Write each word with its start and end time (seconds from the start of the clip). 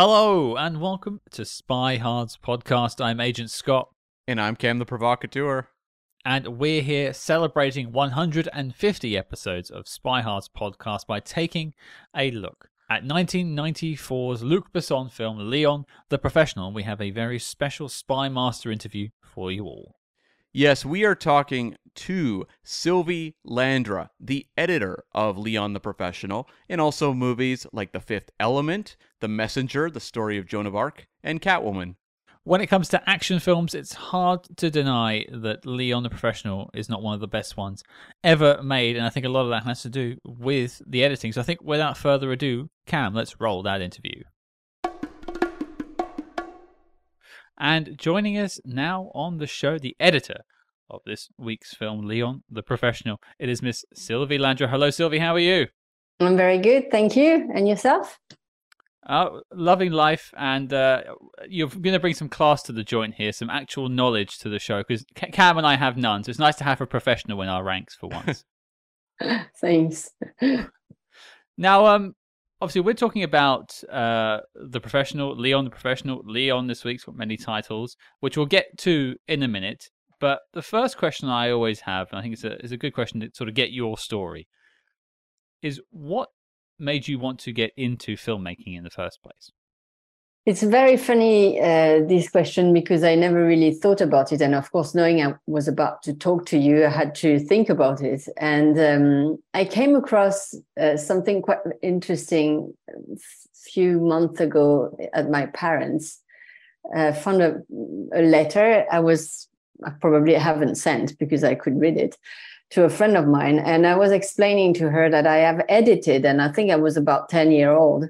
Hello 0.00 0.54
and 0.54 0.80
welcome 0.80 1.20
to 1.32 1.42
SpyHards 1.42 2.38
podcast. 2.38 3.04
I'm 3.04 3.18
Agent 3.18 3.50
Scott. 3.50 3.88
And 4.28 4.40
I'm 4.40 4.54
Cam 4.54 4.78
the 4.78 4.86
Provocateur. 4.86 5.70
And 6.24 6.56
we're 6.56 6.82
here 6.82 7.12
celebrating 7.12 7.90
150 7.90 9.18
episodes 9.18 9.70
of 9.70 9.86
SpyHards 9.86 10.48
podcast 10.56 11.08
by 11.08 11.18
taking 11.18 11.74
a 12.16 12.30
look 12.30 12.68
at 12.88 13.02
1994's 13.02 14.44
Luc 14.44 14.72
Besson 14.72 15.10
film 15.10 15.50
Leon 15.50 15.84
the 16.10 16.18
Professional. 16.18 16.72
We 16.72 16.84
have 16.84 17.00
a 17.00 17.10
very 17.10 17.40
special 17.40 17.88
Spy 17.88 18.28
Master 18.28 18.70
interview 18.70 19.08
for 19.24 19.50
you 19.50 19.64
all. 19.64 19.97
Yes, 20.52 20.82
we 20.82 21.04
are 21.04 21.14
talking 21.14 21.76
to 21.94 22.46
Sylvie 22.64 23.36
Landra, 23.46 24.08
the 24.18 24.46
editor 24.56 25.04
of 25.12 25.36
Leon 25.36 25.74
the 25.74 25.80
Professional, 25.80 26.48
and 26.70 26.80
also 26.80 27.12
movies 27.12 27.66
like 27.70 27.92
The 27.92 28.00
Fifth 28.00 28.30
Element, 28.40 28.96
The 29.20 29.28
Messenger, 29.28 29.90
The 29.90 30.00
Story 30.00 30.38
of 30.38 30.46
Joan 30.46 30.66
of 30.66 30.74
Arc, 30.74 31.06
and 31.22 31.42
Catwoman. 31.42 31.96
When 32.44 32.62
it 32.62 32.68
comes 32.68 32.88
to 32.88 33.10
action 33.10 33.40
films, 33.40 33.74
it's 33.74 33.92
hard 33.92 34.40
to 34.56 34.70
deny 34.70 35.26
that 35.30 35.66
Leon 35.66 36.02
the 36.02 36.08
Professional 36.08 36.70
is 36.72 36.88
not 36.88 37.02
one 37.02 37.12
of 37.12 37.20
the 37.20 37.28
best 37.28 37.58
ones 37.58 37.84
ever 38.24 38.62
made, 38.62 38.96
and 38.96 39.04
I 39.04 39.10
think 39.10 39.26
a 39.26 39.28
lot 39.28 39.42
of 39.42 39.50
that 39.50 39.64
has 39.64 39.82
to 39.82 39.90
do 39.90 40.16
with 40.24 40.80
the 40.86 41.04
editing. 41.04 41.32
So 41.34 41.42
I 41.42 41.44
think 41.44 41.60
without 41.62 41.98
further 41.98 42.32
ado, 42.32 42.70
Cam, 42.86 43.12
let's 43.12 43.38
roll 43.38 43.62
that 43.64 43.82
interview. 43.82 44.22
And 47.58 47.98
joining 47.98 48.38
us 48.38 48.60
now 48.64 49.10
on 49.14 49.38
the 49.38 49.46
show, 49.46 49.78
the 49.78 49.96
editor 49.98 50.44
of 50.88 51.00
this 51.04 51.28
week's 51.36 51.74
film, 51.74 52.06
Leon 52.06 52.44
the 52.48 52.62
Professional, 52.62 53.20
it 53.38 53.48
is 53.48 53.62
Miss 53.62 53.84
Sylvie 53.92 54.38
Landra. 54.38 54.70
Hello, 54.70 54.90
Sylvie. 54.90 55.18
How 55.18 55.34
are 55.34 55.40
you? 55.40 55.66
I'm 56.20 56.36
very 56.36 56.58
good, 56.58 56.90
thank 56.92 57.16
you. 57.16 57.50
And 57.52 57.68
yourself? 57.68 58.20
Uh, 59.04 59.40
loving 59.52 59.90
life, 59.90 60.32
and 60.36 60.72
uh, 60.72 61.02
you're 61.48 61.68
going 61.68 61.94
to 61.94 61.98
bring 61.98 62.14
some 62.14 62.28
class 62.28 62.62
to 62.62 62.72
the 62.72 62.84
joint 62.84 63.14
here, 63.14 63.32
some 63.32 63.50
actual 63.50 63.88
knowledge 63.88 64.38
to 64.38 64.48
the 64.48 64.58
show, 64.58 64.78
because 64.86 65.04
Cam 65.14 65.58
and 65.58 65.66
I 65.66 65.76
have 65.76 65.96
none. 65.96 66.22
So 66.22 66.30
it's 66.30 66.38
nice 66.38 66.56
to 66.56 66.64
have 66.64 66.80
a 66.80 66.86
professional 66.86 67.42
in 67.42 67.48
our 67.48 67.64
ranks 67.64 67.96
for 67.96 68.08
once. 68.08 68.44
Thanks. 69.60 70.10
now, 71.56 71.86
um, 71.86 72.14
obviously 72.60 72.80
we're 72.80 72.94
talking 72.94 73.22
about 73.22 73.82
uh, 73.90 74.40
the 74.54 74.80
professional 74.80 75.36
leon 75.36 75.64
the 75.64 75.70
professional. 75.70 76.22
Leon 76.24 76.66
this 76.66 76.84
week's 76.84 77.04
got 77.04 77.16
many 77.16 77.36
titles 77.36 77.96
which 78.20 78.36
we'll 78.36 78.46
get 78.46 78.66
to 78.78 79.16
in 79.26 79.42
a 79.42 79.48
minute. 79.48 79.90
But 80.20 80.40
the 80.52 80.62
first 80.62 80.96
question 80.96 81.28
i 81.28 81.50
always 81.50 81.80
have 81.80 82.08
and 82.10 82.18
i 82.18 82.22
think 82.22 82.34
it's 82.34 82.44
a, 82.44 82.52
it's 82.62 82.72
a 82.72 82.76
good 82.76 82.92
question 82.92 83.20
to 83.20 83.30
sort 83.32 83.48
of 83.48 83.54
get 83.54 83.70
your 83.70 83.96
story 83.96 84.48
is 85.62 85.80
what 85.90 86.28
made 86.78 87.06
you 87.06 87.18
want 87.18 87.38
to 87.40 87.52
get 87.52 87.70
into 87.76 88.16
filmmaking 88.16 88.76
in 88.76 88.84
the 88.84 88.90
first 88.90 89.20
place 89.22 89.52
it's 90.48 90.62
very 90.62 90.96
funny, 90.96 91.60
uh, 91.60 92.00
this 92.08 92.30
question, 92.30 92.72
because 92.72 93.04
I 93.04 93.14
never 93.14 93.44
really 93.44 93.70
thought 93.70 94.00
about 94.00 94.32
it. 94.32 94.40
And 94.40 94.54
of 94.54 94.72
course, 94.72 94.94
knowing 94.94 95.22
I 95.22 95.34
was 95.46 95.68
about 95.68 96.02
to 96.04 96.14
talk 96.14 96.46
to 96.46 96.56
you, 96.56 96.86
I 96.86 96.88
had 96.88 97.14
to 97.16 97.38
think 97.38 97.68
about 97.68 98.00
it. 98.00 98.26
And 98.38 98.78
um, 98.80 99.42
I 99.52 99.66
came 99.66 99.94
across 99.94 100.54
uh, 100.80 100.96
something 100.96 101.42
quite 101.42 101.58
interesting 101.82 102.72
a 102.88 103.18
few 103.52 104.00
months 104.00 104.40
ago 104.40 104.96
at 105.12 105.28
my 105.28 105.44
parents. 105.48 106.18
I 106.96 107.12
found 107.12 107.42
a, 107.42 107.60
a 108.14 108.22
letter 108.22 108.86
I 108.90 109.00
was, 109.00 109.48
I 109.84 109.90
probably 110.00 110.32
haven't 110.32 110.76
sent 110.76 111.18
because 111.18 111.44
I 111.44 111.56
could 111.56 111.78
read 111.78 111.98
it 111.98 112.16
to 112.70 112.84
a 112.84 112.88
friend 112.88 113.18
of 113.18 113.26
mine. 113.26 113.58
And 113.58 113.86
I 113.86 113.98
was 113.98 114.12
explaining 114.12 114.72
to 114.74 114.88
her 114.88 115.10
that 115.10 115.26
I 115.26 115.36
have 115.36 115.62
edited, 115.68 116.24
and 116.24 116.40
I 116.40 116.50
think 116.50 116.70
I 116.70 116.76
was 116.76 116.96
about 116.96 117.28
10 117.28 117.52
year 117.52 117.72
old 117.72 118.06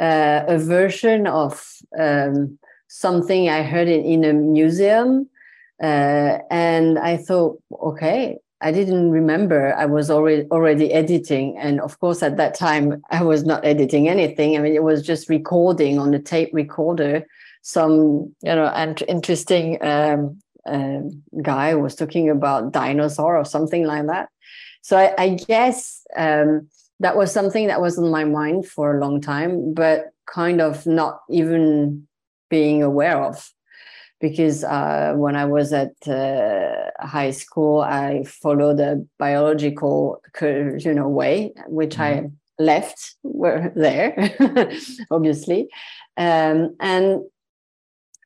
uh, 0.00 0.44
a 0.48 0.58
version 0.58 1.26
of 1.26 1.62
um, 1.98 2.58
something 2.88 3.48
I 3.48 3.62
heard 3.62 3.88
in, 3.88 4.04
in 4.04 4.24
a 4.24 4.32
museum. 4.32 5.28
Uh, 5.82 6.38
and 6.50 6.98
I 6.98 7.16
thought, 7.16 7.62
okay, 7.72 8.38
I 8.60 8.72
didn't 8.72 9.10
remember 9.10 9.74
I 9.74 9.86
was 9.86 10.10
already 10.10 10.46
already 10.50 10.92
editing, 10.92 11.56
and 11.56 11.80
of 11.80 11.98
course 12.00 12.22
at 12.22 12.36
that 12.36 12.54
time 12.54 13.02
I 13.10 13.22
was 13.22 13.44
not 13.44 13.64
editing 13.64 14.08
anything. 14.08 14.56
I 14.56 14.60
mean, 14.60 14.74
it 14.74 14.82
was 14.82 15.02
just 15.02 15.28
recording 15.28 15.98
on 15.98 16.10
the 16.10 16.18
tape 16.18 16.50
recorder. 16.52 17.26
Some 17.62 18.34
you 18.42 18.54
know, 18.54 18.66
and 18.74 19.02
interesting 19.08 19.82
um, 19.82 20.40
uh, 20.66 21.00
guy 21.42 21.74
was 21.74 21.94
talking 21.94 22.30
about 22.30 22.72
dinosaur 22.72 23.36
or 23.36 23.44
something 23.44 23.86
like 23.86 24.06
that. 24.06 24.28
So 24.82 24.96
I, 24.96 25.14
I 25.18 25.28
guess 25.34 26.02
um, 26.16 26.68
that 27.00 27.16
was 27.16 27.32
something 27.32 27.66
that 27.66 27.80
was 27.80 27.98
on 27.98 28.10
my 28.10 28.24
mind 28.24 28.66
for 28.66 28.96
a 28.96 29.00
long 29.00 29.20
time, 29.20 29.74
but 29.74 30.12
kind 30.26 30.60
of 30.60 30.86
not 30.86 31.20
even 31.30 32.06
being 32.48 32.82
aware 32.82 33.22
of. 33.22 33.50
Because 34.20 34.64
uh, 34.64 35.14
when 35.16 35.34
I 35.34 35.46
was 35.46 35.72
at 35.72 35.92
uh, 36.06 36.90
high 37.00 37.30
school, 37.30 37.80
I 37.80 38.24
followed 38.24 38.78
a 38.78 39.02
biological, 39.18 40.22
you 40.42 40.92
know, 40.94 41.08
way, 41.08 41.54
which 41.66 41.96
mm-hmm. 41.96 42.26
I 42.26 42.62
left 42.62 43.14
were 43.22 43.72
there, 43.74 44.36
obviously. 45.10 45.70
Um, 46.18 46.76
and 46.80 47.22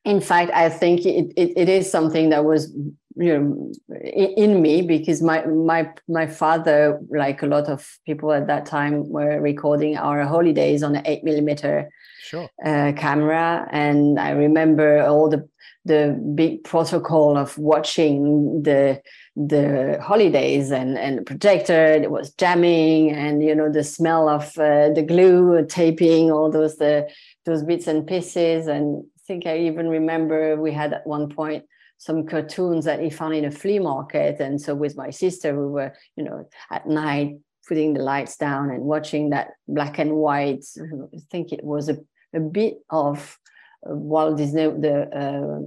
in 0.03 0.19
fact, 0.19 0.51
I 0.53 0.69
think 0.69 1.05
it, 1.05 1.31
it, 1.37 1.53
it 1.55 1.69
is 1.69 1.89
something 1.89 2.29
that 2.29 2.43
was 2.43 2.75
you 3.17 3.39
know 3.39 3.71
in 3.89 4.61
me 4.61 4.81
because 4.81 5.21
my 5.21 5.45
my 5.45 5.89
my 6.07 6.27
father 6.27 6.99
like 7.09 7.41
a 7.41 7.47
lot 7.47 7.67
of 7.69 7.97
people 8.05 8.31
at 8.31 8.47
that 8.47 8.65
time 8.65 9.07
were 9.09 9.39
recording 9.39 9.97
our 9.97 10.23
holidays 10.23 10.83
on 10.83 10.95
an 10.95 11.07
eight 11.07 11.23
millimeter 11.23 11.89
sure. 12.21 12.49
uh, 12.65 12.91
camera 12.97 13.67
and 13.71 14.19
i 14.19 14.31
remember 14.31 15.01
all 15.01 15.29
the 15.29 15.47
the 15.85 16.19
big 16.33 16.63
protocol 16.63 17.37
of 17.37 17.57
watching 17.57 18.63
the 18.63 19.01
the 19.35 19.99
holidays 20.01 20.71
and 20.71 20.97
and 20.97 21.19
the 21.19 21.21
projector 21.21 21.85
it 21.85 22.09
was 22.09 22.31
jamming 22.33 23.11
and 23.11 23.43
you 23.43 23.53
know 23.53 23.71
the 23.71 23.83
smell 23.83 24.27
of 24.27 24.57
uh, 24.57 24.89
the 24.89 25.03
glue 25.07 25.63
taping 25.67 26.31
all 26.31 26.49
those 26.49 26.77
the 26.77 27.07
those 27.45 27.63
bits 27.63 27.87
and 27.87 28.07
pieces 28.07 28.67
and 28.67 29.03
I 29.05 29.21
think 29.27 29.45
I 29.45 29.57
even 29.59 29.87
remember 29.87 30.55
we 30.55 30.71
had 30.71 30.93
at 30.93 31.05
one 31.07 31.29
point 31.29 31.65
some 32.05 32.23
cartoons 32.27 32.85
that 32.85 32.99
he 32.99 33.09
found 33.09 33.33
in 33.33 33.45
a 33.45 33.49
flea 33.51 33.79
market. 33.79 34.39
And 34.39 34.61
so 34.61 34.75
with 34.75 34.95
my 34.95 35.09
sister, 35.09 35.59
we 35.59 35.65
were, 35.65 35.91
you 36.15 36.23
know, 36.23 36.47
at 36.69 36.87
night 36.87 37.37
putting 37.67 37.95
the 37.95 38.03
lights 38.03 38.37
down 38.37 38.69
and 38.69 38.83
watching 38.83 39.31
that 39.31 39.53
black 39.67 39.97
and 39.97 40.11
white. 40.11 40.63
I 40.77 41.17
think 41.31 41.51
it 41.51 41.63
was 41.63 41.89
a, 41.89 41.97
a 42.31 42.39
bit 42.39 42.75
of 42.91 43.39
Walt 43.81 44.37
Disney, 44.37 44.65
the, 44.65 44.95
uh, 45.21 45.65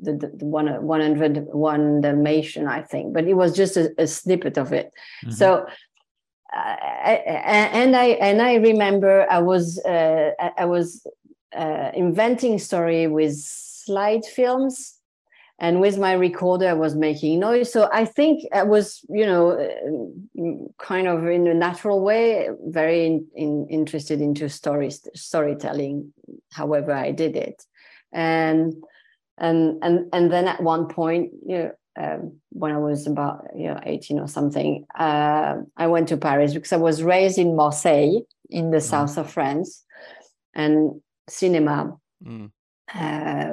the, 0.00 0.12
the, 0.14 0.32
the 0.38 0.44
one, 0.44 0.66
101 0.66 2.00
Dalmatian, 2.00 2.66
I 2.66 2.82
think, 2.82 3.14
but 3.14 3.28
it 3.28 3.34
was 3.34 3.54
just 3.54 3.76
a, 3.76 3.94
a 3.98 4.08
snippet 4.08 4.58
of 4.58 4.72
it. 4.72 4.90
Mm-hmm. 5.24 5.30
So, 5.30 5.64
uh, 6.56 6.76
and 7.76 7.94
I 7.94 8.06
and 8.06 8.40
I 8.40 8.54
remember 8.54 9.30
I 9.30 9.38
was 9.38 9.78
uh, 9.84 10.30
I 10.56 10.64
was 10.64 11.06
uh, 11.54 11.90
inventing 11.94 12.58
story 12.58 13.06
with 13.06 13.36
slide 13.36 14.24
films 14.24 14.97
and 15.58 15.80
with 15.80 15.98
my 15.98 16.12
recorder 16.12 16.68
i 16.68 16.72
was 16.72 16.94
making 16.94 17.40
noise. 17.40 17.72
So 17.72 17.88
i 17.92 18.04
think 18.04 18.44
i 18.52 18.62
was 18.62 19.04
you 19.08 19.26
know 19.26 19.50
uh, 19.50 20.82
kind 20.82 21.08
of 21.08 21.26
in 21.26 21.46
a 21.46 21.54
natural 21.54 22.02
way 22.02 22.48
very 22.66 23.06
in, 23.06 23.26
in, 23.34 23.66
interested 23.70 24.20
into 24.20 24.48
stories 24.48 25.06
storytelling 25.14 26.12
however 26.52 26.92
i 26.92 27.12
did 27.12 27.36
it. 27.36 27.64
And 28.12 28.74
and 29.36 29.78
and 29.82 30.08
and 30.12 30.32
then 30.32 30.48
at 30.48 30.62
one 30.62 30.88
point 30.88 31.32
you 31.46 31.58
know 31.58 31.70
um, 32.00 32.38
when 32.50 32.70
I 32.70 32.78
was 32.78 33.08
about 33.08 33.48
you 33.56 33.66
know 33.66 33.80
18 33.82 34.20
or 34.20 34.28
something, 34.28 34.86
uh, 34.96 35.56
I 35.76 35.88
went 35.88 36.08
to 36.08 36.16
Paris 36.16 36.54
because 36.54 36.72
I 36.72 36.76
was 36.76 37.02
raised 37.02 37.38
in 37.38 37.56
Marseille 37.56 38.20
in 38.50 38.70
the 38.70 38.76
mm. 38.76 38.82
south 38.82 39.18
of 39.18 39.28
France, 39.28 39.84
and 40.54 41.00
cinema. 41.28 41.96
Mm 42.24 42.52
uh, 42.94 43.52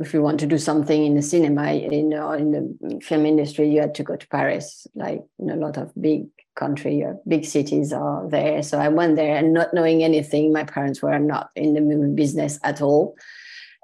if 0.00 0.14
you 0.14 0.22
want 0.22 0.40
to 0.40 0.46
do 0.46 0.58
something 0.58 1.04
in 1.04 1.14
the 1.14 1.22
cinema, 1.22 1.72
in, 1.72 2.14
uh, 2.14 2.30
in 2.32 2.52
the 2.52 3.00
film 3.00 3.26
industry, 3.26 3.68
you 3.68 3.80
had 3.80 3.94
to 3.96 4.04
go 4.04 4.16
to 4.16 4.28
Paris. 4.28 4.86
Like 4.94 5.22
in 5.38 5.50
a 5.50 5.56
lot 5.56 5.76
of 5.76 5.92
big 6.00 6.26
country, 6.54 7.02
or 7.02 7.20
big 7.26 7.44
cities 7.44 7.92
are 7.92 8.28
there. 8.28 8.62
So 8.62 8.78
I 8.78 8.88
went 8.88 9.16
there 9.16 9.36
and 9.36 9.52
not 9.52 9.74
knowing 9.74 10.02
anything. 10.02 10.52
My 10.52 10.64
parents 10.64 11.02
were 11.02 11.18
not 11.18 11.50
in 11.56 11.74
the 11.74 11.80
movie 11.80 12.14
business 12.14 12.58
at 12.62 12.80
all, 12.80 13.16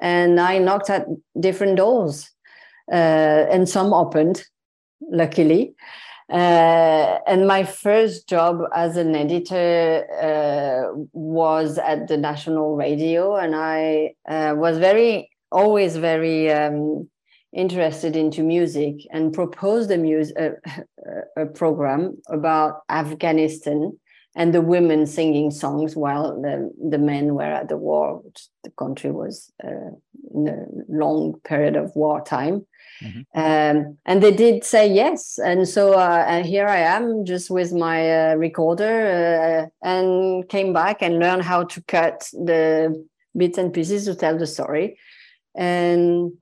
and 0.01 0.41
I 0.41 0.59
knocked 0.59 0.91
at 0.91 1.07
different 1.39 1.77
doors, 1.77 2.31
uh, 2.93 3.47
and 3.51 3.69
some 3.69 3.93
opened, 3.93 4.45
luckily. 5.11 5.75
Uh, 6.31 7.19
and 7.27 7.47
my 7.47 7.65
first 7.65 8.29
job 8.29 8.63
as 8.75 8.97
an 8.97 9.15
editor 9.15 10.07
uh, 10.23 10.99
was 11.13 11.79
at 11.79 12.09
the 12.09 12.17
national 12.17 12.77
radio, 12.77 13.37
and 13.37 13.55
I 13.55 14.15
uh, 14.27 14.55
was 14.57 14.79
very, 14.79 15.31
always 15.53 15.97
very 15.97 16.51
um, 16.51 17.09
interested 17.53 18.17
into 18.17 18.43
music, 18.43 18.97
and 19.13 19.35
proposed 19.35 19.91
a, 19.91 19.99
mus- 19.99 20.33
a, 20.37 20.53
a 21.37 21.47
program 21.47 22.17
about 22.29 22.81
Afghanistan 22.89 23.93
and 24.37 24.53
the 24.53 24.61
women 24.61 25.07
singing 25.07 25.51
songs 25.51 25.95
while 25.95 26.41
the, 26.41 26.73
the 26.91 26.99
men 26.99 27.35
were 27.35 27.43
at 27.43 27.69
the 27.69 27.77
war, 27.77 28.23
the 28.65 28.71
country 28.71 29.11
was 29.11 29.53
uh, 29.63 29.91
in 30.35 30.49
a 30.49 30.67
long 30.89 31.39
period 31.45 31.77
of 31.77 31.95
wartime. 31.95 32.67
Mm-hmm. 33.03 33.21
Um, 33.35 33.99
and 34.07 34.23
they 34.23 34.33
did 34.33 34.65
say 34.65 34.93
yes. 34.93 35.39
And 35.39 35.69
so 35.69 35.95
uh, 35.95 36.25
and 36.27 36.47
here 36.47 36.67
I 36.67 36.79
am 36.79 37.25
just 37.25 37.51
with 37.51 37.73
my 37.73 38.31
uh, 38.31 38.35
recorder 38.37 39.71
uh, 39.83 39.87
and 39.87 40.49
came 40.49 40.73
back 40.73 41.03
and 41.03 41.19
learned 41.19 41.43
how 41.43 41.65
to 41.65 41.83
cut 41.83 42.29
the 42.33 43.05
bits 43.37 43.59
and 43.59 43.73
pieces 43.73 44.05
to 44.05 44.15
tell 44.15 44.39
the 44.39 44.47
story. 44.47 44.99
And 45.55 46.33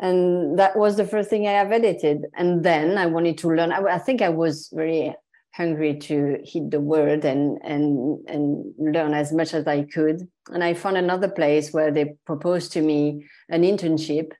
and 0.00 0.58
that 0.58 0.76
was 0.76 0.96
the 0.96 1.06
first 1.06 1.28
thing 1.28 1.46
I 1.46 1.52
have 1.52 1.72
edited. 1.72 2.26
And 2.34 2.64
then 2.64 2.96
I 2.96 3.06
wanted 3.06 3.36
to 3.38 3.48
learn. 3.48 3.70
I, 3.70 3.80
I 3.82 3.98
think 3.98 4.22
I 4.22 4.30
was 4.30 4.70
very 4.72 5.14
hungry 5.52 5.98
to 5.98 6.38
hit 6.44 6.70
the 6.70 6.80
word 6.80 7.24
and 7.24 7.58
and 7.62 8.18
and 8.28 8.72
learn 8.78 9.12
as 9.14 9.32
much 9.32 9.52
as 9.52 9.66
I 9.66 9.82
could. 9.82 10.28
And 10.52 10.64
I 10.64 10.74
found 10.74 10.96
another 10.96 11.28
place 11.28 11.72
where 11.72 11.90
they 11.90 12.14
proposed 12.24 12.72
to 12.72 12.82
me 12.82 13.26
an 13.48 13.62
internship, 13.62 14.32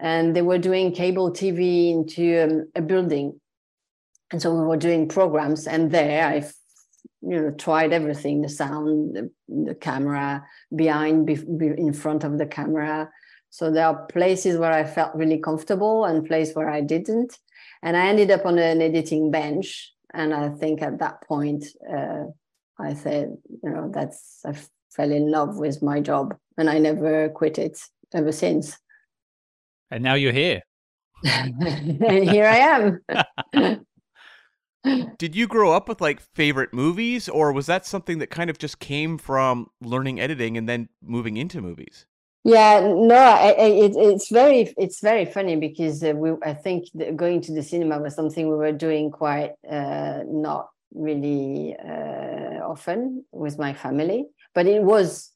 and 0.00 0.34
they 0.34 0.42
were 0.42 0.58
doing 0.58 0.92
cable 0.92 1.30
TV 1.30 1.90
into 1.92 2.44
um, 2.44 2.70
a 2.74 2.82
building, 2.82 3.40
and 4.32 4.40
so 4.40 4.54
we 4.54 4.66
were 4.66 4.76
doing 4.76 5.08
programs. 5.08 5.66
And 5.66 5.90
there 5.90 6.26
I, 6.26 6.50
you 7.22 7.40
know, 7.40 7.50
tried 7.50 7.92
everything: 7.92 8.42
the 8.42 8.48
sound, 8.48 9.16
the, 9.16 9.30
the 9.48 9.74
camera, 9.74 10.44
behind, 10.74 11.26
be, 11.26 11.34
be 11.34 11.66
in 11.66 11.92
front 11.92 12.24
of 12.24 12.38
the 12.38 12.46
camera. 12.46 13.10
So 13.50 13.70
there 13.70 13.86
are 13.86 14.06
places 14.06 14.58
where 14.58 14.72
I 14.72 14.84
felt 14.84 15.14
really 15.14 15.38
comfortable 15.38 16.04
and 16.04 16.26
places 16.26 16.54
where 16.54 16.70
I 16.70 16.80
didn't. 16.80 17.36
And 17.82 17.96
I 17.96 18.06
ended 18.06 18.30
up 18.30 18.46
on 18.46 18.58
an 18.58 18.80
editing 18.80 19.32
bench 19.32 19.92
and 20.12 20.34
I 20.34 20.48
think 20.48 20.82
at 20.82 20.98
that 20.98 21.22
point, 21.22 21.64
uh, 21.88 22.24
I 22.78 22.94
said, 22.94 23.36
you 23.62 23.70
know, 23.70 23.90
that's 23.92 24.40
I 24.44 24.56
fell 24.90 25.12
in 25.12 25.30
love 25.30 25.56
with 25.56 25.82
my 25.82 26.00
job, 26.00 26.36
and 26.56 26.68
I 26.68 26.78
never 26.78 27.28
quit 27.28 27.58
it 27.58 27.78
ever 28.12 28.32
since. 28.32 28.76
And 29.90 30.02
now 30.02 30.14
you're 30.14 30.32
here. 30.32 30.62
and 31.24 31.62
here 32.30 32.46
I 32.46 32.98
am. 33.62 33.86
Did 35.18 35.36
you 35.36 35.46
grow 35.46 35.72
up 35.72 35.88
with 35.88 36.00
like 36.00 36.20
favorite 36.34 36.72
movies, 36.72 37.28
or 37.28 37.52
was 37.52 37.66
that 37.66 37.84
something 37.84 38.18
that 38.18 38.30
kind 38.30 38.48
of 38.48 38.56
just 38.56 38.78
came 38.78 39.18
from 39.18 39.66
learning 39.82 40.20
editing 40.20 40.56
and 40.56 40.68
then 40.68 40.88
moving 41.02 41.36
into 41.36 41.60
movies? 41.60 42.06
Yeah, 42.44 42.80
no, 42.80 43.16
I, 43.16 43.50
I, 43.50 43.64
it, 43.64 43.92
it's 43.96 44.30
very 44.30 44.72
it's 44.78 45.00
very 45.02 45.26
funny 45.26 45.56
because 45.56 46.02
uh, 46.02 46.12
we 46.16 46.32
I 46.42 46.54
think 46.54 46.86
going 47.14 47.42
to 47.42 47.52
the 47.52 47.62
cinema 47.62 47.98
was 47.98 48.14
something 48.14 48.48
we 48.48 48.56
were 48.56 48.72
doing 48.72 49.10
quite 49.10 49.52
uh, 49.70 50.22
not 50.26 50.70
really 50.94 51.76
uh, 51.78 52.64
often 52.64 53.24
with 53.32 53.58
my 53.58 53.74
family, 53.74 54.24
but 54.54 54.66
it 54.66 54.82
was 54.82 55.32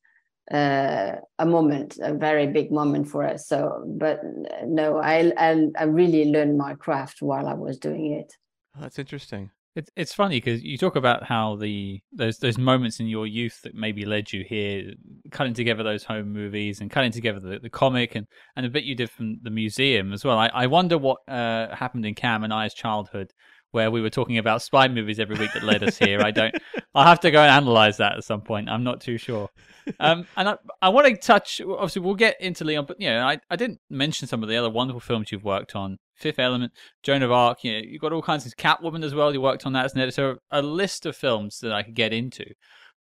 uh, 0.50 1.16
a 1.38 1.46
moment, 1.46 1.98
a 2.02 2.14
very 2.14 2.46
big 2.46 2.70
moment 2.70 3.08
for 3.08 3.24
us. 3.24 3.48
So, 3.48 3.84
but 3.86 4.20
uh, 4.20 4.64
no, 4.66 4.98
I 4.98 5.32
I, 5.36 5.66
I 5.78 5.84
really 5.84 6.26
learned 6.26 6.58
my 6.58 6.74
craft 6.74 7.22
while 7.22 7.46
I 7.46 7.54
was 7.54 7.78
doing 7.78 8.12
it. 8.12 8.32
that's 8.78 8.98
interesting. 8.98 9.50
It's 9.76 9.90
it's 9.96 10.14
funny 10.14 10.36
because 10.36 10.62
you 10.62 10.78
talk 10.78 10.94
about 10.94 11.24
how 11.24 11.56
the 11.56 12.00
those 12.12 12.38
those 12.38 12.58
moments 12.58 13.00
in 13.00 13.08
your 13.08 13.26
youth 13.26 13.60
that 13.62 13.74
maybe 13.74 14.04
led 14.04 14.32
you 14.32 14.44
here, 14.44 14.92
cutting 15.32 15.54
together 15.54 15.82
those 15.82 16.04
home 16.04 16.32
movies 16.32 16.80
and 16.80 16.90
cutting 16.90 17.10
together 17.10 17.40
the, 17.40 17.58
the 17.58 17.70
comic 17.70 18.14
and, 18.14 18.26
and 18.54 18.66
a 18.66 18.70
bit 18.70 18.84
you 18.84 18.94
did 18.94 19.10
from 19.10 19.38
the 19.42 19.50
museum 19.50 20.12
as 20.12 20.24
well. 20.24 20.38
I, 20.38 20.48
I 20.48 20.66
wonder 20.66 20.96
what 20.96 21.18
uh, 21.26 21.74
happened 21.74 22.06
in 22.06 22.14
Cam 22.14 22.44
and 22.44 22.52
I's 22.52 22.74
childhood 22.74 23.32
where 23.74 23.90
we 23.90 24.00
were 24.00 24.10
talking 24.10 24.38
about 24.38 24.62
spy 24.62 24.86
movies 24.86 25.18
every 25.18 25.36
week 25.36 25.52
that 25.52 25.64
led 25.64 25.82
us 25.82 25.98
here. 25.98 26.20
I 26.20 26.30
don't. 26.30 26.54
I'll 26.94 27.06
have 27.06 27.20
to 27.20 27.30
go 27.32 27.40
and 27.40 27.50
analyze 27.50 27.96
that 27.96 28.16
at 28.16 28.24
some 28.24 28.40
point. 28.40 28.68
I'm 28.68 28.84
not 28.84 29.00
too 29.00 29.18
sure. 29.18 29.50
Um, 29.98 30.26
and 30.36 30.50
I, 30.50 30.56
I 30.80 30.88
want 30.90 31.08
to 31.08 31.16
touch. 31.16 31.60
Obviously, 31.60 32.02
we'll 32.02 32.14
get 32.14 32.40
into 32.40 32.64
Leon, 32.64 32.86
but 32.86 33.00
you 33.00 33.10
know, 33.10 33.26
I, 33.26 33.38
I 33.50 33.56
didn't 33.56 33.80
mention 33.90 34.28
some 34.28 34.42
of 34.44 34.48
the 34.48 34.56
other 34.56 34.70
wonderful 34.70 35.00
films 35.00 35.32
you've 35.32 35.44
worked 35.44 35.74
on. 35.74 35.98
Fifth 36.14 36.38
Element, 36.38 36.72
Joan 37.02 37.22
of 37.22 37.32
Arc. 37.32 37.64
You 37.64 37.72
know, 37.72 37.82
you've 37.84 38.00
got 38.00 38.12
all 38.12 38.22
kinds 38.22 38.46
of 38.46 38.56
Catwoman 38.56 39.04
as 39.04 39.14
well. 39.14 39.32
You 39.32 39.40
worked 39.40 39.66
on 39.66 39.72
that 39.72 39.84
as 39.84 39.94
an 39.94 40.00
editor. 40.00 40.38
A 40.52 40.62
list 40.62 41.04
of 41.04 41.16
films 41.16 41.58
that 41.60 41.72
I 41.72 41.82
could 41.82 41.96
get 41.96 42.12
into. 42.12 42.44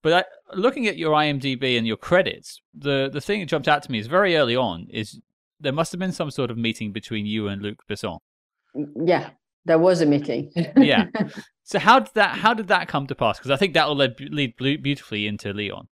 But 0.02 0.14
I, 0.14 0.56
looking 0.56 0.88
at 0.88 0.98
your 0.98 1.14
IMDb 1.14 1.78
and 1.78 1.86
your 1.88 1.98
credits, 1.98 2.62
the 2.78 3.10
the 3.12 3.22
thing 3.22 3.40
that 3.40 3.48
jumped 3.48 3.68
out 3.68 3.84
to 3.84 3.92
me 3.92 4.00
is 4.00 4.08
very 4.08 4.38
early 4.38 4.56
on 4.56 4.88
is 4.92 5.20
there 5.60 5.74
must 5.74 5.92
have 5.92 6.00
been 6.00 6.12
some 6.12 6.32
sort 6.32 6.52
of 6.52 6.58
meeting 6.58 6.92
between 6.92 7.26
you 7.26 7.48
and 7.48 7.62
Luc 7.62 7.80
Besson. 7.90 8.20
Yeah, 9.04 9.32
there 9.70 9.80
was 9.80 10.02
a 10.02 10.06
meeting. 10.06 10.52
yeah. 10.78 11.06
So 11.64 11.78
how 11.78 12.00
did 12.00 12.16
that 12.16 12.36
how 12.36 12.56
did 12.56 12.70
that 12.70 12.88
come 12.88 13.06
to 13.06 13.14
pass? 13.14 13.38
Because 13.38 13.52
I 13.52 13.56
think 13.56 13.76
that 13.76 13.88
will 13.88 13.96
lead, 13.96 14.56
lead 14.60 14.82
beautifully 14.82 15.28
into 15.28 15.54
Leon. 15.54 15.88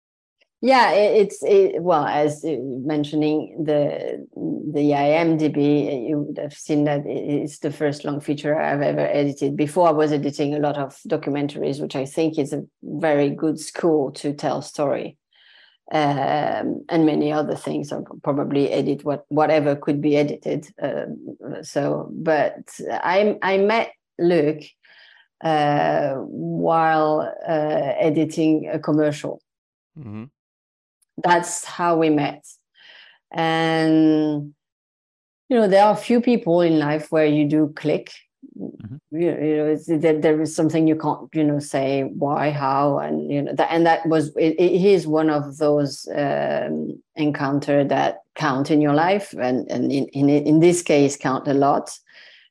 Yeah, 0.60 0.90
it's 0.92 1.42
it, 1.42 1.82
well 1.82 2.04
as 2.04 2.42
mentioning 2.44 3.64
the 3.64 4.26
the 4.36 4.90
IMDb, 4.90 6.10
you 6.10 6.18
would 6.18 6.36
have 6.36 6.52
seen 6.52 6.84
that 6.84 7.06
it's 7.06 7.60
the 7.60 7.72
first 7.72 8.04
long 8.04 8.20
feature 8.20 8.54
I've 8.60 8.82
ever 8.82 9.00
edited. 9.00 9.56
Before 9.56 9.88
I 9.88 9.92
was 9.92 10.12
editing 10.12 10.54
a 10.54 10.58
lot 10.58 10.76
of 10.76 10.94
documentaries, 11.08 11.80
which 11.80 11.96
I 11.96 12.04
think 12.04 12.38
is 12.38 12.52
a 12.52 12.64
very 12.82 13.30
good 13.30 13.58
school 13.58 14.12
to 14.20 14.34
tell 14.34 14.60
story 14.60 15.16
um, 15.92 16.84
and 16.88 17.04
many 17.04 17.30
other 17.30 17.54
things. 17.54 17.92
I'll 17.92 18.06
probably 18.22 18.70
edit 18.70 19.04
what 19.04 19.26
whatever 19.28 19.76
could 19.76 20.00
be 20.00 20.16
edited. 20.16 20.66
Um, 20.82 21.36
so, 21.62 22.08
but 22.10 22.64
I 22.90 23.38
I 23.42 23.58
met 23.58 23.92
Luc 24.18 24.62
uh, 25.44 26.14
while 26.14 27.20
uh, 27.46 27.92
editing 27.98 28.68
a 28.72 28.78
commercial. 28.78 29.42
Mm-hmm. 29.98 30.24
That's 31.22 31.64
how 31.64 31.98
we 31.98 32.08
met, 32.08 32.42
and 33.30 34.54
you 35.50 35.56
know 35.56 35.68
there 35.68 35.84
are 35.84 35.92
a 35.92 36.04
few 36.08 36.22
people 36.22 36.62
in 36.62 36.78
life 36.78 37.12
where 37.12 37.26
you 37.26 37.46
do 37.46 37.70
click 37.76 38.12
Mm-hmm. 38.58 38.96
You, 39.16 39.30
you 39.30 39.56
know, 39.56 39.98
there, 39.98 40.18
there 40.20 40.40
is 40.40 40.54
something 40.54 40.86
you 40.86 40.96
can't, 40.96 41.28
you 41.34 41.44
know, 41.44 41.58
say 41.58 42.02
why, 42.02 42.50
how, 42.50 42.98
and 42.98 43.30
you 43.30 43.42
know 43.42 43.54
that, 43.54 43.70
and 43.70 43.86
that 43.86 44.06
was 44.06 44.28
it, 44.36 44.56
it 44.58 44.84
is 44.84 45.06
one 45.06 45.30
of 45.30 45.58
those 45.58 46.08
um, 46.14 47.00
encounter 47.16 47.84
that 47.84 48.22
count 48.34 48.70
in 48.70 48.80
your 48.80 48.94
life, 48.94 49.32
and 49.34 49.70
and 49.70 49.92
in 49.92 50.06
in, 50.08 50.28
in 50.28 50.60
this 50.60 50.82
case 50.82 51.16
count 51.16 51.48
a 51.48 51.54
lot. 51.54 51.98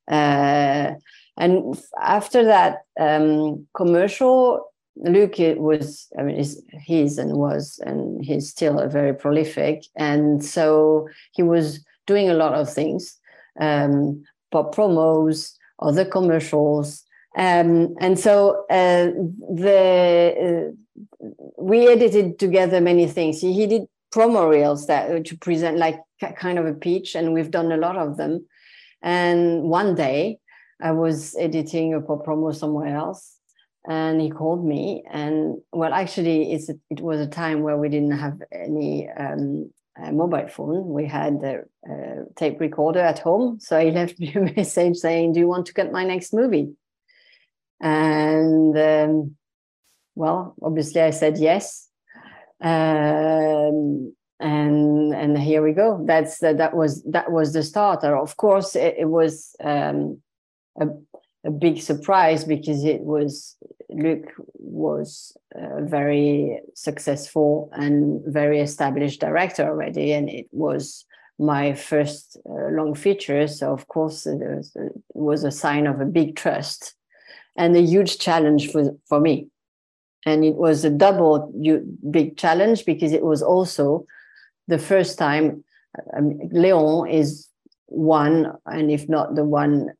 Uh, 0.09 0.93
and 1.37 1.81
after 1.99 2.43
that 2.43 2.79
um, 2.99 3.65
commercial, 3.75 4.65
Luc 4.97 5.35
was, 5.57 6.07
I 6.17 6.23
mean, 6.23 6.35
is, 6.35 6.61
he's 6.83 7.17
and 7.17 7.37
was, 7.37 7.79
and 7.85 8.23
he's 8.23 8.49
still 8.49 8.79
a 8.79 8.87
very 8.87 9.13
prolific, 9.13 9.85
and 9.95 10.43
so 10.43 11.07
he 11.31 11.43
was 11.43 11.83
doing 12.07 12.29
a 12.29 12.33
lot 12.35 12.53
of 12.53 12.71
things, 12.71 13.17
um, 13.59 14.23
pop 14.51 14.75
promos, 14.75 15.53
other 15.81 16.05
commercials. 16.05 17.03
Um, 17.37 17.95
and 17.99 18.19
so 18.19 18.65
uh, 18.69 19.11
the 19.55 20.73
uh, 20.73 21.27
we 21.57 21.87
edited 21.87 22.39
together 22.39 22.81
many 22.81 23.07
things. 23.07 23.39
He, 23.41 23.53
he 23.53 23.67
did 23.67 23.83
promo 24.13 24.49
reels 24.49 24.87
that 24.87 25.09
uh, 25.09 25.19
to 25.23 25.37
present 25.37 25.77
like 25.77 25.99
kind 26.37 26.59
of 26.59 26.65
a 26.65 26.73
pitch, 26.73 27.15
and 27.15 27.33
we've 27.33 27.51
done 27.51 27.71
a 27.71 27.77
lot 27.77 27.97
of 27.97 28.17
them. 28.17 28.45
And 29.01 29.63
one 29.63 29.95
day, 29.95 30.39
I 30.81 30.91
was 30.91 31.35
editing 31.39 31.93
a 31.93 32.01
promo 32.01 32.53
somewhere 32.53 32.95
else, 32.95 33.37
and 33.87 34.19
he 34.19 34.29
called 34.29 34.65
me. 34.65 35.03
And 35.09 35.57
well, 35.71 35.93
actually, 35.93 36.51
it's 36.51 36.69
a, 36.69 36.75
it 36.89 36.99
was 36.99 37.19
a 37.19 37.27
time 37.27 37.61
where 37.61 37.77
we 37.77 37.89
didn't 37.89 38.17
have 38.17 38.41
any 38.51 39.09
um, 39.09 39.71
a 39.97 40.11
mobile 40.11 40.47
phone. 40.47 40.89
We 40.89 41.05
had 41.05 41.41
a, 41.43 41.63
a, 41.89 42.25
tape 42.35 42.59
recorder 42.59 42.99
at 42.99 43.19
home. 43.19 43.59
So 43.59 43.79
he 43.79 43.91
left 43.99 44.19
me 44.19 44.33
a 44.33 44.41
message 44.41 44.97
saying, 44.97 45.33
Do 45.33 45.39
you 45.39 45.47
want 45.47 45.67
to 45.67 45.73
get 45.73 45.91
my 45.91 46.03
next 46.03 46.33
movie? 46.33 46.73
And 47.79 48.77
um, 48.77 49.35
well, 50.15 50.55
obviously, 50.61 51.01
I 51.01 51.09
said 51.11 51.37
yes. 51.37 51.87
Um, 52.61 54.13
and 54.39 55.13
and 55.13 55.37
here 55.37 55.63
we 55.63 55.73
go. 55.73 56.03
That's 56.05 56.39
that 56.39 56.75
was 56.75 57.03
that 57.03 57.31
was 57.31 57.53
the 57.53 57.63
starter. 57.63 58.15
Of 58.15 58.37
course, 58.37 58.75
it, 58.75 58.95
it 58.99 59.09
was 59.09 59.55
um, 59.63 60.21
a 60.79 60.87
a 61.43 61.51
big 61.51 61.81
surprise 61.81 62.43
because 62.43 62.83
it 62.83 63.01
was 63.01 63.55
Luc 63.91 64.31
was 64.53 65.35
a 65.55 65.81
very 65.83 66.59
successful 66.73 67.69
and 67.73 68.21
very 68.25 68.59
established 68.59 69.21
director 69.21 69.63
already, 69.63 70.13
and 70.13 70.29
it 70.29 70.47
was 70.51 71.05
my 71.39 71.73
first 71.73 72.37
uh, 72.49 72.69
long 72.71 72.95
feature. 72.95 73.47
So 73.47 73.73
of 73.73 73.87
course, 73.87 74.25
it 74.25 74.39
was, 74.39 74.71
it 74.75 74.91
was, 75.13 75.43
a 75.43 75.51
sign 75.51 75.87
of 75.87 75.99
a 75.99 76.05
big 76.05 76.35
trust 76.35 76.93
and 77.57 77.75
a 77.75 77.81
huge 77.81 78.17
challenge 78.19 78.71
for 78.71 78.95
for 79.07 79.19
me. 79.19 79.49
And 80.25 80.45
it 80.45 80.55
was 80.55 80.85
a 80.85 80.89
double 80.89 81.51
big 82.11 82.37
challenge 82.37 82.85
because 82.85 83.11
it 83.11 83.23
was 83.23 83.41
also 83.41 84.05
the 84.67 84.77
first 84.77 85.17
time. 85.17 85.63
Um, 86.15 86.39
Leon 86.51 87.09
is 87.09 87.49
one, 87.87 88.53
and 88.65 88.91
if 88.91 89.09
not 89.09 89.35
the 89.35 89.43
one 89.43 89.91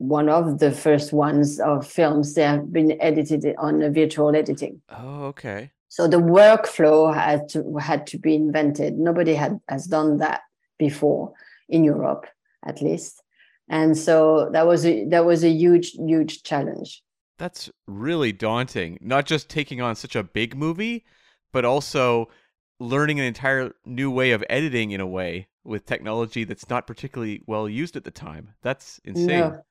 one 0.00 0.30
of 0.30 0.60
the 0.60 0.72
first 0.72 1.12
ones 1.12 1.60
of 1.60 1.86
films. 1.86 2.34
that 2.34 2.46
have 2.46 2.72
been 2.72 3.00
edited 3.02 3.44
on 3.58 3.82
a 3.82 3.90
virtual 3.90 4.34
editing. 4.34 4.80
Oh, 4.88 5.24
okay. 5.24 5.72
So 5.88 6.08
the 6.08 6.16
workflow 6.16 7.14
had 7.14 7.50
to 7.50 7.76
had 7.76 8.06
to 8.08 8.18
be 8.18 8.34
invented. 8.34 8.98
Nobody 8.98 9.34
had 9.34 9.60
has 9.68 9.86
done 9.86 10.16
that 10.18 10.40
before 10.78 11.34
in 11.68 11.84
Europe, 11.84 12.26
at 12.64 12.80
least. 12.80 13.22
And 13.68 13.96
so 13.96 14.48
that 14.52 14.66
was 14.66 14.86
a 14.86 15.04
that 15.06 15.26
was 15.26 15.44
a 15.44 15.50
huge, 15.50 15.92
huge 15.92 16.44
challenge. 16.44 17.02
That's 17.36 17.70
really 17.86 18.32
daunting. 18.32 18.98
Not 19.02 19.26
just 19.26 19.50
taking 19.50 19.82
on 19.82 19.96
such 19.96 20.16
a 20.16 20.22
big 20.22 20.56
movie, 20.56 21.04
but 21.52 21.66
also 21.66 22.30
learning 22.78 23.20
an 23.20 23.26
entire 23.26 23.72
new 23.84 24.10
way 24.10 24.30
of 24.30 24.42
editing 24.48 24.92
in 24.92 25.00
a 25.00 25.06
way 25.06 25.48
with 25.62 25.84
technology 25.84 26.44
that's 26.44 26.70
not 26.70 26.86
particularly 26.86 27.42
well 27.46 27.68
used 27.68 27.96
at 27.96 28.04
the 28.04 28.10
time. 28.10 28.54
That's 28.62 28.98
insane. 29.04 29.40
No. 29.40 29.62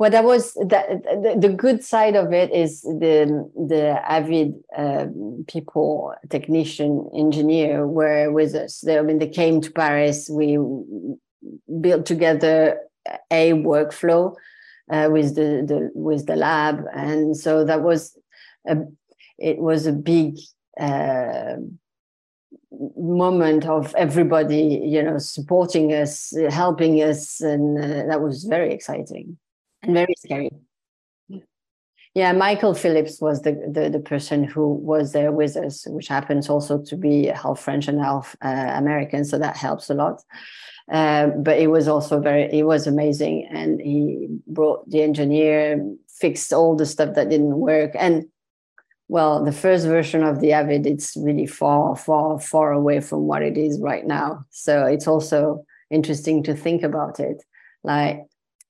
Well, 0.00 0.10
that 0.12 0.24
was 0.24 0.54
that. 0.54 0.88
The, 0.88 1.36
the, 1.38 1.50
good 1.50 1.84
side 1.84 2.16
of 2.16 2.32
it 2.32 2.50
is 2.54 2.80
the 2.80 3.46
the 3.54 4.00
avid 4.10 4.54
uh, 4.74 5.08
people, 5.46 6.14
technician, 6.30 7.10
engineer, 7.14 7.86
were 7.86 8.32
with 8.32 8.54
us. 8.54 8.80
They, 8.80 8.98
I 8.98 9.02
mean, 9.02 9.18
they 9.18 9.28
came 9.28 9.60
to 9.60 9.70
Paris. 9.70 10.30
We 10.30 10.56
built 11.82 12.06
together 12.06 12.80
a 13.30 13.52
workflow 13.52 14.34
uh, 14.90 15.10
with 15.12 15.34
the, 15.34 15.66
the 15.68 15.90
with 15.92 16.24
the 16.24 16.36
lab, 16.36 16.82
and 16.94 17.36
so 17.36 17.66
that 17.66 17.82
was 17.82 18.18
a 18.66 18.78
it 19.36 19.58
was 19.58 19.84
a 19.84 19.92
big 19.92 20.38
uh, 20.80 21.56
moment 22.96 23.66
of 23.66 23.94
everybody, 23.96 24.80
you 24.82 25.02
know, 25.02 25.18
supporting 25.18 25.92
us, 25.92 26.32
helping 26.48 27.02
us, 27.02 27.42
and 27.42 27.76
uh, 27.76 28.06
that 28.08 28.22
was 28.22 28.44
very 28.44 28.72
exciting 28.72 29.36
and 29.82 29.94
very 29.94 30.14
scary. 30.18 30.50
Yeah, 32.14 32.32
Michael 32.32 32.74
Phillips 32.74 33.20
was 33.20 33.42
the, 33.42 33.52
the, 33.72 33.88
the 33.88 34.00
person 34.00 34.42
who 34.42 34.74
was 34.74 35.12
there 35.12 35.30
with 35.30 35.56
us, 35.56 35.86
which 35.86 36.08
happens 36.08 36.48
also 36.48 36.82
to 36.82 36.96
be 36.96 37.26
half 37.26 37.60
French 37.60 37.86
and 37.86 38.00
half 38.00 38.34
uh, 38.42 38.72
American, 38.74 39.24
so 39.24 39.38
that 39.38 39.56
helps 39.56 39.90
a 39.90 39.94
lot. 39.94 40.20
Uh, 40.90 41.28
but 41.28 41.58
it 41.58 41.68
was 41.68 41.86
also 41.86 42.18
very, 42.18 42.52
it 42.52 42.64
was 42.64 42.88
amazing, 42.88 43.46
and 43.52 43.80
he 43.80 44.26
brought 44.48 44.88
the 44.90 45.02
engineer, 45.02 45.80
fixed 46.08 46.52
all 46.52 46.74
the 46.74 46.84
stuff 46.84 47.14
that 47.14 47.28
didn't 47.28 47.56
work, 47.56 47.92
and 47.94 48.24
well, 49.10 49.44
the 49.44 49.52
first 49.52 49.86
version 49.86 50.22
of 50.22 50.40
the 50.40 50.52
Avid, 50.52 50.86
it's 50.86 51.16
really 51.16 51.46
far, 51.46 51.96
far, 51.96 52.38
far 52.38 52.70
away 52.70 53.00
from 53.00 53.22
what 53.22 53.42
it 53.42 53.58
is 53.58 53.80
right 53.80 54.06
now. 54.06 54.44
So 54.50 54.84
it's 54.84 55.08
also 55.08 55.64
interesting 55.90 56.44
to 56.44 56.54
think 56.54 56.84
about 56.84 57.18
it. 57.18 57.42
Like 57.82 58.20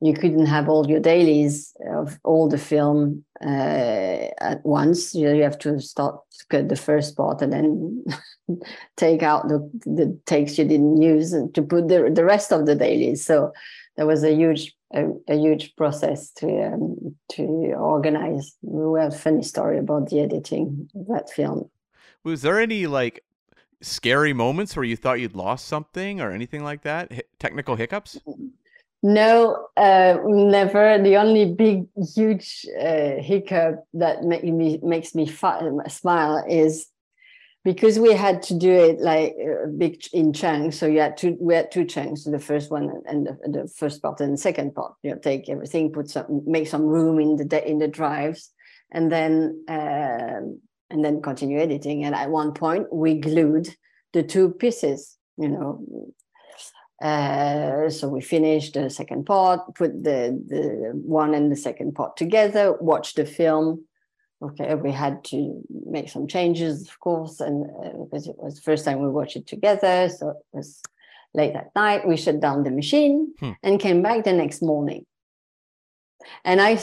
you 0.00 0.14
couldn't 0.14 0.46
have 0.46 0.68
all 0.68 0.88
your 0.88 1.00
dailies 1.00 1.74
of 1.92 2.18
all 2.24 2.48
the 2.48 2.58
film 2.58 3.24
uh, 3.44 4.28
at 4.40 4.64
once. 4.64 5.14
You, 5.14 5.26
know, 5.26 5.34
you 5.34 5.42
have 5.42 5.58
to 5.60 5.78
start 5.80 6.20
cut 6.48 6.68
the 6.68 6.76
first 6.76 7.16
part 7.16 7.42
and 7.42 7.52
then 7.52 8.04
take 8.96 9.22
out 9.22 9.48
the, 9.48 9.70
the 9.84 10.18
takes 10.26 10.56
you 10.58 10.64
didn't 10.64 11.02
use 11.02 11.32
and 11.32 11.54
to 11.54 11.62
put 11.62 11.88
the, 11.88 12.10
the 12.12 12.24
rest 12.24 12.52
of 12.52 12.66
the 12.66 12.74
dailies. 12.74 13.24
So 13.24 13.52
there 13.96 14.06
was 14.06 14.24
a 14.24 14.34
huge 14.34 14.74
a, 14.92 15.06
a 15.28 15.36
huge 15.36 15.76
process 15.76 16.30
to 16.32 16.72
um, 16.72 17.14
to 17.32 17.42
organize. 17.42 18.56
We 18.62 19.00
have 19.00 19.14
a 19.14 19.16
funny 19.16 19.42
story 19.42 19.78
about 19.78 20.08
the 20.08 20.20
editing 20.20 20.88
of 20.94 21.06
that 21.08 21.30
film. 21.30 21.70
Was 22.24 22.42
there 22.42 22.58
any 22.58 22.86
like 22.86 23.22
scary 23.82 24.32
moments 24.32 24.76
where 24.76 24.84
you 24.84 24.96
thought 24.96 25.20
you'd 25.20 25.36
lost 25.36 25.66
something 25.66 26.20
or 26.20 26.32
anything 26.32 26.64
like 26.64 26.82
that? 26.82 27.08
H- 27.12 27.22
technical 27.38 27.76
hiccups? 27.76 28.18
No, 29.02 29.68
uh, 29.78 30.18
never. 30.24 30.98
The 31.02 31.16
only 31.16 31.54
big, 31.54 31.86
huge 32.14 32.66
uh, 32.78 33.22
hiccup 33.22 33.84
that 33.94 34.24
make 34.24 34.44
me 34.44 34.78
makes 34.82 35.14
me 35.14 35.26
smile 35.26 36.44
is 36.46 36.86
because 37.64 37.98
we 37.98 38.12
had 38.12 38.42
to 38.42 38.54
do 38.54 38.70
it 38.70 39.00
like 39.00 39.34
uh, 39.40 39.66
big 39.76 40.02
in 40.12 40.34
chunks. 40.34 40.78
So 40.78 40.86
you 40.86 41.00
had 41.00 41.16
two, 41.16 41.36
we 41.40 41.54
had 41.54 41.70
two 41.70 41.86
chunks, 41.86 42.24
the 42.24 42.38
first 42.38 42.70
one 42.70 42.90
and 43.06 43.26
the, 43.26 43.38
the, 43.48 43.68
first 43.68 44.02
part 44.02 44.20
and 44.20 44.34
the 44.34 44.38
second 44.38 44.74
part. 44.74 44.94
You 45.02 45.12
know, 45.12 45.18
take 45.18 45.48
everything, 45.48 45.92
put 45.92 46.10
some, 46.10 46.42
make 46.46 46.68
some 46.68 46.82
room 46.82 47.18
in 47.20 47.36
the 47.36 47.68
in 47.68 47.78
the 47.78 47.88
drives, 47.88 48.50
and 48.92 49.10
then 49.10 49.64
uh, 49.66 50.40
and 50.90 51.04
then 51.04 51.22
continue 51.22 51.58
editing. 51.58 52.04
And 52.04 52.14
at 52.14 52.30
one 52.30 52.52
point, 52.52 52.92
we 52.92 53.14
glued 53.18 53.74
the 54.12 54.22
two 54.22 54.50
pieces. 54.50 55.16
You 55.38 55.48
know, 55.48 56.12
uh, 57.00 57.88
so 57.88 58.08
we 58.08 58.20
finished 58.20 58.74
the 58.74 58.90
second 58.90 59.24
part, 59.24 59.74
put 59.74 60.04
the 60.04 60.38
the 60.46 60.92
one 60.94 61.34
and 61.34 61.50
the 61.50 61.56
second 61.56 61.94
part 61.94 62.16
together, 62.16 62.76
watched 62.80 63.16
the 63.16 63.24
film 63.24 63.84
okay, 64.42 64.74
we 64.74 64.90
had 64.90 65.22
to 65.24 65.62
make 65.86 66.08
some 66.08 66.26
changes, 66.26 66.88
of 66.88 66.98
course, 67.00 67.40
and 67.40 67.64
uh, 67.64 68.04
because 68.04 68.26
it 68.26 68.36
was 68.38 68.56
the 68.56 68.62
first 68.62 68.84
time 68.84 69.00
we 69.00 69.08
watched 69.08 69.36
it 69.36 69.46
together, 69.46 70.08
so 70.08 70.30
it 70.30 70.36
was 70.52 70.80
late 71.34 71.54
at 71.54 71.74
night. 71.74 72.06
We 72.06 72.16
shut 72.16 72.40
down 72.40 72.64
the 72.64 72.70
machine 72.70 73.34
hmm. 73.38 73.52
and 73.62 73.80
came 73.80 74.02
back 74.02 74.24
the 74.24 74.32
next 74.32 74.62
morning. 74.62 75.04
And 76.44 76.60
I, 76.60 76.78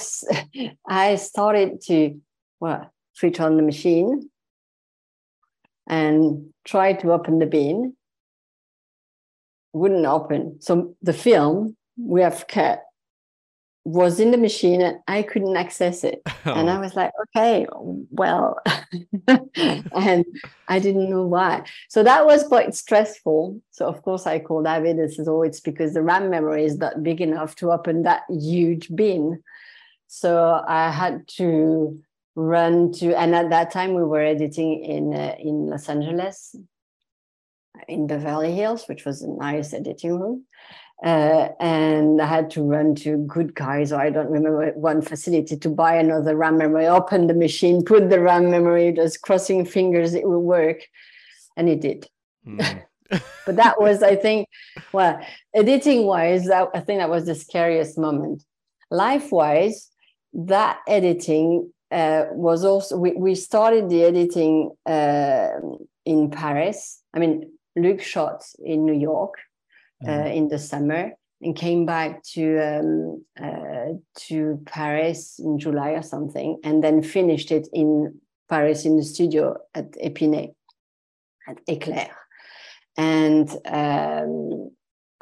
I 0.87 1.15
started 1.15 1.81
to 1.87 2.19
well 2.59 2.91
switch 3.13 3.39
on 3.39 3.57
the 3.57 3.63
machine 3.63 4.29
and 5.87 6.53
try 6.65 6.93
to 6.93 7.11
open 7.11 7.39
the 7.39 7.45
bin. 7.45 7.95
Wouldn't 9.73 10.05
open. 10.05 10.61
So 10.61 10.95
the 11.01 11.13
film 11.13 11.75
we 11.97 12.21
have 12.21 12.47
cut 12.47 12.83
was 13.87 14.19
in 14.19 14.31
the 14.31 14.37
machine 14.37 14.81
and 14.81 14.97
I 15.07 15.21
couldn't 15.21 15.55
access 15.55 16.03
it. 16.03 16.21
Oh. 16.45 16.53
And 16.53 16.69
I 16.69 16.79
was 16.79 16.95
like, 16.95 17.11
okay, 17.23 17.67
well, 18.09 18.57
and 19.27 20.25
I 20.69 20.79
didn't 20.79 21.09
know 21.09 21.23
why. 21.23 21.65
So 21.89 22.03
that 22.03 22.25
was 22.25 22.47
quite 22.47 22.73
stressful. 22.73 23.61
So 23.71 23.85
of 23.85 24.01
course 24.01 24.25
I 24.25 24.39
called 24.39 24.65
Avid 24.65 24.95
and 24.95 25.11
says, 25.11 25.27
oh, 25.27 25.41
it's 25.41 25.59
because 25.59 25.93
the 25.93 26.01
RAM 26.01 26.29
memory 26.29 26.63
is 26.63 26.77
not 26.77 27.03
big 27.03 27.19
enough 27.19 27.57
to 27.57 27.73
open 27.73 28.03
that 28.03 28.21
huge 28.29 28.87
bin. 28.95 29.43
So 30.07 30.63
I 30.65 30.89
had 30.89 31.27
to 31.35 31.99
run 32.35 32.93
to, 32.93 33.13
and 33.13 33.35
at 33.35 33.49
that 33.49 33.71
time 33.71 33.93
we 33.93 34.03
were 34.03 34.21
editing 34.21 34.85
in 34.85 35.13
uh, 35.13 35.35
in 35.37 35.67
Los 35.67 35.89
Angeles, 35.89 36.55
in 37.87 38.07
Beverly 38.07 38.53
Hills, 38.53 38.87
which 38.87 39.05
was 39.05 39.21
a 39.21 39.29
nice 39.29 39.73
editing 39.73 40.19
room. 40.19 40.45
Uh, 41.03 41.49
and 41.59 42.19
I 42.19 42.25
had 42.25 42.49
to 42.51 42.63
run 42.63 42.95
to 42.95 43.17
Good 43.17 43.53
Guys, 43.53 43.91
or 43.91 44.01
I 44.01 44.09
don't 44.09 44.31
remember 44.31 44.71
one 44.71 45.01
facility 45.01 45.55
to 45.55 45.69
buy 45.69 45.95
another 45.95 46.35
RAM 46.35 46.57
memory, 46.57 46.87
open 46.87 47.27
the 47.27 47.35
machine, 47.35 47.83
put 47.83 48.09
the 48.09 48.19
RAM 48.19 48.49
memory, 48.49 48.91
just 48.93 49.21
crossing 49.21 49.63
fingers 49.63 50.15
it 50.15 50.27
will 50.27 50.41
work. 50.41 50.81
And 51.55 51.69
it 51.69 51.81
did. 51.81 52.07
Mm. 52.47 52.83
but 53.45 53.55
that 53.55 53.79
was, 53.79 54.01
I 54.01 54.15
think, 54.15 54.47
well, 54.91 55.19
editing 55.53 56.05
wise, 56.05 56.49
I 56.49 56.65
think 56.79 56.99
that 56.99 57.09
was 57.09 57.25
the 57.25 57.35
scariest 57.35 57.97
moment. 57.97 58.43
Life 58.89 59.31
wise, 59.31 59.89
that 60.33 60.79
editing 60.87 61.71
uh, 61.91 62.25
was 62.31 62.65
also, 62.65 62.97
we, 62.97 63.11
we 63.13 63.35
started 63.35 63.89
the 63.89 64.03
editing 64.03 64.71
uh, 64.85 65.49
in 66.05 66.31
Paris. 66.31 67.01
I 67.13 67.19
mean, 67.19 67.51
Luc 67.77 68.01
shot 68.01 68.43
in 68.59 68.85
New 68.85 68.93
York 68.93 69.35
uh, 70.03 70.09
mm-hmm. 70.09 70.27
in 70.27 70.47
the 70.47 70.59
summer 70.59 71.11
and 71.41 71.55
came 71.55 71.85
back 71.85 72.23
to 72.23 72.57
um, 72.59 73.23
uh, 73.41 73.93
to 74.15 74.61
Paris 74.65 75.39
in 75.39 75.59
July 75.59 75.91
or 75.91 76.01
something, 76.01 76.59
and 76.63 76.83
then 76.83 77.03
finished 77.03 77.51
it 77.51 77.67
in 77.73 78.19
Paris 78.49 78.85
in 78.85 78.97
the 78.97 79.03
studio 79.03 79.55
at 79.73 79.91
Epinay, 79.93 80.53
at 81.47 81.57
Eclair. 81.67 82.09
And 82.97 83.49
um, 83.65 84.71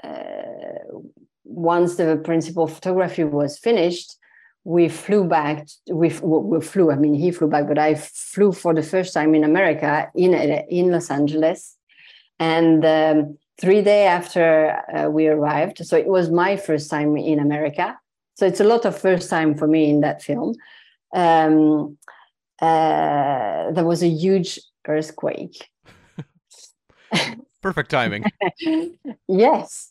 uh, 0.03 0.99
once 1.43 1.95
the 1.95 2.21
principal 2.23 2.67
photography 2.67 3.25
was 3.25 3.57
finished, 3.57 4.15
we 4.63 4.89
flew 4.89 5.25
back. 5.25 5.67
We, 5.91 6.09
we 6.21 6.61
flew. 6.61 6.91
I 6.91 6.95
mean, 6.95 7.13
he 7.13 7.31
flew 7.31 7.47
back, 7.47 7.67
but 7.67 7.77
I 7.77 7.95
flew 7.95 8.51
for 8.51 8.73
the 8.73 8.83
first 8.83 9.13
time 9.13 9.35
in 9.35 9.43
America 9.43 10.09
in 10.15 10.33
in 10.33 10.91
Los 10.91 11.11
Angeles, 11.11 11.74
and. 12.39 12.85
Um, 12.85 13.37
three 13.59 13.81
days 13.81 14.07
after 14.07 14.81
uh, 14.93 15.09
we 15.09 15.27
arrived. 15.27 15.85
So 15.85 15.97
it 15.97 16.07
was 16.07 16.29
my 16.29 16.57
first 16.57 16.89
time 16.89 17.15
in 17.17 17.39
America. 17.39 17.97
So 18.35 18.45
it's 18.45 18.59
a 18.59 18.65
lot 18.65 18.85
of 18.85 18.97
first 18.97 19.29
time 19.29 19.55
for 19.55 19.67
me 19.67 19.89
in 19.89 20.01
that 20.01 20.21
film. 20.21 20.55
Um, 21.13 21.97
uh, 22.61 23.71
there 23.71 23.85
was 23.85 24.03
a 24.03 24.09
huge 24.09 24.59
earthquake. 24.87 25.69
Perfect 27.61 27.89
timing. 27.89 28.23
yes, 29.27 29.89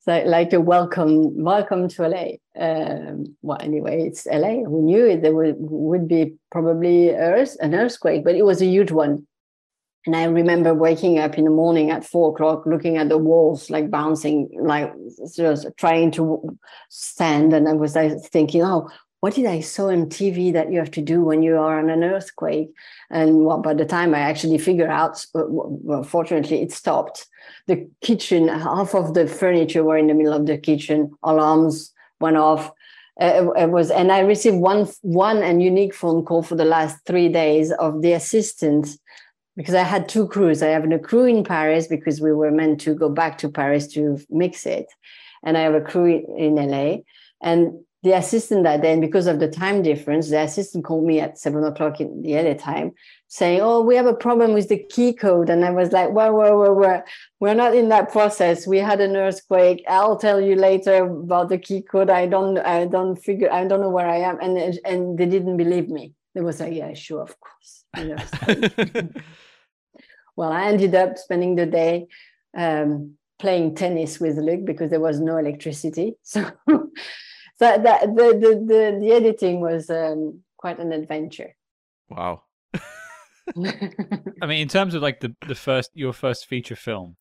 so 0.00 0.22
like 0.26 0.52
a 0.52 0.60
welcome, 0.60 1.42
welcome 1.42 1.88
to 1.88 2.08
LA. 2.08 2.26
Um, 2.60 3.36
well, 3.40 3.58
anyway, 3.60 4.02
it's 4.02 4.26
LA. 4.26 4.56
We 4.68 4.82
knew 4.82 5.06
it, 5.06 5.22
there 5.22 5.34
would, 5.34 5.56
would 5.58 6.08
be 6.08 6.34
probably 6.50 7.14
earth, 7.14 7.56
an 7.60 7.74
earthquake, 7.74 8.22
but 8.22 8.34
it 8.34 8.44
was 8.44 8.60
a 8.60 8.66
huge 8.66 8.90
one 8.90 9.26
and 10.06 10.14
I 10.14 10.24
remember 10.24 10.72
waking 10.72 11.18
up 11.18 11.36
in 11.36 11.44
the 11.44 11.50
morning 11.50 11.90
at 11.90 12.04
four 12.04 12.30
o'clock, 12.30 12.64
looking 12.64 12.96
at 12.96 13.08
the 13.08 13.18
walls, 13.18 13.70
like 13.70 13.90
bouncing, 13.90 14.48
like 14.60 14.92
just 15.34 15.66
trying 15.76 16.12
to 16.12 16.56
stand. 16.88 17.52
And 17.52 17.68
I 17.68 17.72
was 17.72 17.96
like, 17.96 18.12
thinking, 18.22 18.62
oh, 18.62 18.88
what 19.20 19.34
did 19.34 19.46
I 19.46 19.60
saw 19.60 19.88
on 19.88 20.06
TV 20.06 20.52
that 20.52 20.70
you 20.70 20.78
have 20.78 20.92
to 20.92 21.02
do 21.02 21.22
when 21.22 21.42
you 21.42 21.56
are 21.56 21.80
on 21.80 21.90
an 21.90 22.04
earthquake? 22.04 22.70
And 23.10 23.44
well, 23.44 23.58
by 23.58 23.74
the 23.74 23.84
time 23.84 24.14
I 24.14 24.20
actually 24.20 24.58
figure 24.58 24.88
out, 24.88 25.26
uh, 25.34 25.42
well, 25.48 26.04
fortunately, 26.04 26.62
it 26.62 26.70
stopped. 26.70 27.26
The 27.66 27.88
kitchen, 28.00 28.46
half 28.46 28.94
of 28.94 29.14
the 29.14 29.26
furniture 29.26 29.82
were 29.82 29.98
in 29.98 30.06
the 30.06 30.14
middle 30.14 30.34
of 30.34 30.46
the 30.46 30.56
kitchen. 30.56 31.12
Alarms 31.24 31.92
went 32.20 32.36
off. 32.36 32.70
Uh, 33.20 33.50
it 33.56 33.70
was, 33.70 33.90
and 33.90 34.12
I 34.12 34.20
received 34.20 34.58
one 34.58 34.86
one 35.00 35.38
and 35.38 35.62
unique 35.62 35.94
phone 35.94 36.24
call 36.24 36.42
for 36.42 36.54
the 36.54 36.66
last 36.66 36.98
three 37.06 37.28
days 37.28 37.72
of 37.72 38.02
the 38.02 38.12
assistant 38.12 38.88
because 39.56 39.74
I 39.74 39.82
had 39.82 40.08
two 40.08 40.28
crews. 40.28 40.62
I 40.62 40.68
have 40.68 40.90
a 40.90 40.98
crew 40.98 41.24
in 41.24 41.42
Paris 41.42 41.86
because 41.86 42.20
we 42.20 42.32
were 42.32 42.50
meant 42.50 42.80
to 42.82 42.94
go 42.94 43.08
back 43.08 43.38
to 43.38 43.48
Paris 43.48 43.86
to 43.94 44.18
mix 44.30 44.66
it, 44.66 44.86
and 45.42 45.56
I 45.56 45.62
have 45.62 45.74
a 45.74 45.80
crew 45.80 46.24
in 46.36 46.56
LA. 46.56 46.98
And 47.42 47.80
the 48.02 48.12
assistant 48.12 48.62
that 48.64 48.82
day, 48.82 48.98
because 49.00 49.26
of 49.26 49.40
the 49.40 49.48
time 49.48 49.82
difference, 49.82 50.30
the 50.30 50.40
assistant 50.40 50.84
called 50.84 51.04
me 51.04 51.18
at 51.18 51.38
seven 51.38 51.64
o'clock 51.64 52.00
in 52.00 52.22
the 52.22 52.34
LA 52.34 52.54
time, 52.54 52.92
saying, 53.28 53.60
"Oh, 53.62 53.80
we 53.80 53.96
have 53.96 54.06
a 54.06 54.14
problem 54.14 54.52
with 54.52 54.68
the 54.68 54.78
key 54.78 55.12
code." 55.12 55.48
And 55.48 55.64
I 55.64 55.70
was 55.70 55.90
like, 55.90 56.12
"Well, 56.12 56.34
well, 56.34 56.58
well, 56.58 56.74
well, 56.74 57.02
we're 57.40 57.54
not 57.54 57.74
in 57.74 57.88
that 57.88 58.12
process. 58.12 58.66
We 58.66 58.78
had 58.78 59.00
an 59.00 59.16
earthquake. 59.16 59.82
I'll 59.88 60.18
tell 60.18 60.40
you 60.40 60.54
later 60.54 61.04
about 61.04 61.48
the 61.48 61.58
key 61.58 61.80
code. 61.82 62.10
I 62.10 62.26
don't, 62.26 62.58
I 62.58 62.86
don't 62.86 63.16
figure, 63.16 63.50
I 63.50 63.64
don't 63.66 63.80
know 63.80 63.90
where 63.90 64.08
I 64.08 64.18
am." 64.18 64.38
And 64.40 64.78
and 64.84 65.18
they 65.18 65.26
didn't 65.26 65.56
believe 65.56 65.88
me. 65.88 66.12
They 66.34 66.42
was 66.42 66.60
like, 66.60 66.74
"Yeah, 66.74 66.92
sure, 66.94 67.22
of 67.22 67.34
course." 67.40 67.84
well, 70.36 70.52
I 70.52 70.66
ended 70.66 70.94
up 70.94 71.18
spending 71.18 71.56
the 71.56 71.66
day 71.66 72.06
um, 72.56 73.16
playing 73.38 73.74
tennis 73.74 74.20
with 74.20 74.36
Luc 74.36 74.64
because 74.64 74.90
there 74.90 75.00
was 75.00 75.20
no 75.20 75.36
electricity. 75.38 76.14
So, 76.24 76.42
so 77.58 77.78
that 77.78 78.14
the, 78.14 78.26
the 78.38 78.64
the 78.66 78.98
the 79.00 79.12
editing 79.12 79.60
was 79.60 79.88
um, 79.88 80.40
quite 80.58 80.78
an 80.78 80.92
adventure. 80.92 81.56
Wow. 82.10 82.42
I 83.56 84.46
mean, 84.46 84.60
in 84.60 84.68
terms 84.68 84.94
of 84.94 85.00
like 85.00 85.20
the 85.20 85.34
the 85.46 85.54
first 85.54 85.90
your 85.94 86.12
first 86.12 86.46
feature 86.46 86.76
film, 86.76 87.16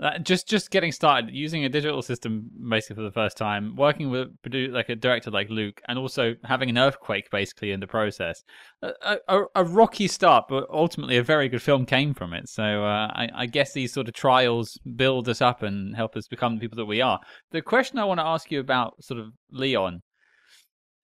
uh, 0.00 0.16
just 0.18 0.46
just 0.46 0.70
getting 0.70 0.92
started 0.92 1.30
using 1.34 1.64
a 1.64 1.68
digital 1.68 2.02
system 2.02 2.48
basically 2.70 2.96
for 2.96 3.02
the 3.02 3.10
first 3.10 3.36
time, 3.36 3.74
working 3.74 4.10
with 4.10 4.28
like 4.44 4.88
a 4.88 4.94
director 4.94 5.30
like 5.30 5.50
Luc, 5.50 5.80
and 5.88 5.98
also 5.98 6.36
having 6.44 6.70
an 6.70 6.78
earthquake 6.78 7.28
basically 7.30 7.72
in 7.72 7.80
the 7.80 7.86
process. 7.86 8.44
A, 8.82 9.18
a, 9.26 9.42
a 9.56 9.64
rocky 9.64 10.06
start, 10.06 10.44
but 10.48 10.68
ultimately 10.70 11.16
a 11.16 11.22
very 11.22 11.48
good 11.48 11.62
film 11.62 11.84
came 11.84 12.14
from 12.14 12.32
it. 12.32 12.48
So 12.48 12.62
uh, 12.62 13.08
I, 13.12 13.28
I, 13.34 13.46
guess 13.46 13.72
these 13.72 13.92
sort 13.92 14.06
of 14.06 14.14
trials 14.14 14.78
build 14.94 15.28
us 15.28 15.42
up 15.42 15.62
and 15.62 15.96
help 15.96 16.14
us 16.16 16.28
become 16.28 16.54
the 16.54 16.60
people 16.60 16.76
that 16.76 16.86
we 16.86 17.00
are. 17.00 17.18
The 17.50 17.62
question 17.62 17.98
I 17.98 18.04
want 18.04 18.20
to 18.20 18.26
ask 18.26 18.52
you 18.52 18.60
about 18.60 19.02
sort 19.02 19.18
of 19.18 19.32
Leon, 19.50 20.02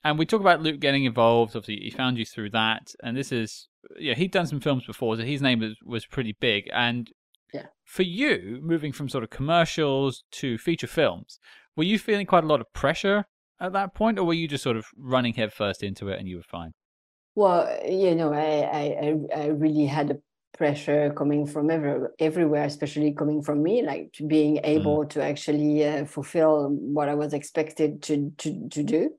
and 0.04 0.20
we 0.20 0.26
talk 0.26 0.40
about 0.40 0.62
Luc 0.62 0.78
getting 0.78 1.04
involved. 1.04 1.56
Obviously, 1.56 1.82
he 1.82 1.90
found 1.90 2.16
you 2.16 2.24
through 2.24 2.50
that, 2.50 2.94
and 3.02 3.16
this 3.16 3.32
is 3.32 3.66
yeah 3.98 4.14
he'd 4.14 4.30
done 4.30 4.46
some 4.46 4.60
films 4.60 4.86
before, 4.86 5.16
so 5.16 5.22
his 5.22 5.42
name 5.42 5.58
was 5.58 5.74
was 5.84 6.06
pretty 6.06 6.36
big, 6.40 6.70
and 6.72 7.10
yeah. 7.54 7.66
For 7.84 8.02
you, 8.02 8.58
moving 8.62 8.92
from 8.92 9.08
sort 9.08 9.22
of 9.24 9.30
commercials 9.30 10.24
to 10.32 10.58
feature 10.58 10.88
films, 10.88 11.38
were 11.76 11.84
you 11.84 11.98
feeling 11.98 12.26
quite 12.26 12.44
a 12.44 12.48
lot 12.48 12.60
of 12.60 12.72
pressure 12.72 13.26
at 13.60 13.72
that 13.72 13.94
point, 13.94 14.18
or 14.18 14.24
were 14.24 14.34
you 14.34 14.48
just 14.48 14.64
sort 14.64 14.76
of 14.76 14.86
running 14.96 15.34
headfirst 15.34 15.82
into 15.82 16.08
it 16.08 16.18
and 16.18 16.28
you 16.28 16.36
were 16.36 16.42
fine? 16.42 16.72
Well, 17.36 17.68
you 17.88 18.14
know, 18.14 18.32
I 18.32 19.16
I, 19.36 19.42
I 19.42 19.46
really 19.46 19.86
had 19.86 20.10
a 20.10 20.18
pressure 20.56 21.12
coming 21.16 21.46
from 21.46 21.70
every, 21.70 22.08
everywhere, 22.18 22.64
especially 22.64 23.12
coming 23.12 23.42
from 23.42 23.62
me, 23.62 23.82
like 23.82 24.16
being 24.26 24.56
mm. 24.56 24.60
able 24.64 25.04
mm. 25.04 25.10
to 25.10 25.22
actually 25.22 25.86
uh, 25.86 26.04
fulfill 26.06 26.68
what 26.70 27.08
I 27.08 27.14
was 27.14 27.32
expected 27.32 28.02
to 28.02 28.32
to 28.38 28.68
to 28.68 28.82
do. 28.82 29.10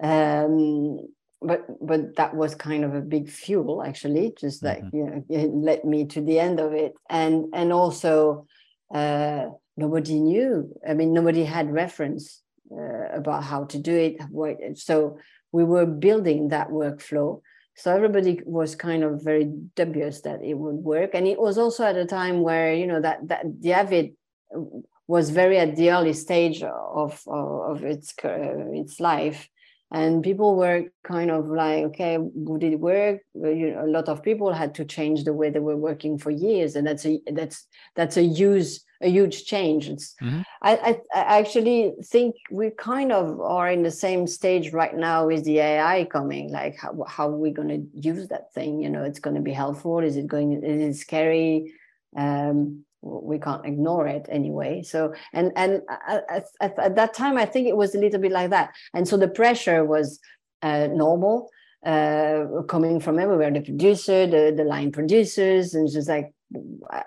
Um, 0.00 0.98
but 1.46 1.66
but 1.80 2.16
that 2.16 2.34
was 2.34 2.54
kind 2.54 2.84
of 2.84 2.94
a 2.94 3.00
big 3.00 3.28
fuel 3.28 3.82
actually 3.82 4.34
just 4.38 4.62
like 4.62 4.82
mm-hmm. 4.82 4.96
you 4.96 5.04
know 5.04 5.24
it 5.28 5.50
led 5.54 5.84
me 5.84 6.06
to 6.06 6.20
the 6.20 6.38
end 6.38 6.60
of 6.60 6.72
it. 6.72 6.94
And 7.08 7.46
and 7.54 7.72
also 7.72 8.46
uh, 8.94 9.46
nobody 9.76 10.20
knew. 10.20 10.72
I 10.88 10.94
mean 10.94 11.12
nobody 11.12 11.44
had 11.44 11.72
reference 11.72 12.42
uh, 12.72 13.08
about 13.12 13.44
how 13.44 13.64
to 13.64 13.78
do 13.78 13.94
it 13.94 14.78
so 14.78 15.18
we 15.52 15.62
were 15.62 15.86
building 15.86 16.48
that 16.48 16.70
workflow. 16.70 17.40
So 17.76 17.94
everybody 17.94 18.40
was 18.44 18.74
kind 18.74 19.04
of 19.04 19.22
very 19.22 19.44
dubious 19.76 20.22
that 20.22 20.42
it 20.42 20.54
would 20.54 20.76
work. 20.76 21.10
And 21.14 21.26
it 21.28 21.40
was 21.40 21.58
also 21.58 21.84
at 21.84 21.96
a 21.96 22.04
time 22.04 22.40
where 22.40 22.74
you 22.74 22.86
know 22.86 23.00
that 23.00 23.28
that 23.28 23.44
the 23.60 23.72
avid 23.72 24.14
was 25.06 25.30
very 25.30 25.58
at 25.58 25.76
the 25.76 25.90
early 25.90 26.12
stage 26.12 26.62
of 26.62 27.22
of, 27.26 27.70
of 27.70 27.84
its 27.84 28.14
uh, 28.24 28.70
its 28.72 29.00
life 29.00 29.48
and 29.94 30.24
people 30.24 30.56
were 30.56 30.86
kind 31.04 31.30
of 31.30 31.46
like 31.46 31.84
okay 31.84 32.18
would 32.18 32.64
it 32.64 32.80
work? 32.80 33.20
You 33.34 33.70
know, 33.70 33.84
a 33.84 33.86
lot 33.86 34.08
of 34.08 34.24
people 34.24 34.52
had 34.52 34.74
to 34.74 34.84
change 34.84 35.22
the 35.22 35.32
way 35.32 35.50
they 35.50 35.60
were 35.60 35.76
working 35.76 36.18
for 36.18 36.32
years 36.32 36.74
and 36.74 36.84
that's 36.84 37.06
a 37.06 37.20
that's 37.32 37.68
that's 37.94 38.16
a 38.16 38.24
huge 38.24 38.80
a 39.00 39.08
huge 39.08 39.44
change. 39.44 39.88
Mm-hmm. 39.88 40.40
I, 40.62 40.72
I, 40.88 40.90
I 41.14 41.38
actually 41.38 41.92
think 42.06 42.34
we 42.50 42.70
kind 42.70 43.12
of 43.12 43.40
are 43.40 43.70
in 43.70 43.82
the 43.84 43.90
same 43.90 44.26
stage 44.26 44.72
right 44.72 44.96
now 44.96 45.26
with 45.26 45.44
the 45.44 45.58
ai 45.60 46.04
coming 46.04 46.50
like 46.50 46.76
how, 46.76 47.04
how 47.06 47.28
are 47.28 47.36
we 47.46 47.52
going 47.52 47.68
to 47.68 48.08
use 48.08 48.26
that 48.28 48.52
thing? 48.52 48.82
You 48.82 48.90
know 48.90 49.04
it's 49.04 49.20
going 49.20 49.36
to 49.36 49.42
be 49.42 49.52
helpful? 49.52 50.00
Is 50.00 50.16
it 50.16 50.26
going 50.26 50.64
is 50.64 50.96
it 50.96 51.00
scary? 51.00 51.72
Um 52.16 52.84
we 53.04 53.38
can't 53.38 53.66
ignore 53.66 54.06
it 54.06 54.26
anyway. 54.28 54.82
So 54.82 55.14
and 55.32 55.52
and 55.56 55.82
at, 56.08 56.46
at, 56.60 56.78
at, 56.78 56.94
that 56.96 57.14
time 57.14 57.36
i 57.36 57.44
think 57.44 57.68
it 57.68 57.76
was 57.76 57.94
a 57.94 57.98
little 57.98 58.20
bit 58.20 58.32
like 58.32 58.50
that. 58.50 58.74
And 58.94 59.06
so 59.06 59.16
the 59.16 59.28
pressure 59.28 59.84
was 59.84 60.18
uh, 60.62 60.88
normal 60.88 61.50
uh, 61.84 62.62
coming 62.68 62.98
from 62.98 63.18
everywhere 63.18 63.50
the 63.50 63.60
producer 63.60 64.26
the, 64.26 64.54
the 64.56 64.64
line 64.64 64.90
producers 64.90 65.74
and 65.74 65.90
just 65.90 66.08
like 66.08 66.32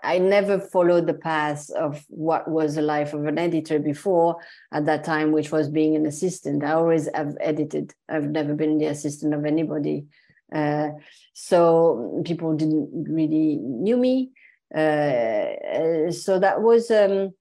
i 0.04 0.20
never 0.20 0.60
followed 0.60 1.08
the 1.08 1.14
path 1.14 1.70
of 1.72 2.06
what 2.10 2.48
was 2.48 2.76
the 2.76 2.82
life 2.82 3.14
of 3.14 3.26
an 3.26 3.40
editor 3.40 3.80
before 3.80 4.36
at 4.72 4.86
that 4.86 5.04
time 5.04 5.32
which 5.32 5.52
was 5.52 5.70
being 5.70 5.96
an 5.96 6.06
assistant. 6.06 6.64
I 6.64 6.74
always 6.74 7.10
have 7.16 7.36
edited. 7.40 7.94
I've 8.10 8.30
never 8.30 8.54
been 8.54 8.78
the 8.78 8.86
assistant 8.86 9.34
of 9.34 9.46
anybody. 9.46 10.06
Uh, 10.54 10.90
so 11.34 12.22
people 12.26 12.56
didn't 12.56 12.90
really 13.10 13.58
knew 13.58 13.98
me 13.98 14.32
uh, 14.76 16.12
so 16.12 16.40
that 16.40 16.62
was 16.62 16.92
um, 16.92 17.32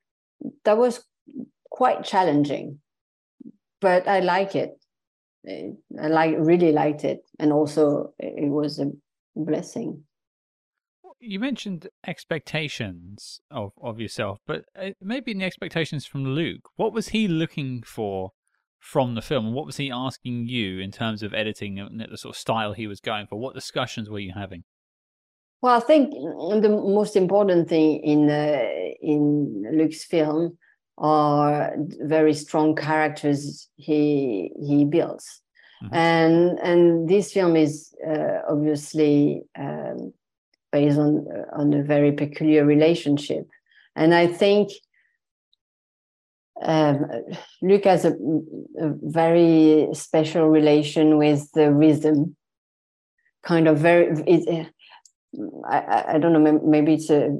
that 0.64 0.78
was 0.78 1.04
quite 1.70 2.04
challenging, 2.04 2.78
but 3.80 4.06
I 4.06 4.20
like 4.20 4.54
it. 4.54 4.78
I 5.48 6.08
like 6.08 6.34
really 6.38 6.72
liked 6.72 7.04
it, 7.04 7.20
and 7.38 7.52
also 7.52 8.14
it 8.18 8.50
was 8.50 8.78
a 8.78 8.90
blessing. 9.34 10.04
You 11.18 11.40
mentioned 11.40 11.88
expectations 12.06 13.40
of 13.50 13.72
of 13.82 13.98
yourself, 13.98 14.38
but 14.46 14.64
uh, 14.78 14.90
maybe 15.00 15.32
in 15.32 15.38
the 15.38 15.44
expectations 15.44 16.06
from 16.06 16.24
Luc. 16.24 16.68
what 16.76 16.92
was 16.92 17.08
he 17.08 17.26
looking 17.26 17.82
for 17.82 18.32
from 18.78 19.16
the 19.16 19.22
film? 19.22 19.52
What 19.52 19.66
was 19.66 19.78
he 19.78 19.90
asking 19.90 20.46
you 20.46 20.78
in 20.78 20.92
terms 20.92 21.24
of 21.24 21.34
editing 21.34 21.80
and 21.80 22.00
the 22.00 22.16
sort 22.16 22.36
of 22.36 22.38
style 22.38 22.72
he 22.72 22.86
was 22.86 23.00
going 23.00 23.26
for? 23.26 23.36
What 23.36 23.54
discussions 23.54 24.08
were 24.08 24.20
you 24.20 24.32
having? 24.36 24.62
Well, 25.62 25.76
I 25.76 25.80
think 25.80 26.10
the 26.12 26.68
most 26.68 27.16
important 27.16 27.68
thing 27.68 28.00
in 28.02 28.30
uh, 28.30 28.62
in 29.00 29.64
Luc's 29.72 30.04
film 30.04 30.58
are 30.98 31.74
very 32.00 32.34
strong 32.34 32.74
characters 32.74 33.68
he 33.76 34.50
he 34.60 34.84
builds, 34.84 35.40
mm-hmm. 35.82 35.94
and 35.94 36.58
and 36.58 37.08
this 37.08 37.32
film 37.32 37.56
is 37.56 37.94
uh, 38.06 38.42
obviously 38.48 39.42
um, 39.58 40.12
based 40.72 40.98
on 40.98 41.26
on 41.52 41.72
a 41.72 41.82
very 41.82 42.12
peculiar 42.12 42.64
relationship, 42.64 43.46
and 43.94 44.14
I 44.14 44.26
think. 44.26 44.70
Um, 46.62 47.04
Luc 47.60 47.84
has 47.84 48.06
a, 48.06 48.12
a 48.80 48.88
very 49.02 49.88
special 49.92 50.48
relation 50.48 51.18
with 51.18 51.52
the 51.52 51.70
rhythm, 51.70 52.34
kind 53.42 53.68
of 53.68 53.76
very. 53.76 54.06
It, 54.26 54.72
I, 55.68 56.04
I 56.14 56.18
don't 56.18 56.32
know, 56.32 56.60
maybe 56.64 56.94
it's 56.94 57.10
a, 57.10 57.36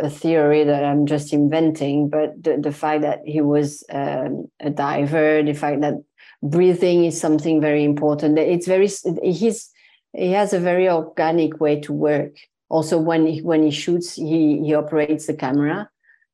a 0.00 0.10
theory 0.10 0.64
that 0.64 0.84
I'm 0.84 1.06
just 1.06 1.32
inventing, 1.32 2.08
but 2.08 2.42
the, 2.42 2.58
the 2.58 2.72
fact 2.72 3.02
that 3.02 3.20
he 3.24 3.40
was 3.40 3.84
um, 3.90 4.48
a 4.60 4.70
diver, 4.70 5.42
the 5.42 5.52
fact 5.52 5.80
that 5.82 5.94
breathing 6.42 7.04
is 7.04 7.20
something 7.20 7.60
very 7.60 7.84
important. 7.84 8.38
It's 8.38 8.66
very, 8.66 8.88
he's, 9.22 9.70
he 10.12 10.32
has 10.32 10.52
a 10.52 10.60
very 10.60 10.88
organic 10.88 11.60
way 11.60 11.80
to 11.80 11.92
work. 11.92 12.36
Also, 12.68 12.98
when 12.98 13.26
he, 13.26 13.42
when 13.42 13.62
he 13.62 13.70
shoots, 13.70 14.14
he, 14.14 14.60
he 14.64 14.74
operates 14.74 15.26
the 15.26 15.34
camera. 15.34 15.88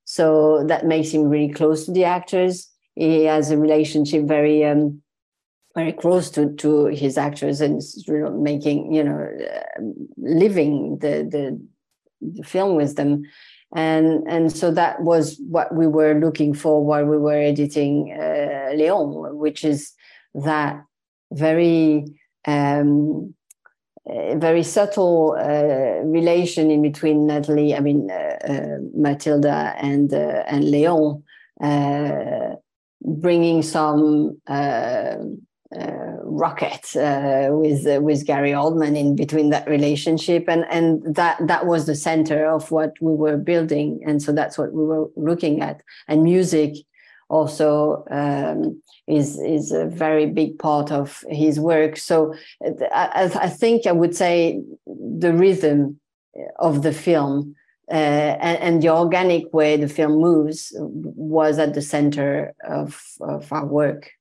So 0.05 0.64
that 0.66 0.87
makes 0.87 1.11
him 1.11 1.25
really 1.25 1.53
close 1.53 1.87
to 1.87 1.93
the 1.93 2.05
actors. 2.05 2.69
He 2.95 3.25
has 3.25 3.51
a 3.51 3.59
relationship 3.59 4.25
very, 4.25 4.64
um, 4.64 5.03
very 5.74 5.92
close 5.92 6.30
to 6.30 6.52
to 6.56 6.87
his 6.87 7.16
actors 7.16 7.61
and 7.61 7.80
making 8.42 8.92
you 8.92 9.04
know 9.04 9.28
uh, 9.54 9.83
living 10.18 10.98
the, 10.98 11.28
the 11.30 11.61
the 12.20 12.42
film 12.42 12.76
with 12.76 12.96
them. 12.96 13.22
And 13.74 14.26
and 14.26 14.50
so 14.50 14.72
that 14.72 15.02
was 15.02 15.40
what 15.48 15.72
we 15.74 15.87
were 15.87 16.18
looking 16.18 16.54
for 16.54 16.85
while 16.85 17.04
we 17.04 17.18
were 17.18 17.38
editing 17.38 18.12
uh, 18.12 18.72
Leon, 18.74 19.37
which 19.37 19.64
is 19.64 19.92
that 20.35 20.85
very 21.33 22.04
um, 22.46 23.35
uh, 24.11 24.35
very 24.37 24.64
subtle 24.64 25.37
uh, 25.38 26.02
relation 26.04 26.70
in 26.70 26.83
between 26.83 27.26
Natalie, 27.26 27.76
I 27.76 27.80
mean 27.80 28.11
uh, 28.11 28.38
uh 28.44 28.78
Mathilda 28.96 29.76
and 29.78 30.12
and 30.12 30.64
Leon, 30.64 31.22
bringing 33.02 33.62
some 33.62 34.40
uh, 35.78 36.16
rocket 36.24 36.96
uh, 36.96 37.48
with 37.52 37.87
uh, 37.87 38.00
with 38.00 38.26
Gary 38.26 38.50
Oldman 38.50 38.98
in 38.98 39.14
between 39.14 39.50
that 39.50 39.68
relationship, 39.68 40.48
and 40.48 40.64
and 40.68 41.14
that 41.14 41.38
that 41.46 41.66
was 41.66 41.87
the 41.87 41.94
center 41.94 42.44
of 42.44 42.72
what 42.72 42.94
we 43.00 43.14
were 43.14 43.37
building, 43.37 44.00
and 44.04 44.20
so 44.20 44.33
that's 44.33 44.59
what 44.59 44.72
we 44.72 44.85
were 44.85 45.09
looking 45.14 45.62
at. 45.62 45.80
And 46.09 46.24
music 46.24 46.74
also 47.28 48.04
um, 48.11 48.83
is 49.06 49.38
is 49.38 49.70
a 49.70 49.87
very 49.87 50.26
big 50.26 50.59
part 50.59 50.90
of 50.90 51.24
his 51.28 51.61
work. 51.61 51.96
So 51.98 52.35
I, 52.92 53.30
I 53.33 53.48
think 53.48 53.87
I 53.87 53.92
would 53.92 54.16
say 54.16 54.61
the 54.88 55.33
rhythm 55.33 56.00
of 56.59 56.83
the 56.83 56.92
film. 56.92 57.54
Uh, 57.88 58.38
and, 58.40 58.59
and, 58.59 58.83
the 58.85 58.88
organic 58.88 59.52
way 59.52 59.76
the 59.76 59.88
film 59.88 60.12
moves 60.12 60.72
was 60.78 61.59
at 61.59 61.74
the 61.74 61.83
center 61.83 62.54
of, 62.62 63.02
of 63.20 63.52
our 63.52 63.66
work 63.66 64.12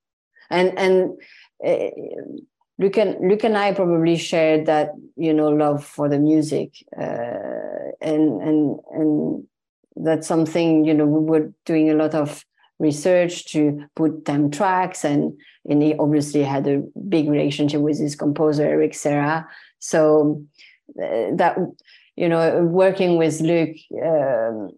and 0.49 0.77
and 0.77 1.11
uh, 1.11 1.15
Luc 1.61 2.97
and 2.97 3.29
Luc 3.29 3.43
and 3.43 3.57
I 3.57 3.73
probably 3.73 4.17
shared 4.17 4.65
that 4.67 4.91
you 5.15 5.33
know 5.33 5.49
love 5.49 5.83
for 5.83 6.07
the 6.07 6.17
music, 6.17 6.83
uh, 6.97 7.91
and 8.01 8.41
and 8.41 8.79
and 8.91 9.47
that's 9.97 10.27
something 10.27 10.85
you 10.85 10.93
know 10.93 11.05
we 11.05 11.25
were 11.25 11.51
doing 11.65 11.89
a 11.89 11.95
lot 11.95 12.15
of 12.15 12.45
research 12.79 13.51
to 13.51 13.85
put 13.95 14.25
them 14.25 14.49
tracks, 14.49 15.03
and 15.03 15.37
and 15.69 15.83
he 15.83 15.93
obviously 15.95 16.41
had 16.43 16.67
a 16.67 16.81
big 17.09 17.29
relationship 17.29 17.81
with 17.81 17.99
his 17.99 18.15
composer 18.15 18.63
Eric 18.63 18.93
Serra, 18.93 19.45
so 19.79 20.41
uh, 20.97 21.35
that 21.35 21.57
you 22.15 22.29
know 22.29 22.63
working 22.63 23.17
with 23.17 23.41
Luc. 23.41 23.75
Um, 24.01 24.69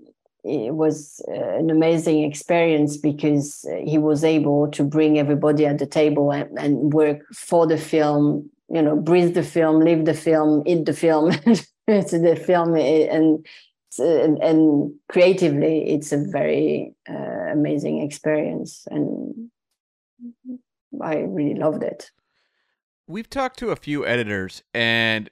it 0.43 0.73
was 0.73 1.21
uh, 1.27 1.57
an 1.57 1.69
amazing 1.69 2.23
experience 2.23 2.97
because 2.97 3.65
he 3.83 3.97
was 3.97 4.23
able 4.23 4.69
to 4.71 4.83
bring 4.83 5.19
everybody 5.19 5.65
at 5.65 5.77
the 5.77 5.85
table 5.85 6.31
and, 6.31 6.57
and 6.57 6.93
work 6.93 7.19
for 7.33 7.67
the 7.67 7.77
film 7.77 8.49
you 8.69 8.81
know 8.81 8.95
breathe 8.95 9.33
the 9.33 9.43
film 9.43 9.81
live 9.81 10.05
the 10.05 10.13
film 10.13 10.63
eat 10.65 10.85
the 10.85 10.93
film 10.93 11.29
the 11.87 12.43
film 12.45 12.75
and 12.75 13.45
and, 13.99 14.37
and 14.41 14.93
creatively 15.09 15.89
it's 15.89 16.11
a 16.13 16.23
very 16.31 16.95
uh, 17.09 17.51
amazing 17.51 18.01
experience 18.01 18.87
and 18.89 19.51
i 21.01 21.17
really 21.17 21.55
loved 21.55 21.83
it. 21.83 22.11
We've 23.07 23.29
talked 23.29 23.59
to 23.59 23.71
a 23.71 23.75
few 23.75 24.05
editors 24.05 24.63
and 24.73 25.29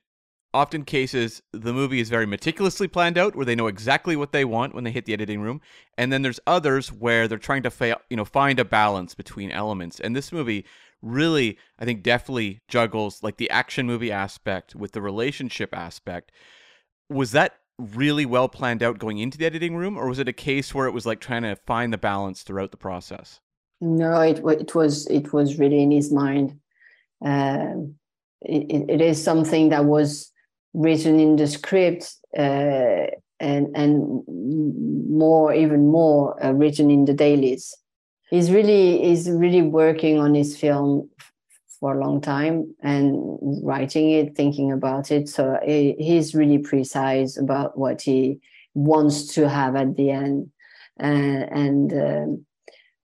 often 0.54 0.84
cases 0.84 1.42
the 1.54 1.74
movie 1.74 2.00
is 2.00 2.10
very 2.10 2.26
meticulously 2.26 2.88
planned 2.88 3.18
out 3.18 3.36
where 3.36 3.46
they 3.46 3.56
know 3.56 3.68
exactly 3.68 4.16
what 4.16 4.32
they 4.32 4.44
want 4.44 4.74
when 4.74 4.84
they 4.84 4.92
hit 4.92 5.06
the 5.06 5.14
editing 5.14 5.42
room. 5.42 5.62
And 5.98 6.12
then 6.12 6.22
there's 6.22 6.40
others 6.48 6.92
where 6.92 7.28
they're 7.28 7.38
trying 7.38 7.64
to 7.64 7.72
fa- 7.72 8.00
you 8.10 8.18
know 8.18 8.26
find 8.26 8.60
a 8.60 8.66
balance 8.66 9.14
between 9.14 9.52
elements. 9.52 10.00
And 10.00 10.16
this 10.16 10.32
movie 10.32 10.66
really 11.02 11.58
i 11.80 11.86
think 11.86 12.04
definitely 12.04 12.60
juggles 12.68 13.24
like 13.24 13.38
the 13.38 13.50
action 13.50 13.88
movie 13.88 14.12
aspect 14.12 14.76
with 14.76 14.92
the 14.92 15.02
relationship 15.02 15.74
aspect. 15.74 16.32
Was 17.10 17.32
that 17.32 17.56
really 17.78 18.26
well 18.26 18.50
planned 18.50 18.84
out 18.84 19.00
going 19.00 19.20
into 19.20 19.38
the 19.38 19.46
editing 19.46 19.76
room 19.76 19.98
or 19.98 20.10
was 20.10 20.20
it 20.20 20.28
a 20.28 20.34
case 20.34 20.76
where 20.76 20.88
it 20.88 20.92
was 20.92 21.06
like 21.06 21.22
trying 21.22 21.44
to 21.44 21.56
find 21.66 21.94
the 21.94 21.98
balance 21.98 22.44
throughout 22.44 22.72
the 22.72 22.78
process? 22.78 23.40
No 23.82 24.20
it, 24.22 24.40
it 24.40 24.76
was 24.76 25.08
it 25.08 25.32
was 25.32 25.58
really 25.58 25.82
in 25.82 25.92
his 25.92 26.12
mind. 26.12 26.60
Uh, 27.24 27.76
it, 28.42 28.90
it 28.90 29.02
is 29.02 29.22
something 29.22 29.70
that 29.70 29.86
was 29.86 30.32
written 30.74 31.20
in 31.20 31.36
the 31.36 31.48
script 31.48 32.16
uh, 32.38 33.08
and 33.40 33.68
and 33.76 34.24
more 35.10 35.54
even 35.54 35.88
more 35.88 36.44
uh, 36.44 36.52
written 36.52 36.90
in 36.90 37.06
the 37.06 37.14
dailies. 37.14 37.76
He's 38.30 38.52
really 38.52 39.02
he's 39.04 39.30
really 39.30 39.62
working 39.62 40.20
on 40.20 40.36
his 40.36 40.58
film 40.58 41.10
for 41.80 41.96
a 41.96 42.04
long 42.04 42.20
time 42.22 42.76
and 42.82 43.18
writing 43.64 44.12
it 44.12 44.36
thinking 44.36 44.72
about 44.72 45.12
it. 45.12 45.30
So 45.30 45.58
he, 45.66 45.96
he's 45.98 46.36
really 46.36 46.58
precise 46.58 47.38
about 47.38 47.78
what 47.78 48.02
he 48.02 48.40
wants 48.74 49.34
to 49.36 49.48
have 49.48 49.76
at 49.76 49.96
the 49.96 50.12
end. 50.12 50.52
Uh, 51.02 51.48
and 51.52 51.94
um, 51.94 52.46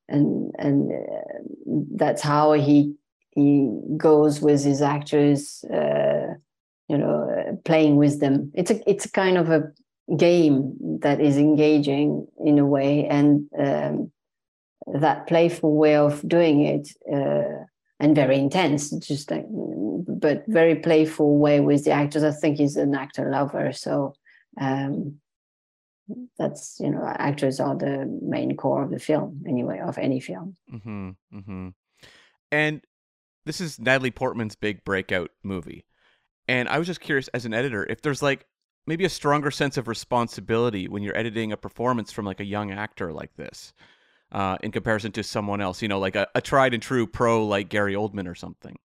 and 0.10 0.52
and 0.60 0.92
uh, 0.92 1.96
that's 1.96 2.22
how 2.22 2.54
he 2.54 2.94
he 3.32 3.70
goes 3.98 4.42
with 4.42 4.64
his 4.64 4.82
actors 4.82 5.64
uh, 5.74 6.05
playing 7.66 7.98
with 7.98 8.20
them. 8.20 8.52
It's 8.54 8.72
a 8.72 8.90
it's 8.90 9.06
a 9.06 9.12
kind 9.12 9.38
of 9.38 9.50
a 9.50 9.72
game 10.16 11.00
that 11.02 11.20
is 11.20 11.38
engaging 11.38 12.28
in 12.44 12.60
a 12.60 12.66
way 12.66 13.06
and 13.08 13.50
um, 13.58 14.12
that 14.88 15.28
playful 15.28 15.76
way 15.76 15.96
of 15.96 16.26
doing 16.28 16.62
it 16.62 16.90
uh, 17.12 17.66
and 18.00 18.16
very 18.16 18.38
intense 18.38 18.92
just 18.92 19.32
like, 19.32 19.46
but 19.50 20.44
very 20.48 20.76
playful 20.76 21.38
way 21.38 21.60
with 21.60 21.84
the 21.84 21.92
actors. 21.92 22.24
I 22.24 22.32
think 22.32 22.58
he's 22.58 22.76
an 22.78 22.94
actor 22.94 23.32
lover 23.32 23.74
so 23.74 24.14
um, 24.62 25.20
that's 26.38 26.78
you 26.80 26.92
know 26.92 27.04
actors 27.04 27.60
are 27.60 27.76
the 27.76 28.06
main 28.22 28.56
core 28.56 28.84
of 28.84 28.92
the 28.92 29.00
film 29.00 29.44
anyway 29.48 29.80
of 29.80 29.98
any 29.98 30.20
film. 30.20 30.56
Mm-hmm, 30.72 31.10
mm-hmm. 31.34 31.70
and 32.52 32.82
this 33.46 33.60
is 33.60 33.80
natalie 33.80 34.12
portman's 34.12 34.56
big 34.56 34.84
breakout 34.84 35.32
movie 35.44 35.86
and 36.48 36.70
I 36.70 36.78
was 36.78 36.88
just 36.88 37.02
curious 37.02 37.28
as 37.30 37.46
an 37.46 37.54
editor 37.54 37.86
if 37.90 38.02
there's 38.02 38.22
like 38.22 38.46
maybe 38.88 39.06
a 39.06 39.10
stronger 39.10 39.52
sense 39.52 39.78
of 39.78 39.88
responsibility 39.88 40.88
when 40.88 41.04
you're 41.04 41.18
editing 41.18 41.52
a 41.52 41.58
performance 41.58 42.12
from 42.12 42.26
like 42.26 42.40
a 42.40 42.46
young 42.46 42.72
actor 42.72 43.12
like 43.12 43.36
this 43.36 43.74
uh, 44.32 44.58
in 44.62 44.72
comparison 44.72 45.12
to 45.14 45.24
someone 45.24 45.62
else, 45.62 45.82
you 45.82 45.88
know, 45.88 46.00
like 46.00 46.16
a, 46.16 46.28
a 46.36 46.42
tried 46.42 46.74
and 46.74 46.84
true 46.84 47.08
pro 47.08 47.46
like 47.46 47.70
Gary 47.70 47.94
Oldman 47.94 48.28
or 48.28 48.36
something. 48.36 48.78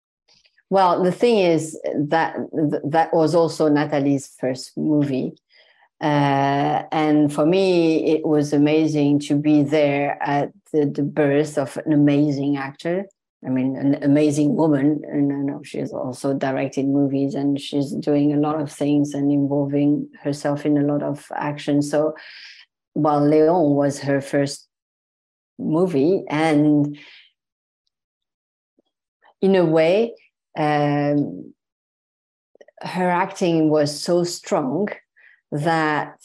Well, 0.70 1.02
the 1.02 1.12
thing 1.12 1.38
is 1.38 1.78
that 1.94 2.36
that 2.84 3.12
was 3.12 3.34
also 3.34 3.68
Natalie's 3.68 4.34
first 4.38 4.76
movie. 4.76 5.32
Uh, 6.00 6.84
and 6.92 7.32
for 7.32 7.44
me, 7.44 8.06
it 8.12 8.24
was 8.24 8.52
amazing 8.52 9.18
to 9.18 9.34
be 9.34 9.62
there 9.62 10.16
at 10.22 10.52
the, 10.72 10.86
the 10.86 11.02
birth 11.02 11.58
of 11.58 11.76
an 11.84 11.92
amazing 11.92 12.56
actor 12.56 13.04
I 13.44 13.48
mean, 13.48 13.74
an 13.76 14.02
amazing 14.02 14.54
woman, 14.54 15.00
and 15.06 15.32
I 15.32 15.36
know 15.36 15.62
she's 15.62 15.92
also 15.92 16.34
directed 16.34 16.86
movies 16.86 17.34
and 17.34 17.58
she's 17.58 17.90
doing 17.92 18.34
a 18.34 18.38
lot 18.38 18.60
of 18.60 18.70
things 18.70 19.14
and 19.14 19.32
involving 19.32 20.10
herself 20.22 20.66
in 20.66 20.76
a 20.76 20.82
lot 20.82 21.02
of 21.02 21.26
action. 21.34 21.80
So, 21.80 22.14
while 22.92 23.26
Leon 23.26 23.74
was 23.74 24.00
her 24.00 24.20
first 24.20 24.68
movie, 25.58 26.24
and 26.28 26.98
in 29.40 29.56
a 29.56 29.64
way, 29.64 30.14
um, 30.58 31.54
her 32.82 33.08
acting 33.08 33.70
was 33.70 34.02
so 34.02 34.24
strong 34.24 34.88
that 35.50 36.18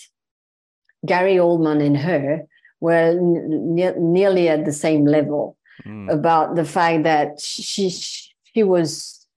Gary 1.06 1.36
Oldman 1.36 1.86
and 1.86 1.97
her 1.97 2.41
were 2.82 3.17
nearly 3.21 4.49
at 4.49 4.65
the 4.65 4.73
same 4.73 5.06
level 5.06 5.54
mm. 5.86 6.12
about 6.12 6.56
the 6.56 6.65
fact 6.65 7.04
that 7.04 7.39
she 7.39 7.89
she 7.89 8.63
was 8.63 9.28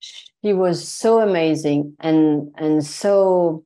she 0.00 0.52
was 0.52 0.86
so 0.86 1.20
amazing 1.20 1.96
and 2.00 2.52
and 2.56 2.84
so 2.84 3.64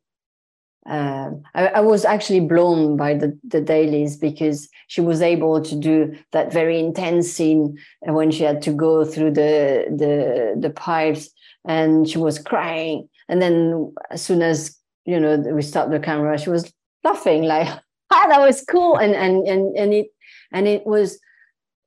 uh, 0.89 1.31
I, 1.55 1.67
I, 1.67 1.81
was 1.81 2.07
actually 2.07 2.41
blown 2.41 2.97
by 2.97 3.13
the, 3.13 3.39
the 3.47 3.61
dailies 3.61 4.17
because 4.17 4.71
she 4.87 5.03
was 5.03 5.21
able 5.21 5.61
to 5.61 5.77
do 5.77 6.17
that 6.33 6.51
very 6.51 6.79
intense 6.79 7.31
scene 7.31 7.77
when 8.01 8.31
she 8.31 8.43
had 8.43 8.63
to 8.63 8.73
go 8.73 9.05
through 9.05 9.33
the 9.33 9.85
the 9.91 10.59
the 10.59 10.71
pipes 10.71 11.29
and 11.67 12.09
she 12.09 12.17
was 12.17 12.39
crying 12.39 13.07
and 13.29 13.43
then 13.43 13.93
as 14.11 14.23
soon 14.23 14.41
as 14.41 14.79
you 15.05 15.21
know 15.21 15.37
we 15.37 15.61
stopped 15.61 15.91
the 15.91 16.01
camera 16.01 16.39
she 16.39 16.49
was 16.49 16.73
laughing 17.05 17.43
like 17.43 17.69
ah 18.11 18.27
that 18.29 18.41
was 18.41 18.65
cool 18.65 18.97
and 18.97 19.15
and 19.15 19.47
and 19.47 19.77
and 19.77 19.93
it 19.93 20.07
and 20.53 20.67
it 20.67 20.87
was 20.87 21.19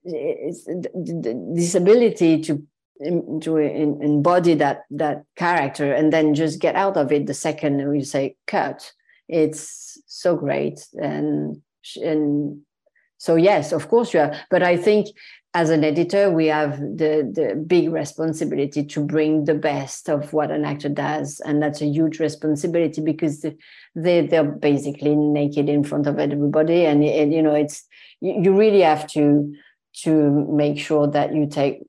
this 0.04 1.76
ability 1.76 2.42
to 2.42 2.64
to 3.42 3.58
embody 3.58 4.54
that 4.54 4.84
that 4.92 5.24
character 5.36 5.92
and 5.92 6.14
then 6.14 6.36
just 6.36 6.60
get 6.60 6.76
out 6.76 6.98
of 6.98 7.12
it 7.12 7.26
the 7.26 7.34
second 7.34 7.90
we 7.90 8.04
say 8.04 8.36
cut 8.46 8.92
it's 9.28 10.00
so 10.06 10.36
great 10.36 10.88
and 10.94 11.60
and 12.04 12.62
so 13.18 13.36
yes 13.36 13.72
of 13.72 13.88
course 13.88 14.14
you 14.14 14.20
are 14.20 14.36
but 14.52 14.62
i 14.62 14.78
think 14.78 15.08
as 15.54 15.70
an 15.70 15.84
editor, 15.84 16.32
we 16.32 16.48
have 16.48 16.80
the 16.80 17.30
the 17.34 17.56
big 17.68 17.92
responsibility 17.92 18.86
to 18.86 19.06
bring 19.06 19.44
the 19.46 19.54
best 19.54 20.10
of 20.10 20.32
what 20.32 20.50
an 20.50 20.64
actor 20.64 20.88
does, 20.88 21.42
and 21.46 21.62
that's 21.62 21.82
a 21.82 21.88
huge 21.88 22.20
responsibility 22.20 23.02
because 23.02 23.46
they 23.94 24.26
they're 24.26 24.44
basically 24.46 25.14
naked 25.16 25.68
in 25.68 25.84
front 25.84 26.08
of 26.08 26.20
everybody, 26.20 26.86
and, 26.86 27.04
and 27.04 27.34
you 27.34 27.42
know 27.42 27.54
it's 27.54 27.86
you 28.22 28.56
really 28.56 28.82
have 28.82 29.08
to 29.08 29.54
to 29.94 30.32
make 30.50 30.80
sure 30.80 31.08
that 31.08 31.34
you 31.34 31.48
take 31.48 31.84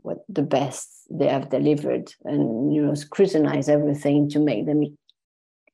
what 0.00 0.18
the 0.28 0.42
best 0.42 0.88
they 1.10 1.28
have 1.28 1.50
delivered 1.50 2.12
and 2.24 2.74
you 2.74 2.84
know 2.84 2.94
scrutinize 2.94 3.68
everything 3.68 4.28
to 4.28 4.38
make 4.38 4.66
them 4.66 4.82
you 4.82 4.96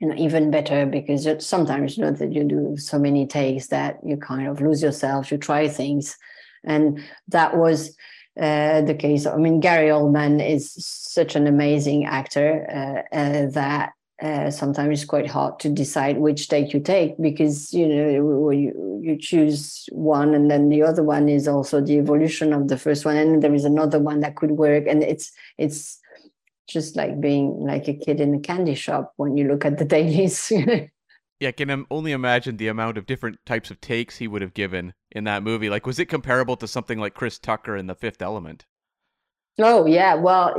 know 0.00 0.14
even 0.16 0.50
better 0.50 0.86
because 0.86 1.26
sometimes 1.44 1.96
you 1.96 2.04
know 2.04 2.12
that 2.12 2.32
you 2.32 2.44
do 2.44 2.76
so 2.76 2.98
many 2.98 3.26
takes 3.26 3.68
that 3.68 3.98
you 4.04 4.16
kind 4.16 4.48
of 4.48 4.60
lose 4.60 4.82
yourself 4.82 5.30
you 5.30 5.38
try 5.38 5.68
things 5.68 6.16
and 6.64 7.00
that 7.28 7.56
was 7.56 7.96
uh, 8.40 8.82
the 8.82 8.94
case. 8.94 9.26
I 9.26 9.36
mean, 9.36 9.58
Gary 9.58 9.88
Oldman 9.88 10.46
is 10.46 10.72
such 10.72 11.34
an 11.34 11.48
amazing 11.48 12.04
actor 12.04 13.04
uh, 13.12 13.16
uh, 13.16 13.46
that 13.50 13.92
uh, 14.20 14.50
sometimes 14.50 15.00
it's 15.00 15.08
quite 15.08 15.30
hard 15.30 15.60
to 15.60 15.68
decide 15.68 16.18
which 16.18 16.48
take 16.48 16.72
you 16.72 16.80
take 16.80 17.16
because 17.20 17.72
you 17.72 17.86
know 17.86 18.50
you 18.50 19.00
you 19.02 19.16
choose 19.16 19.88
one 19.92 20.34
and 20.34 20.50
then 20.50 20.68
the 20.68 20.82
other 20.82 21.04
one 21.04 21.28
is 21.28 21.46
also 21.46 21.80
the 21.80 21.98
evolution 21.98 22.52
of 22.52 22.66
the 22.66 22.76
first 22.76 23.04
one 23.04 23.16
and 23.16 23.42
there 23.42 23.54
is 23.54 23.64
another 23.64 24.00
one 24.00 24.20
that 24.20 24.34
could 24.34 24.52
work 24.52 24.84
and 24.88 25.02
it's 25.02 25.30
it's 25.56 26.00
just 26.68 26.96
like 26.96 27.20
being 27.20 27.60
like 27.60 27.88
a 27.88 27.94
kid 27.94 28.20
in 28.20 28.34
a 28.34 28.40
candy 28.40 28.74
shop 28.74 29.12
when 29.16 29.36
you 29.36 29.48
look 29.48 29.64
at 29.64 29.78
the 29.78 29.84
dailies. 29.96 30.52
yeah, 31.40 31.50
can 31.50 31.86
only 31.90 32.12
imagine 32.12 32.56
the 32.56 32.68
amount 32.68 32.98
of 32.98 33.06
different 33.06 33.38
types 33.46 33.70
of 33.70 33.80
takes 33.80 34.18
he 34.18 34.28
would 34.28 34.42
have 34.42 34.54
given 34.54 34.92
in 35.10 35.24
that 35.24 35.42
movie. 35.42 35.70
Like, 35.70 35.86
was 35.86 35.98
it 35.98 36.06
comparable 36.06 36.56
to 36.58 36.68
something 36.68 36.98
like 36.98 37.14
Chris 37.14 37.38
Tucker 37.38 37.76
in 37.76 37.86
The 37.86 37.94
Fifth 37.94 38.20
Element? 38.20 38.66
Oh 39.60 39.86
yeah, 39.86 40.14
well, 40.14 40.54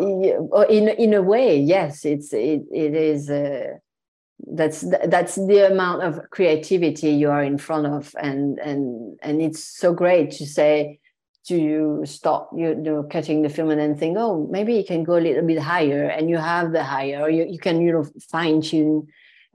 in 0.65 0.89
in 0.89 1.13
a 1.13 1.21
way, 1.21 1.57
yes, 1.57 2.03
it's 2.05 2.33
it 2.33 2.63
it 2.71 2.93
is. 2.93 3.29
Uh, 3.29 3.77
that's 4.51 4.83
that's 5.07 5.35
the 5.35 5.71
amount 5.71 6.03
of 6.03 6.29
creativity 6.31 7.11
you 7.11 7.29
are 7.29 7.43
in 7.43 7.57
front 7.57 7.87
of, 7.87 8.13
and 8.21 8.59
and 8.59 9.17
and 9.21 9.41
it's 9.41 9.63
so 9.63 9.93
great 9.93 10.31
to 10.31 10.45
say 10.45 10.99
to 11.45 11.57
you 11.57 12.01
stop 12.05 12.49
you 12.55 12.75
know 12.75 13.03
cutting 13.03 13.41
the 13.41 13.49
film 13.49 13.69
and 13.69 13.79
then 13.79 13.95
think, 13.95 14.17
oh, 14.19 14.47
maybe 14.51 14.73
you 14.73 14.83
can 14.83 15.03
go 15.03 15.17
a 15.17 15.25
little 15.27 15.45
bit 15.45 15.59
higher, 15.59 16.05
and 16.05 16.29
you 16.29 16.37
have 16.37 16.73
the 16.73 16.83
higher, 16.83 17.21
or 17.21 17.29
you 17.29 17.45
you 17.45 17.59
can 17.59 17.81
you 17.81 17.93
know 17.93 18.05
fine 18.29 18.61
tune 18.61 19.07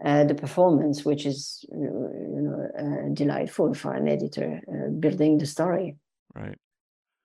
uh, 0.03 0.25
the 0.25 0.35
performance, 0.35 1.05
which 1.05 1.27
is 1.27 1.65
you 1.71 2.41
know 2.41 2.69
uh, 2.79 3.15
delightful 3.15 3.75
for 3.75 3.93
an 3.93 4.09
editor 4.09 4.61
uh, 4.69 4.89
building 4.91 5.37
the 5.37 5.47
story. 5.47 5.97
Right. 6.35 6.59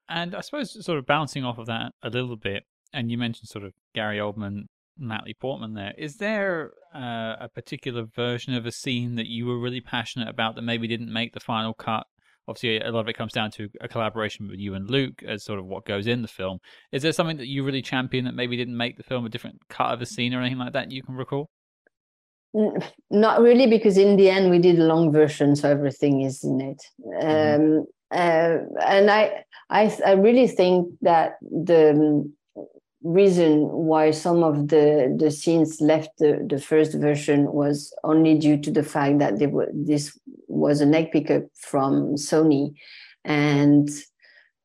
And 0.09 0.33
I 0.35 0.41
suppose 0.41 0.83
sort 0.83 0.97
of 0.97 1.05
bouncing 1.05 1.43
off 1.45 1.59
of 1.59 1.67
that 1.67 1.91
a 2.01 2.09
little 2.09 2.35
bit, 2.35 2.63
and 2.93 3.11
you 3.11 3.17
mentioned 3.17 3.47
sort 3.47 3.63
of 3.63 3.73
Gary 3.93 4.17
Oldman, 4.17 4.63
Natalie 4.97 5.37
Portman. 5.39 5.75
There 5.75 5.93
is 5.97 6.17
there 6.17 6.71
uh, 6.93 7.35
a 7.39 7.49
particular 7.53 8.05
version 8.15 8.53
of 8.55 8.65
a 8.65 8.71
scene 8.71 9.15
that 9.15 9.27
you 9.27 9.45
were 9.45 9.59
really 9.59 9.81
passionate 9.81 10.27
about 10.27 10.55
that 10.55 10.63
maybe 10.63 10.87
didn't 10.87 11.13
make 11.13 11.33
the 11.33 11.39
final 11.39 11.73
cut? 11.73 12.05
Obviously, 12.47 12.79
a 12.79 12.91
lot 12.91 13.01
of 13.01 13.07
it 13.07 13.13
comes 13.13 13.31
down 13.31 13.51
to 13.51 13.69
a 13.79 13.87
collaboration 13.87 14.47
with 14.47 14.59
you 14.59 14.73
and 14.73 14.89
Luc 14.89 15.21
as 15.21 15.43
sort 15.43 15.59
of 15.59 15.65
what 15.65 15.85
goes 15.85 16.07
in 16.07 16.23
the 16.23 16.27
film. 16.27 16.57
Is 16.91 17.03
there 17.03 17.11
something 17.11 17.37
that 17.37 17.47
you 17.47 17.63
really 17.63 17.83
champion 17.83 18.25
that 18.25 18.33
maybe 18.33 18.57
didn't 18.57 18.75
make 18.75 18.97
the 18.97 19.03
film 19.03 19.25
a 19.27 19.29
different 19.29 19.61
cut 19.69 19.93
of 19.93 20.01
a 20.01 20.07
scene 20.07 20.33
or 20.33 20.41
anything 20.41 20.57
like 20.57 20.73
that 20.73 20.91
you 20.91 21.03
can 21.03 21.13
recall? 21.13 21.47
Not 23.11 23.41
really, 23.41 23.67
because 23.67 23.99
in 23.99 24.15
the 24.15 24.31
end 24.31 24.49
we 24.49 24.57
did 24.57 24.79
a 24.79 24.83
long 24.85 25.11
version, 25.11 25.55
so 25.55 25.69
everything 25.69 26.21
is 26.21 26.43
in 26.43 26.59
it. 26.61 26.81
Mm-hmm. 27.05 27.77
Um, 27.77 27.85
uh, 28.11 28.57
and 28.85 29.11
I, 29.11 29.43
I, 29.69 29.95
I 30.05 30.11
really 30.13 30.47
think 30.47 30.89
that 31.01 31.37
the 31.41 32.29
reason 33.01 33.61
why 33.69 34.11
some 34.11 34.43
of 34.43 34.67
the 34.67 35.15
the 35.17 35.31
scenes 35.31 35.79
left 35.79 36.09
the, 36.17 36.45
the 36.49 36.59
first 36.59 36.93
version 36.95 37.51
was 37.53 37.93
only 38.03 38.37
due 38.37 38.57
to 38.57 38.71
the 38.71 38.83
fact 38.83 39.19
that 39.19 39.39
they 39.39 39.47
were 39.47 39.69
this 39.73 40.17
was 40.47 40.81
an 40.81 40.93
egg 40.93 41.11
pickup 41.11 41.43
from 41.55 42.15
Sony, 42.15 42.73
and 43.23 43.89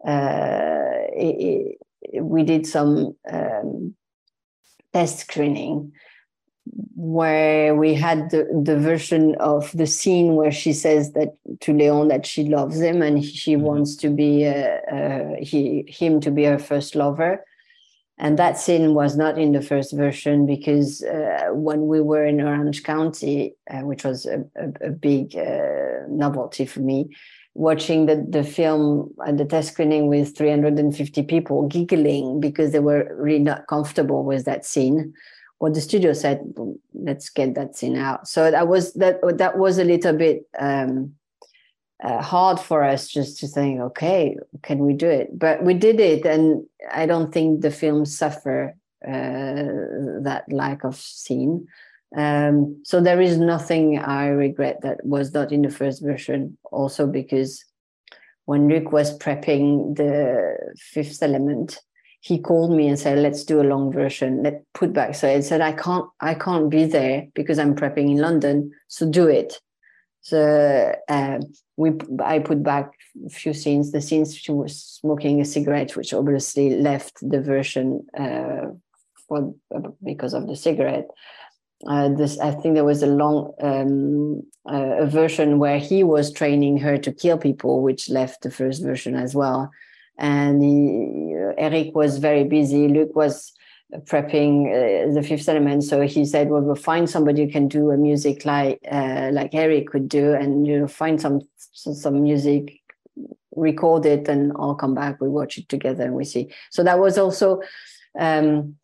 uh, 0.06 1.06
it, 1.12 1.78
it, 2.02 2.22
we 2.22 2.42
did 2.42 2.66
some 2.66 3.16
um, 3.30 3.94
test 4.92 5.20
screening 5.20 5.92
where 6.94 7.74
we 7.74 7.94
had 7.94 8.30
the, 8.30 8.48
the 8.64 8.78
version 8.78 9.34
of 9.36 9.70
the 9.72 9.86
scene 9.86 10.34
where 10.34 10.52
she 10.52 10.72
says 10.72 11.12
that 11.12 11.36
to 11.60 11.72
Leon 11.72 12.08
that 12.08 12.24
she 12.24 12.44
loves 12.44 12.80
him 12.80 13.02
and 13.02 13.24
she 13.24 13.54
mm-hmm. 13.54 13.64
wants 13.64 13.96
to 13.96 14.08
be 14.08 14.46
uh, 14.46 14.78
uh, 14.92 15.34
he 15.40 15.84
him 15.86 16.20
to 16.20 16.30
be 16.30 16.44
her 16.44 16.58
first 16.58 16.94
lover. 16.94 17.44
And 18.16 18.38
that 18.38 18.58
scene 18.58 18.94
was 18.94 19.16
not 19.16 19.38
in 19.38 19.52
the 19.52 19.60
first 19.60 19.92
version 19.92 20.46
because 20.46 21.02
uh, 21.02 21.48
when 21.50 21.88
we 21.88 22.00
were 22.00 22.24
in 22.24 22.40
Orange 22.40 22.84
County, 22.84 23.54
uh, 23.68 23.80
which 23.80 24.04
was 24.04 24.24
a, 24.24 24.44
a, 24.54 24.86
a 24.86 24.90
big 24.90 25.36
uh, 25.36 26.06
novelty 26.08 26.64
for 26.64 26.80
me, 26.80 27.10
watching 27.54 28.06
the, 28.06 28.24
the 28.28 28.44
film 28.44 29.12
at 29.26 29.36
the 29.36 29.44
test 29.44 29.72
screening 29.72 30.06
with 30.06 30.36
350 30.36 31.22
people 31.24 31.66
giggling 31.66 32.40
because 32.40 32.72
they 32.72 32.80
were 32.80 33.14
really 33.16 33.40
not 33.40 33.66
comfortable 33.66 34.24
with 34.24 34.44
that 34.44 34.64
scene 34.64 35.12
what 35.64 35.72
the 35.72 35.80
studio 35.80 36.12
said 36.12 36.40
let's 36.92 37.30
get 37.30 37.54
that 37.54 37.74
scene 37.74 37.96
out. 37.96 38.28
So 38.28 38.50
that 38.50 38.68
was 38.68 38.92
that 38.94 39.16
that 39.38 39.56
was 39.56 39.78
a 39.78 39.84
little 39.92 40.12
bit 40.12 40.46
um, 40.58 41.14
uh, 42.02 42.20
hard 42.20 42.60
for 42.60 42.84
us 42.84 43.08
just 43.08 43.38
to 43.38 43.46
think 43.48 43.80
okay 43.80 44.36
can 44.62 44.80
we 44.80 44.92
do 44.92 45.08
it? 45.08 45.38
But 45.38 45.64
we 45.64 45.72
did 45.72 46.00
it 46.00 46.26
and 46.26 46.66
i 47.00 47.06
don't 47.06 47.32
think 47.32 47.62
the 47.62 47.70
film 47.70 48.04
suffer 48.04 48.76
uh, 49.08 50.20
that 50.28 50.44
lack 50.48 50.84
of 50.84 50.96
scene. 50.96 51.66
Um, 52.14 52.56
so 52.84 53.00
there 53.00 53.22
is 53.22 53.38
nothing 53.38 53.98
i 53.98 54.26
regret 54.26 54.82
that 54.82 54.98
was 55.14 55.32
not 55.32 55.50
in 55.50 55.62
the 55.62 55.76
first 55.80 56.02
version. 56.02 56.58
Also 56.78 57.06
because 57.06 57.64
when 58.44 58.68
Luc 58.68 58.92
was 58.92 59.18
prepping 59.18 59.96
the 59.96 60.12
fifth 60.76 61.22
element 61.22 61.80
he 62.24 62.38
called 62.38 62.72
me 62.74 62.88
and 62.88 62.98
said, 62.98 63.18
"Let's 63.18 63.44
do 63.44 63.60
a 63.60 63.70
long 63.72 63.92
version. 63.92 64.42
Let 64.42 64.64
put 64.72 64.94
back." 64.94 65.14
So 65.14 65.28
I 65.28 65.40
said, 65.40 65.60
"I 65.60 65.72
can't, 65.72 66.06
I 66.20 66.32
can't 66.32 66.70
be 66.70 66.86
there 66.86 67.26
because 67.34 67.58
I'm 67.58 67.76
prepping 67.76 68.12
in 68.12 68.16
London. 68.16 68.72
So 68.88 69.06
do 69.10 69.28
it." 69.28 69.60
So 70.22 70.94
uh, 71.06 71.40
we, 71.76 71.92
I 72.24 72.38
put 72.38 72.62
back 72.62 72.92
a 73.26 73.28
few 73.28 73.52
scenes. 73.52 73.92
The 73.92 74.00
scenes 74.00 74.34
she 74.34 74.52
was 74.52 74.82
smoking 74.82 75.42
a 75.42 75.44
cigarette, 75.44 75.96
which 75.96 76.14
obviously 76.14 76.70
left 76.80 77.18
the 77.20 77.42
version 77.42 78.06
uh, 78.18 78.68
for 79.28 79.54
because 80.02 80.32
of 80.32 80.46
the 80.46 80.56
cigarette. 80.56 81.08
Uh, 81.86 82.08
this, 82.08 82.38
I 82.38 82.52
think 82.52 82.74
there 82.74 82.84
was 82.84 83.02
a 83.02 83.06
long 83.06 83.52
um, 83.60 84.42
uh, 84.66 85.02
a 85.04 85.06
version 85.06 85.58
where 85.58 85.78
he 85.78 86.02
was 86.02 86.32
training 86.32 86.78
her 86.78 86.96
to 86.96 87.12
kill 87.12 87.36
people, 87.36 87.82
which 87.82 88.08
left 88.08 88.40
the 88.40 88.50
first 88.50 88.82
version 88.82 89.14
as 89.14 89.34
well 89.34 89.70
and 90.18 90.62
he, 90.62 91.34
Eric 91.58 91.94
was 91.94 92.18
very 92.18 92.44
busy. 92.44 92.88
Luc 92.88 93.14
was 93.14 93.52
prepping 94.00 94.66
uh, 94.68 95.12
the 95.12 95.22
Fifth 95.22 95.48
Element, 95.48 95.84
so 95.84 96.00
he 96.02 96.24
said, 96.24 96.50
"Well, 96.50 96.62
we'll 96.62 96.74
find 96.74 97.08
somebody 97.08 97.44
who 97.44 97.50
can 97.50 97.68
do 97.68 97.90
a 97.90 97.96
music 97.96 98.44
like 98.44 98.80
uh, 98.90 99.30
like 99.32 99.54
Eric 99.54 99.88
could 99.88 100.08
do, 100.08 100.32
and 100.32 100.66
you 100.66 100.80
know, 100.80 100.88
find 100.88 101.20
some 101.20 101.40
some 101.72 102.22
music." 102.22 102.80
record 103.56 104.04
it 104.04 104.28
and 104.28 104.52
I'll 104.58 104.74
come 104.74 104.94
back. 104.94 105.20
We 105.20 105.28
watch 105.28 105.58
it 105.58 105.68
together 105.68 106.04
and 106.04 106.14
we 106.14 106.24
see. 106.24 106.50
So 106.70 106.82
that 106.82 106.98
was 106.98 107.18
also 107.18 107.60
um, 108.18 108.76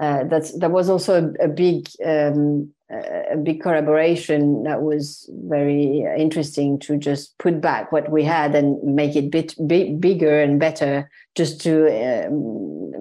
uh, 0.00 0.24
that's 0.24 0.58
that 0.58 0.70
was 0.70 0.88
also 0.88 1.32
a, 1.40 1.44
a 1.44 1.48
big 1.48 1.88
um, 2.04 2.72
a 2.90 3.36
big 3.36 3.62
collaboration 3.62 4.62
that 4.64 4.82
was 4.82 5.28
very 5.46 6.04
interesting 6.18 6.78
to 6.78 6.96
just 6.96 7.36
put 7.38 7.60
back 7.60 7.90
what 7.92 8.10
we 8.10 8.22
had 8.22 8.54
and 8.54 8.80
make 8.82 9.16
it 9.16 9.30
bit, 9.30 9.54
bit 9.66 10.00
bigger 10.00 10.40
and 10.40 10.60
better 10.60 11.10
just 11.34 11.60
to 11.62 11.86
um, 12.26 12.92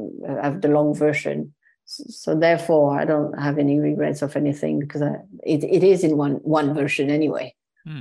have 0.42 0.62
the 0.62 0.68
long 0.68 0.96
version 0.96 1.54
so 1.86 2.34
therefore 2.34 2.98
i 2.98 3.04
don't 3.04 3.38
have 3.38 3.58
any 3.58 3.78
regrets 3.78 4.22
of 4.22 4.36
anything 4.38 4.80
because 4.80 5.02
I, 5.02 5.16
it, 5.44 5.64
it 5.66 5.84
is 5.84 6.04
in 6.04 6.18
one 6.18 6.36
one 6.36 6.74
version 6.74 7.10
anyway 7.10 7.54
hmm. 7.86 8.00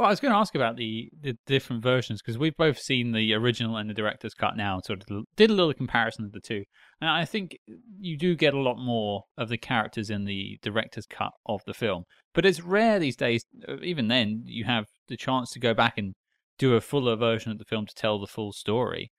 Well, 0.00 0.06
I 0.06 0.12
was 0.12 0.20
going 0.20 0.32
to 0.32 0.38
ask 0.38 0.54
about 0.54 0.76
the, 0.76 1.10
the 1.20 1.36
different 1.46 1.82
versions 1.82 2.22
because 2.22 2.38
we've 2.38 2.56
both 2.56 2.78
seen 2.78 3.12
the 3.12 3.34
original 3.34 3.76
and 3.76 3.90
the 3.90 3.92
director's 3.92 4.32
cut 4.32 4.56
now, 4.56 4.76
and 4.76 4.82
sort 4.82 5.02
of 5.02 5.24
did 5.36 5.50
a 5.50 5.52
little 5.52 5.74
comparison 5.74 6.24
of 6.24 6.32
the 6.32 6.40
two. 6.40 6.62
And 7.02 7.10
I 7.10 7.26
think 7.26 7.58
you 7.98 8.16
do 8.16 8.34
get 8.34 8.54
a 8.54 8.62
lot 8.62 8.78
more 8.78 9.24
of 9.36 9.50
the 9.50 9.58
characters 9.58 10.08
in 10.08 10.24
the 10.24 10.56
director's 10.62 11.04
cut 11.04 11.32
of 11.44 11.60
the 11.66 11.74
film. 11.74 12.04
But 12.32 12.46
it's 12.46 12.62
rare 12.62 12.98
these 12.98 13.14
days, 13.14 13.44
uh, 13.68 13.76
even 13.82 14.08
then, 14.08 14.44
you 14.46 14.64
have 14.64 14.86
the 15.08 15.18
chance 15.18 15.50
to 15.50 15.60
go 15.60 15.74
back 15.74 15.98
and 15.98 16.14
do 16.58 16.76
a 16.76 16.80
fuller 16.80 17.14
version 17.14 17.52
of 17.52 17.58
the 17.58 17.66
film 17.66 17.84
to 17.84 17.94
tell 17.94 18.18
the 18.18 18.26
full 18.26 18.52
story, 18.52 19.10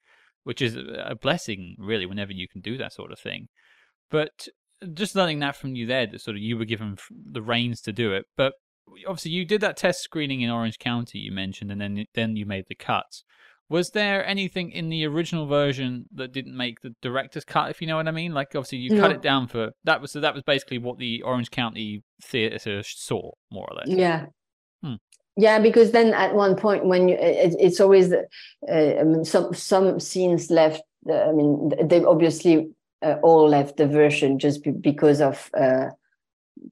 which 0.45 0.63
is 0.63 0.75
a 0.75 1.13
blessing, 1.13 1.75
really, 1.77 2.07
whenever 2.07 2.31
you 2.31 2.47
can 2.51 2.59
do 2.59 2.75
that 2.77 2.93
sort 2.93 3.11
of 3.11 3.19
thing. 3.19 3.49
But 4.09 4.47
just 4.95 5.15
learning 5.15 5.41
that 5.41 5.55
from 5.55 5.75
you 5.75 5.85
there, 5.85 6.07
that 6.07 6.21
sort 6.21 6.37
of 6.37 6.41
you 6.41 6.57
were 6.57 6.65
given 6.65 6.97
the 7.11 7.43
reins 7.43 7.81
to 7.81 7.93
do 7.93 8.13
it. 8.13 8.25
But 8.35 8.53
obviously 9.07 9.31
you 9.31 9.45
did 9.45 9.61
that 9.61 9.77
test 9.77 10.01
screening 10.01 10.41
in 10.41 10.49
Orange 10.49 10.79
County 10.79 11.19
you 11.19 11.31
mentioned, 11.31 11.71
and 11.71 11.79
then 11.81 12.05
then 12.13 12.35
you 12.35 12.45
made 12.45 12.65
the 12.67 12.75
cuts. 12.75 13.23
Was 13.69 13.91
there 13.91 14.25
anything 14.27 14.71
in 14.71 14.89
the 14.89 15.05
original 15.05 15.45
version 15.45 16.05
that 16.13 16.33
didn't 16.33 16.57
make 16.57 16.81
the 16.81 16.93
director's 17.01 17.45
cut? 17.45 17.69
If 17.69 17.81
you 17.81 17.87
know 17.87 17.95
what 17.95 18.07
I 18.07 18.11
mean, 18.11 18.33
like 18.33 18.49
obviously 18.49 18.79
you 18.79 18.89
No. 18.89 19.01
cut 19.01 19.11
it 19.11 19.21
down 19.21 19.47
for 19.47 19.71
that 19.85 20.01
was 20.01 20.11
so 20.11 20.19
that 20.19 20.33
was 20.33 20.43
basically 20.43 20.77
what 20.77 20.97
the 20.97 21.21
Orange 21.21 21.51
County 21.51 22.03
theater 22.21 22.83
saw, 22.83 23.31
more 23.49 23.67
or 23.71 23.77
less. 23.77 23.87
Yeah. 23.87 24.25
Hmm. 24.83 24.95
Yeah, 25.37 25.59
because 25.59 25.91
then 25.91 26.13
at 26.13 26.35
one 26.35 26.57
point 26.57 26.85
when 26.85 27.07
you, 27.07 27.15
it, 27.15 27.55
it's 27.59 27.79
always 27.79 28.11
uh, 28.11 28.23
I 28.69 29.03
mean, 29.03 29.23
some 29.23 29.53
some 29.53 29.99
scenes 30.01 30.51
left. 30.51 30.81
Uh, 31.09 31.29
I 31.29 31.31
mean, 31.31 31.71
they 31.81 32.03
obviously 32.03 32.71
uh, 33.01 33.15
all 33.23 33.47
left 33.47 33.77
the 33.77 33.87
version 33.87 34.37
just 34.37 34.63
be, 34.63 34.71
because 34.71 35.21
of 35.21 35.49
uh, 35.57 35.85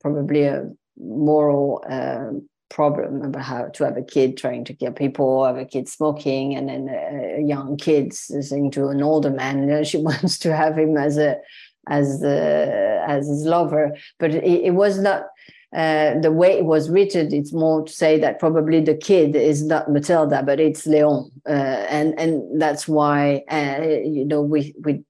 probably 0.02 0.44
a 0.44 0.70
moral 1.00 1.84
um 1.90 2.48
problem 2.70 3.24
about 3.24 3.44
how 3.44 3.66
to 3.66 3.84
have 3.84 3.98
a 3.98 4.04
kid 4.04 4.38
trying 4.38 4.64
to 4.64 4.74
kill 4.74 4.92
people, 4.92 5.44
have 5.46 5.58
a 5.58 5.66
kid 5.66 5.90
smoking, 5.90 6.56
and 6.56 6.70
then 6.70 6.88
a, 6.88 7.42
young 7.42 7.78
kid 7.78 8.14
saying 8.14 8.70
to 8.72 8.90
an 8.90 9.02
older 9.02 9.32
man, 9.32 9.84
she 9.90 9.98
wants 9.98 10.38
to 10.40 10.56
have 10.56 10.78
him 10.78 10.98
as 10.98 11.18
a 11.18 11.38
as 11.88 12.20
the 12.20 13.04
as 13.08 13.28
his 13.28 13.44
lover, 13.46 13.98
but 14.20 14.36
it, 14.36 14.44
it 14.44 14.72
was 14.72 15.00
not 15.00 15.24
uh, 15.76 16.20
the 16.20 16.32
way 16.32 16.58
it 16.58 16.66
was 16.66 16.90
written, 16.90 17.34
it's 17.34 17.54
more 17.54 17.86
to 17.86 17.92
say 17.92 18.20
that 18.20 18.40
probably 18.40 18.82
the 18.82 18.96
kid 18.96 19.36
is 19.36 19.64
not 19.64 19.88
Mathilda, 19.88 20.44
but 20.44 20.60
it's 20.60 20.88
Leon, 20.88 21.32
uh, 21.48 21.86
and 21.90 22.20
and 22.20 22.62
that's 22.62 22.88
why 22.88 23.44
uh, 23.52 23.82
you 23.84 24.26
know 24.26 24.42
we 24.42 24.74
we 24.84 25.04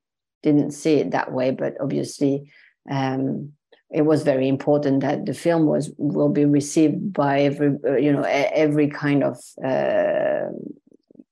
didn't 0.43 0.71
see 0.71 0.95
it 0.95 1.11
that 1.11 1.31
way, 1.31 1.51
but 1.51 1.75
obviously 1.79 2.51
um, 2.89 3.53
it 3.91 4.03
was 4.03 4.23
very 4.23 4.47
important 4.47 5.01
that 5.01 5.25
the 5.25 5.33
film 5.33 5.65
was 5.65 5.91
will 5.97 6.29
be 6.29 6.45
received 6.45 7.11
by 7.13 7.41
every 7.41 7.75
uh, 7.85 7.95
you 7.95 8.11
know 8.11 8.23
every 8.23 8.87
kind 8.87 9.23
of 9.23 9.37
uh, 9.63 10.49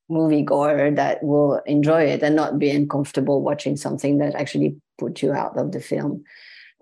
moviegoer 0.09 0.95
that 0.95 1.21
will 1.23 1.61
enjoy 1.65 2.03
it 2.03 2.23
and 2.23 2.35
not 2.35 2.57
be 2.57 2.69
uncomfortable 2.69 3.41
watching 3.41 3.75
something 3.75 4.17
that 4.17 4.35
actually 4.35 4.75
put 4.97 5.21
you 5.21 5.33
out 5.33 5.57
of 5.57 5.71
the 5.71 5.79
film. 5.79 6.23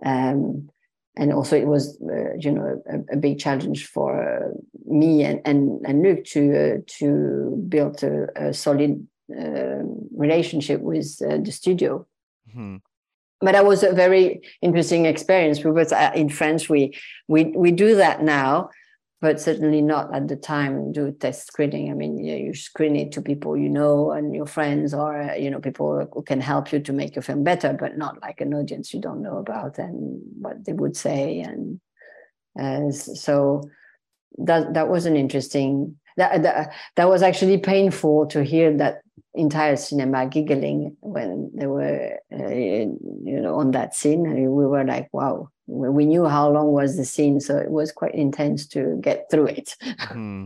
Um, 0.06 0.70
and 1.18 1.32
also 1.32 1.56
it 1.56 1.68
was 1.68 2.00
uh, 2.02 2.36
you 2.38 2.52
know 2.52 2.82
a, 2.90 3.14
a 3.14 3.18
big 3.18 3.40
challenge 3.40 3.88
for 3.88 4.22
uh, 4.22 4.50
me 4.86 5.24
and 5.24 5.42
and, 5.46 5.86
and 5.86 6.04
Luc 6.04 6.24
to 6.26 6.56
uh, 6.56 6.78
to 7.00 7.66
build 7.68 8.04
a, 8.04 8.28
a 8.36 8.54
solid 8.54 9.06
uh, 9.32 9.84
relationship 10.16 10.82
with 10.82 11.18
uh, 11.22 11.38
the 11.38 11.52
studio. 11.52 12.06
Hmm. 12.54 12.78
But 13.42 13.52
that 13.52 13.66
was 13.66 13.84
a 13.84 13.92
very 13.92 14.42
interesting 14.62 15.06
experience 15.06 15.60
because 15.60 15.92
uh, 15.92 16.12
in 16.16 16.30
French 16.30 16.70
we 16.70 16.98
we 17.28 17.46
we 17.46 17.72
do 17.72 17.96
that 17.96 18.24
now, 18.24 18.70
but 19.22 19.42
certainly 19.42 19.82
not 19.82 20.14
at 20.16 20.28
the 20.28 20.38
time 20.38 20.92
do 20.94 21.12
test 21.12 21.48
screening. 21.48 21.92
I 21.92 21.96
mean, 21.96 22.18
you, 22.18 22.36
you 22.36 22.54
screen 22.54 22.96
it 22.96 23.12
to 23.14 23.22
people 23.22 23.58
you 23.58 23.70
know 23.70 24.12
and 24.12 24.34
your 24.34 24.46
friends 24.46 24.94
or 24.94 25.22
uh, 25.22 25.36
you 25.36 25.50
know 25.50 25.60
people 25.60 26.08
who 26.14 26.22
can 26.24 26.40
help 26.40 26.72
you 26.72 26.80
to 26.80 26.94
make 26.94 27.16
your 27.16 27.24
film 27.24 27.44
better, 27.44 27.74
but 27.74 27.98
not 27.98 28.22
like 28.22 28.40
an 28.40 28.54
audience 28.54 28.94
you 28.94 29.02
don't 29.02 29.22
know 29.22 29.38
about 29.38 29.78
and 29.80 30.22
what 30.40 30.64
they 30.64 30.74
would 30.74 30.96
say. 30.96 31.42
And 31.42 31.82
uh, 32.58 32.92
so 32.92 33.70
that 34.38 34.74
that 34.74 34.88
was 34.88 35.06
an 35.06 35.18
interesting. 35.18 35.98
That, 36.18 36.44
that 36.44 36.74
that 36.96 37.10
was 37.10 37.22
actually 37.22 37.58
painful 37.58 38.28
to 38.28 38.42
hear 38.42 38.78
that 38.78 39.02
entire 39.36 39.76
cinema 39.76 40.28
giggling 40.28 40.96
when 41.02 41.52
they 41.54 41.68
were 41.68 42.18
uh, 42.32 42.50
you 42.50 43.40
know 43.42 43.56
on 43.56 43.72
that 43.72 43.96
scene 43.96 44.26
and 44.26 44.36
we 44.52 44.66
were 44.66 44.84
like 44.84 45.10
wow 45.12 45.50
we 45.68 46.06
knew 46.06 46.26
how 46.26 46.50
long 46.50 46.72
was 46.72 46.96
the 46.96 47.06
scene 47.06 47.40
so 47.40 47.58
it 47.58 47.72
was 47.72 47.92
quite 47.92 48.14
intense 48.16 48.68
to 48.68 48.98
get 49.02 49.26
through 49.30 49.48
it 49.48 49.76
Hmm. 50.00 50.46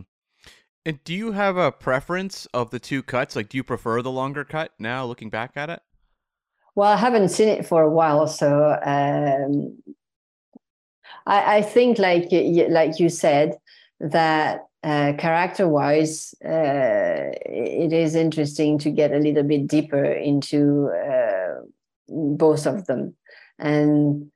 And 0.86 1.04
do 1.04 1.12
you 1.12 1.32
have 1.32 1.58
a 1.58 1.70
preference 1.70 2.46
of 2.54 2.70
the 2.70 2.78
two 2.78 3.02
cuts? 3.02 3.36
Like, 3.36 3.50
do 3.50 3.58
you 3.58 3.62
prefer 3.62 4.00
the 4.00 4.10
longer 4.10 4.44
cut 4.44 4.72
now, 4.78 5.04
looking 5.04 5.28
back 5.28 5.52
at 5.54 5.68
it? 5.68 5.82
well 6.74 6.92
i 6.92 6.96
haven't 6.96 7.28
seen 7.28 7.48
it 7.48 7.66
for 7.66 7.82
a 7.82 7.90
while 7.90 8.26
so 8.26 8.78
um 8.84 9.76
i 11.26 11.56
i 11.56 11.62
think 11.62 11.98
like 11.98 12.28
like 12.70 12.98
you 12.98 13.08
said 13.08 13.56
that 14.00 14.60
uh, 14.82 15.12
character 15.18 15.68
wise 15.68 16.34
uh, 16.44 17.30
it 17.44 17.92
is 17.92 18.14
interesting 18.14 18.78
to 18.78 18.90
get 18.90 19.12
a 19.12 19.18
little 19.18 19.42
bit 19.42 19.66
deeper 19.66 20.04
into 20.04 20.88
uh, 20.88 21.60
both 22.08 22.66
of 22.66 22.86
them 22.86 23.14
and 23.58 24.30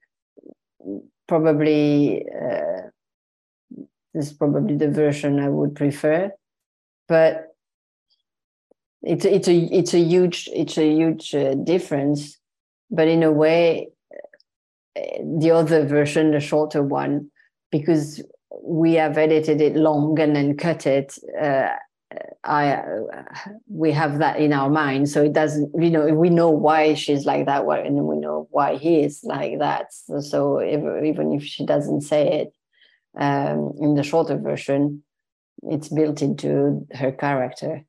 probably 1.27 2.27
uh, 2.29 2.91
this 4.15 4.29
is 4.29 4.33
probably 4.33 4.77
the 4.77 4.89
version 4.89 5.41
I 5.41 5.49
would 5.49 5.75
prefer, 5.75 6.31
but 7.09 7.49
it's 9.03 9.25
it's 9.25 9.49
a 9.49 9.57
it's 9.57 9.93
a 9.93 9.99
huge 9.99 10.49
it's 10.55 10.79
a 10.79 10.89
huge 10.89 11.35
uh, 11.35 11.55
difference. 11.55 12.39
But 12.91 13.09
in 13.09 13.25
a 13.25 13.33
way, 13.33 13.89
uh, 14.97 15.01
the 15.39 15.51
other 15.51 15.85
version, 15.85 16.31
the 16.31 16.41
shorter 16.41 16.83
one, 16.83 17.31
because 17.73 18.23
we 18.67 18.95
have 18.95 19.19
edited 19.19 19.61
it 19.61 19.77
long 19.77 20.19
and 20.19 20.35
then 20.35 20.57
cut 20.57 20.87
it. 20.87 21.19
Uh, 21.41 21.69
I 22.45 22.83
we 23.69 23.93
have 23.93 24.19
that 24.19 24.39
in 24.39 24.53
our 24.53 24.71
mind, 24.71 25.09
so 25.09 25.23
it 25.23 25.33
doesn't. 25.33 25.73
You 25.81 25.91
know, 25.91 26.07
we 26.15 26.31
know 26.31 26.51
why 26.51 26.95
she's 26.95 27.27
like 27.27 27.47
that, 27.47 27.67
and 27.67 28.07
we 28.07 28.17
know 28.17 28.49
why 28.51 28.77
he 28.77 29.01
is 29.01 29.21
like 29.25 29.59
that. 29.59 29.93
So, 29.93 30.21
so 30.21 30.59
if, 30.59 30.81
even 31.05 31.33
if 31.33 31.45
she 31.45 31.67
doesn't 31.67 32.03
say 32.03 32.41
it 32.41 32.53
um, 33.19 33.73
in 33.81 33.95
the 33.95 34.03
shorter 34.03 34.37
version, 34.37 35.03
it's 35.63 35.89
built 35.89 36.23
into 36.23 36.87
her 36.93 37.13
character 37.13 37.85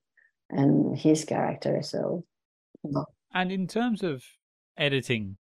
and 0.50 0.98
his 0.98 1.26
character. 1.26 1.82
So, 1.84 2.26
And 3.34 3.52
in 3.52 3.68
terms 3.68 4.02
of 4.04 4.24
editing 4.78 5.38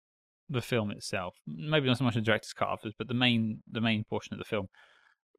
the 0.49 0.61
film 0.61 0.91
itself, 0.91 1.35
maybe 1.47 1.87
not 1.87 1.99
so 1.99 2.03
much 2.03 2.15
the 2.15 2.21
director's 2.21 2.53
cut 2.53 2.79
but 2.97 3.07
the 3.07 3.13
main 3.13 3.61
the 3.71 3.81
main 3.81 4.03
portion 4.03 4.33
of 4.33 4.39
the 4.39 4.45
film. 4.45 4.67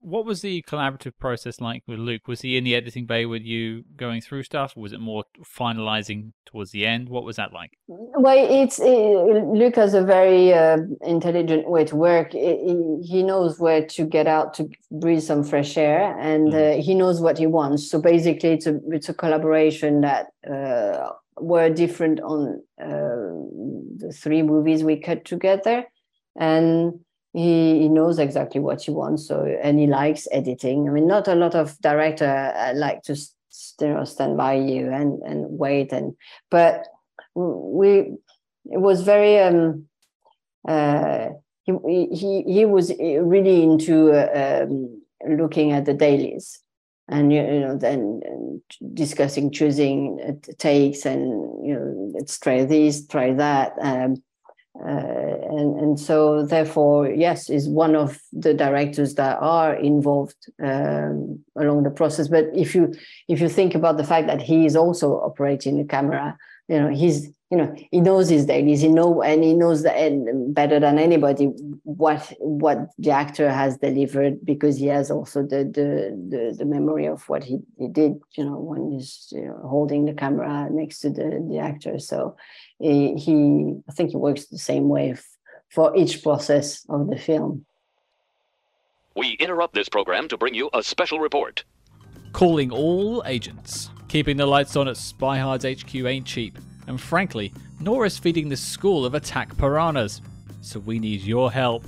What 0.01 0.27
was 0.27 0.43
the 0.43 0.63
collaborative 0.69 1.13
process 1.19 1.61
like 1.61 1.83
with 1.87 1.99
Luc? 1.99 2.29
Was 2.29 2.43
he 2.43 2.57
in 2.57 2.65
the 2.65 2.75
editing 2.75 3.07
bay 3.07 3.25
with 3.25 3.43
you 3.43 3.85
going 3.97 4.21
through 4.21 4.43
stuff? 4.43 4.77
Was 4.77 4.93
it 4.93 5.01
more 5.01 5.25
finalizing 5.43 6.33
towards 6.45 6.73
the 6.73 6.85
end? 6.87 7.09
What 7.09 7.25
was 7.25 7.37
that 7.37 7.53
like? 7.53 7.73
well, 7.89 8.47
it's 8.51 8.79
it, 8.79 8.85
Luc 8.89 9.77
has 9.77 9.95
a 9.95 10.03
very 10.03 10.53
uh, 10.53 10.79
intelligent 11.03 11.69
way 11.71 11.85
to 11.87 11.97
work. 11.97 12.33
He- 12.33 12.41
he, 12.65 13.07
he 13.07 13.23
knows 13.23 13.59
where 13.59 13.87
to 13.87 14.05
get 14.05 14.27
out 14.27 14.53
to 14.55 14.69
breathe 14.91 15.23
some 15.23 15.43
fresh 15.43 15.77
air, 15.79 16.17
and 16.19 16.55
uh, 16.55 16.73
he 16.75 16.95
knows 16.95 17.21
what 17.21 17.39
he 17.39 17.47
wants. 17.47 17.91
So 17.91 18.01
basically, 18.01 18.51
it's 18.51 18.67
a 18.67 18.79
it's 18.89 19.09
a 19.09 19.15
collaboration 19.15 20.03
that 20.03 20.27
uh, 20.51 21.11
were 21.41 21.71
different 21.71 22.21
on 22.21 22.63
uh, 22.81 23.33
the 23.97 24.13
three 24.15 24.43
movies 24.43 24.85
we 24.85 25.01
cut 25.01 25.25
together, 25.25 25.85
and 26.39 27.01
he, 27.35 27.81
he 27.81 27.89
knows 27.89 28.19
exactly 28.19 28.61
what 28.61 28.83
he 28.83 28.93
wants. 28.93 29.27
So 29.27 29.45
and 29.45 29.79
he 29.79 29.87
likes 29.87 30.29
editing. 30.31 30.89
I 30.89 30.93
mean, 30.93 31.09
not 31.09 31.29
a 31.29 31.35
lot 31.35 31.55
of 31.55 31.77
director 31.81 32.53
uh, 32.57 32.73
like 32.77 33.03
to 33.03 33.17
you 33.81 33.89
know 33.89 34.05
stand 34.05 34.37
by 34.37 34.55
you 34.55 34.91
and 34.91 35.23
and 35.23 35.47
wait 35.59 35.93
and 35.93 36.17
but 36.51 36.87
we 37.35 38.17
it 38.71 38.81
was 38.81 39.03
very 39.03 39.39
um 39.39 39.85
uh 40.67 41.29
he 41.65 42.09
he 42.13 42.43
he 42.43 42.65
was 42.65 42.93
really 42.99 43.63
into 43.63 44.13
uh, 44.13 44.65
um, 44.65 45.03
looking 45.29 45.73
at 45.73 45.85
the 45.85 45.95
dailies 45.95 46.61
and 47.09 47.33
you 47.33 47.43
you 47.43 47.61
know 47.61 47.77
then 47.77 48.21
discussing 48.93 49.51
choosing 49.51 50.19
uh, 50.27 50.53
takes 50.59 51.07
and 51.07 51.23
you 51.67 51.75
know 51.75 52.13
let's 52.15 52.39
try 52.39 52.65
this 52.65 53.07
try 53.07 53.33
that 53.33 53.73
um 53.81 54.17
uh, 54.81 54.89
and 54.89 55.79
and 55.81 56.01
so 56.01 56.45
therefore 56.45 57.09
yes 57.09 57.49
is 57.49 57.69
one 57.69 57.95
of 57.95 58.19
the 58.33 58.53
directors 58.53 59.15
that 59.15 59.39
are 59.41 59.75
involved 59.75 60.51
um, 60.63 61.39
along 61.57 61.85
the 61.85 61.91
process. 61.91 62.29
But 62.29 62.47
if 62.55 62.75
you 62.75 62.93
if 63.29 63.41
you 63.41 63.49
think 63.49 63.75
about 63.75 63.97
the 63.97 64.05
fact 64.05 64.27
that 64.27 64.43
he 64.43 64.67
is 64.67 64.75
also 64.75 65.13
operating 65.21 65.79
the 65.79 65.85
camera 65.85 66.37
you 66.69 66.81
know 66.81 66.89
he's 66.89 67.29
you 67.51 67.59
know 67.59 67.75
he 67.91 68.01
knows 68.01 68.29
his 68.29 68.47
dailies. 68.47 68.81
He 68.81 68.89
know 68.89 69.23
and 69.23 69.45
he 69.45 69.53
knows 69.53 69.83
that 69.83 70.11
better 70.55 70.81
than 70.81 70.99
anybody 70.99 71.47
what 71.85 72.33
what 72.41 72.89
the 72.99 73.11
actor 73.11 73.51
has 73.51 73.77
delivered 73.77 74.45
because 74.45 74.79
he 74.79 74.87
has 74.87 75.11
also 75.11 75.43
the 75.43 75.65
the 75.65 76.17
the, 76.31 76.57
the 76.59 76.65
memory 76.65 77.07
of 77.07 77.29
what 77.29 77.45
he, 77.45 77.59
he 77.79 77.89
did 77.89 78.15
you 78.37 78.45
know 78.45 78.59
when 78.59 78.91
he's 78.91 79.29
you 79.31 79.47
know, 79.47 79.61
holding 79.65 80.07
the 80.07 80.15
camera 80.15 80.69
next 80.71 81.01
to 81.01 81.11
the 81.11 81.47
the 81.49 81.59
actor. 81.59 81.99
So 81.99 82.37
he, 82.79 83.15
he 83.15 83.75
i 83.89 83.93
think 83.93 84.11
he 84.11 84.17
works 84.17 84.47
the 84.47 84.59
same 84.59 84.89
way 84.89 85.13
f- 85.13 85.25
for 85.71 85.97
each 85.97 86.23
process 86.23 86.85
of 86.89 87.09
the 87.09 87.17
film 87.17 87.65
We 89.17 89.33
interrupt 89.39 89.75
this 89.75 89.89
program 89.89 90.29
to 90.29 90.37
bring 90.37 90.55
you 90.55 90.71
a 90.75 90.83
special 90.83 91.21
report. 91.21 91.65
Calling 92.33 92.73
all 92.73 93.23
agents. 93.27 93.91
Keeping 94.09 94.37
the 94.37 94.47
lights 94.47 94.75
on 94.75 94.89
at 94.89 94.97
SpyHards' 94.97 95.65
HQ 95.81 95.95
ain't 95.95 96.27
cheap. 96.27 96.59
And 96.89 97.01
frankly, 97.01 97.53
nor 97.79 98.07
is 98.07 98.19
feeding 98.19 98.49
the 98.49 98.57
school 98.57 99.07
of 99.07 99.15
attack 99.15 99.57
piranhas. 99.57 100.21
So 100.63 100.81
we 100.81 100.99
need 100.99 101.21
your 101.23 101.53
help. 101.53 101.85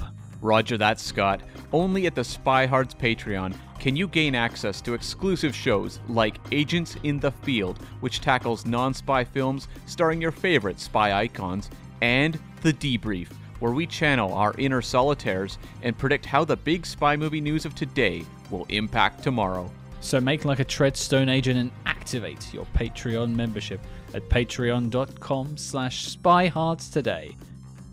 Roger 0.46 0.78
that, 0.78 1.00
Scott. 1.00 1.42
Only 1.72 2.06
at 2.06 2.14
the 2.14 2.22
SpyHards 2.22 2.96
Patreon 2.96 3.54
can 3.80 3.96
you 3.96 4.08
gain 4.08 4.34
access 4.34 4.80
to 4.82 4.94
exclusive 4.94 5.54
shows 5.54 6.00
like 6.08 6.38
Agents 6.52 6.96
in 7.02 7.18
the 7.18 7.32
Field, 7.32 7.80
which 8.00 8.20
tackles 8.20 8.64
non 8.64 8.94
spy 8.94 9.24
films 9.24 9.68
starring 9.86 10.22
your 10.22 10.30
favorite 10.30 10.80
spy 10.80 11.12
icons, 11.12 11.68
and 12.00 12.38
The 12.62 12.72
Debrief, 12.72 13.28
where 13.58 13.72
we 13.72 13.86
channel 13.86 14.32
our 14.32 14.54
inner 14.56 14.80
solitaires 14.80 15.58
and 15.82 15.98
predict 15.98 16.24
how 16.24 16.44
the 16.44 16.56
big 16.56 16.86
spy 16.86 17.16
movie 17.16 17.40
news 17.40 17.64
of 17.64 17.74
today 17.74 18.24
will 18.50 18.66
impact 18.68 19.22
tomorrow. 19.22 19.70
So 20.00 20.20
make 20.20 20.44
like 20.44 20.60
a 20.60 20.64
Treadstone 20.64 21.28
agent 21.28 21.58
and 21.58 21.70
activate 21.84 22.54
your 22.54 22.66
Patreon 22.74 23.34
membership 23.34 23.80
at 24.14 24.28
patreon.com 24.28 25.56
slash 25.56 26.16
spyhards 26.16 26.92
today. 26.92 27.36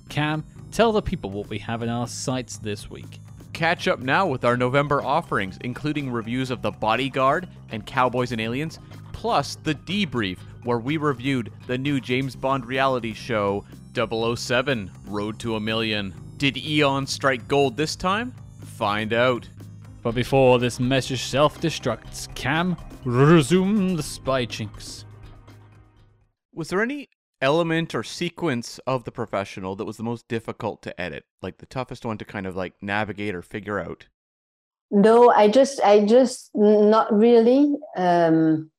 Cam, 0.09 0.43
tell 0.73 0.91
the 0.91 1.01
people 1.01 1.29
what 1.29 1.49
we 1.49 1.59
have 1.59 1.83
in 1.83 1.89
our 1.89 2.07
sights 2.07 2.57
this 2.57 2.89
week. 2.89 3.19
Catch 3.53 3.87
up 3.87 3.99
now 3.99 4.25
with 4.25 4.43
our 4.43 4.57
November 4.57 5.03
offerings, 5.03 5.59
including 5.61 6.11
reviews 6.11 6.49
of 6.49 6.63
The 6.63 6.71
Bodyguard 6.71 7.47
and 7.69 7.85
Cowboys 7.85 8.31
and 8.31 8.41
Aliens, 8.41 8.79
plus 9.11 9.55
The 9.63 9.75
Debrief, 9.75 10.39
where 10.63 10.79
we 10.79 10.97
reviewed 10.97 11.53
the 11.67 11.77
new 11.77 12.01
James 12.01 12.35
Bond 12.35 12.65
reality 12.65 13.13
show 13.13 13.63
007 13.93 14.89
Road 15.05 15.39
to 15.39 15.55
a 15.55 15.59
Million. 15.59 16.11
Did 16.37 16.57
Eon 16.57 17.05
strike 17.05 17.47
gold 17.47 17.77
this 17.77 17.95
time? 17.95 18.33
Find 18.65 19.13
out. 19.13 19.47
But 20.01 20.15
before 20.15 20.57
this 20.57 20.79
message 20.79 21.23
self 21.23 21.61
destructs, 21.61 22.33
Cam, 22.33 22.75
resume 23.05 23.95
the 23.95 24.03
spy 24.03 24.45
chinks. 24.45 25.05
Was 26.51 26.69
there 26.69 26.81
any 26.81 27.09
element 27.43 27.93
or 27.93 28.03
sequence 28.03 28.79
of 28.87 29.03
the 29.03 29.11
professional 29.11 29.75
that 29.75 29.85
was 29.85 29.97
the 29.97 30.03
most 30.03 30.27
difficult 30.27 30.81
to 30.83 30.99
edit? 30.99 31.25
Like 31.41 31.57
the 31.57 31.65
toughest 31.65 32.05
one 32.05 32.17
to 32.17 32.25
kind 32.25 32.47
of 32.47 32.55
like 32.55 32.73
navigate 32.81 33.35
or 33.35 33.41
figure 33.41 33.79
out? 33.79 34.07
No, 34.89 35.29
I 35.29 35.49
just, 35.49 35.81
I 35.81 36.05
just, 36.05 36.51
not 36.55 37.13
really. 37.13 37.75
Um, 37.97 38.71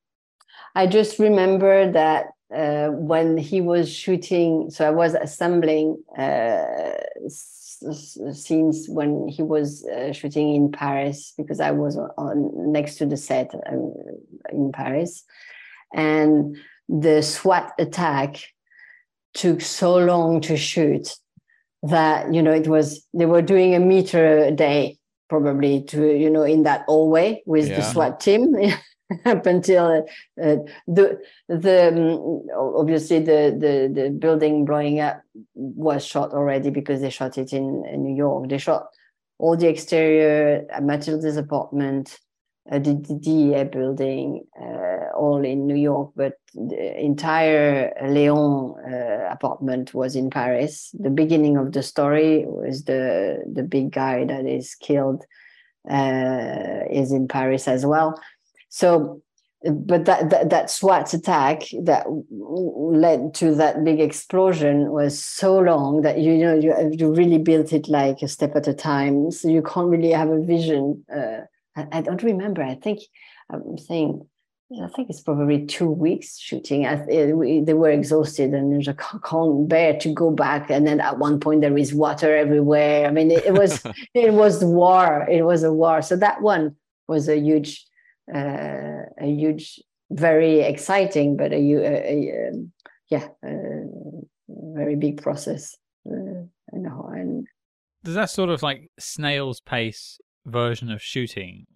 I 0.73 0.87
just 0.87 1.19
remember 1.19 1.91
that 1.91 2.27
uh, 2.53 2.87
when 2.87 3.37
he 3.37 3.61
was 3.61 3.93
shooting, 3.93 4.69
so 4.69 4.87
I 4.87 4.91
was 4.91 5.13
assembling 5.13 6.01
uh, 6.17 6.93
scenes 8.31 8.87
when 8.87 9.27
he 9.27 9.43
was 9.43 9.85
uh, 9.85 10.11
shooting 10.11 10.55
in 10.55 10.71
Paris 10.71 11.33
because 11.37 11.59
I 11.59 11.71
was 11.71 11.97
on, 11.97 12.09
on 12.17 12.71
next 12.71 12.95
to 12.95 13.05
the 13.05 13.17
set 13.17 13.53
um, 13.67 13.93
in 14.51 14.71
Paris, 14.71 15.23
and 15.93 16.57
the 16.87 17.21
SWAT 17.21 17.73
attack 17.77 18.37
took 19.35 19.61
so 19.61 19.97
long 19.97 20.41
to 20.41 20.57
shoot 20.57 21.13
that 21.83 22.33
you 22.33 22.41
know 22.41 22.51
it 22.51 22.67
was 22.67 23.05
they 23.13 23.27
were 23.27 23.41
doing 23.43 23.75
a 23.75 23.79
meter 23.79 24.39
a 24.39 24.51
day 24.51 24.97
probably 25.29 25.83
to 25.83 26.17
you 26.17 26.29
know 26.29 26.43
in 26.43 26.63
that 26.63 26.83
hallway 26.87 27.43
with 27.45 27.67
Yeah. 27.69 27.75
the 27.77 27.83
SWAT 27.83 28.19
team 28.19 28.55
up 29.25 29.45
until 29.45 29.85
uh, 29.85 30.43
uh, 30.43 30.57
the 30.87 31.19
the 31.47 31.77
um, 31.89 32.41
obviously 32.81 33.19
the, 33.19 33.41
the 33.63 34.01
the 34.01 34.09
building 34.09 34.65
blowing 34.65 34.99
up 34.99 35.21
was 35.53 36.03
shot 36.05 36.31
already 36.31 36.69
because 36.71 37.01
they 37.01 37.09
shot 37.11 37.37
it 37.37 37.53
in, 37.53 37.85
in 37.91 38.03
New 38.03 38.15
York. 38.15 38.49
They 38.49 38.57
shot 38.57 38.87
all 39.37 39.55
the 39.57 39.67
exterior 39.67 40.65
at 40.71 40.81
Mathilda's 40.81 41.37
apartment, 41.37 42.17
uh, 42.71 42.79
the, 42.79 42.93
the 42.95 43.15
DEA 43.25 43.65
building, 43.65 44.45
uh, 44.59 44.94
all 45.15 45.43
in 45.43 45.67
New 45.67 45.75
York, 45.75 46.11
but 46.15 46.33
the 46.53 46.99
entire 46.99 47.93
Leon 48.07 48.75
uh, 48.91 49.27
apartment 49.31 49.93
was 49.93 50.15
in 50.15 50.29
Paris. 50.29 50.93
The 50.99 51.09
beginning 51.09 51.57
of 51.57 51.71
the 51.71 51.83
story 51.83 52.45
was 52.45 52.83
the 52.83 53.43
the 53.51 53.63
big 53.63 53.91
guy 53.91 54.25
that 54.25 54.45
is 54.45 54.75
killed 54.75 55.25
uh, 55.89 56.85
is 56.89 57.11
in 57.11 57.27
Paris 57.27 57.67
as 57.67 57.85
well. 57.85 58.19
So, 58.69 59.21
but 59.63 60.05
that 60.05 60.29
that, 60.29 60.49
that 60.49 60.69
SWAT 60.69 61.13
attack 61.13 61.63
that 61.83 62.05
led 62.29 63.33
to 63.35 63.55
that 63.55 63.83
big 63.83 63.99
explosion 63.99 64.91
was 64.91 65.21
so 65.21 65.59
long 65.59 66.01
that 66.01 66.19
you 66.19 66.37
know 66.37 66.55
you 66.55 66.73
you 66.91 67.13
really 67.13 67.39
built 67.39 67.73
it 67.73 67.87
like 67.87 68.21
a 68.21 68.27
step 68.27 68.55
at 68.55 68.67
a 68.67 68.73
time. 68.73 69.31
So 69.31 69.49
you 69.49 69.61
can't 69.61 69.89
really 69.89 70.11
have 70.11 70.29
a 70.29 70.41
vision. 70.41 71.05
Uh, 71.13 71.41
I, 71.75 71.87
I 71.91 72.01
don't 72.01 72.23
remember. 72.23 72.63
I 72.63 72.75
think 72.75 72.99
I'm 73.49 73.77
saying. 73.77 74.27
I 74.71 74.87
think 74.95 75.11
it's 75.11 75.21
probably 75.21 75.65
two 75.67 75.89
weeks 75.89 76.39
shooting. 76.39 76.87
I, 76.87 76.95
th- 77.05 77.35
we, 77.35 77.61
they 77.61 77.75
were 77.75 77.91
exhausted 77.91 78.51
and 78.53 78.81
just 78.81 78.97
can't- 78.97 79.69
bear 79.69 79.97
to 79.99 80.13
go 80.13 80.31
back. 80.31 80.71
And 80.71 80.87
then 80.87 80.99
at 80.99 81.19
one 81.19 81.39
point 81.39 81.61
there 81.61 81.77
is 81.77 81.93
water 81.93 82.35
everywhere. 82.35 83.05
I 83.07 83.11
mean, 83.11 83.29
it, 83.29 83.45
it 83.45 83.53
was 83.53 83.83
it 84.15 84.33
was 84.33 84.63
war. 84.63 85.27
It 85.29 85.43
was 85.43 85.63
a 85.63 85.71
war. 85.71 86.01
So 86.01 86.15
that 86.17 86.41
one 86.41 86.75
was 87.07 87.29
a 87.29 87.37
huge, 87.37 87.85
uh, 88.33 89.05
a 89.19 89.25
huge, 89.27 89.79
very 90.09 90.61
exciting, 90.61 91.37
but 91.37 91.51
a, 91.51 91.57
a, 91.57 92.13
a 92.13 92.49
um, 92.49 92.71
yeah, 93.09 93.27
a 93.43 93.83
very 94.49 94.95
big 94.95 95.21
process. 95.21 95.77
Uh, 96.09 96.49
and, 96.71 96.87
and 96.87 97.47
Does 98.03 98.15
that 98.15 98.31
sort 98.31 98.49
of 98.49 98.63
like 98.63 98.89
snail's 98.97 99.59
pace 99.61 100.19
version 100.43 100.91
of 100.91 101.03
shooting 101.03 101.67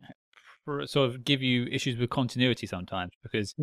sort 0.86 1.10
of 1.10 1.24
give 1.24 1.42
you 1.42 1.66
issues 1.72 1.98
with 1.98 2.10
continuity 2.10 2.68
sometimes 2.68 3.12
because 3.24 3.56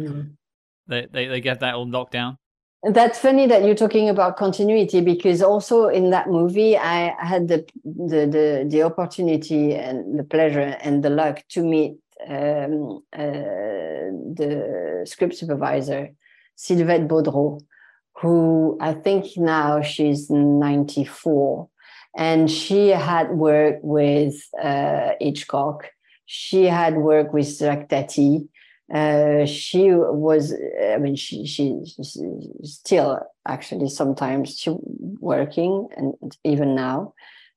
they, 0.87 1.07
they, 1.11 1.27
they 1.27 1.41
get 1.41 1.61
that 1.61 1.75
all 1.75 1.89
locked 1.89 2.13
down? 2.13 2.39
That's 2.83 3.19
funny 3.19 3.47
that 3.47 3.65
you're 3.65 3.75
talking 3.75 4.09
about 4.09 4.37
continuity 4.37 5.01
because 5.01 5.43
also 5.43 5.89
in 5.89 6.11
that 6.11 6.29
movie 6.29 6.77
I 6.77 7.15
had 7.19 7.49
the 7.49 7.67
the 7.85 8.27
the, 8.27 8.67
the 8.69 8.83
opportunity 8.83 9.75
and 9.75 10.19
the 10.19 10.25
pleasure 10.25 10.77
and 10.81 11.03
the 11.03 11.11
luck 11.11 11.43
to 11.51 11.63
meet 11.63 11.97
um, 12.29 13.03
uh, 13.13 14.07
the 14.39 15.03
script 15.05 15.35
supervisor 15.35 16.11
Sylvette 16.57 17.07
Baudrot, 17.07 17.63
who 18.21 18.79
I 18.81 18.95
think 18.95 19.37
now 19.37 19.83
she's 19.83 20.31
94, 20.31 21.69
and 22.17 22.51
she 22.51 22.89
had 22.89 23.31
worked 23.31 23.85
with 23.85 24.35
uh, 24.63 25.11
Hitchcock. 25.21 25.91
She 26.27 26.65
had 26.65 26.97
worked 26.97 27.33
with 27.33 27.59
Jacques 27.59 27.89
uh, 28.93 29.45
she 29.47 29.91
was 29.91 30.55
i 30.93 30.97
mean 30.97 31.17
she, 31.17 31.45
she 31.45 31.83
she's 31.87 32.17
still 32.63 33.19
actually 33.47 33.89
sometimes 33.89 34.57
she 34.57 34.77
working 35.19 35.89
and 35.97 36.15
even 36.45 36.75
now. 36.75 37.13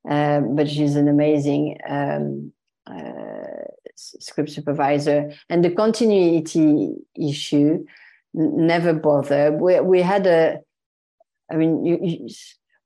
Um, 0.09 0.55
but 0.55 0.69
she's 0.69 0.95
an 0.95 1.07
amazing 1.07 1.77
um, 1.87 2.53
uh, 2.87 3.65
script 3.95 4.49
supervisor. 4.49 5.33
And 5.49 5.63
the 5.63 5.71
continuity 5.71 6.93
issue 7.19 7.85
never 8.33 8.93
bothered 8.93 9.59
we, 9.59 9.79
we 9.81 10.01
had 10.01 10.25
a 10.25 10.59
i 11.51 11.55
mean 11.55 11.83
you, 11.85 11.99
you, 12.01 12.29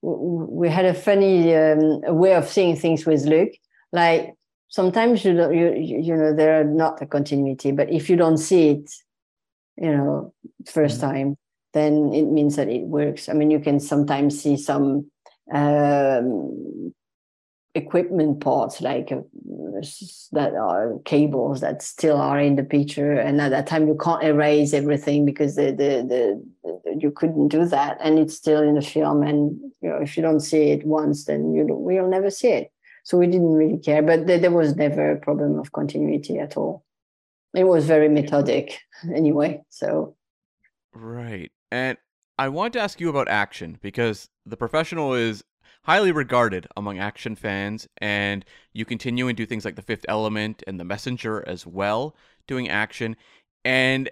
we 0.02 0.70
had 0.70 0.86
a 0.86 0.94
funny 0.94 1.56
um, 1.56 2.02
way 2.08 2.34
of 2.34 2.50
seeing 2.50 2.76
things 2.76 3.06
with 3.06 3.26
luc. 3.26 3.50
Like 3.94 4.34
sometimes 4.74 5.24
you 5.24 5.34
don't 5.36 5.54
you 5.54 5.68
you 5.78 6.16
know 6.18 6.34
there 6.34 6.60
are 6.60 6.64
not 6.64 7.00
a 7.00 7.06
continuity 7.06 7.72
but 7.72 7.92
if 7.92 8.10
you 8.10 8.16
don't 8.16 8.40
see 8.40 8.70
it 8.70 8.92
you 9.78 9.92
know 9.96 10.34
1st 10.66 11.00
time 11.00 11.38
then 11.74 12.14
it 12.14 12.26
means 12.26 12.56
that 12.56 12.70
it 12.70 12.84
works. 12.84 13.30
I 13.30 13.34
mean 13.34 13.52
you 13.52 13.60
can 13.60 13.80
sometimes 13.80 14.42
see 14.42 14.58
some 14.58 15.10
um, 15.52 16.94
equipment 17.76 18.40
parts 18.42 18.82
like 18.82 19.12
uh, 19.12 19.22
that 20.32 20.54
are 20.54 21.00
cables 21.06 21.62
that 21.62 21.82
still 21.82 22.18
are 22.18 22.40
in 22.40 22.56
the 22.56 22.64
picture 22.64 23.14
and 23.14 23.42
at 23.42 23.50
that 23.50 23.68
time 23.68 23.88
you 23.88 23.98
can't 24.02 24.24
erase 24.24 24.74
everything 24.74 25.26
because 25.26 25.56
the, 25.56 25.72
the, 25.72 25.92
the, 26.12 26.44
the 26.64 26.98
you 27.00 27.12
couldn't 27.12 27.48
do 27.48 27.66
that 27.66 27.98
and 28.00 28.20
it's 28.20 28.36
still 28.36 28.62
in 28.62 28.76
the 28.76 28.82
film 28.82 29.24
and 29.24 29.60
you 29.82 29.90
know 29.90 29.98
if 29.98 30.16
you 30.16 30.24
don't 30.24 30.40
see 30.52 30.70
it 30.70 30.86
once 30.86 31.26
then 31.26 31.54
you 31.54 31.68
don't, 31.68 31.82
we'll 31.82 32.08
never 32.08 32.30
see 32.30 32.50
it 32.50 32.72
so 33.04 33.18
we 33.18 33.28
didn't 33.28 33.54
really 33.54 33.78
care 33.78 34.02
but 34.02 34.26
there, 34.28 34.40
there 34.40 34.52
was 34.52 34.76
never 34.76 35.12
a 35.12 35.20
problem 35.20 35.60
of 35.60 35.72
continuity 35.72 36.40
at 36.40 36.58
all 36.58 36.84
it 37.54 37.66
was 37.66 37.86
very 37.86 38.10
methodic 38.10 38.80
anyway 39.14 39.62
so 39.70 40.16
Right. 40.94 41.52
And 41.72 41.98
I 42.38 42.50
want 42.50 42.74
to 42.74 42.80
ask 42.80 43.00
you 43.00 43.10
about 43.10 43.28
action 43.28 43.78
because 43.82 44.30
the 44.46 44.58
professional 44.58 45.14
is 45.14 45.44
highly 45.84 46.12
regarded 46.12 46.68
among 46.78 47.00
action 47.00 47.36
fans, 47.36 47.88
and 47.98 48.46
you 48.74 48.86
continue 48.86 49.28
and 49.28 49.36
do 49.36 49.46
things 49.46 49.66
like 49.66 49.76
the 49.76 49.82
Fifth 49.82 50.06
Element 50.08 50.64
and 50.66 50.80
the 50.80 50.86
Messenger 50.86 51.44
as 51.48 51.68
well, 51.68 52.16
doing 52.48 52.70
action. 52.70 53.16
And 53.66 54.10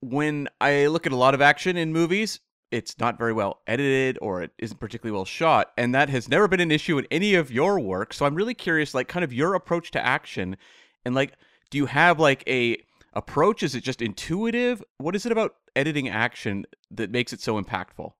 when 0.00 0.48
I 0.60 0.86
look 0.86 1.06
at 1.06 1.12
a 1.12 1.16
lot 1.16 1.34
of 1.34 1.42
action 1.42 1.76
in 1.76 1.92
movies, 1.92 2.40
it's 2.72 2.98
not 2.98 3.18
very 3.18 3.32
well 3.32 3.60
edited 3.66 4.18
or 4.20 4.42
it 4.42 4.50
isn't 4.58 4.80
particularly 4.80 5.14
well 5.14 5.24
shot, 5.24 5.72
and 5.76 5.94
that 5.94 6.08
has 6.08 6.28
never 6.28 6.48
been 6.48 6.60
an 6.60 6.70
issue 6.70 6.98
in 6.98 7.06
any 7.10 7.34
of 7.34 7.50
your 7.50 7.78
work. 7.78 8.12
So 8.12 8.26
I'm 8.26 8.34
really 8.34 8.54
curious, 8.54 8.94
like, 8.94 9.08
kind 9.08 9.24
of 9.24 9.32
your 9.32 9.54
approach 9.54 9.90
to 9.92 10.04
action, 10.04 10.56
and 11.04 11.14
like, 11.14 11.34
do 11.70 11.78
you 11.78 11.86
have 11.86 12.18
like 12.18 12.42
a 12.46 12.78
approach? 13.14 13.62
Is 13.62 13.74
it 13.74 13.84
just 13.84 14.02
intuitive? 14.02 14.82
What 14.98 15.14
is 15.14 15.26
it 15.26 15.32
about 15.32 15.54
editing 15.76 16.08
action 16.08 16.64
that 16.90 17.10
makes 17.10 17.32
it 17.32 17.40
so 17.40 17.60
impactful? 17.60 18.12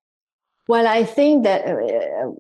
Well, 0.69 0.87
I 0.87 1.05
think 1.05 1.45
that 1.45 1.67
uh, 1.67 2.31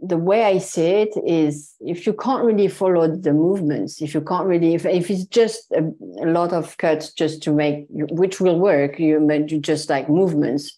the 0.00 0.16
way 0.16 0.44
I 0.44 0.58
see 0.58 0.86
it 0.86 1.14
is 1.26 1.74
if 1.80 2.06
you 2.06 2.14
can't 2.14 2.44
really 2.44 2.68
follow 2.68 3.06
the 3.06 3.32
movements, 3.32 4.02
if 4.02 4.14
you 4.14 4.20
can't 4.20 4.46
really, 4.46 4.74
if, 4.74 4.84
if 4.86 5.10
it's 5.10 5.24
just 5.26 5.70
a, 5.72 5.82
a 6.20 6.26
lot 6.26 6.52
of 6.52 6.76
cuts 6.78 7.12
just 7.12 7.42
to 7.44 7.52
make, 7.52 7.86
which 7.90 8.40
will 8.40 8.58
work, 8.58 8.98
you, 8.98 9.30
you 9.48 9.60
just 9.60 9.88
like 9.88 10.08
movements, 10.08 10.76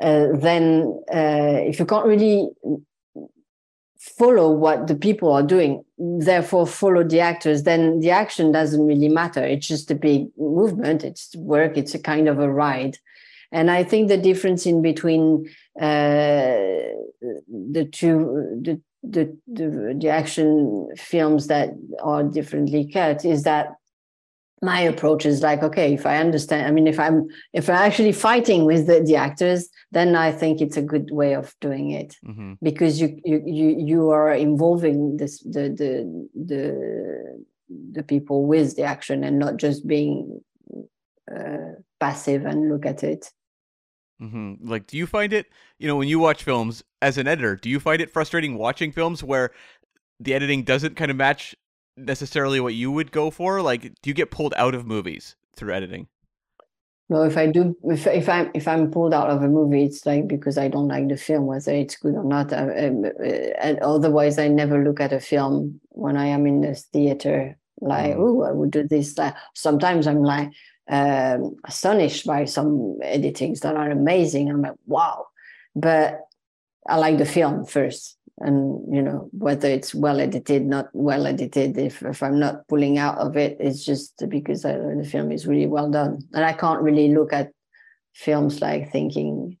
uh, 0.00 0.28
then 0.34 1.02
uh, 1.12 1.58
if 1.66 1.78
you 1.78 1.86
can't 1.86 2.06
really 2.06 2.48
follow 3.98 4.50
what 4.50 4.86
the 4.86 4.94
people 4.94 5.32
are 5.32 5.42
doing, 5.42 5.84
therefore 5.98 6.66
follow 6.66 7.02
the 7.02 7.20
actors, 7.20 7.64
then 7.64 7.98
the 8.00 8.10
action 8.10 8.52
doesn't 8.52 8.86
really 8.86 9.08
matter. 9.08 9.44
It's 9.44 9.66
just 9.66 9.90
a 9.90 9.94
big 9.94 10.28
movement, 10.38 11.04
it's 11.04 11.34
work, 11.36 11.76
it's 11.76 11.94
a 11.94 11.98
kind 11.98 12.28
of 12.28 12.38
a 12.38 12.50
ride. 12.50 12.98
And 13.50 13.70
I 13.70 13.82
think 13.82 14.08
the 14.08 14.18
difference 14.18 14.66
in 14.66 14.82
between 14.82 15.48
uh, 15.80 16.54
the 17.72 17.88
two, 17.90 18.60
the, 18.62 18.80
the, 19.02 19.36
the, 19.46 19.96
the 19.98 20.08
action 20.08 20.90
films 20.96 21.46
that 21.46 21.70
are 22.02 22.22
differently 22.22 22.90
cut 22.92 23.24
is 23.24 23.44
that 23.44 23.77
my 24.62 24.80
approach 24.80 25.24
is 25.24 25.42
like 25.42 25.62
okay 25.62 25.94
if 25.94 26.04
i 26.06 26.16
understand 26.16 26.66
i 26.66 26.70
mean 26.70 26.86
if 26.86 26.98
i'm 26.98 27.28
if 27.52 27.68
i'm 27.68 27.76
actually 27.76 28.12
fighting 28.12 28.64
with 28.64 28.86
the, 28.86 29.00
the 29.00 29.16
actors 29.16 29.68
then 29.92 30.16
i 30.16 30.32
think 30.32 30.60
it's 30.60 30.76
a 30.76 30.82
good 30.82 31.10
way 31.10 31.34
of 31.34 31.54
doing 31.60 31.90
it 31.90 32.16
mm-hmm. 32.26 32.54
because 32.62 33.00
you, 33.00 33.18
you 33.24 33.42
you 33.46 33.76
you 33.78 34.10
are 34.10 34.32
involving 34.32 35.16
this 35.16 35.40
the 35.40 35.68
the 35.70 36.28
the 36.34 37.44
the 37.92 38.02
people 38.02 38.46
with 38.46 38.76
the 38.76 38.82
action 38.82 39.22
and 39.22 39.38
not 39.38 39.56
just 39.56 39.86
being 39.86 40.40
uh, 41.34 41.72
passive 42.00 42.46
and 42.46 42.68
look 42.68 42.86
at 42.86 43.02
it 43.02 43.30
Mm-hmm. 44.20 44.68
Like, 44.68 44.86
do 44.86 44.96
you 44.96 45.06
find 45.06 45.32
it, 45.32 45.46
you 45.78 45.86
know, 45.86 45.96
when 45.96 46.08
you 46.08 46.18
watch 46.18 46.42
films 46.42 46.82
as 47.00 47.18
an 47.18 47.28
editor, 47.28 47.54
do 47.54 47.68
you 47.68 47.78
find 47.78 48.00
it 48.00 48.10
frustrating 48.10 48.58
watching 48.58 48.90
films 48.90 49.22
where 49.22 49.52
the 50.18 50.34
editing 50.34 50.64
doesn't 50.64 50.96
kind 50.96 51.10
of 51.10 51.16
match 51.16 51.54
necessarily 51.98 52.60
what 52.60 52.74
you 52.74 52.90
would 52.90 53.12
go 53.12 53.30
for? 53.30 53.62
Like, 53.62 53.82
do 53.82 54.10
you 54.10 54.14
get 54.14 54.30
pulled 54.30 54.54
out 54.56 54.74
of 54.74 54.86
movies 54.86 55.36
through 55.56 55.74
editing? 55.74 56.08
No, 57.10 57.22
if 57.22 57.38
I 57.38 57.46
do, 57.46 57.74
if 57.84 58.06
if 58.06 58.28
I'm 58.28 58.50
if 58.54 58.68
I'm 58.68 58.90
pulled 58.90 59.14
out 59.14 59.30
of 59.30 59.42
a 59.42 59.48
movie, 59.48 59.84
it's 59.84 60.04
like 60.04 60.28
because 60.28 60.58
I 60.58 60.68
don't 60.68 60.88
like 60.88 61.08
the 61.08 61.16
film, 61.16 61.46
whether 61.46 61.72
it's 61.72 61.96
good 61.96 62.14
or 62.14 62.24
not. 62.24 62.52
Um, 62.52 63.04
uh, 63.04 63.24
and 63.62 63.78
otherwise, 63.78 64.38
I 64.38 64.48
never 64.48 64.84
look 64.84 65.00
at 65.00 65.14
a 65.14 65.20
film 65.20 65.80
when 65.88 66.18
I 66.18 66.26
am 66.26 66.46
in 66.46 66.60
the 66.60 66.74
theater. 66.74 67.56
Like, 67.80 68.14
mm. 68.14 68.18
oh, 68.18 68.42
I 68.42 68.52
would 68.52 68.72
do 68.72 68.86
this. 68.86 69.16
Sometimes 69.54 70.06
I'm 70.06 70.22
like, 70.22 70.50
um, 70.90 71.56
astonished 71.64 72.26
by 72.26 72.44
some 72.44 72.98
editings 73.02 73.60
that 73.60 73.76
are 73.76 73.90
amazing. 73.90 74.50
I'm 74.50 74.60
like, 74.60 74.76
wow. 74.84 75.28
But 75.74 76.20
I 76.86 76.96
like 76.96 77.16
the 77.16 77.24
film 77.24 77.64
first. 77.64 78.17
And, 78.40 78.94
you 78.94 79.02
know, 79.02 79.28
whether 79.32 79.68
it's 79.68 79.94
well 79.94 80.20
edited, 80.20 80.64
not 80.64 80.88
well 80.92 81.26
edited, 81.26 81.76
if, 81.76 82.02
if 82.02 82.22
I'm 82.22 82.38
not 82.38 82.66
pulling 82.68 82.98
out 82.98 83.18
of 83.18 83.36
it, 83.36 83.56
it's 83.58 83.84
just 83.84 84.22
because 84.28 84.64
I, 84.64 84.72
the 84.72 85.08
film 85.10 85.32
is 85.32 85.46
really 85.46 85.66
well 85.66 85.90
done. 85.90 86.20
And 86.32 86.44
I 86.44 86.52
can't 86.52 86.80
really 86.80 87.12
look 87.12 87.32
at 87.32 87.50
films 88.14 88.60
like 88.60 88.92
thinking, 88.92 89.58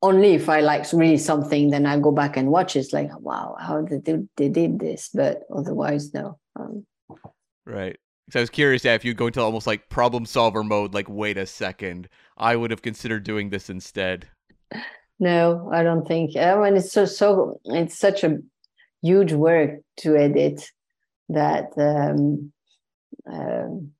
only 0.00 0.34
if 0.34 0.48
I 0.48 0.60
like 0.60 0.90
really 0.92 1.18
something, 1.18 1.70
then 1.70 1.84
I 1.84 1.98
go 1.98 2.12
back 2.12 2.36
and 2.36 2.50
watch 2.50 2.76
it. 2.76 2.80
It's 2.80 2.92
like, 2.92 3.10
wow, 3.20 3.56
how 3.60 3.82
did 3.82 4.04
they, 4.04 4.18
they 4.36 4.48
did 4.48 4.78
this? 4.78 5.10
But 5.12 5.42
otherwise, 5.54 6.14
no. 6.14 6.38
Um, 6.56 6.86
right. 7.66 7.96
So 8.30 8.40
I 8.40 8.42
was 8.42 8.50
curious 8.50 8.84
if 8.84 9.04
you 9.04 9.14
go 9.14 9.26
into 9.26 9.40
almost 9.40 9.66
like 9.66 9.88
problem 9.88 10.26
solver 10.26 10.62
mode, 10.62 10.94
like 10.94 11.08
wait 11.08 11.38
a 11.38 11.46
second, 11.46 12.08
I 12.36 12.56
would 12.56 12.70
have 12.70 12.82
considered 12.82 13.24
doing 13.24 13.48
this 13.48 13.70
instead. 13.70 14.28
No, 15.20 15.68
I 15.72 15.82
don't 15.82 16.06
think. 16.06 16.36
I 16.36 16.54
mean, 16.56 16.76
it's 16.76 16.92
so 16.92 17.04
so. 17.04 17.60
It's 17.64 17.98
such 17.98 18.24
a 18.24 18.38
huge 19.02 19.32
work 19.32 19.80
to 19.98 20.16
edit 20.16 20.70
that. 21.28 21.72
Um, 21.76 22.52
um, 23.30 23.92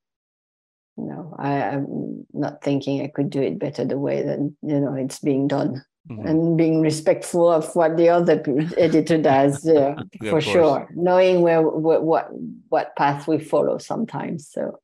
no, 0.97 1.35
I, 1.39 1.53
am 1.53 2.27
not 2.33 2.63
thinking 2.63 3.03
I 3.03 3.09
could 3.09 3.31
do 3.31 3.41
it 3.41 3.59
better 3.59 3.85
the 3.85 3.99
way 3.99 4.23
that 4.23 4.39
you 4.39 4.81
know 4.81 4.95
it's 4.95 5.21
being 5.21 5.47
done 5.47 5.85
mm-hmm. 6.11 6.27
and 6.27 6.57
being 6.57 6.81
respectful 6.81 7.51
of 7.51 7.75
what 7.75 7.97
the 7.97 8.09
other 8.09 8.43
editor 8.77 9.19
does 9.19 9.65
yeah, 9.65 9.97
yeah, 10.21 10.31
for 10.31 10.41
sure 10.41 10.89
knowing 10.95 11.43
where, 11.43 11.63
where 11.63 12.01
what 12.01 12.29
what 12.69 12.97
path 12.97 13.29
we 13.29 13.39
follow 13.39 13.79
sometimes 13.79 14.49
so 14.49 14.79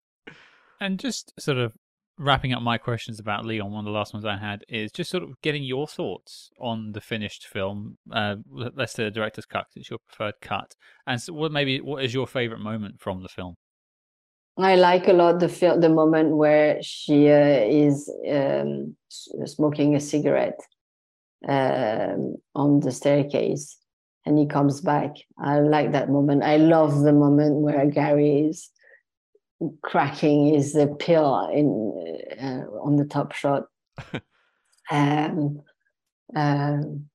and 0.80 0.98
just 0.98 1.32
sort 1.38 1.58
of 1.58 1.72
wrapping 2.18 2.52
up 2.52 2.62
my 2.62 2.78
questions 2.78 3.20
about 3.20 3.44
leon 3.44 3.70
one 3.70 3.80
of 3.80 3.84
the 3.84 3.90
last 3.90 4.14
ones 4.14 4.24
i 4.24 4.36
had 4.36 4.64
is 4.68 4.90
just 4.90 5.10
sort 5.10 5.22
of 5.22 5.40
getting 5.42 5.62
your 5.62 5.86
thoughts 5.86 6.50
on 6.58 6.92
the 6.92 7.00
finished 7.00 7.46
film 7.46 7.98
uh, 8.12 8.36
let's 8.50 8.92
say 8.92 9.04
the 9.04 9.10
director's 9.10 9.46
cut 9.46 9.66
it's 9.74 9.90
your 9.90 9.98
preferred 10.08 10.34
cut 10.40 10.74
and 11.06 11.20
so 11.20 11.32
what 11.32 11.52
maybe 11.52 11.80
what 11.80 12.02
is 12.02 12.14
your 12.14 12.26
favorite 12.26 12.60
moment 12.60 12.98
from 12.98 13.22
the 13.22 13.28
film 13.28 13.54
I 14.58 14.76
like 14.76 15.06
a 15.06 15.12
lot 15.12 15.38
the 15.38 15.48
the 15.78 15.90
moment 15.90 16.34
where 16.34 16.78
she 16.82 17.28
uh, 17.28 17.60
is 17.68 18.10
um, 18.30 18.96
smoking 19.08 19.94
a 19.94 20.00
cigarette 20.00 20.58
um, 21.46 22.36
on 22.54 22.80
the 22.80 22.90
staircase, 22.90 23.76
and 24.24 24.38
he 24.38 24.46
comes 24.46 24.80
back. 24.80 25.10
I 25.38 25.60
like 25.60 25.92
that 25.92 26.08
moment. 26.08 26.42
I 26.42 26.56
love 26.56 27.00
the 27.00 27.12
moment 27.12 27.56
where 27.56 27.84
Gary 27.86 28.46
is 28.48 28.70
cracking 29.82 30.54
is 30.54 30.72
the 30.72 30.86
pill 30.86 31.48
in 31.52 31.66
uh, 32.40 32.66
on 32.80 32.96
the 32.96 33.04
top 33.04 33.32
shot. 33.32 33.64
um, 34.90 35.62
um, 36.34 37.08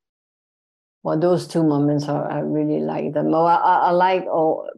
well, 1.03 1.19
those 1.19 1.47
two 1.47 1.63
moments 1.63 2.07
are 2.07 2.31
I 2.31 2.39
really 2.39 2.81
like 2.81 3.13
them. 3.13 3.33
Oh, 3.33 3.45
I, 3.45 3.55
I 3.55 3.91
like 3.91 4.23
all 4.25 4.69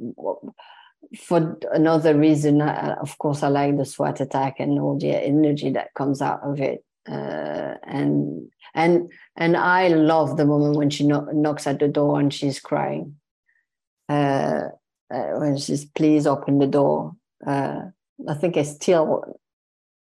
for 1.17 1.57
another 1.71 2.17
reason, 2.17 2.61
uh, 2.61 2.95
of 3.01 3.17
course, 3.17 3.43
I 3.43 3.47
like 3.47 3.77
the 3.77 3.85
SWAT 3.85 4.19
attack 4.19 4.59
and 4.59 4.79
all 4.79 4.97
the 4.97 5.09
energy 5.09 5.71
that 5.71 5.93
comes 5.93 6.21
out 6.21 6.41
of 6.43 6.59
it. 6.59 6.83
Uh, 7.07 7.75
and 7.83 8.49
and 8.73 9.11
and 9.35 9.57
I 9.57 9.89
love 9.89 10.37
the 10.37 10.45
moment 10.45 10.77
when 10.77 10.89
she 10.89 11.05
no- 11.05 11.29
knocks 11.33 11.67
at 11.67 11.79
the 11.79 11.87
door 11.87 12.19
and 12.19 12.33
she's 12.33 12.59
crying. 12.59 13.17
Uh, 14.07 14.69
uh 15.13 15.31
when 15.39 15.57
she's 15.57 15.85
please 15.85 16.25
open 16.25 16.59
the 16.59 16.67
door. 16.67 17.15
Uh, 17.45 17.81
I 18.27 18.33
think 18.35 18.57
I 18.57 18.63
still 18.63 19.39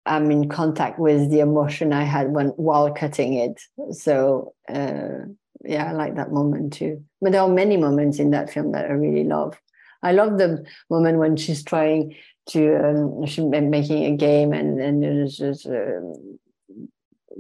am 0.06 0.32
in 0.32 0.50
contact 0.50 1.00
with 1.00 1.30
the 1.30 1.39
emotion 1.39 1.94
I 1.94 2.04
had 2.04 2.32
when 2.32 2.48
while 2.50 2.92
cutting 2.94 3.34
it. 3.36 3.62
So 3.92 4.54
uh, 4.70 5.26
yeah, 5.64 5.89
I 5.89 5.92
like 5.94 6.16
that 6.16 6.32
moment 6.32 6.74
too. 6.74 7.04
But 7.22 7.32
there 7.32 7.42
are 7.42 7.50
many 7.50 7.78
moments 7.78 8.20
in 8.20 8.32
that 8.32 8.52
film 8.52 8.72
that 8.72 8.86
I 8.86 8.94
really 8.94 9.24
love. 9.24 9.60
I 10.04 10.12
love 10.14 10.38
the 10.38 10.66
moment 10.89 11.20
when 11.20 11.38
she's 11.38 11.64
trying 11.64 12.16
to 12.50 12.76
um, 12.76 13.26
she's 13.28 13.46
making 13.46 14.06
a 14.06 14.18
game 14.18 14.52
and 14.52 14.80
and 14.82 15.04
it's 15.04 15.38
just 15.38 15.68
um, 15.68 16.39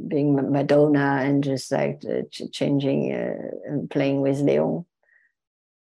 being 0.07 0.35
Madonna 0.35 1.19
and 1.23 1.43
just 1.43 1.71
like 1.71 2.01
uh, 2.07 2.21
changing 2.51 3.13
uh, 3.13 3.87
playing 3.89 4.21
with 4.21 4.39
Leon. 4.39 4.85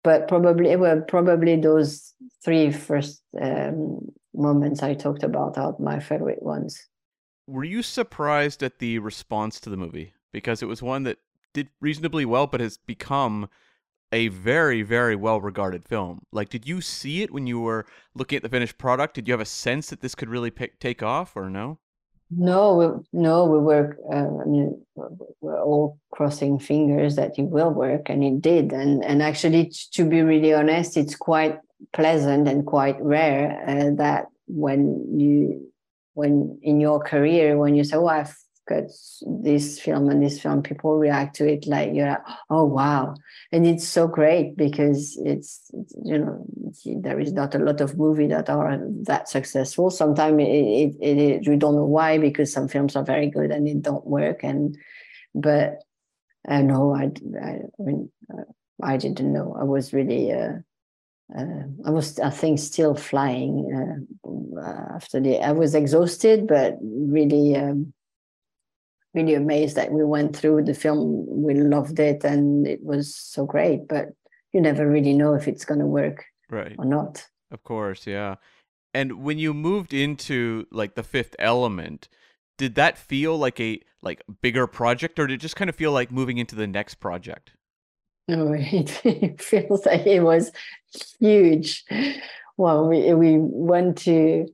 But 0.04 0.28
probably 0.28 0.76
well, 0.76 1.02
probably 1.02 1.56
those 1.56 2.14
three 2.44 2.72
first 2.72 3.22
um, 3.42 4.00
moments 4.34 4.84
I 4.84 4.94
talked 4.96 5.24
about 5.24 5.58
are 5.58 5.76
my 5.80 6.00
favorite 6.00 6.44
ones. 6.44 6.78
Were 7.48 7.64
you 7.64 7.84
surprised 7.84 8.64
at 8.64 8.80
the 8.80 9.00
response 9.00 9.60
to 9.62 9.70
the 9.70 9.78
movie 9.78 10.14
because 10.32 10.62
it 10.62 10.68
was 10.68 10.82
one 10.82 11.04
that 11.04 11.20
did 11.54 11.70
reasonably 11.80 12.26
well, 12.26 12.48
but 12.48 12.60
has 12.60 12.78
become 12.78 13.48
a 14.12 14.28
very, 14.28 14.84
very 14.84 15.16
well 15.16 15.42
regarded 15.42 15.86
film. 15.86 16.22
Like, 16.32 16.50
did 16.50 16.68
you 16.68 16.82
see 16.82 17.24
it 17.24 17.32
when 17.32 17.48
you 17.48 17.60
were 17.60 17.86
looking 18.14 18.38
at 18.38 18.44
the 18.44 18.50
finished 18.50 18.78
product? 18.78 19.16
Did 19.16 19.28
you 19.28 19.34
have 19.34 19.42
a 19.42 19.46
sense 19.46 19.90
that 19.90 20.02
this 20.02 20.14
could 20.16 20.30
really 20.30 20.52
pick, 20.52 20.80
take 20.80 21.02
off, 21.02 21.36
or 21.36 21.50
no? 21.50 21.80
No, 22.36 22.76
we, 22.76 23.20
no, 23.22 23.46
we 23.46 23.60
were. 23.60 23.98
Uh, 24.12 24.42
I 24.42 24.46
mean, 24.46 24.82
we're 25.42 25.62
all 25.62 26.00
crossing 26.12 26.58
fingers 26.58 27.16
that 27.16 27.38
it 27.38 27.44
will 27.44 27.70
work, 27.70 28.10
and 28.10 28.24
it 28.24 28.42
did. 28.42 28.72
And 28.72 29.04
and 29.04 29.22
actually, 29.22 29.72
to 29.92 30.06
be 30.06 30.22
really 30.22 30.54
honest, 30.54 30.98
it's 30.98 31.16
quite 31.16 31.60
pleasant 31.92 32.48
and 32.48 32.66
quite 32.66 33.02
rare 33.02 33.64
uh, 33.68 33.96
that 33.98 34.28
when 34.48 35.20
you 35.20 35.72
when 36.14 36.60
in 36.62 36.80
your 36.80 37.00
career 37.00 37.58
when 37.58 37.76
you 37.76 37.84
say, 37.84 37.98
"Oh, 37.98 38.08
I've 38.08 38.36
got 38.68 38.84
this 39.42 39.80
film 39.80 40.10
and 40.10 40.24
this 40.24 40.40
film 40.40 40.64
people 40.64 40.98
react 40.98 41.36
to 41.36 41.48
it 41.48 41.68
like 41.68 41.94
you're 41.94 42.08
like 42.08 42.26
oh 42.50 42.64
wow. 42.64 43.16
And 43.52 43.68
it's 43.68 43.88
so 43.88 44.08
great 44.08 44.56
because 44.56 45.18
it's, 45.24 45.72
you 46.04 46.18
know 46.18 46.46
there 46.86 47.20
is 47.20 47.34
not 47.34 47.56
a 47.56 47.60
lot 47.60 47.82
of 47.82 47.98
movie 47.98 48.28
that 48.28 48.50
are 48.50 48.80
that 49.04 49.30
successful. 49.30 49.90
Sometimes 49.90 50.42
it, 50.42 50.96
it, 51.02 51.18
it, 51.18 51.48
we 51.48 51.56
don't 51.56 51.76
know 51.76 51.86
why 51.86 52.18
because 52.18 52.52
some 52.52 52.68
films 52.68 52.96
are 52.96 53.04
very 53.04 53.30
good 53.30 53.52
and 53.52 53.68
it 53.68 53.82
don't 53.82 54.06
work. 54.08 54.44
And 54.44 54.78
but 55.36 55.84
I, 56.48 56.56
I, 56.58 56.60
I 56.60 57.62
mean 57.80 58.12
uh, 58.32 58.44
I 58.82 58.98
didn't 58.98 59.32
know. 59.32 59.56
I 59.60 59.64
was 59.64 59.94
really 59.94 60.32
uh, 60.32 60.60
uh, 61.36 61.64
I 61.86 61.90
was, 61.90 62.20
I 62.20 62.30
think, 62.30 62.60
still 62.60 62.96
flying 62.96 64.06
uh, 64.26 64.96
after 64.96 65.20
the. 65.20 65.40
I 65.40 65.52
was 65.52 65.74
exhausted, 65.74 66.48
but 66.48 66.78
really 66.82 67.56
um, 67.56 67.94
really 69.14 69.34
amazed 69.36 69.76
that 69.76 69.92
we 69.92 70.04
went 70.04 70.36
through 70.36 70.64
the 70.64 70.74
film. 70.74 71.26
We 71.28 71.54
loved 71.54 72.00
it 72.00 72.24
and 72.24 72.68
it 72.68 72.84
was 72.84 73.16
so 73.16 73.46
great, 73.46 73.88
but 73.88 74.10
you 74.52 74.62
never 74.62 74.88
really 74.88 75.14
know 75.14 75.34
if 75.34 75.48
it's 75.48 75.66
going 75.66 75.80
to 75.80 75.86
work 75.86 76.26
Right. 76.50 76.76
or 76.78 76.86
not. 76.86 77.26
Of 77.52 77.64
course, 77.64 78.08
yeah. 78.08 78.36
And 78.94 79.24
when 79.24 79.40
you 79.40 79.54
moved 79.54 79.94
into 79.94 80.66
like 80.72 80.96
the 80.96 81.04
fifth 81.04 81.36
element, 81.40 82.08
did 82.58 82.76
that 82.76 82.98
feel 82.98 83.38
like 83.38 83.60
a 83.60 83.80
like 84.02 84.22
bigger 84.42 84.68
project 84.68 85.18
or 85.20 85.28
did 85.28 85.36
it 85.36 85.38
just 85.38 85.56
kind 85.56 85.70
of 85.70 85.76
feel 85.76 85.92
like 85.92 86.12
moving 86.12 86.38
into 86.38 86.56
the 86.56 86.68
next 86.68 86.96
project? 86.96 87.54
No, 88.28 88.54
it, 88.54 89.02
it 89.06 89.42
feels 89.42 89.86
like 89.86 90.06
it 90.06 90.22
was 90.22 90.52
huge. 91.20 91.84
Well, 92.58 92.88
we 92.88 93.14
we 93.14 93.38
went 93.40 93.98
to 94.00 94.48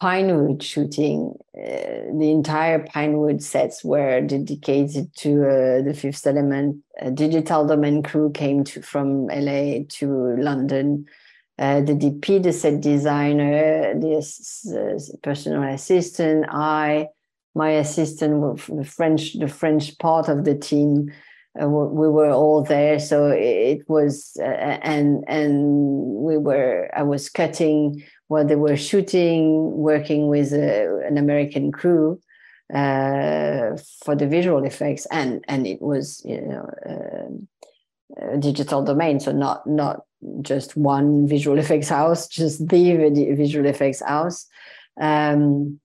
Pinewood 0.00 0.62
shooting. 0.62 1.34
Uh, 1.56 2.12
the 2.16 2.30
entire 2.30 2.84
Pinewood 2.84 3.42
sets 3.42 3.82
were 3.82 4.20
dedicated 4.20 5.14
to 5.16 5.42
uh, 5.44 5.82
the 5.82 5.94
Fifth 5.94 6.26
Element. 6.26 6.84
A 7.00 7.10
digital 7.10 7.66
domain 7.66 8.02
crew 8.02 8.30
came 8.30 8.62
to, 8.64 8.80
from 8.82 9.26
LA 9.26 9.80
to 9.88 10.36
London. 10.38 11.06
Uh, 11.58 11.80
the 11.80 11.94
DP, 11.94 12.40
the 12.40 12.52
set 12.52 12.80
designer, 12.80 13.92
the 13.98 15.18
personal 15.24 15.64
assistant, 15.64 16.46
I, 16.48 17.08
my 17.56 17.70
assistant, 17.70 18.60
the 18.68 18.84
French, 18.84 19.36
the 19.36 19.48
French 19.48 19.98
part 19.98 20.28
of 20.28 20.44
the 20.44 20.54
team. 20.54 21.12
Uh, 21.60 21.68
we 21.68 22.08
were 22.08 22.30
all 22.30 22.62
there, 22.62 22.98
so 22.98 23.28
it, 23.28 23.88
was, 23.88 24.36
uh, 24.40 24.78
and 24.82 25.24
and 25.26 25.64
we 26.22 26.36
were. 26.36 26.90
I 26.94 27.02
was 27.02 27.28
cutting 27.28 28.04
while 28.28 28.46
they 28.46 28.54
were 28.54 28.76
shooting, 28.76 29.72
working 29.72 30.28
with 30.28 30.52
uh, 30.52 30.98
an 31.06 31.18
American 31.18 31.72
crew 31.72 32.20
uh, 32.72 33.76
for 34.04 34.14
the 34.14 34.26
visual 34.28 34.64
effects, 34.64 35.06
and 35.10 35.44
and 35.48 35.66
it 35.66 35.80
was 35.80 36.22
you 36.24 36.40
know 36.40 36.68
a 38.16 38.38
digital 38.38 38.84
domain, 38.84 39.20
so 39.20 39.32
not 39.32 39.66
not 39.66 40.02
just 40.42 40.76
one 40.76 41.26
visual 41.26 41.58
effects 41.64 41.88
house, 41.88 42.28
just 42.28 42.68
the 42.68 43.34
visual 43.36 43.66
effects 43.66 44.02
house. 44.02 44.46
Um, 45.00 45.80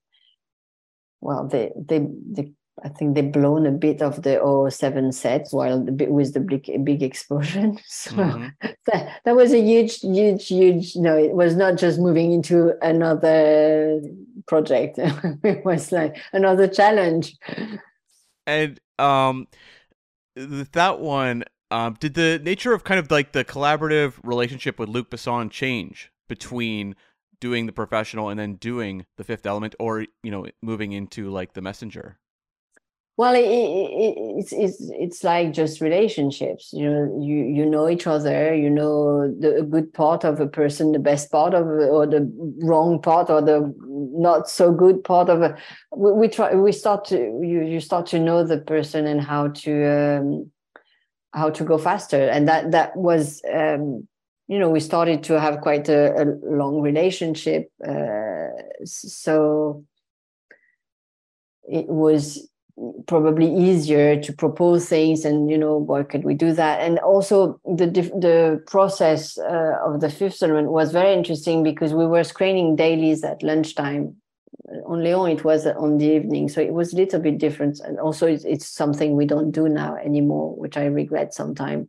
well, 1.22 1.48
they 1.48 1.72
they 1.76 2.06
they. 2.32 2.52
I 2.84 2.90
think 2.90 3.14
they've 3.16 3.32
blown 3.32 3.66
a 3.66 3.72
bit 3.72 4.02
of 4.02 4.24
the 4.24 4.40
007 4.40 5.12
sets 5.12 5.54
while 5.54 5.84
the 5.84 5.92
bit 5.92 6.10
with 6.12 6.34
the 6.34 6.40
big 6.40 6.66
big 6.84 7.04
explosion. 7.04 7.78
So 7.88 8.14
Mhm. 8.16 8.56
that, 8.88 9.22
that 9.26 9.36
was 9.36 9.54
a 9.54 9.60
huge, 9.62 10.00
huge, 10.00 10.48
huge. 10.48 10.96
No, 10.96 11.16
it 11.18 11.34
was 11.34 11.56
not 11.56 11.78
just 11.78 12.00
moving 12.00 12.32
into 12.32 12.74
another 12.82 14.02
project. 14.48 14.98
it 15.44 15.64
was 15.64 15.92
like 15.92 16.18
another 16.34 16.68
challenge. 16.68 17.36
And 18.48 18.80
um 19.00 19.48
that 20.36 21.00
one, 21.00 21.44
um 21.72 21.96
did 22.00 22.14
the 22.16 22.40
nature 22.44 22.74
of 22.74 22.84
kind 22.84 23.00
of 23.00 23.12
like 23.12 23.32
the 23.34 23.46
collaborative 23.46 24.16
relationship 24.24 24.80
with 24.80 24.90
Luc 24.90 25.10
Besson 25.10 25.50
change 25.52 26.12
between 26.28 26.96
doing 27.40 27.66
the 27.66 27.74
professional 27.74 28.30
and 28.30 28.40
then 28.40 28.56
doing 28.56 29.06
the 29.18 29.24
fifth 29.24 29.46
element 29.46 29.76
or 29.80 30.02
you 30.24 30.32
know 30.32 30.48
moving 30.62 30.92
into 30.94 31.30
like 31.30 31.54
the 31.54 31.62
messenger? 31.62 32.20
Well, 33.16 33.36
it, 33.36 33.46
it, 33.46 33.46
it, 33.46 34.16
it's 34.40 34.52
it's 34.52 34.78
it's 34.80 35.24
like 35.24 35.54
just 35.54 35.82
relationships. 35.82 36.72
You 36.74 36.90
know, 36.92 37.20
you 37.22 37.44
you 37.46 37.66
know 37.66 37.88
each 37.88 38.08
other. 38.08 38.56
You 38.56 38.72
know 38.72 39.32
the 39.40 39.68
good 39.70 39.94
part 39.94 40.24
of 40.24 40.40
a 40.40 40.48
person, 40.48 40.94
the 40.94 41.00
best 41.00 41.32
part 41.32 41.54
of, 41.54 41.68
or 41.68 42.08
the 42.08 42.28
wrong 42.64 43.00
part, 43.00 43.30
or 43.30 43.40
the 43.42 43.72
not 43.80 44.50
so 44.50 44.72
good 44.72 45.04
part 45.04 45.30
of 45.30 45.44
a. 45.44 45.56
We, 45.96 46.12
we 46.14 46.28
try. 46.28 46.56
We 46.56 46.72
start 46.72 47.06
to 47.06 47.18
you 47.18 47.62
you 47.64 47.80
start 47.80 48.08
to 48.08 48.20
know 48.20 48.44
the 48.44 48.58
person 48.58 49.06
and 49.06 49.22
how 49.22 49.50
to 49.50 50.18
um, 50.20 50.52
how 51.34 51.52
to 51.52 51.64
go 51.64 51.78
faster, 51.78 52.30
and 52.30 52.48
that 52.48 52.72
that 52.72 52.96
was. 52.96 53.42
Um, 53.54 54.08
you 54.48 54.60
know, 54.60 54.70
we 54.70 54.82
started 54.82 55.24
to 55.24 55.40
have 55.40 55.62
quite 55.62 55.90
a, 55.90 56.22
a 56.22 56.26
long 56.44 56.82
relationship, 56.82 57.72
uh, 57.88 58.50
so 58.84 59.86
it 61.70 61.88
was 61.88 62.48
probably 63.08 63.54
easier 63.54 64.20
to 64.20 64.34
propose 64.34 64.90
things 64.90 65.26
and 65.26 65.50
you 65.50 65.58
know 65.58 65.78
why 65.78 66.04
could 66.04 66.24
we 66.24 66.34
do 66.34 66.54
that? 66.54 66.82
And 66.82 67.00
also 67.00 67.60
the 67.66 67.88
the 67.88 68.64
process 68.68 69.38
uh, 69.38 69.78
of 69.86 70.02
the 70.02 70.10
fifth 70.10 70.42
element 70.42 70.72
was 70.72 70.92
very 70.92 71.14
interesting 71.14 71.64
because 71.64 71.94
we 71.94 72.08
were 72.08 72.24
screening 72.24 72.76
dailies 72.76 73.24
at 73.24 73.44
lunchtime. 73.44 74.16
On 74.88 75.04
Leon 75.04 75.30
it 75.30 75.44
was 75.44 75.68
on 75.68 75.98
the 75.98 76.06
evening. 76.06 76.50
So 76.50 76.62
it 76.62 76.74
was 76.74 76.94
a 76.94 76.96
little 76.96 77.20
bit 77.20 77.38
different. 77.38 77.80
And 77.80 78.00
also 78.00 78.28
it's, 78.28 78.46
it's 78.46 78.68
something 78.68 79.16
we 79.16 79.26
don't 79.26 79.52
do 79.52 79.70
now 79.70 79.96
anymore 79.96 80.56
which 80.56 80.78
I 80.78 80.86
regret 80.86 81.34
sometimes 81.34 81.88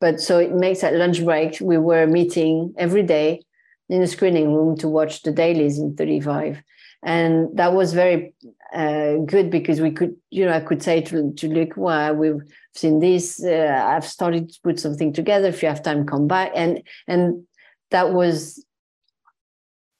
but 0.00 0.20
so 0.20 0.38
it 0.38 0.52
makes 0.52 0.82
at 0.82 0.94
lunch 0.94 1.24
break. 1.24 1.58
We 1.60 1.78
were 1.78 2.06
meeting 2.06 2.74
every 2.78 3.02
day 3.02 3.42
in 3.88 4.00
the 4.00 4.06
screening 4.06 4.54
room 4.54 4.76
to 4.78 4.88
watch 4.88 5.22
the 5.22 5.32
dailies 5.32 5.78
in 5.78 5.94
35 5.96 6.62
and 7.02 7.48
that 7.56 7.72
was 7.72 7.92
very 7.92 8.34
uh, 8.72 9.16
good 9.26 9.50
because 9.50 9.80
we 9.80 9.90
could, 9.90 10.16
you 10.30 10.44
know, 10.44 10.52
I 10.52 10.60
could 10.60 10.82
say 10.82 11.00
to, 11.02 11.32
to 11.32 11.48
Luc, 11.48 11.76
well, 11.76 12.14
we've 12.14 12.42
seen 12.74 13.00
this. 13.00 13.42
Uh, 13.42 13.82
I've 13.84 14.06
started 14.06 14.50
to 14.50 14.60
put 14.62 14.78
something 14.78 15.12
together. 15.12 15.48
If 15.48 15.62
you 15.62 15.68
have 15.68 15.82
time, 15.82 16.06
come 16.06 16.28
back. 16.28 16.52
And 16.54 16.82
and 17.08 17.44
that 17.90 18.12
was 18.12 18.64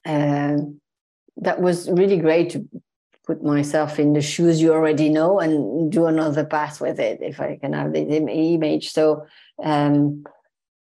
uh, 0.05 0.57
that 1.37 1.61
was 1.61 1.89
really 1.89 2.17
great 2.17 2.51
to 2.51 2.67
put 3.25 3.43
myself 3.43 3.99
in 3.99 4.13
the 4.13 4.21
shoes 4.21 4.61
you 4.61 4.73
already 4.73 5.09
know 5.09 5.39
and 5.39 5.91
do 5.91 6.05
another 6.05 6.43
pass 6.43 6.81
with 6.81 6.99
it 6.99 7.19
if 7.21 7.39
I 7.39 7.57
can 7.57 7.73
have 7.73 7.93
the 7.93 8.01
image. 8.01 8.91
So 8.91 9.25
um, 9.63 10.23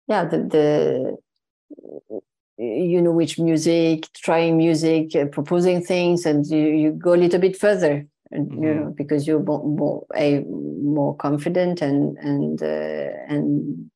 yeah, 0.08 0.26
the 0.26 0.38
the 0.38 2.22
you 2.58 3.02
know 3.02 3.12
which 3.12 3.38
music 3.40 4.08
trying 4.14 4.56
music 4.58 5.16
uh, 5.16 5.26
proposing 5.26 5.84
things 5.84 6.26
and 6.26 6.46
you, 6.48 6.58
you 6.58 6.92
go 6.92 7.14
a 7.14 7.18
little 7.24 7.40
bit 7.40 7.58
further 7.58 8.06
and 8.32 8.52
you 8.52 8.60
Mhm. 8.60 8.76
know 8.76 8.94
because 8.96 9.28
you're 9.28 9.44
more, 9.44 9.64
more 9.64 10.06
a 10.16 10.40
more 10.42 11.16
confident 11.18 11.82
and 11.82 12.18
and 12.18 12.62
uh, 12.64 13.10
and 13.28 13.90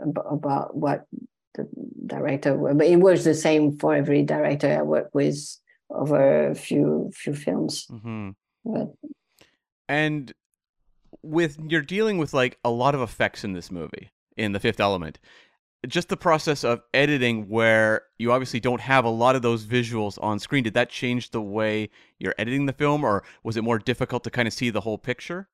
ab- 0.00 0.24
about 0.30 0.76
what 0.76 1.06
the 1.54 1.66
director 2.06 2.56
but 2.74 2.86
it 2.86 2.96
was 3.00 3.24
the 3.24 3.34
same 3.34 3.76
for 3.78 3.94
every 3.94 4.22
director 4.22 4.68
i 4.78 4.82
worked 4.82 5.14
with 5.14 5.36
over 5.90 6.50
a 6.50 6.54
few 6.54 7.10
few 7.12 7.34
films 7.34 7.86
Mhm. 7.90 8.34
but 8.64 8.94
And 9.88 10.32
with 11.22 11.58
you're 11.68 11.82
dealing 11.82 12.18
with 12.18 12.32
like 12.32 12.58
a 12.64 12.70
lot 12.70 12.94
of 12.94 13.00
effects 13.02 13.42
in 13.44 13.52
this 13.52 13.70
movie, 13.70 14.10
in 14.36 14.52
the 14.52 14.60
fifth 14.60 14.80
element. 14.80 15.18
Just 15.86 16.08
the 16.08 16.16
process 16.16 16.62
of 16.62 16.82
editing 16.92 17.48
where 17.48 18.02
you 18.18 18.32
obviously 18.32 18.60
don't 18.60 18.82
have 18.82 19.04
a 19.04 19.08
lot 19.08 19.34
of 19.34 19.42
those 19.42 19.64
visuals 19.64 20.22
on 20.22 20.38
screen, 20.38 20.62
did 20.62 20.74
that 20.74 20.90
change 20.90 21.30
the 21.30 21.40
way 21.40 21.88
you're 22.18 22.34
editing 22.36 22.66
the 22.66 22.72
film 22.72 23.02
or 23.02 23.24
was 23.42 23.56
it 23.56 23.64
more 23.64 23.78
difficult 23.78 24.22
to 24.24 24.30
kind 24.30 24.46
of 24.46 24.52
see 24.52 24.68
the 24.68 24.82
whole 24.82 24.98
picture? 24.98 25.48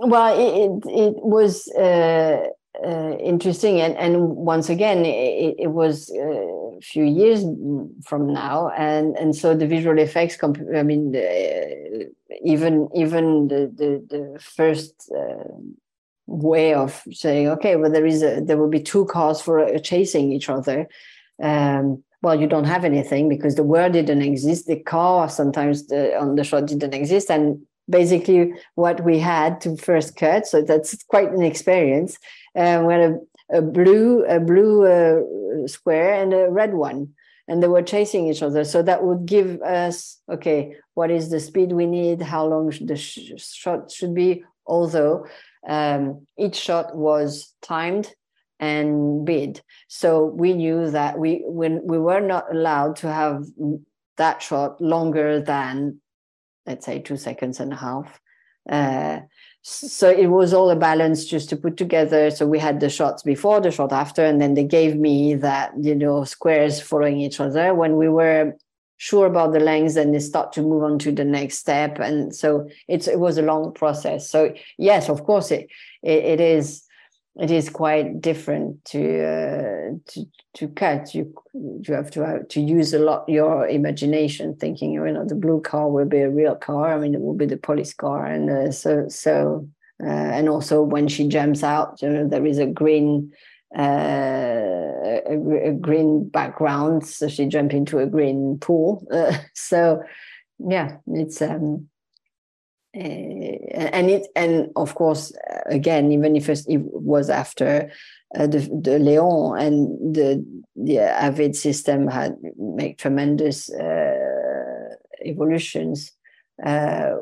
well 0.00 0.34
it 0.34 0.82
it, 0.90 1.14
was 1.16 1.68
uh, 1.76 2.46
uh, 2.84 3.16
interesting 3.18 3.80
and 3.80 3.96
and 3.96 4.28
once 4.28 4.68
again 4.68 5.04
it, 5.04 5.56
it 5.58 5.70
was 5.70 6.10
uh, 6.10 6.78
a 6.78 6.80
few 6.80 7.04
years 7.04 7.44
from 8.06 8.32
now 8.32 8.70
and 8.70 9.16
and 9.18 9.36
so 9.36 9.54
the 9.54 9.66
visual 9.66 9.98
effects 9.98 10.36
comp- 10.36 10.58
i 10.74 10.82
mean 10.82 11.14
even 12.44 12.88
even 12.94 13.48
the 13.48 13.70
the, 13.74 14.06
the 14.08 14.40
first 14.40 15.12
uh, 15.14 15.44
way 16.30 16.74
of 16.74 17.02
saying 17.12 17.48
okay 17.48 17.76
well 17.76 17.90
there 17.90 18.06
is 18.06 18.22
a 18.22 18.40
there 18.40 18.56
will 18.56 18.68
be 18.68 18.80
two 18.80 19.04
cars 19.06 19.40
for 19.40 19.58
uh, 19.60 19.78
chasing 19.78 20.32
each 20.32 20.48
other 20.48 20.86
um 21.42 22.02
well 22.22 22.40
you 22.40 22.46
don't 22.46 22.64
have 22.64 22.84
anything 22.84 23.28
because 23.28 23.56
the 23.56 23.62
word 23.62 23.92
didn't 23.92 24.22
exist 24.22 24.66
the 24.66 24.78
car 24.78 25.28
sometimes 25.28 25.88
the, 25.88 26.16
on 26.16 26.36
the 26.36 26.44
shot 26.44 26.66
didn't 26.66 26.94
exist 26.94 27.30
and 27.30 27.60
basically 27.90 28.54
what 28.76 29.04
we 29.04 29.18
had 29.18 29.60
to 29.62 29.76
first 29.76 30.16
cut. 30.16 30.46
So 30.46 30.62
that's 30.62 31.02
quite 31.04 31.30
an 31.32 31.42
experience. 31.42 32.16
Uh, 32.56 32.84
we 32.86 32.94
had 32.94 33.02
a, 33.50 33.58
a 33.58 33.62
blue, 33.62 34.24
a 34.24 34.40
blue 34.40 34.86
uh, 34.86 35.66
square 35.66 36.14
and 36.22 36.32
a 36.32 36.48
red 36.50 36.72
one, 36.72 37.12
and 37.48 37.62
they 37.62 37.68
were 37.68 37.82
chasing 37.82 38.28
each 38.28 38.42
other. 38.42 38.64
So 38.64 38.82
that 38.82 39.02
would 39.02 39.26
give 39.26 39.60
us 39.62 40.18
okay, 40.30 40.76
what 40.94 41.10
is 41.10 41.30
the 41.30 41.40
speed 41.40 41.72
we 41.72 41.86
need? 41.86 42.22
How 42.22 42.46
long 42.46 42.72
the 42.80 42.96
sh- 42.96 43.32
shot 43.36 43.90
should 43.90 44.14
be? 44.14 44.44
Although 44.66 45.26
um, 45.68 46.26
each 46.38 46.56
shot 46.56 46.96
was 46.96 47.52
timed 47.62 48.12
and 48.58 49.24
bid, 49.24 49.62
so 49.88 50.24
we 50.26 50.52
knew 50.52 50.90
that 50.90 51.18
we 51.18 51.42
when 51.46 51.80
we 51.86 51.98
were 51.98 52.20
not 52.20 52.52
allowed 52.52 52.96
to 52.96 53.12
have 53.12 53.44
that 54.16 54.42
shot 54.42 54.80
longer 54.80 55.40
than 55.40 56.00
let's 56.66 56.86
say 56.86 56.98
two 57.00 57.16
seconds 57.16 57.60
and 57.60 57.72
a 57.72 57.76
half. 57.76 58.20
Uh, 58.68 59.20
so 59.62 60.08
it 60.08 60.28
was 60.28 60.54
all 60.54 60.70
a 60.70 60.76
balance 60.76 61.24
just 61.24 61.48
to 61.50 61.56
put 61.56 61.76
together. 61.76 62.30
So 62.30 62.46
we 62.46 62.58
had 62.58 62.80
the 62.80 62.88
shots 62.88 63.22
before, 63.22 63.60
the 63.60 63.70
shot 63.70 63.92
after, 63.92 64.24
and 64.24 64.40
then 64.40 64.54
they 64.54 64.64
gave 64.64 64.96
me 64.96 65.34
that 65.34 65.72
you 65.80 65.94
know 65.94 66.24
squares 66.24 66.80
following 66.80 67.18
each 67.20 67.40
other. 67.40 67.74
When 67.74 67.96
we 67.96 68.08
were 68.08 68.56
sure 69.00 69.26
about 69.26 69.52
the 69.54 69.60
length 69.60 69.96
and 69.96 70.14
they 70.14 70.18
start 70.18 70.52
to 70.52 70.60
move 70.60 70.82
on 70.82 70.98
to 70.98 71.10
the 71.10 71.24
next 71.24 71.56
step 71.56 71.98
and 71.98 72.34
so 72.34 72.68
it's 72.86 73.08
it 73.08 73.18
was 73.18 73.38
a 73.38 73.42
long 73.42 73.72
process 73.72 74.28
so 74.28 74.52
yes 74.76 75.08
of 75.08 75.24
course 75.24 75.50
it 75.50 75.68
it, 76.02 76.22
it 76.24 76.40
is 76.40 76.84
it 77.40 77.50
is 77.50 77.70
quite 77.70 78.20
different 78.20 78.84
to 78.84 79.00
uh, 79.00 79.94
to 80.08 80.26
to 80.54 80.68
cut. 80.68 81.14
You 81.14 81.32
you 81.54 81.94
have 81.94 82.10
to 82.10 82.26
have 82.26 82.48
to 82.48 82.60
use 82.60 82.92
a 82.92 82.98
lot 82.98 83.28
your 83.28 83.66
imagination, 83.68 84.56
thinking 84.56 84.92
you 84.92 85.10
know 85.10 85.24
the 85.24 85.34
blue 85.34 85.60
car 85.60 85.88
will 85.88 86.04
be 86.06 86.18
a 86.18 86.30
real 86.30 86.56
car. 86.56 86.92
I 86.92 86.98
mean, 86.98 87.14
it 87.14 87.20
will 87.20 87.34
be 87.34 87.46
the 87.46 87.56
police 87.56 87.94
car, 87.94 88.26
and 88.26 88.50
uh, 88.50 88.72
so 88.72 89.06
so 89.08 89.66
uh, 90.02 90.06
and 90.06 90.48
also 90.48 90.82
when 90.82 91.08
she 91.08 91.28
jumps 91.28 91.62
out, 91.62 92.02
you 92.02 92.10
know, 92.10 92.28
there 92.28 92.44
is 92.44 92.58
a 92.58 92.66
green 92.66 93.32
uh, 93.76 94.69
a, 95.02 95.68
a, 95.68 95.72
green 95.72 96.28
background, 96.28 97.06
so 97.06 97.28
she 97.28 97.46
jump 97.46 97.72
into 97.72 97.98
a 97.98 98.06
green 98.06 98.58
pool. 98.58 99.06
Uh, 99.12 99.36
so 99.54 100.02
yeah, 100.58 100.96
it's 101.06 101.42
um 101.42 101.88
uh, 102.96 103.00
and 103.00 104.10
it 104.10 104.26
and 104.34 104.70
of 104.76 104.94
course 104.94 105.32
again 105.66 106.10
even 106.12 106.36
if 106.36 106.48
it 106.48 106.64
was 106.68 107.30
after 107.30 107.90
uh, 108.36 108.46
the, 108.46 108.58
the 108.82 108.98
Leon 108.98 109.58
and 109.58 110.14
the 110.14 110.62
the 110.76 110.98
Avid 110.98 111.56
system 111.56 112.08
had 112.08 112.36
made 112.56 112.98
tremendous 112.98 113.70
uh, 113.72 114.94
evolutions. 115.24 116.12
Uh, 116.64 117.16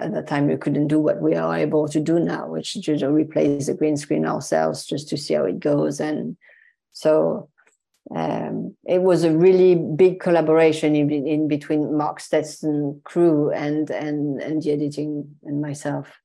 at 0.00 0.12
that 0.12 0.26
time, 0.26 0.48
we 0.48 0.56
couldn't 0.56 0.88
do 0.88 0.98
what 0.98 1.22
we 1.22 1.36
are 1.36 1.56
able 1.56 1.86
to 1.88 2.00
do 2.00 2.18
now, 2.18 2.48
which 2.48 2.76
is 2.76 3.00
to 3.00 3.10
replace 3.10 3.66
the 3.66 3.74
green 3.74 3.96
screen 3.96 4.26
ourselves 4.26 4.84
just 4.86 5.08
to 5.08 5.16
see 5.16 5.34
how 5.34 5.44
it 5.44 5.60
goes. 5.60 6.00
And 6.00 6.36
so 6.94 7.50
um, 8.14 8.76
it 8.86 9.02
was 9.02 9.24
a 9.24 9.36
really 9.36 9.74
big 9.74 10.20
collaboration 10.20 10.94
in, 10.94 11.10
in 11.10 11.48
between 11.48 11.96
Mark 11.96 12.20
Stetson 12.20 13.00
crew 13.04 13.50
and 13.50 13.90
and 13.90 14.40
and 14.40 14.62
the 14.62 14.72
editing 14.72 15.36
and 15.42 15.60
myself 15.60 16.18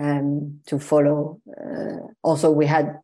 um, 0.00 0.60
to 0.66 0.78
follow. 0.78 1.40
Uh, 1.48 2.08
also, 2.22 2.50
we 2.50 2.66
had 2.66 2.98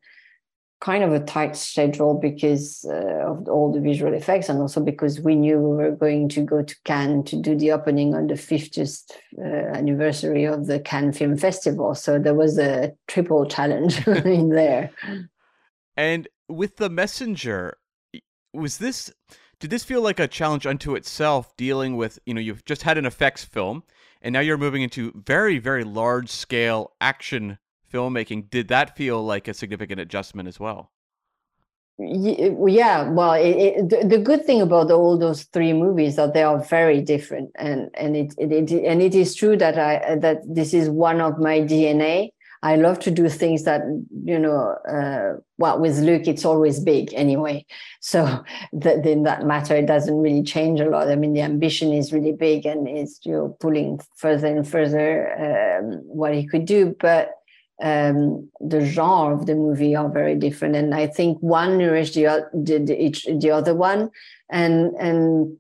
kind 0.81 1.05
of 1.05 1.13
a 1.13 1.21
tight 1.21 1.55
schedule 1.55 2.15
because 2.15 2.85
uh, 2.89 3.31
of 3.31 3.49
all 3.49 3.73
the 3.73 3.81
visual 3.81 4.13
effects 4.13 4.49
and 4.49 4.59
also 4.61 4.81
because 4.81 5.21
we 5.21 5.37
knew 5.37 5.57
we 5.57 5.77
were 5.77 5.93
going 5.93 6.29
to 6.29 6.43
go 6.43 6.61
to 6.61 6.75
Cannes 6.83 7.23
to 7.23 7.37
do 7.37 7.55
the 7.55 7.71
opening 7.71 8.17
on 8.17 8.27
the 8.27 8.35
50th 8.35 9.09
uh, 9.39 9.77
anniversary 9.79 10.45
of 10.45 10.67
the 10.67 10.81
Cannes 10.81 11.13
Film 11.13 11.37
Festival. 11.37 11.95
So 11.95 12.19
there 12.19 12.35
was 12.35 12.59
a 12.59 12.93
triple 13.07 13.47
challenge 13.47 14.05
in 14.09 14.49
there. 14.49 14.91
And 15.97 16.27
with 16.53 16.77
the 16.77 16.91
messenger, 16.91 17.79
was 18.53 18.79
this 18.79 19.13
did 19.61 19.71
this 19.71 19.85
feel 19.85 20.03
like 20.03 20.19
a 20.19 20.27
challenge 20.29 20.67
unto 20.67 20.95
itself 20.95 21.57
dealing 21.57 21.97
with 21.97 22.19
you 22.27 22.35
know 22.35 22.41
you've 22.41 22.65
just 22.65 22.83
had 22.83 22.99
an 22.99 23.07
effects 23.07 23.45
film 23.45 23.83
and 24.21 24.33
now 24.33 24.41
you're 24.41 24.59
moving 24.59 24.83
into 24.83 25.13
very 25.15 25.59
very 25.59 25.85
large 25.85 26.29
scale 26.31 26.93
action 27.01 27.59
filmmaking. 27.93 28.51
Did 28.51 28.69
that 28.69 28.97
feel 28.97 29.23
like 29.23 29.49
a 29.49 29.55
significant 29.55 30.01
adjustment 30.01 30.49
as 30.49 30.59
well? 30.59 30.91
Yeah 31.99 33.09
well 33.11 33.35
it, 33.35 33.91
it, 33.93 34.09
the, 34.09 34.19
good 34.19 34.45
thing 34.45 34.63
about 34.63 34.91
all 34.91 35.19
those 35.19 35.45
three 35.45 35.73
movies 35.73 36.17
that 36.17 36.35
they 36.35 36.43
are 36.43 36.59
very 36.59 37.01
different 37.01 37.51
and 37.55 37.91
and 37.95 38.17
it, 38.17 38.35
it, 38.39 38.71
and 38.73 39.03
it 39.03 39.15
is 39.15 39.35
true 39.35 39.57
that 39.59 39.79
i 39.79 40.17
that 40.17 40.39
this 40.47 40.73
is 40.73 40.89
one 40.89 41.21
of 41.21 41.39
my 41.39 41.61
dna 41.61 42.31
I 42.63 42.77
love 42.77 43.01
to 43.01 43.11
do 43.11 43.29
things 43.29 43.65
that, 43.65 43.83
you 44.25 44.39
know, 44.39 44.77
uh, 44.89 45.41
well, 45.59 45.81
with 45.81 45.99
Luc, 45.99 46.29
it's 46.29 46.45
always 46.45 46.79
big 46.79 47.13
anyway. 47.13 47.67
So 48.01 48.45
that, 48.73 49.05
in 49.05 49.25
that 49.25 49.45
matter, 49.45 49.75
it 49.75 49.87
doesn't 49.87 50.17
really 50.17 50.45
change 50.45 50.81
a 50.81 50.89
lot. 50.89 51.09
I 51.09 51.17
mean, 51.17 51.33
the 51.33 51.43
ambition 51.43 51.93
is 51.93 52.13
really 52.13 52.33
big 52.33 52.65
and 52.65 52.87
it's, 52.89 53.21
you 53.25 53.33
know, 53.33 53.57
pulling 53.61 54.01
further 54.17 54.47
and 54.47 54.67
further 54.67 55.79
um, 55.81 55.95
what 56.05 56.35
he 56.35 56.47
could 56.47 56.65
do. 56.65 56.95
But 57.01 57.33
um, 57.83 58.49
the 58.61 58.85
genre 58.87 59.35
of 59.35 59.47
the 59.47 59.57
movie 59.57 59.97
are 59.97 60.09
very 60.09 60.37
different. 60.37 60.77
And 60.77 60.95
I 60.95 61.09
think 61.09 61.39
one 61.41 61.79
nourished 61.79 62.15
the, 62.15 62.49
the, 62.55 62.79
the, 62.79 63.39
the 63.39 63.51
other 63.51 63.75
one. 63.75 64.11
And, 64.51 64.93
and 65.01 65.57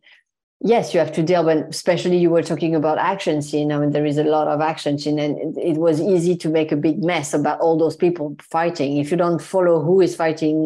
yes 0.65 0.95
you 0.95 1.01
have 1.01 1.13
to 1.13 1.23
deal 1.23 1.43
but 1.43 1.69
especially 1.69 2.17
you 2.17 2.31
were 2.31 2.43
talking 2.43 2.75
about 2.75 2.99
action 2.99 3.43
scene 3.43 3.73
i 3.73 3.79
mean 3.79 3.91
there 3.91 4.07
is 4.07 4.19
a 4.19 4.25
lot 4.25 4.47
of 4.47 4.61
action 4.61 4.99
scene 4.99 5.19
and 5.19 5.59
it 5.59 5.77
was 5.77 6.01
easy 6.01 6.37
to 6.37 6.49
make 6.49 6.71
a 6.71 6.77
big 6.77 7.03
mess 7.03 7.35
about 7.35 7.61
all 7.61 7.77
those 7.77 7.97
people 7.97 8.37
fighting. 8.41 8.99
If 8.99 9.11
you 9.11 9.17
don't 9.17 9.41
follow 9.41 9.83
who 9.83 10.01
is 10.01 10.15
fighting 10.15 10.57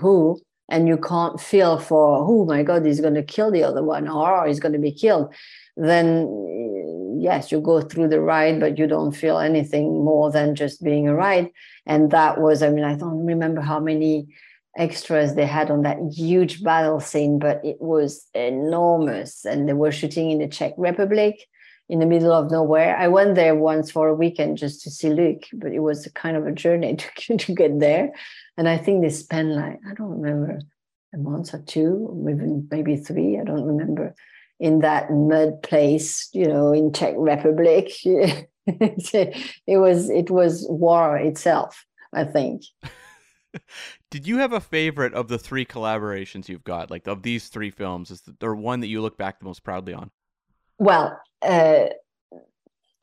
who 0.00 0.38
and 0.68 0.86
you 0.86 0.98
can't 0.98 1.40
feel 1.40 1.78
for 1.78 2.18
oh 2.28 2.44
my 2.44 2.62
god 2.62 2.84
he's 2.84 3.00
going 3.00 3.14
to 3.14 3.22
kill 3.22 3.50
the 3.50 3.64
other 3.64 3.82
one 3.82 4.06
or 4.06 4.44
oh, 4.44 4.46
he's 4.46 4.60
going 4.60 4.74
to 4.74 4.78
be 4.78 4.92
killed 4.92 5.32
then 5.76 7.16
yes 7.18 7.50
you 7.50 7.60
go 7.60 7.80
through 7.80 8.08
the 8.08 8.20
ride 8.20 8.60
but 8.60 8.76
you 8.76 8.86
don't 8.86 9.12
feel 9.12 9.38
anything 9.38 10.04
more 10.04 10.30
than 10.30 10.54
just 10.54 10.84
being 10.84 11.08
a 11.08 11.14
ride. 11.14 11.50
And 11.86 12.10
that 12.10 12.38
was 12.38 12.62
i 12.62 12.68
mean 12.68 12.84
i 12.84 12.94
don't 12.94 13.24
remember 13.24 13.62
how 13.62 13.80
many 13.80 14.28
extras 14.76 15.34
they 15.34 15.46
had 15.46 15.70
on 15.70 15.82
that 15.82 15.98
huge 16.12 16.62
battle 16.62 17.00
scene, 17.00 17.38
but 17.38 17.64
it 17.64 17.80
was 17.80 18.26
enormous. 18.34 19.44
And 19.44 19.68
they 19.68 19.72
were 19.72 19.92
shooting 19.92 20.30
in 20.30 20.38
the 20.38 20.48
Czech 20.48 20.74
Republic 20.76 21.46
in 21.88 22.00
the 22.00 22.06
middle 22.06 22.32
of 22.32 22.50
nowhere. 22.50 22.96
I 22.96 23.08
went 23.08 23.34
there 23.34 23.54
once 23.54 23.90
for 23.90 24.08
a 24.08 24.14
weekend 24.14 24.58
just 24.58 24.82
to 24.82 24.90
see 24.90 25.10
Luc, 25.10 25.44
but 25.54 25.72
it 25.72 25.80
was 25.80 26.04
a 26.06 26.12
kind 26.12 26.36
of 26.36 26.46
a 26.46 26.52
journey 26.52 26.96
to, 27.16 27.36
to 27.36 27.54
get 27.54 27.80
there. 27.80 28.12
And 28.56 28.68
I 28.68 28.76
think 28.76 29.02
they 29.02 29.10
spent 29.10 29.50
like, 29.50 29.78
I 29.88 29.94
don't 29.94 30.20
remember, 30.20 30.60
a 31.14 31.18
month 31.18 31.54
or 31.54 31.62
two, 31.62 32.14
maybe, 32.22 32.62
maybe 32.70 32.96
three, 32.96 33.38
I 33.38 33.44
don't 33.44 33.64
remember, 33.64 34.14
in 34.60 34.80
that 34.80 35.10
mud 35.10 35.62
place, 35.62 36.28
you 36.32 36.46
know, 36.46 36.72
in 36.72 36.92
Czech 36.92 37.14
Republic. 37.16 37.90
it 38.04 38.46
was 39.66 40.10
it 40.10 40.30
was 40.30 40.66
war 40.68 41.16
itself, 41.16 41.86
I 42.12 42.24
think. 42.24 42.62
Did 44.10 44.26
you 44.26 44.38
have 44.38 44.52
a 44.52 44.60
favorite 44.60 45.12
of 45.12 45.28
the 45.28 45.38
three 45.38 45.66
collaborations 45.66 46.48
you've 46.48 46.64
got? 46.64 46.90
Like 46.90 47.06
of 47.06 47.22
these 47.22 47.48
three 47.48 47.70
films, 47.70 48.10
is 48.10 48.22
there 48.40 48.54
one 48.54 48.80
that 48.80 48.88
you 48.88 49.02
look 49.02 49.18
back 49.18 49.38
the 49.38 49.44
most 49.44 49.62
proudly 49.62 49.92
on? 49.92 50.10
Well, 50.78 51.20
uh, 51.42 51.86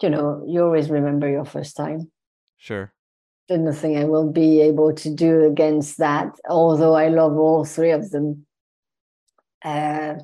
you 0.02 0.10
know, 0.10 0.44
you 0.48 0.64
always 0.64 0.90
remember 0.90 1.30
your 1.30 1.46
first 1.46 1.78
time. 1.78 2.12
Sure. 2.58 2.92
There's 3.48 3.62
nothing 3.62 3.98
I 3.98 4.06
will 4.06 4.32
be 4.32 4.62
able 4.62 4.94
to 4.94 5.14
do 5.14 5.46
against 5.46 6.00
that. 6.00 6.36
Although 6.50 6.96
I 6.96 7.10
love 7.10 7.38
all 7.38 7.66
three 7.66 7.92
of 7.92 8.10
them. 8.10 8.48
Uh, 9.64 10.16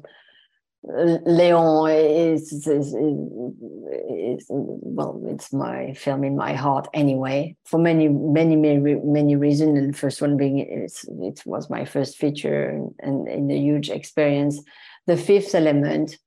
Leon 0.84 1.92
is, 1.92 2.52
is, 2.52 2.68
is, 2.68 2.96
is, 2.96 4.46
well, 4.50 5.22
it's 5.28 5.54
my 5.54 5.94
film 5.94 6.24
in 6.24 6.36
my 6.36 6.54
heart 6.54 6.88
anyway, 6.94 7.56
for 7.66 7.78
many, 7.78 8.08
many, 8.08 8.56
many, 8.56 9.00
many 9.04 9.36
reasons. 9.36 9.78
And 9.78 9.94
the 9.94 9.98
first 9.98 10.22
one 10.22 10.38
being 10.38 10.58
it's, 10.58 11.06
it 11.08 11.44
was 11.46 11.70
my 11.70 11.86
first 11.86 12.18
feature 12.18 12.70
and, 13.00 13.28
and 13.28 13.52
a 13.52 13.58
huge 13.58 13.90
experience. 13.90 14.60
The 15.06 15.18
fifth 15.18 15.54
element 15.54 16.18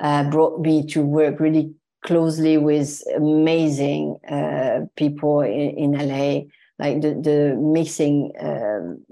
uh, 0.00 0.30
brought 0.30 0.60
me 0.60 0.86
to 0.88 1.02
work 1.02 1.40
really 1.40 1.74
closely 2.04 2.58
with 2.58 3.02
amazing 3.16 4.18
uh, 4.28 4.82
people 4.96 5.40
in, 5.40 5.94
in 5.94 6.08
LA 6.08 6.42
like 6.78 7.00
the 7.00 7.14
the 7.14 7.56
mixing 7.58 8.32
um, 8.38 9.06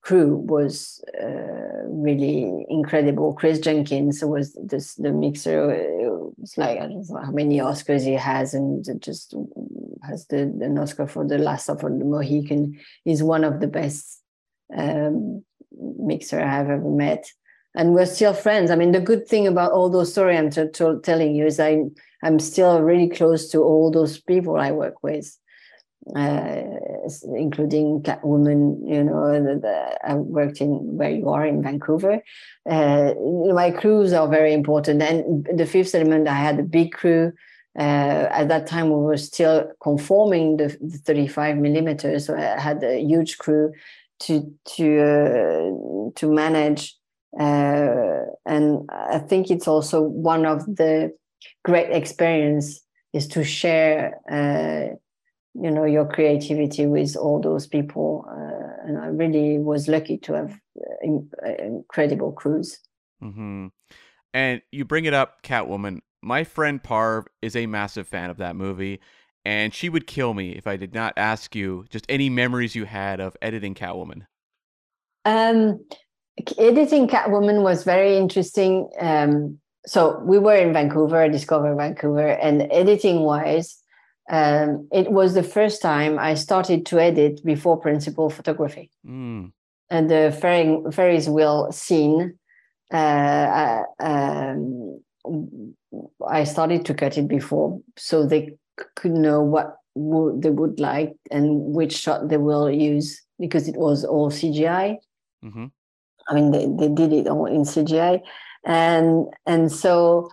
crew 0.00 0.36
was 0.36 1.04
uh, 1.22 1.84
really 1.84 2.64
incredible. 2.70 3.34
Chris 3.34 3.58
Jenkins 3.58 4.24
was 4.24 4.56
this, 4.64 4.94
the 4.94 5.12
mixer. 5.12 5.70
It 5.72 6.10
was 6.38 6.56
like 6.56 6.78
I 6.78 6.86
don't 6.88 7.08
know 7.08 7.20
how 7.22 7.32
many 7.32 7.58
Oscars 7.58 8.04
he 8.04 8.14
has, 8.14 8.54
and 8.54 8.84
just 9.02 9.34
has 10.04 10.26
the 10.28 10.38
an 10.38 10.78
Oscar 10.78 11.06
for 11.06 11.26
the 11.26 11.36
Last 11.36 11.68
of 11.68 11.80
the 11.80 11.90
Mohican. 11.90 12.78
He's 13.04 13.22
one 13.22 13.44
of 13.44 13.60
the 13.60 13.68
best 13.68 14.22
um, 14.74 15.44
mixer 15.78 16.40
I 16.40 16.50
have 16.50 16.70
ever 16.70 16.90
met, 16.90 17.26
and 17.74 17.92
we're 17.92 18.06
still 18.06 18.32
friends. 18.32 18.70
I 18.70 18.76
mean, 18.76 18.92
the 18.92 19.00
good 19.00 19.28
thing 19.28 19.46
about 19.46 19.72
all 19.72 19.90
those 19.90 20.12
stories 20.12 20.38
I'm 20.38 20.50
t- 20.50 20.68
t- 20.72 21.00
telling 21.02 21.34
you 21.34 21.44
is 21.44 21.60
I 21.60 21.82
I'm 22.22 22.38
still 22.38 22.80
really 22.80 23.10
close 23.10 23.50
to 23.50 23.58
all 23.62 23.90
those 23.90 24.18
people 24.18 24.56
I 24.56 24.70
work 24.70 25.02
with 25.02 25.36
uh, 26.14 26.62
including 27.34 28.02
Catwoman, 28.02 28.78
you 28.88 29.02
know, 29.02 29.32
the, 29.32 29.58
the, 29.58 29.98
I 30.08 30.14
worked 30.14 30.60
in 30.60 30.96
where 30.96 31.10
you 31.10 31.28
are 31.30 31.44
in 31.44 31.62
Vancouver. 31.62 32.22
Uh, 32.68 33.14
my 33.52 33.70
crews 33.70 34.12
are 34.12 34.28
very 34.28 34.52
important. 34.52 35.02
And 35.02 35.48
the 35.52 35.66
fifth 35.66 35.94
element, 35.94 36.28
I 36.28 36.34
had 36.34 36.60
a 36.60 36.62
big 36.62 36.92
crew. 36.92 37.32
Uh, 37.78 38.28
at 38.30 38.48
that 38.48 38.66
time, 38.66 38.88
we 38.88 38.96
were 38.96 39.16
still 39.16 39.70
conforming 39.82 40.58
the, 40.58 40.76
the 40.80 40.98
35 40.98 41.58
millimeters, 41.58 42.26
so 42.26 42.34
I 42.34 42.58
had 42.58 42.82
a 42.82 42.98
huge 42.98 43.36
crew 43.36 43.72
to 44.20 44.50
to 44.76 45.00
uh, 45.00 46.10
to 46.14 46.32
manage. 46.32 46.96
Uh, 47.38 48.24
and 48.46 48.88
I 48.88 49.18
think 49.18 49.50
it's 49.50 49.68
also 49.68 50.00
one 50.00 50.46
of 50.46 50.64
the 50.64 51.14
great 51.64 51.90
experience 51.90 52.80
is 53.12 53.28
to 53.28 53.44
share 53.44 54.20
uh, 54.30 54.96
you 55.60 55.70
know 55.70 55.84
your 55.84 56.06
creativity 56.06 56.86
with 56.86 57.16
all 57.16 57.40
those 57.40 57.66
people 57.66 58.24
uh, 58.28 58.86
and 58.86 58.98
i 58.98 59.06
really 59.06 59.58
was 59.58 59.88
lucky 59.88 60.18
to 60.18 60.32
have 60.32 60.58
uh, 60.76 61.52
incredible 61.62 62.32
crews 62.32 62.78
mm-hmm. 63.22 63.66
And 64.36 64.60
you 64.70 64.84
bring 64.84 65.06
it 65.06 65.14
up, 65.14 65.42
Catwoman. 65.42 66.00
My 66.20 66.44
friend 66.44 66.82
Parv 66.82 67.24
is 67.40 67.56
a 67.56 67.64
massive 67.64 68.06
fan 68.06 68.28
of 68.28 68.36
that 68.36 68.54
movie, 68.54 69.00
and 69.46 69.72
she 69.72 69.88
would 69.88 70.06
kill 70.06 70.34
me 70.34 70.50
if 70.50 70.66
I 70.66 70.76
did 70.76 70.92
not 70.92 71.14
ask 71.16 71.56
you 71.56 71.86
just 71.88 72.04
any 72.10 72.28
memories 72.28 72.74
you 72.74 72.84
had 72.84 73.18
of 73.18 73.34
editing 73.40 73.74
Catwoman. 73.74 74.26
Um, 75.24 75.82
editing 76.58 77.08
Catwoman 77.08 77.62
was 77.62 77.82
very 77.82 78.18
interesting. 78.18 78.90
Um, 79.00 79.58
so 79.86 80.20
we 80.22 80.38
were 80.38 80.56
in 80.56 80.74
Vancouver, 80.74 81.30
Discover 81.30 81.74
Vancouver, 81.74 82.28
and 82.28 82.68
editing 82.70 83.20
wise, 83.20 83.82
um, 84.28 84.88
it 84.92 85.10
was 85.10 85.34
the 85.34 85.42
first 85.42 85.80
time 85.80 86.18
I 86.18 86.34
started 86.34 86.84
to 86.86 86.98
edit 86.98 87.44
before 87.44 87.76
principal 87.76 88.28
photography. 88.30 88.90
Mm. 89.06 89.52
And 89.88 90.10
the 90.10 90.36
Ferris, 90.40 90.94
Ferris 90.94 91.28
wheel 91.28 91.70
scene, 91.70 92.38
uh, 92.92 92.96
uh, 92.96 93.82
um, 94.00 95.00
I 96.26 96.44
started 96.44 96.84
to 96.86 96.94
cut 96.94 97.18
it 97.18 97.28
before 97.28 97.80
so 97.96 98.26
they 98.26 98.56
could 98.96 99.12
know 99.12 99.42
what 99.42 99.76
would, 99.94 100.42
they 100.42 100.50
would 100.50 100.80
like 100.80 101.14
and 101.30 101.74
which 101.74 101.96
shot 101.96 102.28
they 102.28 102.36
will 102.36 102.70
use 102.70 103.22
because 103.38 103.68
it 103.68 103.76
was 103.76 104.04
all 104.04 104.30
CGI. 104.30 104.96
Mm-hmm. 105.44 105.66
I 106.28 106.34
mean, 106.34 106.50
they, 106.50 106.66
they 106.66 106.92
did 106.92 107.12
it 107.12 107.28
all 107.28 107.46
in 107.46 107.62
CGI, 107.62 108.20
and 108.64 109.26
and 109.46 109.70
so 109.70 110.28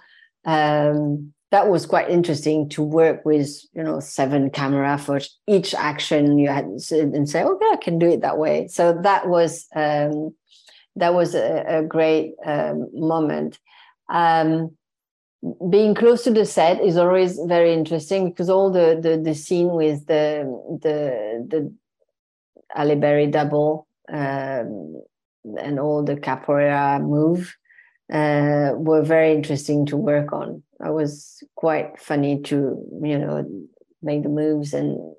um, 0.45 1.33
that 1.53 1.69
was 1.69 1.85
quite 1.85 2.09
interesting 2.09 2.67
to 2.67 2.81
work 2.81 3.23
with. 3.25 3.47
You 3.73 3.83
know, 3.83 3.99
seven 3.99 4.49
camera 4.49 4.97
for 4.97 5.19
each 5.47 5.75
action 5.75 6.39
you 6.39 6.49
had 6.49 6.65
and 6.65 7.29
say, 7.29 7.43
okay, 7.43 7.65
I 7.71 7.77
can 7.79 7.99
do 7.99 8.09
it 8.09 8.21
that 8.21 8.39
way. 8.39 8.67
So 8.67 8.99
that 9.03 9.29
was 9.29 9.67
um, 9.75 10.33
that 10.95 11.13
was 11.13 11.35
a, 11.35 11.63
a 11.67 11.83
great 11.83 12.33
um, 12.43 12.89
moment. 12.91 13.59
Um, 14.09 14.71
being 15.69 15.93
close 15.93 16.23
to 16.23 16.31
the 16.31 16.45
set 16.45 16.81
is 16.81 16.97
always 16.97 17.37
very 17.45 17.71
interesting 17.71 18.29
because 18.29 18.49
all 18.49 18.71
the 18.71 18.99
the, 18.99 19.17
the 19.17 19.35
scene 19.35 19.69
with 19.69 20.07
the 20.07 20.25
the 20.81 20.97
the 21.51 21.73
Halle 22.71 22.95
Berry 22.95 23.27
double 23.27 23.85
um, 24.11 25.03
and 25.61 25.79
all 25.79 26.03
the 26.03 26.15
capoeira 26.15 26.99
move 26.99 27.55
uh, 28.11 28.71
were 28.75 29.03
very 29.03 29.33
interesting 29.33 29.85
to 29.85 29.97
work 29.97 30.33
on. 30.33 30.63
I 30.83 30.89
was 30.89 31.43
quite 31.55 31.99
funny 31.99 32.41
to 32.43 32.55
you 33.01 33.17
know 33.17 33.45
make 34.01 34.23
the 34.23 34.29
moves 34.29 34.73
and 34.73 35.15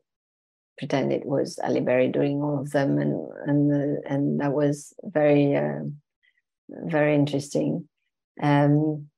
pretend 0.78 1.12
it 1.12 1.24
was 1.24 1.58
Halle 1.62 1.80
Berry 1.80 2.08
doing 2.08 2.42
all 2.42 2.58
of 2.60 2.70
them, 2.70 2.98
and 2.98 3.28
and 3.46 4.04
and 4.04 4.40
that 4.40 4.52
was 4.52 4.92
very 5.02 5.56
uh, 5.56 5.80
very 6.68 7.14
interesting. 7.14 7.88
Um, 8.42 9.08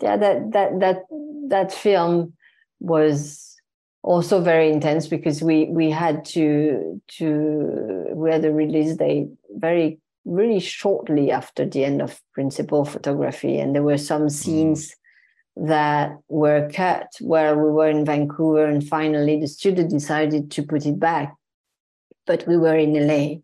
yeah, 0.00 0.16
that 0.16 0.52
that 0.52 0.80
that 0.80 1.02
that 1.48 1.72
film 1.72 2.34
was 2.80 3.56
also 4.02 4.40
very 4.40 4.70
intense 4.70 5.06
because 5.06 5.42
we 5.42 5.66
we 5.66 5.90
had 5.90 6.24
to 6.24 7.00
to 7.18 8.06
we 8.14 8.30
had 8.30 8.44
a 8.44 8.52
release 8.52 8.96
date 8.96 9.28
very 9.50 10.00
really 10.24 10.60
shortly 10.60 11.30
after 11.30 11.66
the 11.66 11.84
end 11.84 12.00
of 12.00 12.20
principal 12.32 12.84
photography 12.84 13.58
and 13.58 13.74
there 13.74 13.82
were 13.82 13.98
some 13.98 14.28
scenes 14.28 14.88
mm. 14.88 14.94
That 15.56 16.18
were 16.28 16.70
cut 16.72 17.08
where 17.20 17.56
we 17.56 17.70
were 17.70 17.88
in 17.88 18.04
vancouver 18.04 18.64
and 18.64 18.86
finally 18.86 19.38
the 19.38 19.48
studio 19.48 19.86
decided 19.86 20.50
to 20.50 20.62
put 20.62 20.86
it 20.86 20.98
back. 20.98 21.34
But 22.26 22.46
we 22.46 22.56
were 22.56 22.76
in 22.76 23.06
la 23.06 23.36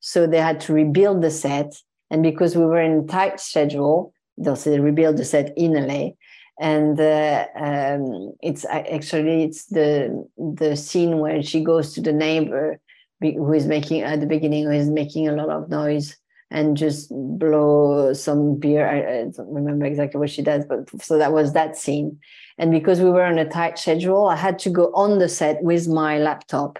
so 0.00 0.26
they 0.26 0.40
had 0.40 0.60
to 0.60 0.74
rebuild 0.74 1.22
the 1.22 1.30
set. 1.30 1.74
And 2.10 2.22
because 2.22 2.54
we 2.54 2.64
were 2.66 2.80
in 2.80 3.06
tight 3.06 3.40
schedule 3.40 4.12
they'll 4.36 4.56
rebuild 4.80 5.16
the 5.16 5.24
set 5.24 5.52
in 5.56 5.72
la 5.86 6.10
and 6.60 7.00
uh, 7.00 7.46
um, 7.56 8.32
it's 8.42 8.64
actually 8.66 9.44
it's 9.44 9.66
the 9.66 10.28
the 10.36 10.76
scene 10.76 11.18
where 11.18 11.42
she 11.42 11.62
goes 11.64 11.92
to 11.92 12.00
the 12.00 12.12
neighbor 12.12 12.78
who 13.20 13.52
is 13.52 13.66
making 13.66 14.02
at 14.02 14.20
the 14.20 14.26
beginning 14.26 14.64
who 14.64 14.70
is 14.70 14.90
making 14.90 15.28
a 15.28 15.32
lot 15.32 15.48
of 15.48 15.68
noise 15.68 16.16
and 16.50 16.76
just 16.76 17.10
blow 17.10 18.12
some 18.12 18.56
beer. 18.56 18.86
I, 18.88 19.20
I 19.20 19.24
don't 19.24 19.52
remember 19.52 19.86
exactly 19.86 20.18
what 20.18 20.30
she 20.30 20.42
does 20.42 20.64
but 20.64 20.88
so 21.02 21.18
that 21.18 21.32
was 21.32 21.52
that 21.52 21.76
scene. 21.76 22.18
And 22.58 22.70
because 22.70 23.00
we 23.00 23.10
were 23.10 23.24
on 23.24 23.38
a 23.38 23.48
tight 23.48 23.78
schedule 23.78 24.26
i 24.26 24.36
had 24.36 24.58
to 24.60 24.70
go 24.70 24.92
on 24.94 25.18
the 25.18 25.28
set 25.28 25.62
with 25.62 25.88
my 25.88 26.18
laptop 26.18 26.78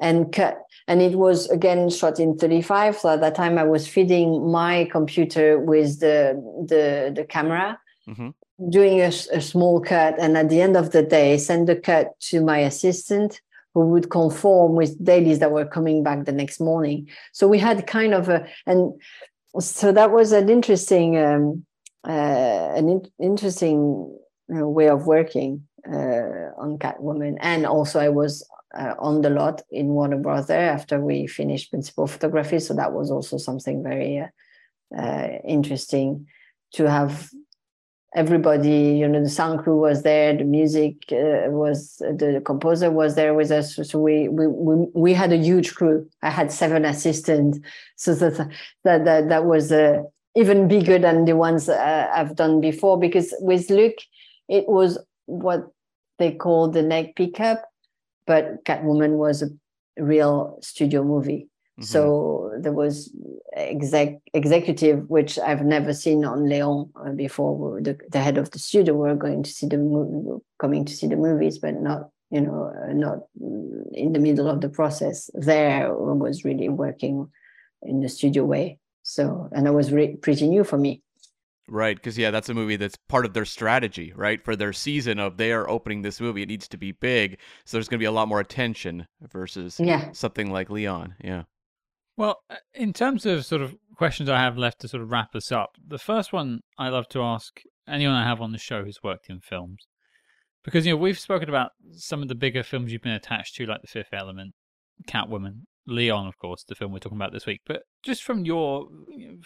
and 0.00 0.32
cut. 0.32 0.58
And 0.88 1.00
it 1.00 1.16
was 1.16 1.48
again 1.50 1.88
shot 1.88 2.18
in 2.18 2.36
35 2.36 2.98
so 2.98 3.10
at 3.10 3.20
that 3.20 3.34
time 3.34 3.58
i 3.58 3.64
was 3.64 3.86
feeding 3.86 4.50
my 4.50 4.88
computer 4.90 5.58
with 5.58 6.00
the 6.00 6.34
the 6.66 7.12
the 7.14 7.24
camera 7.24 7.78
mm-hmm. 8.08 8.30
doing 8.68 9.00
a, 9.00 9.12
a, 9.32 9.40
small 9.40 9.80
cut. 9.80 10.18
And 10.18 10.36
at 10.36 10.48
the 10.48 10.60
end 10.60 10.76
of 10.76 10.90
the 10.90 11.02
day 11.02 11.38
send 11.38 11.68
the 11.68 11.76
cut 11.76 12.18
to 12.28 12.40
my 12.40 12.58
assistant 12.58 13.40
who 13.74 13.88
would 13.88 14.10
conform 14.10 14.74
with 14.74 15.02
dailies 15.04 15.38
that 15.38 15.52
were 15.52 15.64
coming 15.64 16.02
back 16.02 16.24
the 16.24 16.32
next 16.32 16.60
morning. 16.60 17.08
So 17.32 17.48
we 17.48 17.58
had 17.58 17.86
kind 17.86 18.14
of 18.14 18.28
a 18.28 18.46
and 18.66 18.92
so 19.58 19.92
that 19.92 20.10
was 20.10 20.32
an 20.32 20.48
interesting 20.48 21.18
um, 21.18 21.66
uh, 22.06 22.72
an 22.76 22.88
in, 22.88 23.02
interesting 23.20 24.16
way 24.48 24.88
of 24.88 25.06
working 25.06 25.66
uh, 25.88 26.50
on 26.58 26.78
catwoman. 26.78 27.38
And 27.40 27.66
also 27.66 28.00
i 28.00 28.08
was 28.08 28.46
uh, 28.74 28.94
on 28.98 29.20
the 29.22 29.30
lot 29.30 29.62
in 29.70 29.88
warner 29.88 30.16
brother 30.16 30.54
after 30.54 30.98
we 31.00 31.26
finished 31.26 31.70
principal 31.70 32.06
photography. 32.06 32.58
So 32.58 32.74
that 32.74 32.92
was 32.92 33.10
also 33.10 33.36
something 33.36 33.82
very 33.82 34.18
uh, 34.18 34.98
uh, 34.98 35.28
interesting 35.44 36.26
to 36.72 36.88
have 36.90 37.30
everybody 38.14 38.98
you 38.98 39.08
know 39.08 39.22
the 39.22 39.28
sound 39.28 39.60
crew 39.62 39.80
was 39.80 40.02
there 40.02 40.36
the 40.36 40.44
music 40.44 40.96
uh, 41.12 41.48
was 41.48 41.96
the 41.96 42.42
composer 42.44 42.90
was 42.90 43.14
there 43.14 43.34
with 43.34 43.50
us. 43.50 43.76
So 43.76 43.98
we, 43.98 44.28
we 44.28 44.46
we 44.46 44.86
we 44.94 45.14
had 45.14 45.32
a 45.32 45.36
huge 45.36 45.74
crew. 45.74 46.08
I 46.22 46.30
had 46.30 46.52
seven 46.52 46.84
assistants. 46.84 47.58
So 47.96 48.14
that 48.14 48.50
that 48.84 49.04
that, 49.04 49.28
that 49.28 49.44
was 49.44 49.72
uh, 49.72 50.02
even 50.34 50.68
bigger 50.68 50.98
than 50.98 51.24
the 51.24 51.36
ones 51.36 51.68
uh, 51.68 52.08
i've 52.14 52.36
done 52.36 52.60
before 52.60 52.98
because 52.98 53.34
with 53.40 53.70
luc 53.70 53.94
it 54.48 54.68
was 54.68 54.98
what 55.26 55.68
they 56.18 56.32
call 56.32 56.68
the 56.68 56.82
neck 56.82 57.14
pickup 57.16 57.62
but 58.26 58.64
catwoman 58.64 59.16
was 59.16 59.42
a 59.42 59.48
real 60.02 60.58
studio 60.62 61.02
movie 61.04 61.48
Mm-hmm. 61.82 61.92
So 61.92 62.52
there 62.60 62.72
was 62.72 63.12
exec 63.56 64.18
executive, 64.34 65.10
which 65.10 65.38
I've 65.38 65.64
never 65.64 65.92
seen 65.92 66.24
on 66.24 66.48
Leon 66.48 66.90
uh, 66.94 67.10
before. 67.10 67.80
The, 67.80 67.98
the 68.08 68.20
head 68.20 68.38
of 68.38 68.52
the 68.52 68.60
studio 68.60 68.94
were 68.94 69.16
going 69.16 69.42
to 69.42 69.50
see 69.50 69.66
the 69.66 69.78
movie, 69.78 70.42
coming 70.60 70.84
to 70.84 70.92
see 70.92 71.08
the 71.08 71.16
movies, 71.16 71.58
but 71.58 71.74
not 71.74 72.10
you 72.30 72.40
know 72.40 72.72
uh, 72.72 72.92
not 72.92 73.18
in 73.92 74.12
the 74.12 74.20
middle 74.20 74.48
of 74.48 74.60
the 74.60 74.68
process. 74.68 75.28
There 75.34 75.92
was 75.92 76.44
really 76.44 76.68
working 76.68 77.28
in 77.82 78.00
the 78.00 78.08
studio 78.08 78.44
way. 78.44 78.78
So 79.02 79.48
and 79.50 79.66
that 79.66 79.72
was 79.72 79.90
re- 79.90 80.16
pretty 80.16 80.48
new 80.48 80.62
for 80.62 80.78
me. 80.78 81.02
Right, 81.68 81.96
because 81.96 82.18
yeah, 82.18 82.30
that's 82.30 82.48
a 82.48 82.54
movie 82.54 82.76
that's 82.76 82.96
part 83.08 83.24
of 83.24 83.34
their 83.34 83.44
strategy, 83.44 84.12
right? 84.14 84.40
For 84.44 84.54
their 84.56 84.72
season 84.72 85.18
of 85.18 85.36
they 85.36 85.52
are 85.52 85.68
opening 85.68 86.02
this 86.02 86.20
movie, 86.20 86.42
it 86.42 86.48
needs 86.48 86.68
to 86.68 86.76
be 86.76 86.92
big, 86.92 87.38
so 87.64 87.76
there's 87.76 87.88
going 87.88 87.98
to 87.98 88.02
be 88.02 88.06
a 88.06 88.12
lot 88.12 88.28
more 88.28 88.40
attention 88.40 89.06
versus 89.20 89.80
yeah. 89.80 90.10
something 90.12 90.52
like 90.52 90.70
Leon. 90.70 91.14
Yeah. 91.22 91.44
Well, 92.16 92.40
uh, 92.50 92.56
in 92.74 92.92
terms 92.92 93.26
of 93.26 93.44
sort 93.44 93.62
of 93.62 93.74
questions 93.96 94.28
I 94.28 94.38
have 94.38 94.58
left 94.58 94.80
to 94.80 94.88
sort 94.88 95.02
of 95.02 95.10
wrap 95.10 95.34
us 95.34 95.50
up, 95.50 95.76
the 95.84 95.98
first 95.98 96.32
one 96.32 96.60
I 96.78 96.88
love 96.88 97.08
to 97.08 97.22
ask 97.22 97.60
anyone 97.88 98.14
I 98.14 98.24
have 98.24 98.40
on 98.40 98.52
the 98.52 98.58
show 98.58 98.84
who's 98.84 99.02
worked 99.02 99.30
in 99.30 99.40
films, 99.40 99.86
because 100.64 100.86
you 100.86 100.92
know 100.92 100.98
we've 100.98 101.18
spoken 101.18 101.48
about 101.48 101.70
some 101.92 102.22
of 102.22 102.28
the 102.28 102.34
bigger 102.34 102.62
films 102.62 102.92
you've 102.92 103.02
been 103.02 103.12
attached 103.12 103.56
to, 103.56 103.66
like 103.66 103.80
The 103.80 103.88
Fifth 103.88 104.12
Element, 104.12 104.54
Catwoman, 105.08 105.62
Leon, 105.86 106.26
of 106.26 106.38
course, 106.38 106.64
the 106.64 106.74
film 106.74 106.92
we're 106.92 106.98
talking 106.98 107.18
about 107.18 107.32
this 107.32 107.46
week. 107.46 107.60
But 107.66 107.82
just 108.02 108.22
from 108.22 108.44
your 108.44 108.88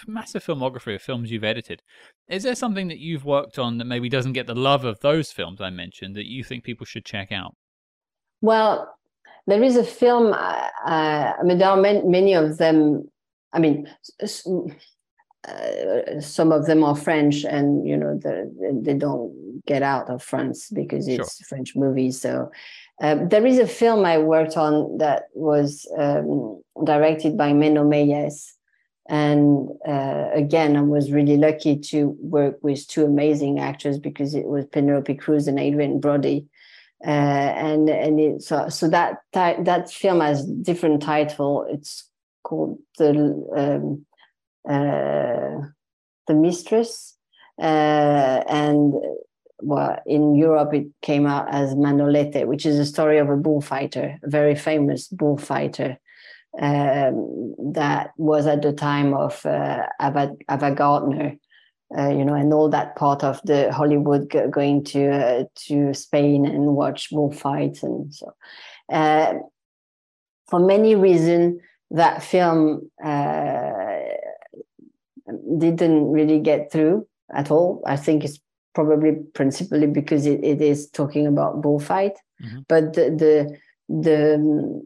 massive 0.07 0.45
filmography 0.45 0.95
of 0.95 1.03
films 1.03 1.31
you've 1.31 1.45
edited, 1.45 1.83
is 2.29 2.43
there 2.43 2.55
something 2.55 2.89
that 2.89 2.99
you've 2.99 3.25
worked 3.25 3.59
on 3.59 3.79
that 3.79 3.87
maybe 3.87 4.09
doesn't 4.09 4.35
get 4.35 4.47
the 4.47 4.55
love 4.55 4.85
of 4.85 5.01
those 5.01 5.33
films 5.33 5.61
I 5.61 5.71
mentioned 5.71 6.15
that 6.17 6.27
you 6.27 6.45
think 6.45 6.65
people 6.65 6.85
should 6.85 7.05
check 7.05 7.33
out? 7.33 7.55
Well, 8.43 8.95
there 9.47 9.63
is 9.63 9.77
a 9.77 9.85
film. 9.85 10.33
Uh, 10.33 10.69
uh, 10.85 11.33
I 11.39 11.43
mean, 11.43 11.59
there 11.59 11.69
are 11.69 11.77
many, 11.77 12.03
many 12.03 12.35
of 12.35 12.59
them. 12.59 13.09
I 13.53 13.59
mean, 13.59 13.89
uh, 14.23 16.21
some 16.21 16.53
of 16.53 16.67
them 16.67 16.83
are 16.85 16.97
French, 16.97 17.45
and 17.45 17.87
you 17.87 17.97
know 17.97 18.19
they 18.83 18.95
don't 18.95 19.63
get 19.67 19.83
out 19.83 20.11
of 20.11 20.23
France 20.23 20.69
because 20.71 21.09
it's 21.09 21.37
sure. 21.39 21.47
French 21.49 21.77
movies. 21.77 22.21
So 22.21 22.51
um, 23.01 23.29
there 23.29 23.47
is 23.47 23.59
a 23.59 23.67
film 23.67 24.05
I 24.05 24.19
worked 24.19 24.57
on 24.57 24.99
that 24.99 25.25
was 25.35 25.87
um, 25.99 26.63
directed 26.85 27.37
by 27.37 27.53
Meno 27.53 27.85
Meyjes. 27.85 28.53
And 29.09 29.69
uh, 29.87 30.31
again, 30.35 30.77
I 30.77 30.83
was 30.83 31.13
really 31.13 31.37
lucky 31.37 31.79
to 31.79 32.17
work 32.21 32.59
with 32.63 32.89
two 32.89 33.05
amazing 33.05 33.61
actors 33.61 34.01
because 34.01 34.35
it 34.35 34.47
was 34.47 34.67
Penelope 34.67 35.15
Cruz 35.15 35.47
and 35.47 35.61
Adrien 35.61 36.01
Brody 36.01 36.47
uh, 37.05 37.09
and 37.09 37.89
and 37.89 38.21
it, 38.21 38.43
so 38.43 38.69
so 38.69 38.89
that 38.89 39.19
that 39.33 39.91
film 39.91 40.21
has 40.21 40.47
different 40.47 41.03
title. 41.03 41.67
It's 41.69 42.09
called 42.43 42.79
the 42.99 43.11
um, 43.57 44.07
uh, 44.69 45.67
the 46.27 46.35
Mistress, 46.35 47.17
uh, 47.61 48.43
and 48.49 48.95
well, 49.61 49.99
in 50.07 50.35
Europe 50.35 50.75
it 50.75 50.87
came 51.03 51.27
out 51.27 51.53
as 51.53 51.75
Manolete, 51.75 52.47
which 52.47 52.65
is 52.67 52.79
a 52.79 52.87
story 52.87 53.19
of 53.19 53.29
a 53.29 53.37
bullfighter, 53.37 54.19
a 54.23 54.31
very 54.31 54.55
famous 54.55 55.09
bullfighter. 55.09 55.99
Um, 56.59 57.55
that 57.75 58.13
was 58.17 58.47
at 58.47 58.63
the 58.63 58.73
time 58.73 59.13
of 59.13 59.45
uh, 59.45 59.83
Ava, 60.01 60.35
Ava 60.51 60.71
Gardner, 60.71 61.37
uh, 61.97 62.09
you 62.09 62.25
know, 62.25 62.35
and 62.35 62.53
all 62.53 62.69
that 62.71 62.97
part 62.97 63.23
of 63.23 63.41
the 63.45 63.73
Hollywood 63.73 64.29
go- 64.31 64.49
going 64.49 64.83
to 64.85 65.09
uh, 65.11 65.45
to 65.67 65.93
Spain 65.95 66.47
and 66.47 66.75
watch 66.75 67.11
bullfights, 67.11 67.83
and 67.83 68.13
so 68.15 68.33
uh, 68.93 69.35
for 70.49 70.61
many 70.61 70.95
reasons, 70.95 71.61
that 71.91 72.23
film 72.23 72.91
uh, 73.05 73.99
didn't 75.59 76.11
really 76.11 76.39
get 76.41 76.71
through 76.71 77.07
at 77.35 77.51
all. 77.51 77.83
I 77.87 77.97
think 77.97 78.25
it's 78.25 78.39
probably 78.75 79.13
principally 79.35 79.87
because 79.87 80.27
it, 80.27 80.43
it 80.45 80.61
is 80.61 80.89
talking 80.91 81.27
about 81.27 81.63
bullfight, 81.63 82.13
Mhm. 82.43 82.65
but 82.69 82.93
the 82.95 83.11
the 83.11 83.59
the 83.89 84.83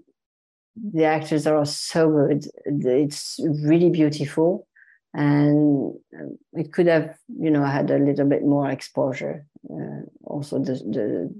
the 0.92 1.04
actors 1.04 1.46
are 1.46 1.64
so 1.66 2.08
good. 2.10 2.46
It's 2.64 3.38
really 3.64 3.90
beautiful, 3.90 4.66
and 5.12 5.94
um, 6.18 6.38
it 6.52 6.72
could 6.72 6.86
have, 6.86 7.16
you 7.28 7.50
know, 7.50 7.64
had 7.64 7.90
a 7.90 7.98
little 7.98 8.26
bit 8.26 8.44
more 8.44 8.70
exposure. 8.70 9.46
Uh, 9.68 10.02
also, 10.24 10.58
the 10.58 10.74
the 10.74 11.34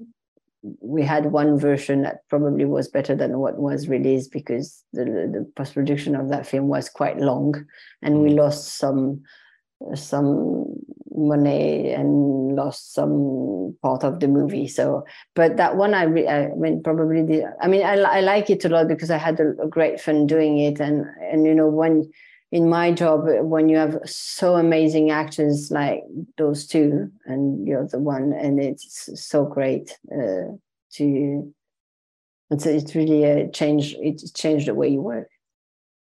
we 0.81 1.03
had 1.03 1.33
one 1.33 1.59
version 1.59 2.03
that 2.03 2.29
probably 2.29 2.67
was 2.67 2.89
better 2.89 3.15
than 3.15 3.39
what 3.39 3.59
was 3.59 3.89
released 3.89 4.33
because 4.33 4.85
the 4.93 5.05
the 5.05 5.51
post 5.57 5.75
production 5.75 6.15
of 6.15 6.29
that 6.29 6.47
film 6.47 6.69
was 6.69 6.89
quite 6.89 7.19
long, 7.19 7.65
and 8.03 8.23
we 8.23 8.31
lost 8.31 8.77
some 8.77 9.23
some 9.95 10.67
money 11.13 11.91
and 11.91 12.55
lost 12.55 12.93
some 12.93 13.77
part 13.83 14.05
of 14.05 14.21
the 14.21 14.29
movie. 14.29 14.69
So, 14.69 15.05
but 15.35 15.57
that 15.57 15.77
one, 15.77 15.95
I, 15.95 16.05
re- 16.05 16.29
I 16.29 16.49
mean, 16.57 16.83
probably 16.83 17.23
the. 17.23 17.55
I 17.61 17.69
mean, 17.69 17.83
I, 17.83 17.95
I 17.95 18.21
like 18.21 18.51
it 18.51 18.65
a 18.65 18.69
lot 18.69 18.89
because 18.89 19.11
I 19.11 19.17
had 19.17 19.41
a, 19.41 19.51
a 19.63 19.69
great 19.69 20.01
fun 20.01 20.27
doing 20.27 20.59
it, 20.59 20.81
and 20.81 21.07
and 21.21 21.47
you 21.47 21.55
know 21.55 21.69
when 21.69 22.11
in 22.53 22.69
my 22.69 22.91
job 22.93 23.23
when 23.43 23.69
you 23.69 23.77
have 23.77 23.99
so 24.05 24.57
amazing 24.57 25.11
actors 25.11 25.71
like 25.71 26.03
those 26.37 26.67
two, 26.67 27.11
and 27.27 27.67
you're 27.67 27.87
the 27.87 27.99
one, 27.99 28.33
and 28.33 28.61
it's 28.61 29.09
so 29.15 29.45
great 29.45 29.97
uh, 30.13 30.53
to. 30.95 31.55
It's 32.51 32.67
it's 32.67 32.95
really 32.97 33.25
a 33.25 33.49
change 33.51 33.95
It's 34.01 34.31
changed 34.33 34.67
the 34.67 34.75
way 34.75 34.89
you 34.89 35.01
work. 35.01 35.29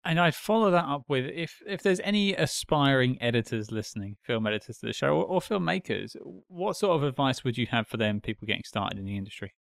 And 0.06 0.22
I'd 0.22 0.36
follow 0.36 0.72
that 0.72 0.86
up 0.86 1.04
with 1.10 1.26
if 1.26 1.62
if 1.68 1.84
there's 1.84 2.00
any 2.00 2.34
aspiring 2.34 3.18
editors 3.22 3.72
listening, 3.72 4.16
film 4.24 4.48
editors 4.48 4.78
to 4.78 4.86
the 4.86 4.93
show, 4.93 5.10
or, 5.10 5.26
or 5.26 5.41
filmmakers, 5.41 6.16
what 6.48 6.78
sort 6.78 6.95
of 6.95 7.04
advice 7.04 7.43
would 7.43 7.58
you 7.58 7.68
have 7.68 7.88
for 7.88 7.98
them, 7.98 8.22
people 8.22 8.45
getting 8.45 8.64
started 8.64 8.98
in 8.98 9.04
the 9.04 9.18
industry? 9.18 9.54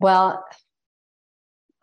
Well, 0.00 0.44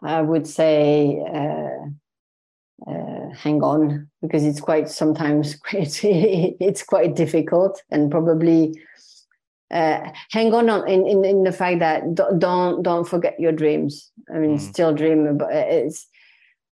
I 0.04 0.22
would 0.22 0.48
say 0.48 1.18
uh, 1.34 2.92
uh, 2.92 3.21
hang 3.34 3.62
on 3.64 4.08
because 4.22 4.44
it's 4.44 4.60
quite 4.60 4.90
sometimes 4.90 5.56
quite 5.70 6.00
it's 6.04 6.84
quite 6.84 7.16
difficult 7.16 7.82
and 7.90 8.12
probably 8.12 8.74
uh, 9.72 10.12
hang 10.32 10.54
on 10.54 10.70
on 10.70 10.88
in, 10.88 11.08
in 11.08 11.24
in 11.26 11.44
the 11.44 11.52
fact 11.52 11.80
that 11.80 12.14
don't 12.16 12.84
don't, 12.84 13.08
forget 13.08 13.40
your 13.40 13.54
dreams. 13.54 14.12
I 14.34 14.38
mean, 14.38 14.58
Mm. 14.58 14.60
still 14.60 14.94
dream 14.94 15.28
about 15.28 15.52
it's. 15.54 16.08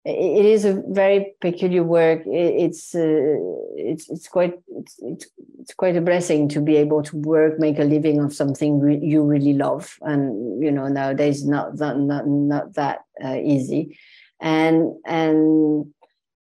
It 0.08 0.46
is 0.46 0.64
a 0.64 0.80
very 0.86 1.34
peculiar 1.40 1.82
work. 1.82 2.22
It's 2.26 2.94
uh, 2.94 3.36
it's 3.76 4.08
it's 4.08 4.28
quite 4.28 4.54
it's, 4.68 4.94
it's 5.02 5.26
it's 5.58 5.74
quite 5.74 5.96
a 5.96 6.00
blessing 6.00 6.48
to 6.50 6.60
be 6.60 6.76
able 6.76 7.02
to 7.02 7.16
work, 7.16 7.58
make 7.58 7.80
a 7.80 7.84
living 7.84 8.20
of 8.20 8.32
something 8.32 8.78
re- 8.78 9.00
you 9.02 9.24
really 9.24 9.52
love, 9.52 9.98
and 10.02 10.62
you 10.62 10.70
know 10.70 10.86
nowadays 10.86 11.44
not 11.44 11.74
not 11.78 11.98
not, 11.98 12.26
not 12.28 12.74
that 12.74 13.00
uh, 13.22 13.34
easy, 13.34 13.98
and 14.40 14.94
and 15.04 15.92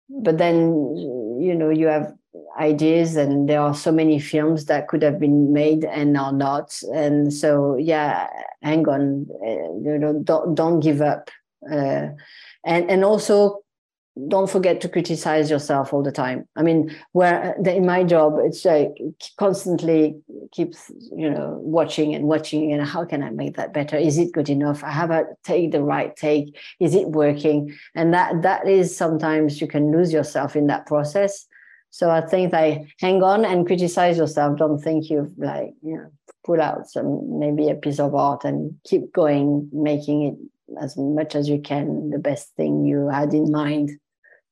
but 0.09 0.39
then 0.39 0.95
you 1.41 1.55
know 1.55 1.71
you 1.71 1.87
have 1.87 2.13
ideas, 2.59 3.17
and 3.17 3.49
there 3.49 3.61
are 3.61 3.75
so 3.75 3.93
many 3.93 4.19
films 4.19 4.67
that 4.67 4.89
could 4.89 5.03
have 5.03 5.19
been 5.19 5.53
made 5.53 5.85
and 5.85 6.17
are 6.17 6.33
not, 6.33 6.79
and 6.93 7.33
so 7.33 7.77
yeah, 7.77 8.29
hang 8.63 8.89
on, 8.89 9.27
uh, 9.43 9.73
you 9.83 9.99
know, 9.99 10.21
don't 10.25 10.55
don't 10.55 10.81
give 10.81 11.01
up, 11.01 11.31
uh, 11.71 12.09
and 12.65 12.91
and 12.91 13.05
also 13.05 13.61
don't 14.27 14.51
forget 14.51 14.81
to 14.81 14.89
criticize 14.89 15.51
yourself 15.51 15.93
all 15.93 16.03
the 16.03 16.11
time. 16.11 16.49
I 16.57 16.63
mean, 16.63 16.95
where 17.13 17.55
in 17.65 17.87
my 17.87 18.03
job, 18.03 18.39
it's 18.43 18.65
like 18.65 18.91
constantly 19.37 20.21
keeps 20.51 20.91
you 21.17 21.31
know 21.31 21.59
watching 21.63 22.15
and 22.15 22.25
watching 22.25 22.73
and 22.73 22.85
how 22.87 23.05
can 23.05 23.23
I 23.23 23.31
make 23.31 23.57
that 23.57 23.73
better? 23.73 23.97
Is 23.97 24.19
it 24.19 24.33
good 24.33 24.49
enough? 24.49 24.83
I 24.83 24.91
have 24.91 25.11
a 25.11 25.25
take 25.45 25.73
the 25.73 25.83
right 25.83 26.17
take. 26.17 26.57
Is 26.81 26.95
it 26.95 27.09
working? 27.09 27.77
And 27.95 28.13
that 28.15 28.43
that 28.43 28.67
is 28.67 28.97
sometimes 28.97 29.61
you 29.61 29.69
can 29.69 29.93
lose 29.93 30.13
yourself 30.13 30.57
in 30.57 30.67
that 30.67 30.87
process. 30.87 31.47
So 31.91 32.11
I 32.11 32.21
think 32.21 32.53
I 32.53 32.87
hang 32.99 33.23
on 33.23 33.45
and 33.45 33.67
criticize 33.67 34.19
yourself. 34.19 34.59
Don't 34.59 34.81
think 34.81 35.11
you've 35.11 35.33
like 35.39 35.75
you 35.83 35.97
know 35.97 36.11
pull 36.45 36.61
out 36.61 36.89
some 36.89 37.39
maybe 37.39 37.69
a 37.69 37.75
piece 37.75 38.01
of 38.01 38.15
art 38.15 38.45
and 38.45 38.75
keep 38.85 39.13
going, 39.13 39.69
making 39.73 40.23
it 40.23 40.35
as 40.81 40.97
much 40.97 41.35
as 41.35 41.49
you 41.49 41.61
can 41.61 42.11
the 42.11 42.19
best 42.19 42.55
thing 42.57 42.85
you 42.85 43.09
had 43.09 43.33
in 43.33 43.51
mind. 43.51 43.99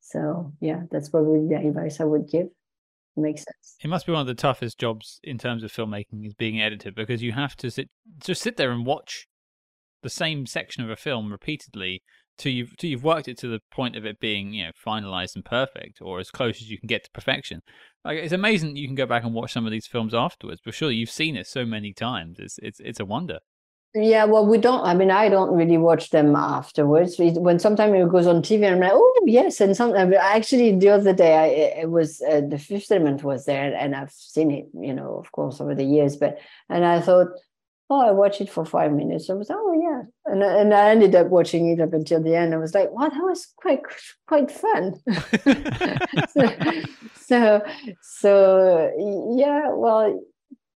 So 0.07 0.53
yeah, 0.61 0.83
that's 0.91 1.09
probably 1.09 1.49
the 1.49 1.57
advice 1.69 2.01
I 2.01 2.05
would 2.05 2.29
give. 2.31 2.47
Makes 3.17 3.41
sense. 3.41 3.77
It 3.83 3.89
must 3.89 4.07
be 4.07 4.13
one 4.13 4.21
of 4.21 4.27
the 4.27 4.35
toughest 4.35 4.79
jobs 4.79 5.19
in 5.25 5.39
terms 5.39 5.65
of 5.65 5.73
filmmaking 5.73 6.27
is 6.27 6.35
being 6.35 6.61
editor 6.61 6.93
because 6.93 7.23
you 7.23 7.33
have 7.33 7.57
to 7.57 7.71
sit 7.71 7.89
just 8.21 8.43
sit 8.43 8.57
there 8.57 8.71
and 8.71 8.87
watch 8.87 9.27
the 10.03 10.11
same 10.11 10.47
section 10.47 10.85
of 10.85 10.91
a 10.91 10.97
film 10.97 11.33
repeatedly 11.33 12.03
till 12.39 12.53
you've 12.53 12.77
till 12.77 12.91
you've 12.91 13.03
worked 13.03 13.27
it 13.27 13.39
to 13.39 13.49
the 13.49 13.61
point 13.73 13.97
of 13.97 14.05
it 14.05 14.21
being 14.21 14.53
you 14.53 14.67
know 14.67 14.71
finalized 14.87 15.35
and 15.35 15.45
perfect 15.45 16.01
or 16.01 16.21
as 16.21 16.31
close 16.31 16.61
as 16.63 16.71
you 16.71 16.79
can 16.79 16.87
get 16.87 17.05
to 17.05 17.11
perfection. 17.11 17.63
Like 18.05 18.19
it's 18.19 18.33
amazing 18.33 18.77
you 18.77 18.87
can 18.87 18.95
go 18.95 19.07
back 19.07 19.25
and 19.25 19.35
watch 19.35 19.53
some 19.53 19.67
of 19.67 19.73
these 19.73 19.87
films 19.89 20.15
afterwards, 20.15 20.61
but 20.65 20.75
surely 20.75 20.95
you've 20.95 21.11
seen 21.11 21.37
it 21.37 21.47
so 21.47 21.65
many 21.65 21.93
times. 21.93 22.39
It's 22.39 22.59
it's 22.63 22.81
it's 22.81 23.01
a 23.01 23.05
wonder. 23.05 23.41
Yeah, 23.99 24.27
well, 24.27 24.45
we 24.45 24.59
don't. 24.59 24.85
I 24.85 24.93
mean, 24.93 25.11
I 25.11 25.31
don't 25.31 25.57
really 25.57 25.79
watch 25.79 26.11
them 26.11 26.37
afterwards. 26.37 27.17
When 27.19 27.59
sometimes 27.59 27.95
it 27.95 28.11
goes 28.11 28.27
on 28.27 28.43
TV, 28.43 28.71
I'm 28.71 28.81
like, 28.81 28.93
oh 28.93 29.23
yes, 29.25 29.59
and 29.59 29.75
some. 29.75 29.95
Actually, 29.97 30.77
the 30.77 30.91
other 30.91 31.15
day, 31.15 31.35
I 31.35 31.47
it 31.81 31.91
was 31.91 32.21
uh, 32.21 32.43
the 32.47 32.59
Fifth 32.59 32.93
Element 32.93 33.25
was 33.25 33.47
there, 33.47 33.75
and 33.75 33.97
I've 33.97 34.13
seen 34.13 34.51
it, 34.51 34.67
you 34.79 34.93
know, 34.93 35.17
of 35.17 35.33
course, 35.33 35.63
over 35.63 35.75
the 35.75 35.85
years. 35.85 36.17
But 36.17 36.39
and 36.69 36.85
I 36.85 37.01
thought, 37.01 37.29
oh, 37.89 38.07
I 38.07 38.11
watched 38.11 38.43
it 38.43 38.51
for 38.51 38.67
five 38.67 38.93
minutes. 38.93 39.31
I 39.31 39.33
was, 39.33 39.51
oh 39.51 39.73
yeah, 39.81 40.03
and 40.27 40.43
and 40.43 40.75
I 40.75 40.91
ended 40.91 41.15
up 41.15 41.29
watching 41.29 41.71
it 41.71 41.81
up 41.81 41.95
until 41.95 42.23
the 42.23 42.35
end. 42.37 42.53
I 42.53 42.59
was 42.59 42.75
like, 42.75 42.91
wow, 42.91 43.09
that 43.09 43.23
was 43.23 43.47
quite 43.57 43.81
quite 44.27 44.51
fun. 44.51 45.01
so, 46.35 46.53
so 47.15 47.63
so 48.03 49.33
yeah, 49.39 49.71
well 49.71 50.21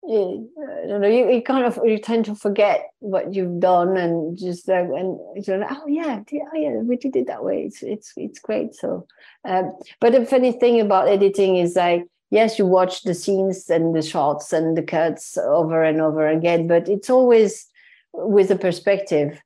I 0.09 0.87
don't 0.87 1.01
know. 1.01 1.09
You, 1.09 1.31
you 1.33 1.43
kind 1.43 1.65
of 1.65 1.81
you 1.85 1.99
tend 1.99 2.27
to 2.27 2.35
forget 2.35 2.91
what 3.01 3.35
you've 3.35 3.59
done 3.59 3.97
and 3.97 4.39
just 4.39 4.69
uh, 4.69 4.75
and 4.75 5.19
you're 5.45 5.59
like, 5.59 5.71
oh 5.73 5.87
yeah, 5.89 6.23
yeah, 6.31 6.43
oh 6.53 6.57
yeah, 6.57 6.77
we 6.77 6.97
did 6.97 7.17
it 7.17 7.27
that 7.27 7.43
way. 7.43 7.65
It's 7.65 7.83
it's 7.83 8.13
it's 8.17 8.39
great. 8.39 8.75
So, 8.75 9.07
um, 9.45 9.77
but 10.01 10.13
the 10.13 10.25
funny 10.25 10.53
thing 10.53 10.81
about 10.81 11.09
editing 11.09 11.57
is 11.57 11.75
like, 11.75 12.07
yes, 12.31 12.57
you 12.59 12.67
watch 12.67 13.03
the 13.03 13.15
scenes 13.15 13.69
and 13.69 13.97
the 13.97 14.03
shots 14.03 14.53
and 14.53 14.77
the 14.77 14.83
cuts 14.83 15.37
over 15.39 15.83
and 15.83 16.01
over 16.01 16.29
again, 16.29 16.69
but 16.69 16.89
it's 16.89 17.11
always 17.11 17.67
with 18.13 18.51
a 18.53 18.57
perspective. 18.57 19.43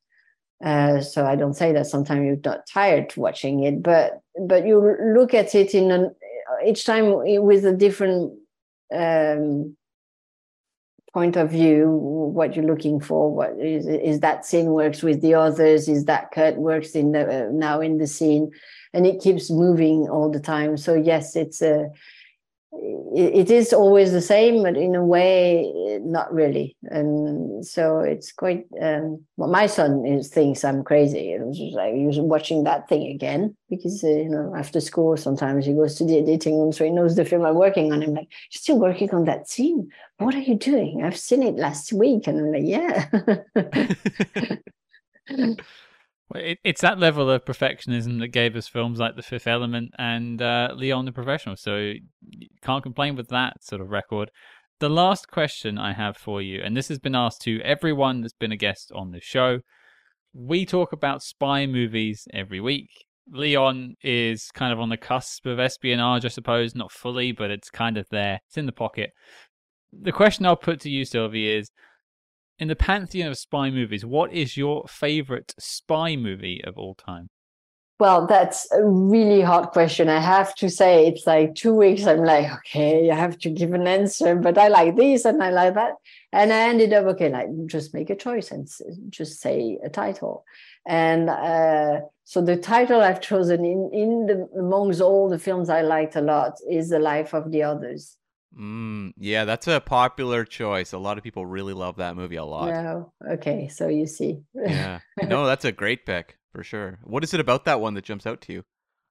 Uh, 0.63 1.01
so 1.01 1.25
I 1.25 1.37
don't 1.37 1.55
say 1.55 1.73
that 1.73 1.87
sometimes 1.87 2.27
you're 2.27 2.37
not 2.45 2.67
tired 2.67 3.15
watching 3.17 3.63
it, 3.63 3.83
but 3.83 4.21
but 4.39 4.67
you 4.67 4.79
look 5.15 5.33
at 5.33 5.55
it 5.55 5.75
in 5.75 5.91
an 5.91 6.15
each 6.67 6.85
time 6.85 7.15
with 7.43 7.65
a 7.65 7.73
different 7.73 8.35
um, 8.95 9.77
point 11.13 11.37
of 11.37 11.51
view 11.51 11.89
what 11.91 12.55
you're 12.55 12.65
looking 12.65 13.01
for 13.01 13.35
what 13.35 13.51
is 13.59 13.87
is 13.87 14.21
that 14.21 14.45
scene 14.45 14.67
works 14.67 15.03
with 15.03 15.21
the 15.21 15.35
others 15.35 15.89
is 15.89 16.05
that 16.05 16.31
cut 16.31 16.57
works 16.57 16.93
in 16.93 17.13
the 17.13 17.47
uh, 17.47 17.49
now 17.53 17.81
in 17.81 17.99
the 17.99 18.07
scene. 18.07 18.51
And 18.93 19.07
it 19.07 19.21
keeps 19.21 19.51
moving 19.51 20.09
all 20.09 20.31
the 20.31 20.41
time. 20.41 20.77
So 20.77 20.95
yes 20.95 21.37
it's 21.37 21.63
a 21.63 21.89
it, 22.73 23.51
is 23.51 23.73
always 23.73 24.12
the 24.12 24.21
same 24.21 24.62
but 24.62 24.77
in 24.77 24.95
a 24.95 25.05
way 25.05 25.73
not 26.03 26.33
really 26.33 26.77
and 26.85 27.66
so 27.66 27.99
it's 27.99 28.31
quite 28.33 28.64
um 28.81 29.21
well 29.37 29.49
my 29.49 29.66
son 29.66 30.07
is 30.07 30.29
thinks 30.29 30.64
i'm 30.64 30.85
crazy 30.85 31.33
it 31.33 31.41
was 31.45 31.59
just 31.59 31.75
like 31.75 31.95
he 31.95 32.07
was 32.07 32.21
watching 32.21 32.62
that 32.64 32.89
thing 32.89 33.09
again 33.09 33.57
because 33.68 34.05
uh, 34.05 34.09
you 34.09 34.29
know 34.29 34.55
after 34.57 34.81
school 34.81 35.16
sometimes 35.16 35.66
he 35.66 35.73
goes 35.73 35.97
to 35.97 36.05
the 36.05 36.18
editing 36.18 36.59
room 36.59 36.73
so 36.73 36.85
he 36.85 36.91
knows 36.91 37.16
the 37.16 37.25
film 37.25 37.45
i'm 37.45 37.57
working 37.57 37.93
on 37.93 38.03
i'm 38.03 38.14
like 38.14 38.29
you're 38.53 38.61
still 38.61 38.79
working 38.79 39.11
on 39.12 39.25
that 39.25 39.49
scene 39.49 39.91
what 40.21 40.35
are 40.35 40.41
you 40.41 40.55
doing? 40.55 41.03
I've 41.03 41.16
seen 41.16 41.43
it 41.43 41.57
last 41.57 41.95
week. 41.95 42.27
And 42.27 42.39
I'm 42.39 42.53
like, 42.53 42.64
yeah. 42.66 43.07
It, 46.35 46.59
it's 46.62 46.81
that 46.83 46.99
level 46.99 47.28
of 47.31 47.45
perfectionism 47.45 48.20
that 48.20 48.28
gave 48.28 48.55
us 48.57 48.68
films 48.68 48.99
like 48.99 49.16
The 49.16 49.22
Fifth 49.22 49.47
Element 49.47 49.93
and 49.99 50.41
uh, 50.41 50.72
Leon 50.74 51.05
the 51.05 51.12
Professional. 51.12 51.57
So 51.57 51.76
you 51.76 52.49
can't 52.62 52.83
complain 52.83 53.16
with 53.16 53.28
that 53.28 53.64
sort 53.64 53.81
of 53.81 53.91
record. 53.91 54.31
The 54.78 54.89
last 54.89 55.28
question 55.28 55.76
I 55.76 55.93
have 55.93 56.16
for 56.16 56.41
you, 56.41 56.62
and 56.62 56.76
this 56.76 56.89
has 56.89 56.99
been 56.99 57.14
asked 57.14 57.43
to 57.43 57.61
everyone 57.62 58.22
that's 58.22 58.33
been 58.33 58.53
a 58.53 58.57
guest 58.57 58.91
on 58.95 59.11
the 59.11 59.20
show. 59.20 59.61
We 60.33 60.64
talk 60.64 60.93
about 60.93 61.22
spy 61.22 61.66
movies 61.66 62.26
every 62.33 62.61
week. 62.61 62.89
Leon 63.31 63.97
is 64.03 64.51
kind 64.55 64.72
of 64.72 64.81
on 64.81 64.89
the 64.89 64.97
cusp 64.97 65.47
of 65.47 65.59
espionage, 65.59 66.24
I 66.24 66.28
suppose, 66.28 66.74
not 66.74 66.93
fully, 66.93 67.33
but 67.33 67.51
it's 67.51 67.70
kind 67.70 67.97
of 67.97 68.07
there. 68.11 68.41
It's 68.49 68.57
in 68.57 68.66
the 68.66 68.72
pocket. 68.72 69.11
The 69.93 70.12
question 70.12 70.47
I'll 70.47 70.57
put 70.57 70.81
to 70.81 70.91
you, 70.91 71.05
Sylvie, 71.05 71.51
is 71.51 71.70
in 72.61 72.69
the 72.69 72.77
pantheon 72.77 73.31
of 73.31 73.39
spy 73.39 73.71
movies, 73.71 74.05
what 74.05 74.33
is 74.33 74.57
your 74.57 74.87
favorite 74.87 75.55
spy 75.59 76.15
movie 76.15 76.63
of 76.63 76.77
all 76.77 76.95
time? 76.95 77.31
Well, 77.99 78.27
that's 78.27 78.71
a 78.73 78.83
really 78.83 79.43
hard 79.43 79.71
question. 79.71 80.09
I 80.09 80.21
have 80.21 80.55
to 80.57 80.71
say, 80.71 81.07
it's 81.07 81.27
like 81.27 81.55
two 81.55 81.75
weeks. 81.75 82.07
I'm 82.07 82.25
like, 82.25 82.51
okay, 82.51 83.11
I 83.11 83.15
have 83.15 83.39
to 83.41 83.51
give 83.51 83.75
an 83.75 83.87
answer, 83.87 84.37
but 84.37 84.57
I 84.57 84.69
like 84.69 84.97
this 84.97 85.27
and 85.27 85.43
I 85.43 85.51
like 85.51 85.75
that. 85.75 85.95
And 86.33 86.51
I 86.51 86.69
ended 86.69 86.95
up, 86.95 87.05
okay, 87.07 87.29
like 87.29 87.49
just 87.67 87.93
make 87.93 88.09
a 88.09 88.17
choice 88.17 88.53
and 88.53 88.67
just 89.11 89.41
say 89.41 89.79
a 89.85 89.91
title. 89.91 90.45
And 90.87 91.29
uh, 91.29 92.01
so 92.25 92.41
the 92.41 92.57
title 92.57 93.03
I've 93.03 93.21
chosen 93.21 93.67
in, 93.67 93.91
in 93.93 94.27
the 94.27 94.49
amongst 94.59 95.03
all 95.03 95.29
the 95.29 95.39
films 95.39 95.69
I 95.69 95.83
liked 95.83 96.17
a 96.17 96.23
lot 96.23 96.55
is 96.71 96.89
The 96.89 96.99
Life 96.99 97.35
of 97.35 97.51
the 97.51 97.65
Others. 97.65 98.17
Mm, 98.59 99.12
yeah, 99.16 99.44
that's 99.44 99.68
a 99.68 99.80
popular 99.80 100.44
choice. 100.44 100.92
A 100.92 100.98
lot 100.98 101.18
of 101.18 101.24
people 101.24 101.46
really 101.46 101.72
love 101.72 101.96
that 101.96 102.16
movie 102.16 102.36
a 102.36 102.44
lot. 102.44 102.68
Yeah. 102.68 103.03
Okay. 103.34 103.68
So 103.68 103.88
you 103.88 104.07
see. 104.07 104.42
yeah. 104.55 105.01
No, 105.26 105.46
that's 105.46 105.64
a 105.64 105.72
great 105.72 106.07
pick 106.07 106.36
for 106.53 106.64
sure. 106.64 106.98
What 107.05 107.22
is 107.22 107.32
it 107.34 107.40
about 107.40 107.64
that 107.66 107.80
one 107.80 107.94
that 107.94 108.05
jumps 108.05 108.26
out 108.26 108.40
to 108.42 108.53
you? 108.53 108.64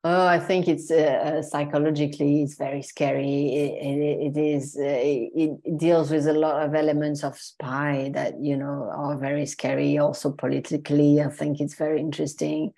Oh, 0.06 0.26
I 0.26 0.40
think 0.40 0.70
it's 0.70 0.90
uh 0.90 1.42
psychologically 1.42 2.44
it's 2.44 2.56
very 2.56 2.82
scary. 2.82 3.54
It, 3.54 3.86
it, 3.86 4.38
it 4.38 4.38
is 4.38 4.78
uh, 4.80 4.84
it, 4.84 5.60
it, 5.66 5.78
deals 5.78 6.10
with 6.10 6.26
a 6.28 6.34
lot 6.34 6.66
of 6.66 6.74
elements 6.74 7.22
of 7.24 7.38
spy 7.38 8.10
that 8.14 8.40
you 8.42 8.56
know 8.56 8.90
are 8.94 9.18
very 9.18 9.46
scary. 9.46 9.98
Also 9.98 10.32
politically, 10.32 11.22
I 11.22 11.30
think 11.30 11.60
it's 11.60 11.76
very 11.76 12.00
interesting. 12.00 12.72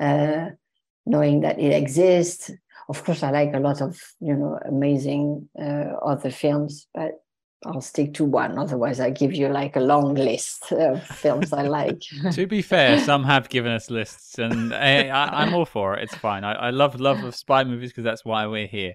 Uh, 0.00 0.50
knowing 1.06 1.40
that 1.40 1.58
it 1.58 1.72
exists. 1.72 2.50
Of 2.88 3.04
course, 3.04 3.22
I 3.22 3.30
like 3.30 3.54
a 3.54 3.60
lot 3.60 3.80
of 3.80 3.98
you 4.20 4.34
know 4.34 4.58
amazing 4.66 5.48
uh, 5.58 5.96
other 6.02 6.30
films, 6.30 6.86
but 6.94 7.12
I'll 7.66 7.80
stick 7.80 8.14
to 8.14 8.24
one. 8.24 8.58
Otherwise, 8.58 9.00
I 9.00 9.10
give 9.10 9.32
you 9.32 9.48
like 9.48 9.76
a 9.76 9.80
long 9.80 10.14
list 10.14 10.70
of 10.72 11.02
films 11.02 11.52
I 11.52 11.62
like. 11.62 12.00
to 12.32 12.46
be 12.46 12.62
fair, 12.62 12.98
some 13.00 13.24
have 13.24 13.48
given 13.48 13.72
us 13.72 13.90
lists, 13.90 14.38
and 14.38 14.74
I, 14.74 15.42
am 15.42 15.54
all 15.54 15.64
for 15.64 15.94
it. 15.96 16.04
It's 16.04 16.14
fine. 16.14 16.44
I, 16.44 16.52
I 16.52 16.70
love 16.70 17.00
love 17.00 17.22
of 17.24 17.34
spy 17.34 17.64
movies 17.64 17.90
because 17.90 18.04
that's 18.04 18.24
why 18.24 18.46
we're 18.46 18.66
here. 18.66 18.94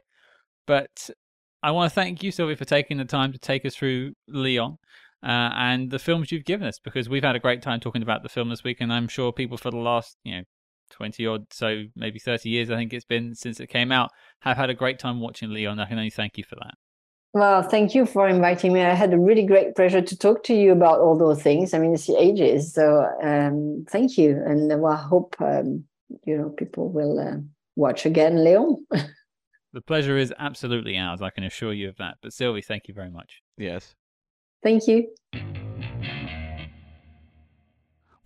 But 0.67 1.09
I 1.63 1.71
want 1.71 1.91
to 1.91 1.95
thank 1.95 2.23
you, 2.23 2.31
Sylvie, 2.31 2.55
for 2.55 2.65
taking 2.65 2.97
the 2.97 3.05
time 3.05 3.31
to 3.33 3.39
take 3.39 3.65
us 3.65 3.75
through 3.75 4.13
Leon. 4.27 4.77
Uh, 5.21 5.51
and 5.53 5.91
the 5.91 5.99
films 5.99 6.31
you've 6.31 6.45
given 6.45 6.65
us 6.65 6.79
because 6.79 7.09
we've 7.09 7.25
had 7.25 7.35
a 7.35 7.39
great 7.39 7.61
time 7.61 7.81
talking 7.81 8.01
about 8.01 8.23
the 8.23 8.29
film 8.29 8.49
this 8.49 8.63
week, 8.63 8.77
and 8.79 8.93
I'm 8.93 9.09
sure 9.09 9.33
people 9.33 9.57
for 9.57 9.69
the 9.71 9.77
last 9.77 10.15
you 10.23 10.37
know 10.37 10.43
20 10.89 11.25
odd, 11.27 11.51
so 11.51 11.83
maybe 11.95 12.19
30 12.19 12.49
years, 12.49 12.69
I 12.69 12.75
think 12.75 12.93
it's 12.93 13.05
been 13.05 13.35
since 13.35 13.59
it 13.59 13.67
came 13.67 13.91
out, 13.91 14.11
have 14.41 14.57
had 14.57 14.69
a 14.69 14.73
great 14.73 14.99
time 14.99 15.19
watching 15.19 15.51
Leon. 15.51 15.79
I 15.79 15.85
can 15.85 15.97
only 15.97 16.09
thank 16.09 16.37
you 16.37 16.43
for 16.43 16.55
that. 16.55 16.73
Well, 17.33 17.61
thank 17.61 17.93
you 17.93 18.07
for 18.07 18.27
inviting 18.27 18.73
me. 18.73 18.81
I 18.81 18.95
had 18.95 19.13
a 19.13 19.19
really 19.19 19.45
great 19.45 19.75
pleasure 19.75 20.01
to 20.01 20.17
talk 20.17 20.43
to 20.45 20.53
you 20.55 20.71
about 20.71 20.99
all 20.99 21.17
those 21.17 21.43
things. 21.43 21.73
I 21.73 21.79
mean, 21.79 21.93
it's 21.93 22.09
ages, 22.09 22.73
so 22.73 23.07
um, 23.21 23.85
thank 23.89 24.17
you, 24.17 24.41
and 24.45 24.71
uh, 24.71 24.77
well, 24.77 24.93
I 24.93 24.97
hope 24.97 25.35
um, 25.39 25.83
you 26.25 26.37
know 26.37 26.49
people 26.49 26.89
will 26.89 27.19
uh, 27.19 27.37
watch 27.75 28.07
again, 28.07 28.43
Leon. 28.43 28.83
the 29.73 29.81
pleasure 29.81 30.17
is 30.17 30.33
absolutely 30.39 30.97
ours. 30.97 31.21
I 31.21 31.29
can 31.29 31.43
assure 31.43 31.73
you 31.73 31.89
of 31.89 31.97
that. 31.97 32.17
But 32.21 32.33
Sylvie, 32.33 32.61
thank 32.61 32.87
you 32.87 32.95
very 32.95 33.11
much. 33.11 33.41
Yes. 33.57 33.95
Thank 34.63 34.87
you. 34.87 35.09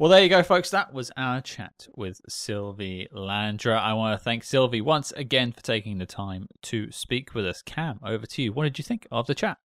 Well, 0.03 0.09
there 0.09 0.21
you 0.21 0.27
go, 0.27 0.43
folks. 0.43 0.69
That 0.69 0.93
was 0.93 1.11
our 1.15 1.39
chat 1.39 1.87
with 1.95 2.19
Sylvie 2.27 3.07
Landra. 3.15 3.79
I 3.79 3.93
want 3.93 4.19
to 4.19 4.21
thank 4.21 4.43
Sylvie 4.43 4.81
once 4.81 5.13
again 5.13 5.53
for 5.53 5.61
taking 5.61 5.97
the 5.97 6.05
time 6.05 6.49
to 6.63 6.91
speak 6.91 7.33
with 7.33 7.45
us. 7.45 7.61
Cam, 7.61 8.01
over 8.03 8.25
to 8.25 8.41
you. 8.41 8.51
What 8.51 8.65
did 8.65 8.77
you 8.77 8.83
think 8.83 9.07
of 9.13 9.27
the 9.27 9.33
chat? 9.33 9.59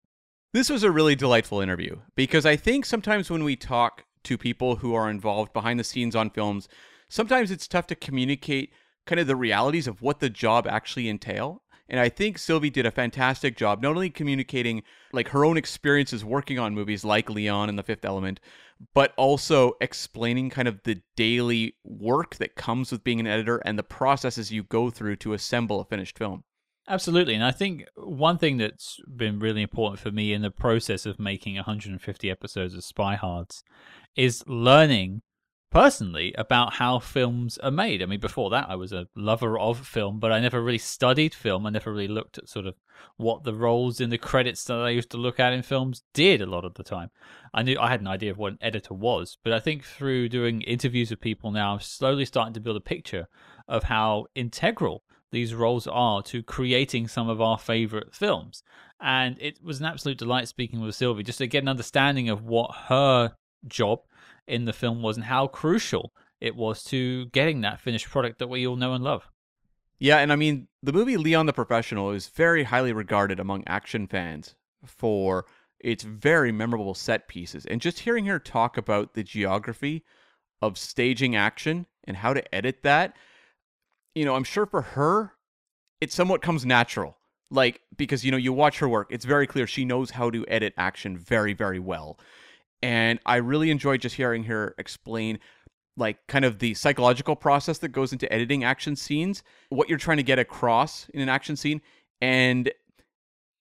This 0.52 0.70
was 0.70 0.84
a 0.84 0.92
really 0.92 1.16
delightful 1.16 1.60
interview 1.60 1.96
because 2.14 2.46
I 2.46 2.54
think 2.54 2.86
sometimes 2.86 3.28
when 3.28 3.42
we 3.42 3.56
talk 3.56 4.04
to 4.22 4.38
people 4.38 4.76
who 4.76 4.94
are 4.94 5.10
involved 5.10 5.52
behind 5.52 5.80
the 5.80 5.82
scenes 5.82 6.14
on 6.14 6.30
films, 6.30 6.68
sometimes 7.08 7.50
it's 7.50 7.66
tough 7.66 7.88
to 7.88 7.96
communicate 7.96 8.72
kind 9.06 9.18
of 9.18 9.26
the 9.26 9.34
realities 9.34 9.88
of 9.88 10.02
what 10.02 10.20
the 10.20 10.30
job 10.30 10.68
actually 10.68 11.08
entail. 11.08 11.64
And 11.88 11.98
I 11.98 12.10
think 12.10 12.38
Sylvie 12.38 12.70
did 12.70 12.86
a 12.86 12.92
fantastic 12.92 13.56
job, 13.56 13.82
not 13.82 13.96
only 13.96 14.10
communicating 14.10 14.84
like 15.12 15.30
her 15.30 15.44
own 15.44 15.56
experiences 15.56 16.24
working 16.24 16.60
on 16.60 16.74
movies 16.74 17.04
like 17.04 17.28
Leon 17.28 17.68
and 17.68 17.78
The 17.78 17.82
Fifth 17.82 18.04
Element, 18.04 18.38
but 18.94 19.12
also 19.16 19.72
explaining 19.80 20.50
kind 20.50 20.68
of 20.68 20.80
the 20.84 21.00
daily 21.16 21.74
work 21.84 22.36
that 22.36 22.54
comes 22.54 22.92
with 22.92 23.04
being 23.04 23.20
an 23.20 23.26
editor 23.26 23.58
and 23.64 23.78
the 23.78 23.82
processes 23.82 24.52
you 24.52 24.62
go 24.62 24.90
through 24.90 25.16
to 25.16 25.32
assemble 25.32 25.80
a 25.80 25.84
finished 25.84 26.18
film. 26.18 26.44
Absolutely. 26.88 27.34
And 27.34 27.44
I 27.44 27.50
think 27.50 27.84
one 27.96 28.38
thing 28.38 28.56
that's 28.56 28.98
been 29.14 29.38
really 29.38 29.62
important 29.62 30.00
for 30.00 30.10
me 30.10 30.32
in 30.32 30.40
the 30.40 30.50
process 30.50 31.04
of 31.04 31.18
making 31.18 31.56
150 31.56 32.30
episodes 32.30 32.74
of 32.74 32.80
SpyHards 32.80 33.62
is 34.16 34.42
learning 34.46 35.20
personally 35.70 36.34
about 36.38 36.74
how 36.74 36.98
films 36.98 37.58
are 37.58 37.70
made. 37.70 38.02
I 38.02 38.06
mean, 38.06 38.20
before 38.20 38.50
that, 38.50 38.68
I 38.68 38.76
was 38.76 38.92
a 38.92 39.06
lover 39.14 39.58
of 39.58 39.86
film, 39.86 40.18
but 40.18 40.32
I 40.32 40.40
never 40.40 40.62
really 40.62 40.78
studied 40.78 41.34
film. 41.34 41.66
I 41.66 41.70
never 41.70 41.92
really 41.92 42.08
looked 42.08 42.38
at 42.38 42.48
sort 42.48 42.66
of 42.66 42.74
what 43.16 43.44
the 43.44 43.54
roles 43.54 44.00
in 44.00 44.10
the 44.10 44.18
credits 44.18 44.64
that 44.64 44.78
I 44.78 44.90
used 44.90 45.10
to 45.10 45.18
look 45.18 45.38
at 45.38 45.52
in 45.52 45.62
films 45.62 46.02
did 46.14 46.40
a 46.40 46.46
lot 46.46 46.64
of 46.64 46.74
the 46.74 46.82
time. 46.82 47.10
I 47.52 47.62
knew 47.62 47.78
I 47.78 47.90
had 47.90 48.00
an 48.00 48.08
idea 48.08 48.30
of 48.30 48.38
what 48.38 48.52
an 48.52 48.58
editor 48.60 48.94
was, 48.94 49.36
but 49.44 49.52
I 49.52 49.60
think 49.60 49.84
through 49.84 50.30
doing 50.30 50.62
interviews 50.62 51.10
with 51.10 51.20
people 51.20 51.50
now, 51.50 51.74
I'm 51.74 51.80
slowly 51.80 52.24
starting 52.24 52.54
to 52.54 52.60
build 52.60 52.76
a 52.76 52.80
picture 52.80 53.28
of 53.66 53.84
how 53.84 54.26
integral 54.34 55.02
these 55.30 55.54
roles 55.54 55.86
are 55.86 56.22
to 56.22 56.42
creating 56.42 57.08
some 57.08 57.28
of 57.28 57.40
our 57.40 57.58
favorite 57.58 58.14
films. 58.14 58.62
And 59.00 59.36
it 59.40 59.62
was 59.62 59.80
an 59.80 59.86
absolute 59.86 60.18
delight 60.18 60.48
speaking 60.48 60.80
with 60.80 60.94
Sylvie 60.94 61.22
just 61.22 61.38
to 61.38 61.46
get 61.46 61.62
an 61.62 61.68
understanding 61.68 62.28
of 62.28 62.42
what 62.42 62.74
her 62.88 63.34
job 63.66 64.00
in 64.48 64.64
the 64.64 64.72
film 64.72 65.02
was 65.02 65.16
and 65.16 65.26
how 65.26 65.46
crucial 65.46 66.12
it 66.40 66.56
was 66.56 66.82
to 66.84 67.26
getting 67.26 67.60
that 67.60 67.80
finished 67.80 68.08
product 68.08 68.38
that 68.38 68.48
we 68.48 68.66
all 68.66 68.76
know 68.76 68.94
and 68.94 69.04
love. 69.04 69.28
Yeah, 69.98 70.18
and 70.18 70.32
I 70.32 70.36
mean, 70.36 70.68
the 70.82 70.92
movie 70.92 71.16
Leon 71.16 71.46
the 71.46 71.52
Professional 71.52 72.10
is 72.12 72.28
very 72.28 72.64
highly 72.64 72.92
regarded 72.92 73.40
among 73.40 73.64
action 73.66 74.06
fans 74.06 74.54
for 74.84 75.46
its 75.80 76.04
very 76.04 76.52
memorable 76.52 76.94
set 76.94 77.28
pieces. 77.28 77.66
And 77.66 77.80
just 77.80 78.00
hearing 78.00 78.26
her 78.26 78.38
talk 78.38 78.76
about 78.76 79.14
the 79.14 79.24
geography 79.24 80.04
of 80.62 80.78
staging 80.78 81.36
action 81.36 81.86
and 82.04 82.16
how 82.16 82.32
to 82.32 82.54
edit 82.54 82.82
that, 82.82 83.16
you 84.14 84.24
know, 84.24 84.34
I'm 84.34 84.44
sure 84.44 84.66
for 84.66 84.82
her, 84.82 85.32
it 86.00 86.12
somewhat 86.12 86.42
comes 86.42 86.64
natural. 86.64 87.16
Like, 87.50 87.80
because, 87.96 88.24
you 88.24 88.30
know, 88.30 88.36
you 88.36 88.52
watch 88.52 88.78
her 88.80 88.88
work, 88.88 89.08
it's 89.10 89.24
very 89.24 89.46
clear 89.46 89.66
she 89.66 89.84
knows 89.84 90.10
how 90.10 90.30
to 90.30 90.44
edit 90.48 90.74
action 90.76 91.16
very, 91.16 91.54
very 91.54 91.78
well. 91.78 92.18
And 92.82 93.18
I 93.26 93.36
really 93.36 93.70
enjoyed 93.70 94.00
just 94.00 94.16
hearing 94.16 94.44
her 94.44 94.74
explain 94.78 95.38
like 95.96 96.18
kind 96.28 96.44
of 96.44 96.60
the 96.60 96.74
psychological 96.74 97.34
process 97.34 97.78
that 97.78 97.88
goes 97.88 98.12
into 98.12 98.32
editing 98.32 98.62
action 98.64 98.94
scenes, 98.94 99.42
what 99.68 99.88
you're 99.88 99.98
trying 99.98 100.18
to 100.18 100.22
get 100.22 100.38
across 100.38 101.08
in 101.12 101.20
an 101.20 101.28
action 101.28 101.56
scene. 101.56 101.80
And 102.20 102.70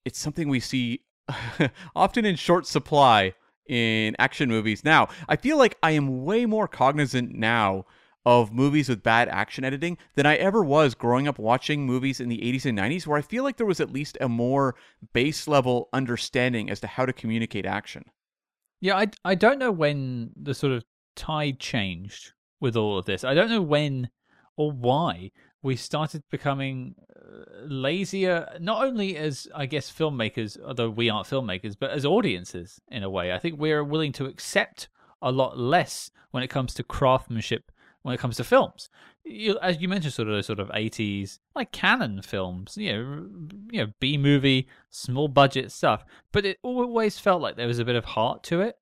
it's 0.05 0.19
something 0.19 0.47
we 0.47 0.59
see 0.59 1.01
often 1.95 2.25
in 2.25 2.35
short 2.35 2.67
supply 2.67 3.33
in 3.67 4.15
action 4.19 4.49
movies. 4.49 4.83
Now, 4.83 5.09
I 5.27 5.35
feel 5.35 5.57
like 5.57 5.77
I 5.83 5.91
am 5.91 6.23
way 6.23 6.45
more 6.45 6.67
cognizant 6.67 7.33
now 7.33 7.85
of 8.25 8.51
movies 8.51 8.89
with 8.89 9.03
bad 9.03 9.29
action 9.29 9.63
editing 9.63 9.97
than 10.15 10.25
I 10.25 10.35
ever 10.35 10.63
was 10.63 10.95
growing 10.95 11.27
up 11.27 11.39
watching 11.39 11.85
movies 11.85 12.19
in 12.19 12.27
the 12.27 12.39
80s 12.39 12.65
and 12.65 12.77
90s, 12.77 13.07
where 13.07 13.17
I 13.17 13.21
feel 13.21 13.43
like 13.43 13.55
there 13.55 13.65
was 13.65 13.79
at 13.79 13.91
least 13.91 14.17
a 14.19 14.27
more 14.27 14.75
base 15.13 15.47
level 15.47 15.87
understanding 15.93 16.69
as 16.69 16.81
to 16.81 16.87
how 16.87 17.05
to 17.05 17.13
communicate 17.13 17.65
action. 17.65 18.03
Yeah, 18.79 18.97
I, 18.97 19.07
I 19.25 19.35
don't 19.35 19.59
know 19.59 19.71
when 19.71 20.31
the 20.35 20.53
sort 20.53 20.73
of 20.73 20.85
tide 21.15 21.59
changed 21.59 22.33
with 22.59 22.75
all 22.75 22.97
of 22.97 23.05
this. 23.05 23.23
I 23.23 23.33
don't 23.33 23.49
know 23.49 23.61
when 23.61 24.09
or 24.55 24.71
why 24.71 25.31
we 25.61 25.75
started 25.75 26.23
becoming 26.29 26.95
uh, 27.15 27.65
lazier, 27.65 28.47
not 28.59 28.83
only 28.83 29.17
as, 29.17 29.47
I 29.53 29.65
guess, 29.65 29.91
filmmakers, 29.91 30.57
although 30.63 30.89
we 30.89 31.09
aren't 31.09 31.27
filmmakers, 31.27 31.75
but 31.79 31.91
as 31.91 32.05
audiences 32.05 32.79
in 32.89 33.03
a 33.03 33.09
way. 33.09 33.33
I 33.33 33.39
think 33.39 33.59
we're 33.59 33.83
willing 33.83 34.11
to 34.13 34.25
accept 34.25 34.89
a 35.21 35.31
lot 35.31 35.57
less 35.57 36.11
when 36.31 36.43
it 36.43 36.49
comes 36.49 36.73
to 36.75 36.83
craftsmanship 36.83 37.71
when 38.03 38.13
it 38.13 38.19
comes 38.19 38.37
to 38.37 38.43
films. 38.43 38.89
You, 39.29 39.59
as 39.59 39.81
you 39.81 39.87
mentioned, 39.87 40.13
sort 40.13 40.29
of 40.29 40.35
those 40.35 40.45
sort 40.45 40.59
of 40.59 40.71
eighties 40.73 41.39
like 41.53 41.71
Cannon 41.71 42.21
films, 42.21 42.77
you 42.77 42.93
know, 42.93 43.27
you 43.71 43.85
know, 43.85 43.91
B 43.99 44.17
movie, 44.17 44.67
small 44.89 45.27
budget 45.27 45.71
stuff. 45.71 46.05
But 46.31 46.45
it 46.45 46.57
always 46.63 47.19
felt 47.19 47.41
like 47.41 47.57
there 47.57 47.67
was 47.67 47.79
a 47.79 47.85
bit 47.85 47.95
of 47.95 48.05
heart 48.05 48.43
to 48.43 48.61
it. 48.61 48.77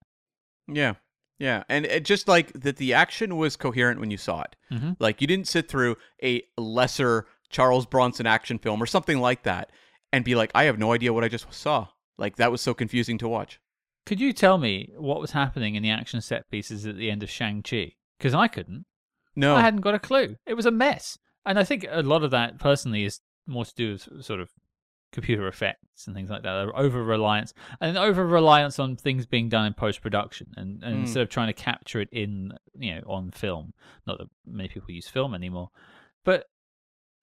Yeah, 0.67 0.93
yeah, 1.39 1.63
and 1.67 1.85
it 1.85 2.05
just 2.05 2.27
like 2.27 2.53
that, 2.53 2.77
the 2.77 2.93
action 2.93 3.37
was 3.37 3.55
coherent 3.55 3.99
when 3.99 4.11
you 4.11 4.17
saw 4.17 4.41
it. 4.41 4.55
Mm-hmm. 4.71 4.91
Like 4.99 5.19
you 5.19 5.27
didn't 5.27 5.47
sit 5.47 5.67
through 5.67 5.97
a 6.23 6.43
lesser 6.57 7.27
Charles 7.49 7.85
Bronson 7.85 8.25
action 8.27 8.57
film 8.57 8.81
or 8.81 8.85
something 8.85 9.19
like 9.19 9.43
that 9.43 9.71
and 10.11 10.23
be 10.23 10.35
like, 10.35 10.51
I 10.55 10.65
have 10.65 10.79
no 10.79 10.93
idea 10.93 11.13
what 11.13 11.23
I 11.23 11.27
just 11.27 11.51
saw. 11.53 11.87
Like 12.17 12.37
that 12.37 12.51
was 12.51 12.61
so 12.61 12.73
confusing 12.73 13.17
to 13.19 13.27
watch. 13.27 13.59
Could 14.05 14.19
you 14.19 14.33
tell 14.33 14.57
me 14.57 14.93
what 14.97 15.19
was 15.19 15.31
happening 15.31 15.75
in 15.75 15.83
the 15.83 15.89
action 15.89 16.21
set 16.21 16.49
pieces 16.49 16.85
at 16.85 16.95
the 16.95 17.09
end 17.09 17.23
of 17.23 17.29
Shang-Chi? 17.29 17.93
Because 18.17 18.33
I 18.33 18.47
couldn't. 18.47 18.85
No, 19.35 19.55
I 19.55 19.61
hadn't 19.61 19.81
got 19.81 19.95
a 19.95 19.99
clue. 19.99 20.35
It 20.45 20.53
was 20.53 20.65
a 20.65 20.71
mess. 20.71 21.17
And 21.45 21.59
I 21.59 21.63
think 21.63 21.85
a 21.89 22.01
lot 22.01 22.23
of 22.23 22.31
that 22.31 22.57
personally 22.59 23.03
is 23.05 23.19
more 23.47 23.65
to 23.65 23.75
do 23.75 23.91
with 23.93 24.23
sort 24.25 24.39
of 24.39 24.49
computer 25.11 25.47
effects 25.47 26.07
and 26.07 26.15
things 26.15 26.29
like 26.29 26.43
that. 26.43 26.53
Over 26.75 27.03
reliance 27.03 27.53
and 27.79 27.97
over 27.97 28.25
reliance 28.25 28.79
on 28.79 28.95
things 28.97 29.25
being 29.25 29.47
done 29.49 29.65
in 29.65 29.73
post 29.73 30.01
production 30.01 30.47
and, 30.57 30.83
and 30.83 30.95
Mm. 30.95 30.99
instead 31.01 31.21
of 31.21 31.29
trying 31.29 31.47
to 31.47 31.53
capture 31.53 32.01
it 32.01 32.09
in 32.11 32.53
you 32.77 32.95
know 32.95 33.01
on 33.07 33.31
film. 33.31 33.73
Not 34.07 34.17
that 34.17 34.27
many 34.45 34.67
people 34.69 34.91
use 34.91 35.07
film 35.07 35.33
anymore. 35.35 35.69
But 36.23 36.45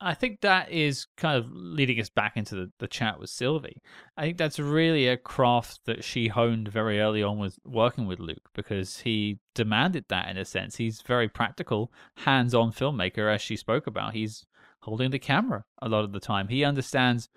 I 0.05 0.15
think 0.15 0.41
that 0.41 0.71
is 0.71 1.07
kind 1.17 1.39
of 1.39 1.51
leading 1.53 2.01
us 2.01 2.09
back 2.09 2.37
into 2.37 2.57
the, 2.57 2.73
the 2.81 2.89
chat 2.89 3.21
with 3.21 3.31
Sylvie. 3.31 3.81
I 4.17 4.23
think 4.23 4.37
that's 4.37 4.59
really 4.59 5.07
a 5.07 5.17
craft 5.17 5.81
that 5.87 6.03
she 6.03 6.27
honed 6.27 6.69
very 6.69 7.01
early 7.01 7.23
on 7.23 7.39
with 7.39 7.59
working 7.65 8.07
with 8.07 8.19
Luc 8.19 8.41
because 8.53 9.01
he 9.01 9.39
demanded 9.55 10.07
that 10.09 10.29
in 10.29 10.37
a 10.37 10.45
sense. 10.45 10.77
He's 10.77 11.03
very 11.03 11.29
practical, 11.29 11.93
hands 12.17 12.53
on 12.53 12.73
filmmaker, 12.73 13.33
as 13.33 13.41
she 13.41 13.57
spoke 13.57 13.87
about. 13.87 14.15
He's 14.15 14.45
holding 14.81 15.13
the 15.13 15.21
camera 15.21 15.65
a 15.81 15.89
lot 15.89 16.03
of 16.03 16.13
the 16.13 16.21
time. 16.21 16.49
He 16.49 16.65
understands 16.65 17.29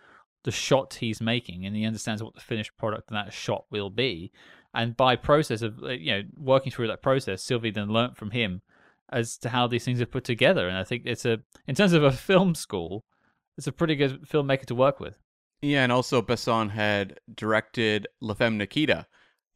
the 0.43 0.51
shot 0.51 0.95
he's 0.95 1.21
making 1.21 1.65
and 1.65 1.75
he 1.75 1.85
understands 1.85 2.23
what 2.23 2.33
the 2.33 2.41
finished 2.41 2.75
product 2.77 3.11
of 3.11 3.15
that 3.15 3.31
shot 3.33 3.65
will 3.69 3.91
be. 3.91 4.31
And 4.73 4.97
by 4.97 5.15
process 5.15 5.61
of 5.61 5.79
you 5.83 6.11
know 6.11 6.23
working 6.35 6.71
through 6.71 6.87
that 6.87 7.01
process, 7.01 7.43
Sylvie 7.43 7.71
then 7.71 7.89
learnt 7.89 8.17
from 8.17 8.31
him 8.31 8.61
as 9.11 9.37
to 9.37 9.49
how 9.49 9.67
these 9.67 9.85
things 9.85 10.01
are 10.01 10.05
put 10.05 10.23
together. 10.23 10.67
And 10.67 10.77
I 10.77 10.83
think 10.83 11.03
it's 11.05 11.25
a 11.25 11.39
in 11.67 11.75
terms 11.75 11.93
of 11.93 12.03
a 12.03 12.11
film 12.11 12.55
school, 12.55 13.05
it's 13.57 13.67
a 13.67 13.71
pretty 13.71 13.95
good 13.95 14.23
filmmaker 14.23 14.65
to 14.65 14.75
work 14.75 14.99
with. 14.99 15.17
Yeah, 15.61 15.83
and 15.83 15.91
also 15.91 16.21
Besson 16.21 16.69
had 16.69 17.19
directed 17.33 18.07
La 18.21 18.33
Femme 18.33 18.57
Nikita, 18.57 19.07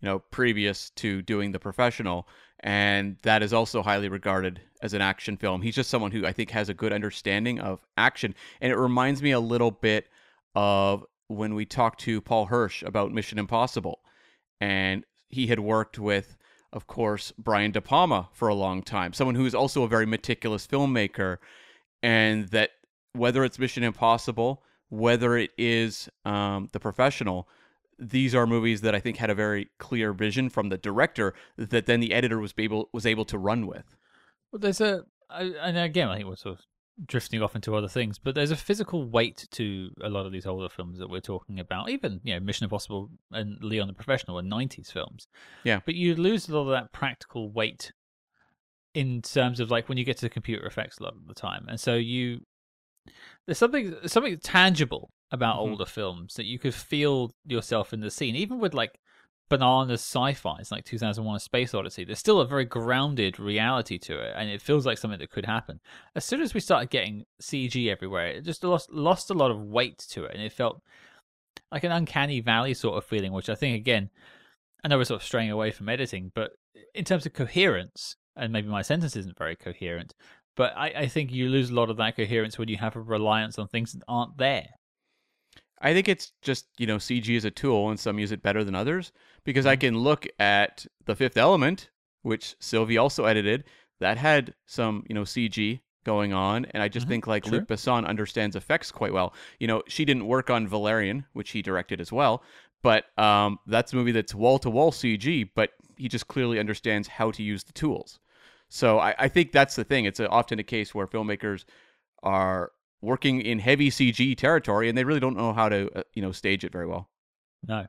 you 0.01 0.07
know, 0.07 0.19
previous 0.19 0.89
to 0.91 1.21
doing 1.21 1.51
The 1.51 1.59
Professional, 1.59 2.27
and 2.61 3.17
that 3.23 3.43
is 3.43 3.53
also 3.53 3.81
highly 3.81 4.09
regarded 4.09 4.61
as 4.81 4.93
an 4.93 5.01
action 5.01 5.37
film. 5.37 5.61
He's 5.61 5.75
just 5.75 5.89
someone 5.89 6.11
who 6.11 6.25
I 6.25 6.31
think 6.31 6.51
has 6.51 6.69
a 6.69 6.73
good 6.73 6.93
understanding 6.93 7.59
of 7.59 7.85
action, 7.97 8.33
and 8.61 8.71
it 8.71 8.77
reminds 8.77 9.21
me 9.21 9.31
a 9.31 9.39
little 9.39 9.71
bit 9.71 10.07
of 10.55 11.05
when 11.27 11.53
we 11.53 11.65
talked 11.65 11.99
to 12.01 12.21
Paul 12.21 12.47
Hirsch 12.47 12.81
about 12.81 13.11
Mission 13.11 13.37
Impossible, 13.37 13.99
and 14.59 15.05
he 15.27 15.47
had 15.47 15.59
worked 15.59 15.99
with, 15.99 16.37
of 16.73 16.87
course, 16.87 17.31
Brian 17.37 17.71
De 17.71 17.81
Palma 17.81 18.29
for 18.33 18.47
a 18.47 18.53
long 18.55 18.83
time, 18.83 19.13
someone 19.13 19.35
who 19.35 19.45
is 19.45 19.55
also 19.55 19.83
a 19.83 19.87
very 19.87 20.05
meticulous 20.05 20.67
filmmaker, 20.67 21.37
and 22.03 22.49
that 22.49 22.71
whether 23.13 23.43
it's 23.43 23.57
Mission 23.59 23.83
Impossible 23.83 24.63
whether 24.91 25.37
it 25.37 25.51
is 25.55 26.09
um, 26.25 26.67
the 26.71 26.79
professional 26.79 27.47
these 27.99 28.33
are 28.33 28.47
movies 28.47 28.81
that 28.81 28.95
i 28.95 28.99
think 28.99 29.17
had 29.17 29.29
a 29.29 29.35
very 29.35 29.67
clear 29.77 30.13
vision 30.13 30.49
from 30.49 30.69
the 30.69 30.77
director 30.79 31.31
that 31.57 31.85
then 31.85 31.99
the 31.99 32.11
editor 32.11 32.39
was 32.39 32.53
able 32.57 32.89
was 32.91 33.05
able 33.05 33.23
to 33.25 33.37
run 33.37 33.67
with. 33.67 33.95
Well, 34.51 34.59
there's 34.59 34.81
a, 34.81 35.03
I- 35.29 35.53
and 35.61 35.77
again, 35.77 36.07
I 36.09 36.15
think 36.17 36.27
we're 36.27 36.37
sort 36.37 36.57
of 36.59 36.65
drifting 37.05 37.41
off 37.41 37.55
into 37.55 37.75
other 37.75 37.87
things, 37.87 38.17
but 38.17 38.35
there's 38.35 38.51
a 38.51 38.55
physical 38.55 39.05
weight 39.09 39.47
to 39.51 39.89
a 40.01 40.09
lot 40.09 40.25
of 40.25 40.31
these 40.31 40.45
older 40.45 40.69
films 40.69 40.99
that 40.99 41.09
we're 41.09 41.19
talking 41.21 41.59
about. 41.59 41.89
Even 41.89 42.19
you 42.23 42.33
know, 42.33 42.39
Mission 42.39 42.65
Impossible 42.65 43.09
and 43.31 43.61
Leon 43.63 43.87
the 43.87 43.93
Professional 43.93 44.37
are 44.39 44.43
'90s 44.43 44.91
films. 44.91 45.27
Yeah. 45.63 45.79
but 45.85 45.95
you 45.95 46.15
lose 46.15 46.47
a 46.49 46.55
lot 46.57 46.61
of 46.63 46.71
that 46.71 46.91
practical 46.91 47.49
weight 47.49 47.91
in 48.93 49.21
terms 49.21 49.59
of 49.59 49.69
like 49.71 49.87
when 49.87 49.97
you 49.97 50.03
get 50.03 50.17
to 50.17 50.25
the 50.25 50.29
computer 50.29 50.65
effects 50.65 50.97
a 50.99 51.03
lot 51.03 51.13
of 51.15 51.27
the 51.27 51.33
time, 51.33 51.65
and 51.69 51.79
so 51.79 51.95
you 51.95 52.41
there's 53.45 53.57
something 53.57 53.95
something 54.05 54.37
tangible 54.39 55.09
about 55.31 55.57
Mhm. 55.57 55.59
older 55.71 55.85
films 55.85 56.33
that 56.35 56.45
you 56.45 56.57
could 56.59 56.73
feel 56.73 57.31
yourself 57.45 57.93
in 57.93 57.99
the 58.01 58.09
scene, 58.11 58.35
even 58.35 58.59
with 58.59 58.73
like 58.73 58.99
bananas 59.49 60.01
sci-fi. 60.01 60.57
It's 60.59 60.71
like 60.71 60.85
2001: 60.85 61.35
A 61.35 61.39
Space 61.39 61.73
Odyssey. 61.73 62.03
There's 62.03 62.19
still 62.19 62.39
a 62.39 62.47
very 62.47 62.65
grounded 62.65 63.39
reality 63.39 63.97
to 63.99 64.19
it, 64.19 64.33
and 64.35 64.49
it 64.49 64.61
feels 64.61 64.85
like 64.85 64.97
something 64.97 65.19
that 65.19 65.31
could 65.31 65.45
happen. 65.45 65.79
As 66.15 66.23
soon 66.23 66.41
as 66.41 66.53
we 66.53 66.59
started 66.59 66.89
getting 66.89 67.25
CG 67.41 67.89
everywhere, 67.89 68.27
it 68.27 68.45
just 68.45 68.63
lost 68.63 68.91
lost 68.91 69.29
a 69.29 69.33
lot 69.33 69.51
of 69.51 69.61
weight 69.61 69.97
to 70.11 70.23
it, 70.25 70.33
and 70.33 70.43
it 70.43 70.53
felt 70.53 70.81
like 71.71 71.83
an 71.83 71.91
uncanny 71.91 72.39
valley 72.39 72.73
sort 72.73 72.97
of 72.97 73.05
feeling. 73.05 73.33
Which 73.33 73.49
I 73.49 73.55
think 73.55 73.75
again, 73.75 74.09
I 74.83 74.87
know 74.87 74.97
we're 74.97 75.05
sort 75.05 75.21
of 75.21 75.25
straying 75.27 75.51
away 75.51 75.71
from 75.71 75.89
editing, 75.89 76.31
but 76.33 76.51
in 76.93 77.03
terms 77.03 77.25
of 77.25 77.33
coherence, 77.33 78.15
and 78.35 78.53
maybe 78.53 78.69
my 78.69 78.81
sentence 78.81 79.15
isn't 79.15 79.37
very 79.37 79.55
coherent, 79.55 80.13
but 80.55 80.73
I, 80.75 80.87
I 80.87 81.07
think 81.07 81.31
you 81.31 81.49
lose 81.49 81.69
a 81.69 81.73
lot 81.73 81.89
of 81.89 81.97
that 81.97 82.15
coherence 82.15 82.57
when 82.57 82.67
you 82.67 82.77
have 82.77 82.95
a 82.95 83.01
reliance 83.01 83.57
on 83.57 83.67
things 83.67 83.93
that 83.93 84.03
aren't 84.07 84.37
there. 84.37 84.67
I 85.81 85.93
think 85.93 86.07
it's 86.07 86.31
just 86.41 86.67
you 86.77 86.85
know 86.87 86.97
cg 86.97 87.29
is 87.35 87.45
a 87.45 87.51
tool 87.51 87.89
and 87.89 87.99
some 87.99 88.19
use 88.19 88.31
it 88.31 88.41
better 88.41 88.63
than 88.63 88.75
others 88.75 89.11
because 89.43 89.65
i 89.65 89.75
can 89.75 89.97
look 89.97 90.27
at 90.39 90.85
the 91.05 91.15
fifth 91.15 91.37
element 91.37 91.89
which 92.21 92.55
sylvie 92.59 92.97
also 92.97 93.25
edited 93.25 93.63
that 93.99 94.17
had 94.17 94.53
some 94.65 95.03
you 95.07 95.15
know 95.15 95.23
cg 95.23 95.79
going 96.05 96.33
on 96.33 96.65
and 96.71 96.81
i 96.81 96.87
just 96.87 97.05
Mhm, 97.05 97.09
think 97.09 97.27
like 97.27 97.43
sure. 97.45 97.53
luc 97.53 97.67
besson 97.67 98.05
understands 98.07 98.55
effects 98.55 98.91
quite 98.91 99.13
well. 99.13 99.33
You 99.59 99.67
know 99.67 99.83
she 99.87 100.05
didn't 100.05 100.27
work 100.27 100.49
on 100.49 100.67
valerian 100.67 101.25
which 101.33 101.51
he 101.51 101.61
directed 101.61 101.99
as 102.01 102.11
well 102.11 102.41
but 102.81 103.05
um, 103.19 103.59
that's 103.67 103.91
a 103.91 103.97
movie 103.97 104.13
that's 104.13 104.33
wall-to-wall 104.33 104.91
cg 104.91 105.49
but 105.53 105.71
he 105.97 106.07
just 106.07 106.27
clearly 106.29 106.57
understands 106.59 107.09
how 107.09 107.29
to 107.31 107.43
use 107.43 107.65
the 107.65 107.73
tools. 107.73 108.19
So 108.69 108.99
i, 108.99 109.13
I 109.19 109.27
think 109.27 109.51
that's 109.51 109.75
the 109.75 109.83
thing. 109.83 110.05
It's 110.05 110.21
a, 110.21 110.29
often 110.29 110.59
a 110.59 110.63
case 110.63 110.95
where 110.95 111.05
filmmakers 111.05 111.65
are 112.23 112.71
working 113.01 113.41
in 113.41 113.59
heavy 113.59 113.89
cg 113.89 114.35
territory 114.37 114.89
and 114.89 114.97
they 114.97 115.03
really 115.03 115.19
don't 115.19 115.37
know 115.37 115.53
how 115.53 115.69
to 115.69 115.89
uh, 115.97 116.03
you 116.13 116.21
know 116.21 116.31
stage 116.31 116.63
it 116.63 116.71
very 116.71 116.85
well 116.87 117.09
No. 117.67 117.85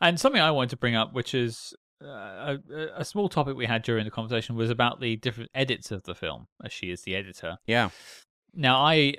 And 0.00 0.18
something 0.20 0.40
I 0.42 0.50
wanted 0.50 0.70
to 0.70 0.76
bring 0.76 0.94
up, 0.96 1.14
which 1.14 1.34
is 1.34 1.72
uh, 2.04 2.56
a, 2.70 2.88
a 2.96 3.04
small 3.04 3.28
topic 3.28 3.56
we 3.56 3.64
had 3.66 3.82
during 3.82 4.04
the 4.04 4.10
conversation, 4.10 4.54
was 4.56 4.68
about 4.68 5.00
the 5.00 5.16
different 5.16 5.50
edits 5.54 5.90
of 5.90 6.02
the 6.02 6.14
film, 6.14 6.48
as 6.62 6.72
she 6.72 6.90
is 6.90 7.02
the 7.02 7.14
editor. 7.16 7.56
yeah 7.66 7.88
Now, 8.52 8.76
I, 8.84 9.14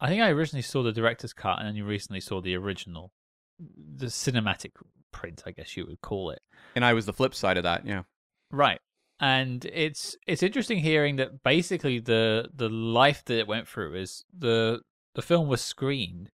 I 0.00 0.08
think 0.08 0.20
I 0.22 0.30
originally 0.30 0.62
saw 0.62 0.82
the 0.82 0.90
director's 0.92 1.32
cut, 1.32 1.58
and 1.60 1.68
then 1.68 1.76
you 1.76 1.84
recently 1.84 2.20
saw 2.20 2.40
the 2.40 2.56
original, 2.56 3.12
the 3.60 4.06
cinematic 4.06 4.72
print, 5.12 5.44
I 5.46 5.52
guess 5.52 5.76
you 5.76 5.86
would 5.86 6.00
call 6.00 6.30
it. 6.30 6.40
and 6.74 6.84
i 6.84 6.92
was 6.92 7.06
the 7.06 7.12
flip 7.12 7.34
side 7.34 7.56
of 7.56 7.62
that 7.62 7.86
yeah 7.86 8.02
Right. 8.50 8.80
And 9.20 9.64
it's 9.66 10.16
it's 10.26 10.42
interesting 10.42 10.78
hearing 10.78 11.16
that 11.16 11.42
basically 11.42 12.00
the 12.00 12.48
the 12.54 12.68
life 12.68 13.24
that 13.26 13.38
it 13.38 13.46
went 13.46 13.68
through 13.68 13.94
is 13.94 14.24
the 14.36 14.80
the 15.14 15.22
film 15.22 15.48
was 15.48 15.60
screened 15.60 16.30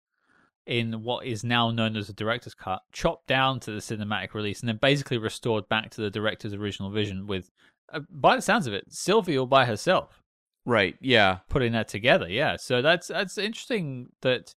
in 0.67 1.03
what 1.05 1.25
is 1.25 1.45
now 1.45 1.71
known 1.71 1.97
as 1.97 2.09
the 2.09 2.13
director's 2.13 2.55
cut, 2.55 2.83
chopped 2.93 3.29
down 3.29 3.61
to 3.61 3.71
the 3.71 3.79
cinematic 3.79 4.35
release, 4.35 4.61
and 4.61 4.69
then 4.69 4.79
basically 4.83 5.17
restored 5.17 5.69
back 5.69 5.91
to 5.91 6.01
the 6.01 6.11
director's 6.11 6.53
original 6.53 6.91
vision 6.91 7.27
with, 7.27 7.51
uh, 7.93 8.01
by 8.11 8.35
the 8.35 8.43
sounds 8.43 8.67
of 8.67 8.75
it, 8.75 8.85
Sylvie 8.89 9.39
all 9.39 9.47
by 9.47 9.65
herself 9.65 10.23
right 10.67 10.97
yeah 11.01 11.39
putting 11.49 11.73
that 11.73 11.89
together. 11.89 12.29
Yeah, 12.29 12.57
so 12.57 12.83
that's 12.83 13.07
that's 13.07 13.39
interesting. 13.39 14.09
That, 14.21 14.55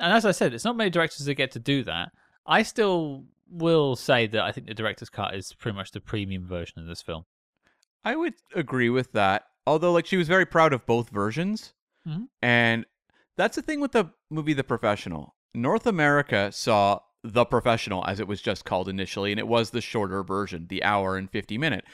and 0.00 0.12
as 0.12 0.24
I 0.24 0.32
said, 0.32 0.52
it's 0.52 0.64
not 0.64 0.76
many 0.76 0.90
directors 0.90 1.26
that 1.26 1.34
get 1.34 1.52
to 1.52 1.60
do 1.60 1.84
that. 1.84 2.10
I 2.46 2.62
still 2.62 3.24
will 3.48 3.94
say 3.94 4.26
that 4.26 4.42
I 4.42 4.50
think 4.50 4.66
the 4.66 4.74
director's 4.74 5.10
cut 5.10 5.34
is 5.34 5.52
pretty 5.52 5.76
much 5.76 5.92
the 5.92 6.00
premium 6.00 6.46
version 6.46 6.80
of 6.80 6.86
this 6.86 7.02
film. 7.02 7.24
I 8.04 8.16
would 8.16 8.34
agree 8.54 8.90
with 8.90 9.12
that. 9.12 9.46
Although, 9.66 9.92
like, 9.92 10.06
she 10.06 10.16
was 10.16 10.28
very 10.28 10.44
proud 10.46 10.72
of 10.72 10.84
both 10.86 11.08
versions. 11.10 11.72
Mhm. 12.06 12.28
And 12.42 12.86
that's 13.36 13.56
the 13.56 13.62
thing 13.62 13.80
with 13.80 13.92
the 13.92 14.10
movie 14.30 14.52
The 14.52 14.64
Professional. 14.64 15.34
North 15.54 15.86
America 15.86 16.52
saw 16.52 17.00
The 17.22 17.44
Professional, 17.46 18.04
as 18.06 18.20
it 18.20 18.28
was 18.28 18.42
just 18.42 18.64
called 18.66 18.88
initially, 18.88 19.32
and 19.32 19.38
it 19.38 19.48
was 19.48 19.70
the 19.70 19.80
shorter 19.80 20.22
version, 20.22 20.66
the 20.68 20.82
hour 20.84 21.16
and 21.16 21.30
50 21.30 21.56
minute. 21.56 21.84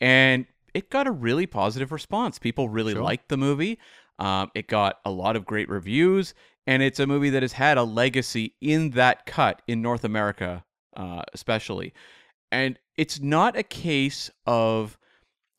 And 0.00 0.46
it 0.74 0.90
got 0.90 1.06
a 1.06 1.10
really 1.12 1.46
positive 1.46 1.92
response. 1.92 2.38
People 2.38 2.68
really 2.68 2.92
Sure. 2.92 3.02
liked 3.02 3.28
the 3.28 3.36
movie. 3.38 3.78
Um, 4.18 4.50
it 4.54 4.68
got 4.68 4.98
a 5.04 5.10
lot 5.10 5.36
of 5.36 5.46
great 5.46 5.68
reviews. 5.68 6.34
And 6.66 6.82
it's 6.82 6.98
a 7.00 7.06
movie 7.06 7.30
that 7.30 7.42
has 7.42 7.52
had 7.54 7.78
a 7.78 7.84
legacy 7.84 8.54
in 8.60 8.90
that 8.90 9.26
cut 9.26 9.62
in 9.66 9.80
North 9.82 10.02
America, 10.04 10.64
uh, 10.96 11.22
especially. 11.32 11.92
And 12.50 12.78
it's 12.96 13.20
not 13.20 13.56
a 13.56 13.62
case 13.62 14.30
of 14.46 14.98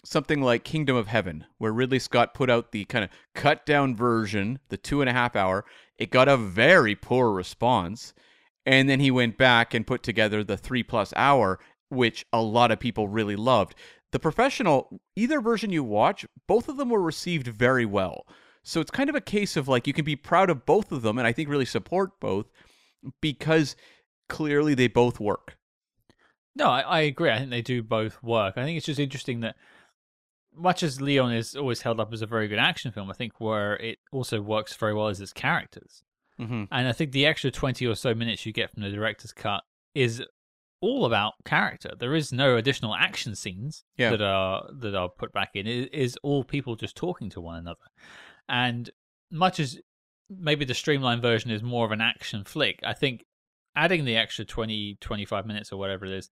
something 0.05 0.41
like 0.41 0.63
Kingdom 0.63 0.95
of 0.95 1.07
Heaven, 1.07 1.45
where 1.57 1.73
Ridley 1.73 1.99
Scott 1.99 2.33
put 2.33 2.49
out 2.49 2.71
the 2.71 2.85
kind 2.85 3.03
of 3.03 3.09
cut 3.33 3.65
down 3.65 3.95
version, 3.95 4.59
the 4.69 4.77
two 4.77 5.01
and 5.01 5.09
a 5.09 5.13
half 5.13 5.35
hour. 5.35 5.65
It 5.97 6.11
got 6.11 6.27
a 6.27 6.37
very 6.37 6.95
poor 6.95 7.31
response. 7.31 8.13
And 8.65 8.89
then 8.89 8.99
he 8.99 9.11
went 9.11 9.37
back 9.37 9.73
and 9.73 9.85
put 9.85 10.03
together 10.03 10.43
the 10.43 10.57
three 10.57 10.83
plus 10.83 11.13
hour, 11.15 11.59
which 11.89 12.25
a 12.31 12.41
lot 12.41 12.71
of 12.71 12.79
people 12.79 13.07
really 13.07 13.35
loved. 13.35 13.75
The 14.11 14.19
professional, 14.19 15.01
either 15.15 15.41
version 15.41 15.71
you 15.71 15.83
watch, 15.83 16.25
both 16.47 16.69
of 16.69 16.77
them 16.77 16.89
were 16.89 17.01
received 17.01 17.47
very 17.47 17.85
well. 17.85 18.25
So 18.63 18.81
it's 18.81 18.91
kind 18.91 19.09
of 19.09 19.15
a 19.15 19.21
case 19.21 19.55
of 19.57 19.67
like 19.67 19.85
you 19.85 19.93
can 19.93 20.05
be 20.05 20.15
proud 20.15 20.49
of 20.49 20.65
both 20.65 20.91
of 20.91 21.03
them, 21.03 21.17
and 21.17 21.27
I 21.27 21.31
think 21.31 21.49
really 21.49 21.65
support 21.65 22.19
both 22.19 22.47
because 23.21 23.75
clearly 24.29 24.73
they 24.73 24.87
both 24.87 25.19
work. 25.19 25.57
No, 26.55 26.69
I, 26.69 26.79
I 26.81 26.99
agree. 27.01 27.29
I 27.29 27.37
think 27.37 27.51
they 27.51 27.61
do 27.61 27.83
both 27.83 28.23
work. 28.23 28.53
I 28.57 28.63
think 28.63 28.77
it's 28.77 28.85
just 28.85 28.99
interesting 28.99 29.41
that 29.41 29.55
much 30.55 30.83
as 30.83 31.01
Leon 31.01 31.33
is 31.33 31.55
always 31.55 31.81
held 31.81 31.99
up 31.99 32.13
as 32.13 32.21
a 32.21 32.25
very 32.27 32.47
good 32.47 32.59
action 32.59 32.91
film, 32.91 33.09
I 33.09 33.13
think 33.13 33.39
where 33.39 33.75
it 33.77 33.99
also 34.11 34.41
works 34.41 34.75
very 34.75 34.93
well 34.93 35.07
is 35.07 35.19
its 35.21 35.33
characters. 35.33 36.03
Mm-hmm. 36.39 36.65
And 36.71 36.87
I 36.87 36.91
think 36.91 37.11
the 37.11 37.25
extra 37.25 37.51
20 37.51 37.85
or 37.87 37.95
so 37.95 38.13
minutes 38.13 38.45
you 38.45 38.51
get 38.51 38.71
from 38.71 38.83
the 38.83 38.89
director's 38.89 39.31
cut 39.31 39.63
is 39.93 40.21
all 40.81 41.05
about 41.05 41.33
character. 41.45 41.91
There 41.97 42.13
is 42.13 42.33
no 42.33 42.57
additional 42.57 42.93
action 42.93 43.35
scenes 43.35 43.83
Yeah. 43.97 44.11
that 44.11 44.21
are 44.21 44.69
that 44.79 44.93
are 44.95 45.09
put 45.09 45.31
back 45.31 45.51
in. 45.55 45.65
It 45.65 45.93
is 45.93 46.17
all 46.23 46.43
people 46.43 46.75
just 46.75 46.95
talking 46.97 47.29
to 47.31 47.41
one 47.41 47.57
another. 47.57 47.79
And 48.49 48.89
much 49.31 49.59
as 49.59 49.79
maybe 50.29 50.65
the 50.65 50.73
streamlined 50.73 51.21
version 51.21 51.51
is 51.51 51.63
more 51.63 51.85
of 51.85 51.91
an 51.91 52.01
action 52.01 52.43
flick, 52.43 52.79
I 52.83 52.93
think 52.93 53.23
adding 53.75 54.05
the 54.05 54.15
extra 54.17 54.45
20 54.45 54.97
25 55.01 55.45
minutes 55.45 55.71
or 55.71 55.77
whatever 55.77 56.05
it 56.05 56.11
is 56.11 56.29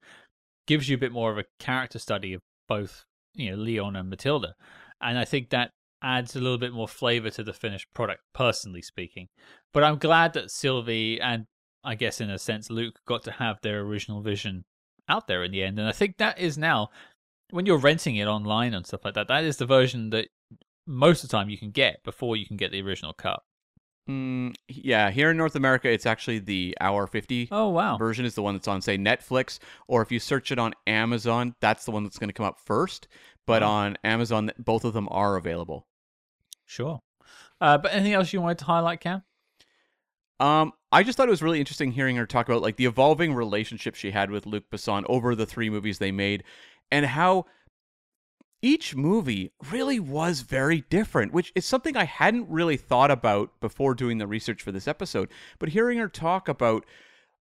gives 0.67 0.87
you 0.89 0.95
a 0.95 0.99
bit 0.99 1.11
more 1.11 1.31
of 1.31 1.37
a 1.37 1.45
character 1.59 1.99
study 1.99 2.33
of 2.33 2.41
both, 2.67 3.05
you 3.35 3.51
know, 3.51 3.57
Leon 3.57 3.95
and 3.95 4.11
Mathilda. 4.11 4.53
And 5.01 5.17
I 5.17 5.25
think 5.25 5.49
that 5.49 5.71
adds 6.01 6.35
a 6.35 6.39
little 6.39 6.57
bit 6.57 6.73
more 6.73 6.87
flavor 6.87 7.29
to 7.29 7.43
the 7.43 7.53
finished 7.53 7.87
product 7.93 8.21
personally 8.33 8.81
speaking. 8.81 9.29
But 9.73 9.83
I'm 9.83 9.97
glad 9.97 10.33
that 10.33 10.51
Sylvie 10.51 11.19
and 11.19 11.45
I 11.83 11.95
guess 11.95 12.21
in 12.21 12.29
a 12.29 12.37
sense 12.37 12.69
Luc 12.69 12.99
got 13.05 13.23
to 13.23 13.31
have 13.31 13.59
their 13.61 13.81
original 13.81 14.21
vision 14.21 14.65
out 15.09 15.27
there 15.27 15.43
in 15.43 15.51
the 15.51 15.63
end. 15.63 15.79
And 15.79 15.87
I 15.87 15.91
think 15.91 16.17
that 16.17 16.39
is 16.39 16.57
now 16.57 16.89
when 17.51 17.65
you're 17.65 17.77
renting 17.77 18.15
it 18.15 18.27
online 18.27 18.73
and 18.73 18.85
stuff 18.85 19.05
like 19.05 19.13
that, 19.15 19.27
that 19.27 19.43
is 19.43 19.57
the 19.57 19.65
version 19.65 20.09
that 20.11 20.29
most 20.87 21.23
of 21.23 21.29
the 21.29 21.37
time 21.37 21.49
you 21.49 21.57
can 21.57 21.71
get 21.71 22.03
before 22.03 22.35
you 22.35 22.45
can 22.45 22.57
get 22.57 22.71
the 22.71 22.81
original 22.81 23.13
cut. 23.13 23.41
Mm, 24.09 24.53
yeah, 24.67 25.11
here 25.11 25.31
in 25.31 25.37
North 25.37 25.55
America, 25.55 25.89
it's 25.89 26.05
actually 26.05 26.39
the 26.39 26.75
hour 26.81 27.07
50 27.07 27.47
Oh 27.51 27.69
wow. 27.69 27.95
version 27.97 28.25
is 28.25 28.35
the 28.35 28.41
one 28.41 28.53
that's 28.55 28.67
on, 28.67 28.81
say, 28.81 28.97
Netflix, 28.97 29.59
or 29.87 30.01
if 30.01 30.11
you 30.11 30.19
search 30.19 30.51
it 30.51 30.59
on 30.59 30.73
Amazon, 30.87 31.55
that's 31.61 31.85
the 31.85 31.91
one 31.91 32.03
that's 32.03 32.17
going 32.17 32.27
to 32.29 32.33
come 32.33 32.45
up 32.45 32.59
first. 32.59 33.07
But 33.45 33.63
Oh. 33.63 33.67
on 33.67 33.97
Amazon, 34.03 34.51
both 34.59 34.83
of 34.83 34.93
them 34.93 35.07
are 35.11 35.37
available. 35.37 35.87
Sure. 36.65 37.01
Uh, 37.61 37.77
but 37.77 37.93
anything 37.93 38.13
else 38.13 38.33
you 38.33 38.41
wanted 38.41 38.57
to 38.59 38.65
highlight, 38.65 38.99
Cam? 38.99 39.23
Um, 40.39 40.73
I 40.91 41.03
just 41.03 41.15
thought 41.17 41.27
it 41.27 41.31
was 41.31 41.41
really 41.43 41.59
interesting 41.59 41.91
hearing 41.91 42.15
her 42.17 42.25
talk 42.25 42.49
about 42.49 42.61
like 42.61 42.75
the 42.75 42.85
evolving 42.85 43.33
relationship 43.33 43.95
she 43.95 44.11
had 44.11 44.29
with 44.31 44.45
Luc 44.45 44.69
Besson 44.69 45.03
over 45.07 45.35
the 45.35 45.45
three 45.45 45.69
movies 45.69 45.99
they 45.99 46.11
made, 46.11 46.43
and 46.91 47.05
how 47.05 47.45
each 48.63 48.95
movie 48.95 49.51
really 49.69 49.99
was 49.99 50.41
very 50.41 50.85
different, 50.89 51.33
which 51.33 51.51
is 51.53 51.65
something 51.65 51.97
I 51.97 52.05
hadn't 52.05 52.49
really 52.49 52.77
thought 52.77 53.11
about 53.11 53.59
before 53.59 53.93
doing 53.93 54.17
the 54.17 54.25
research 54.25 54.63
for 54.63 54.71
this 54.71 54.87
episode. 54.87 55.29
But 55.59 55.69
hearing 55.69 55.99
her 55.99 56.07
talk 56.07 56.47
about 56.47 56.85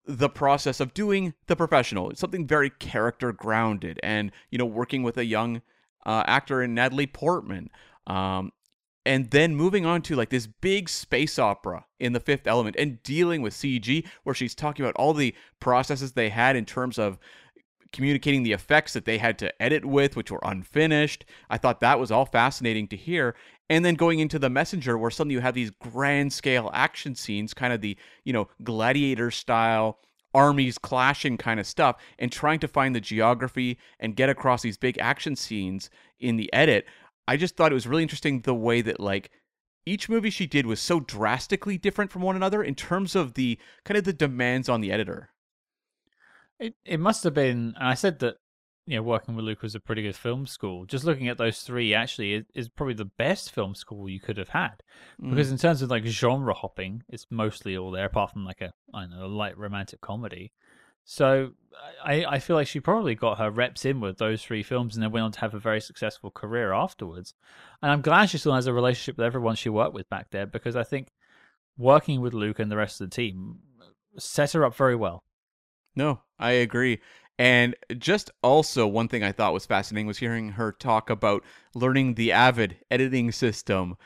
the 0.05 0.29
process 0.29 0.79
of 0.79 0.93
doing 0.93 1.33
the 1.47 1.57
professional, 1.57 2.09
it's 2.09 2.21
something 2.21 2.47
very 2.47 2.69
character 2.69 3.33
grounded, 3.33 3.99
and 4.01 4.31
you 4.49 4.57
know, 4.57 4.65
working 4.65 5.03
with 5.03 5.17
a 5.17 5.25
young 5.25 5.61
uh, 6.05 6.23
actor 6.25 6.63
in 6.63 6.73
Natalie 6.73 7.05
Portman, 7.05 7.69
um, 8.07 8.53
and 9.05 9.29
then 9.31 9.55
moving 9.55 9.85
on 9.85 10.01
to 10.03 10.15
like 10.15 10.29
this 10.29 10.47
big 10.47 10.87
space 10.87 11.37
opera 11.37 11.85
in 11.99 12.13
the 12.13 12.19
fifth 12.21 12.47
element 12.47 12.77
and 12.79 13.03
dealing 13.03 13.41
with 13.41 13.53
CG, 13.53 14.07
where 14.23 14.33
she's 14.33 14.55
talking 14.55 14.85
about 14.85 14.95
all 14.95 15.13
the 15.13 15.35
processes 15.59 16.13
they 16.13 16.29
had 16.29 16.55
in 16.55 16.63
terms 16.63 16.97
of 16.97 17.19
communicating 17.91 18.43
the 18.43 18.51
effects 18.51 18.93
that 18.93 19.05
they 19.05 19.17
had 19.17 19.39
to 19.39 19.61
edit 19.61 19.85
with, 19.85 20.15
which 20.15 20.31
were 20.31 20.39
unfinished. 20.43 21.25
I 21.49 21.57
thought 21.57 21.79
that 21.81 21.99
was 21.99 22.11
all 22.11 22.25
fascinating 22.25 22.87
to 22.89 22.95
hear. 22.95 23.35
And 23.69 23.83
then 23.85 23.95
going 23.95 24.19
into 24.19 24.39
the 24.39 24.49
messenger, 24.49 24.97
where 24.97 25.11
suddenly 25.11 25.35
you 25.35 25.41
have 25.41 25.53
these 25.53 25.71
grand 25.71 26.33
scale 26.33 26.69
action 26.73 27.15
scenes, 27.15 27.53
kind 27.53 27.73
of 27.73 27.81
the, 27.81 27.97
you 28.23 28.33
know, 28.33 28.47
gladiator 28.63 29.31
style, 29.31 29.99
armies 30.33 30.77
clashing 30.77 31.37
kind 31.37 31.59
of 31.59 31.67
stuff, 31.67 31.97
and 32.17 32.31
trying 32.31 32.59
to 32.59 32.67
find 32.67 32.95
the 32.95 33.01
geography 33.01 33.77
and 33.99 34.15
get 34.15 34.29
across 34.29 34.61
these 34.61 34.77
big 34.77 34.97
action 34.99 35.35
scenes 35.35 35.89
in 36.19 36.35
the 36.35 36.51
edit. 36.53 36.85
I 37.27 37.37
just 37.37 37.55
thought 37.55 37.71
it 37.71 37.75
was 37.75 37.87
really 37.87 38.03
interesting 38.03 38.41
the 38.41 38.55
way 38.55 38.81
that, 38.81 38.99
like, 38.99 39.31
each 39.85 40.09
movie 40.09 40.29
she 40.29 40.45
did 40.45 40.65
was 40.65 40.79
so 40.79 40.99
drastically 40.99 41.77
different 41.77 42.11
from 42.11 42.21
one 42.21 42.35
another 42.35 42.63
in 42.63 42.75
terms 42.75 43.15
of 43.15 43.33
the 43.33 43.57
kind 43.85 43.97
of 43.97 44.03
the 44.03 44.13
demands 44.13 44.69
on 44.69 44.81
the 44.81 44.91
editor. 44.91 45.29
It 46.59 46.75
it 46.85 46.99
must 46.99 47.23
have 47.23 47.33
been. 47.33 47.73
And 47.77 47.87
I 47.87 47.93
said 47.93 48.19
that 48.19 48.35
you 48.85 48.97
know 48.97 49.03
working 49.03 49.35
with 49.35 49.45
Luc 49.45 49.61
was 49.61 49.75
a 49.75 49.79
pretty 49.79 50.01
good 50.01 50.15
film 50.15 50.45
school. 50.45 50.85
Just 50.85 51.05
looking 51.05 51.27
at 51.27 51.37
those 51.37 51.61
three, 51.61 51.93
actually, 51.93 52.33
is, 52.33 52.45
is 52.53 52.69
probably 52.69 52.95
the 52.95 53.05
best 53.05 53.51
film 53.51 53.75
school 53.75 54.09
you 54.09 54.19
could 54.19 54.37
have 54.37 54.49
had. 54.49 54.83
Mm. 55.21 55.29
Because 55.29 55.51
in 55.51 55.57
terms 55.57 55.81
of 55.81 55.89
like 55.89 56.05
genre 56.05 56.53
hopping, 56.53 57.03
it's 57.09 57.27
mostly 57.29 57.77
all 57.77 57.91
there, 57.91 58.05
apart 58.05 58.31
from 58.31 58.45
like 58.45 58.61
a 58.61 58.73
I 58.93 59.01
don't 59.01 59.11
know 59.11 59.25
a 59.25 59.27
light 59.27 59.57
romantic 59.57 60.01
comedy. 60.01 60.51
So 61.05 61.51
I 62.03 62.25
I 62.25 62.39
feel 62.39 62.55
like 62.55 62.67
she 62.67 62.79
probably 62.79 63.15
got 63.15 63.37
her 63.37 63.49
reps 63.49 63.85
in 63.85 64.01
with 64.01 64.17
those 64.17 64.43
three 64.43 64.63
films, 64.63 64.95
and 64.95 65.03
then 65.03 65.11
went 65.11 65.23
on 65.23 65.31
to 65.31 65.39
have 65.39 65.53
a 65.53 65.59
very 65.59 65.81
successful 65.81 66.29
career 66.29 66.73
afterwards. 66.73 67.33
And 67.81 67.91
I'm 67.91 68.01
glad 68.01 68.29
she 68.29 68.37
still 68.37 68.53
has 68.53 68.67
a 68.67 68.73
relationship 68.73 69.17
with 69.17 69.25
everyone 69.25 69.55
she 69.55 69.69
worked 69.69 69.93
with 69.93 70.09
back 70.09 70.31
there, 70.31 70.45
because 70.45 70.75
I 70.75 70.83
think 70.83 71.13
working 71.77 72.21
with 72.21 72.33
Luc 72.33 72.59
and 72.59 72.71
the 72.71 72.77
rest 72.77 72.99
of 72.99 73.09
the 73.09 73.15
team 73.15 73.59
set 74.17 74.51
her 74.51 74.65
up 74.65 74.75
very 74.75 74.95
well. 74.95 75.23
No, 75.99 76.21
I 76.39 76.51
agree. 76.51 76.99
And 77.37 77.75
just 77.97 78.31
also 78.41 78.87
one 78.87 79.09
thing 79.09 79.21
I 79.21 79.33
thought 79.33 79.51
was 79.51 79.65
fascinating 79.65 80.07
was 80.07 80.17
hearing 80.17 80.51
her 80.51 80.71
talk 80.71 81.09
about 81.09 81.43
learning 81.75 82.13
the 82.13 82.31
Avid 82.31 82.77
editing 82.89 83.33
system, 83.33 83.97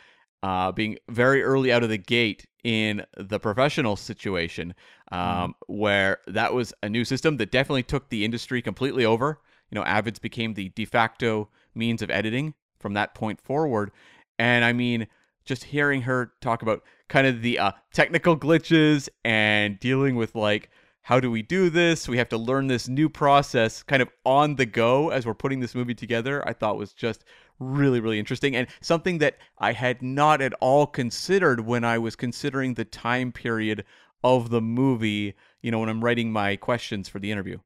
uh, 0.42 0.72
being 0.72 0.98
very 1.08 1.44
early 1.44 1.72
out 1.72 1.84
of 1.84 1.90
the 1.90 2.00
gate 2.00 2.48
in 2.64 3.06
the 3.16 3.40
professional 3.40 3.96
situation, 3.96 4.74
um, 5.12 5.54
where 5.68 6.18
that 6.26 6.56
was 6.56 6.74
a 6.82 6.90
new 6.90 7.06
system 7.06 7.38
that 7.38 7.52
definitely 7.52 7.84
took 7.84 8.10
the 8.10 8.26
industry 8.26 8.60
completely 8.60 9.06
over. 9.06 9.40
You 9.70 9.76
know, 9.76 9.86
Avids 9.86 10.20
became 10.20 10.56
the 10.56 10.70
de 10.70 10.86
facto 10.86 11.48
means 11.76 12.02
of 12.02 12.10
editing 12.10 12.56
from 12.80 12.96
that 12.96 13.14
point 13.14 13.40
forward. 13.40 13.92
And 14.40 14.66
I 14.66 14.74
mean, 14.74 15.06
just 15.46 15.66
hearing 15.66 16.02
her 16.02 16.34
talk 16.42 16.64
about 16.64 16.82
kind 17.08 17.28
of 17.28 17.44
the 17.44 17.60
uh, 17.60 17.74
technical 17.94 18.36
glitches 18.36 19.10
and 19.24 19.80
dealing 19.80 20.16
with 20.16 20.34
like 20.34 20.72
how 21.04 21.20
do 21.20 21.30
we 21.30 21.42
do 21.42 21.70
this 21.70 22.08
we 22.08 22.18
have 22.18 22.30
to 22.30 22.38
learn 22.38 22.68
this 22.68 22.88
new 22.88 23.08
process 23.10 23.84
kind 23.84 24.02
of 24.02 24.10
on 24.26 24.56
the 24.56 24.66
go 24.66 25.10
as 25.10 25.26
we're 25.26 25.34
putting 25.34 25.60
this 25.60 25.76
movie 25.76 25.96
together 25.96 26.46
i 26.48 26.54
thought 26.54 26.78
was 26.78 26.94
just 26.94 27.24
really 27.60 28.00
really 28.00 28.20
interesting 28.20 28.56
and 28.56 28.68
something 28.82 29.20
that 29.20 29.38
i 29.60 29.72
had 29.72 30.02
not 30.02 30.42
at 30.42 30.54
all 30.60 30.88
considered 30.88 31.62
when 31.62 31.84
i 31.84 31.98
was 31.98 32.16
considering 32.16 32.74
the 32.74 32.86
time 32.86 33.32
period 33.32 33.84
of 34.24 34.50
the 34.50 34.62
movie 34.62 35.36
you 35.62 35.72
know 35.72 35.80
when 35.80 35.90
i'm 35.90 36.04
writing 36.04 36.32
my 36.32 36.56
questions 36.56 37.08
for 37.08 37.20
the 37.20 37.32
interview 37.32 37.58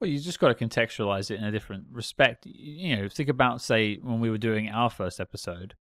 Well, 0.00 0.08
you 0.08 0.18
just 0.18 0.40
got 0.40 0.56
to 0.56 0.66
contextualize 0.66 1.30
it 1.30 1.38
in 1.38 1.44
a 1.44 1.52
different 1.52 1.84
respect. 1.92 2.46
You 2.46 2.96
know, 2.96 3.08
think 3.08 3.28
about 3.28 3.60
say 3.60 3.96
when 3.96 4.18
we 4.18 4.30
were 4.30 4.38
doing 4.38 4.70
our 4.70 4.88
first 4.88 5.20
episode. 5.20 5.74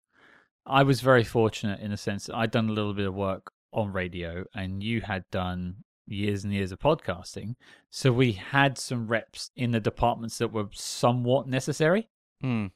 I 0.65 0.83
was 0.83 0.99
very 0.99 1.23
fortunate 1.23 1.79
in 1.79 1.91
the 1.91 1.97
sense 1.97 2.25
that 2.25 2.35
I'd 2.35 2.51
done 2.51 2.67
a 2.67 2.73
little 2.73 2.93
bit 2.93 3.07
of 3.07 3.15
work 3.15 3.53
on 3.71 3.93
radio, 3.93 4.43
and 4.53 4.83
you 4.83 4.99
had 5.01 5.23
done 5.31 5.85
years 6.11 6.43
and 6.43 6.53
years 6.53 6.71
of 6.71 6.79
podcasting. 6.79 7.55
So 7.89 8.11
we 8.11 8.33
had 8.33 8.77
some 8.77 9.07
reps 9.07 9.51
in 9.55 9.71
the 9.71 9.79
departments 9.79 10.37
that 10.37 10.51
were 10.51 10.67
somewhat 10.73 11.47
necessary. 11.47 12.09
Hmm. 12.41 12.67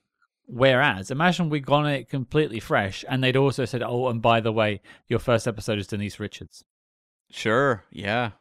Whereas, 0.46 1.10
imagine 1.10 1.50
we'd 1.50 1.66
gone 1.66 1.88
at 1.88 2.02
it 2.02 2.10
completely 2.10 2.60
fresh, 2.60 3.06
and 3.08 3.24
they'd 3.24 3.38
also 3.38 3.64
said, 3.64 3.82
"Oh, 3.82 4.10
and 4.10 4.22
by 4.22 4.42
the 4.42 4.52
way, 4.52 4.82
your 5.08 5.20
first 5.20 5.48
episode 5.48 5.80
is 5.80 5.88
Denise 5.88 6.20
Richards." 6.20 6.66
sure 7.34 7.84
yeah 7.92 8.32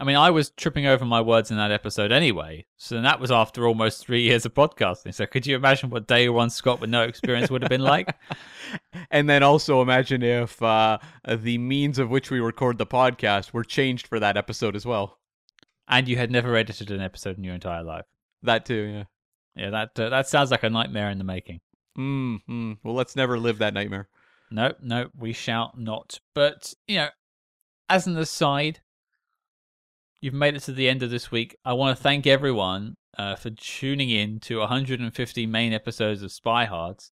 I 0.00 0.04
mean, 0.04 0.14
I 0.16 0.30
was 0.30 0.50
tripping 0.50 0.86
over 0.86 1.04
my 1.04 1.20
words 1.20 1.50
in 1.50 1.56
that 1.56 1.72
episode 1.72 2.12
anyway. 2.12 2.66
So 2.76 3.00
that 3.02 3.18
was 3.18 3.32
after 3.32 3.66
almost 3.66 4.04
three 4.06 4.22
years 4.22 4.46
of 4.46 4.54
podcasting. 4.54 5.12
So 5.12 5.26
could 5.26 5.44
you 5.46 5.56
imagine 5.56 5.90
what 5.90 6.06
day 6.06 6.28
one 6.28 6.50
Scott 6.50 6.80
with 6.80 6.88
no 6.90 7.02
experience 7.02 7.50
would 7.50 7.62
have 7.62 7.68
been 7.68 7.80
like? 7.82 8.14
and 9.10 9.28
then 9.28 9.42
also 9.42 9.82
imagine 9.82 10.22
if 10.22 10.62
uh, 10.62 10.98
the 11.26 11.58
means 11.58 11.98
of 11.98 12.10
which 12.10 12.30
we 12.30 12.38
record 12.38 12.78
the 12.78 12.86
podcast 12.86 13.52
were 13.52 13.64
changed 13.64 14.06
for 14.06 14.20
that 14.20 14.36
episode 14.36 14.76
as 14.76 14.86
well 14.86 15.18
And 15.88 16.06
you 16.06 16.16
had 16.16 16.30
never 16.30 16.54
edited 16.54 16.92
an 16.92 17.00
episode 17.00 17.36
in 17.36 17.42
your 17.44 17.54
entire 17.54 17.82
life. 17.82 18.04
that 18.42 18.64
too 18.66 18.74
yeah 18.74 19.04
Yeah, 19.64 19.70
that 19.70 19.98
uh, 19.98 20.10
that 20.10 20.28
sounds 20.28 20.52
like 20.52 20.62
a 20.62 20.70
nightmare 20.70 21.10
in 21.10 21.18
the 21.18 21.24
making. 21.24 21.60
mm, 21.98 22.38
mm. 22.48 22.78
well 22.84 22.94
let's 22.94 23.16
never 23.16 23.36
live 23.36 23.58
that 23.58 23.74
nightmare 23.74 24.08
No, 24.50 24.74
no, 24.80 25.08
we 25.16 25.32
shall 25.32 25.72
not. 25.76 26.20
But, 26.36 26.72
you 26.86 26.96
know, 26.98 27.08
as 27.88 28.06
an 28.06 28.16
aside, 28.16 28.80
you've 30.20 30.34
made 30.34 30.54
it 30.56 30.60
to 30.60 30.72
the 30.72 30.88
end 30.88 31.02
of 31.02 31.10
this 31.10 31.30
week. 31.30 31.56
I 31.64 31.72
want 31.72 31.96
to 31.96 32.02
thank 32.02 32.26
everyone 32.26 32.96
uh, 33.16 33.36
for 33.36 33.50
tuning 33.50 34.10
in 34.10 34.40
to 34.40 34.58
150 34.58 35.46
main 35.46 35.72
episodes 35.72 36.22
of 36.22 36.30
SpyHards. 36.30 37.10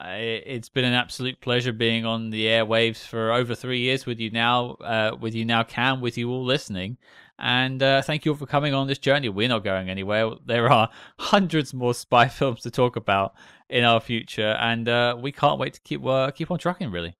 Uh, 0.00 0.08
it- 0.10 0.44
it's 0.46 0.68
been 0.68 0.84
an 0.84 0.92
absolute 0.94 1.40
pleasure 1.40 1.72
being 1.72 2.04
on 2.06 2.30
the 2.30 2.46
airwaves 2.46 2.98
for 3.06 3.32
over 3.32 3.54
three 3.54 3.80
years 3.80 4.06
with 4.06 4.20
you 4.20 4.30
now, 4.30 4.72
uh, 4.80 5.16
with 5.20 5.34
you 5.34 5.44
now, 5.44 5.62
Cam, 5.62 6.00
with 6.00 6.16
you 6.16 6.30
all 6.30 6.44
listening. 6.44 6.96
And 7.38 7.82
uh, 7.82 8.02
thank 8.02 8.24
you 8.24 8.32
all 8.32 8.38
for 8.38 8.46
coming 8.46 8.74
on 8.74 8.86
this 8.86 8.98
journey. 8.98 9.28
We're 9.28 9.48
not 9.48 9.64
going 9.64 9.88
anywhere. 9.88 10.30
There 10.44 10.70
are 10.70 10.90
hundreds 11.18 11.72
more 11.72 11.94
spy 11.94 12.28
films 12.28 12.60
to 12.62 12.70
talk 12.70 12.96
about 12.96 13.34
in 13.68 13.82
our 13.84 14.00
future, 14.00 14.56
and 14.60 14.88
uh, 14.88 15.16
we 15.18 15.32
can't 15.32 15.58
wait 15.58 15.74
to 15.74 15.80
keep 15.80 16.04
uh, 16.04 16.30
keep 16.32 16.50
on 16.50 16.58
trucking. 16.58 16.90
Really, 16.90 17.16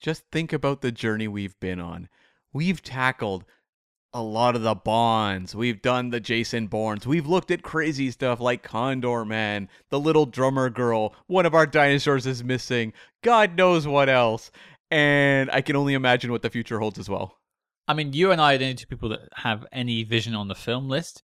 just 0.00 0.24
think 0.32 0.52
about 0.54 0.80
the 0.80 0.90
journey 0.92 1.28
we've 1.28 1.58
been 1.60 1.80
on 1.80 2.08
we've 2.52 2.82
tackled 2.82 3.44
a 4.14 4.22
lot 4.22 4.56
of 4.56 4.62
the 4.62 4.74
bonds 4.74 5.54
we've 5.54 5.82
done 5.82 6.10
the 6.10 6.20
jason 6.20 6.66
bournes 6.66 7.06
we've 7.06 7.26
looked 7.26 7.50
at 7.50 7.62
crazy 7.62 8.10
stuff 8.10 8.40
like 8.40 8.66
Condorman 8.66 9.68
the 9.90 10.00
little 10.00 10.26
drummer 10.26 10.70
girl 10.70 11.14
one 11.26 11.44
of 11.44 11.54
our 11.54 11.66
dinosaurs 11.66 12.26
is 12.26 12.42
missing 12.42 12.92
god 13.22 13.56
knows 13.56 13.86
what 13.86 14.08
else 14.08 14.50
and 14.90 15.50
i 15.50 15.60
can 15.60 15.76
only 15.76 15.94
imagine 15.94 16.32
what 16.32 16.42
the 16.42 16.50
future 16.50 16.78
holds 16.78 16.98
as 16.98 17.08
well 17.08 17.38
I 17.88 17.94
mean, 17.94 18.12
you 18.12 18.30
and 18.30 18.40
I 18.40 18.54
are 18.54 18.58
the 18.58 18.64
only 18.66 18.74
two 18.74 18.86
people 18.86 19.08
that 19.08 19.30
have 19.36 19.66
any 19.72 20.04
vision 20.04 20.34
on 20.34 20.48
the 20.48 20.54
film 20.54 20.90
list. 20.90 21.22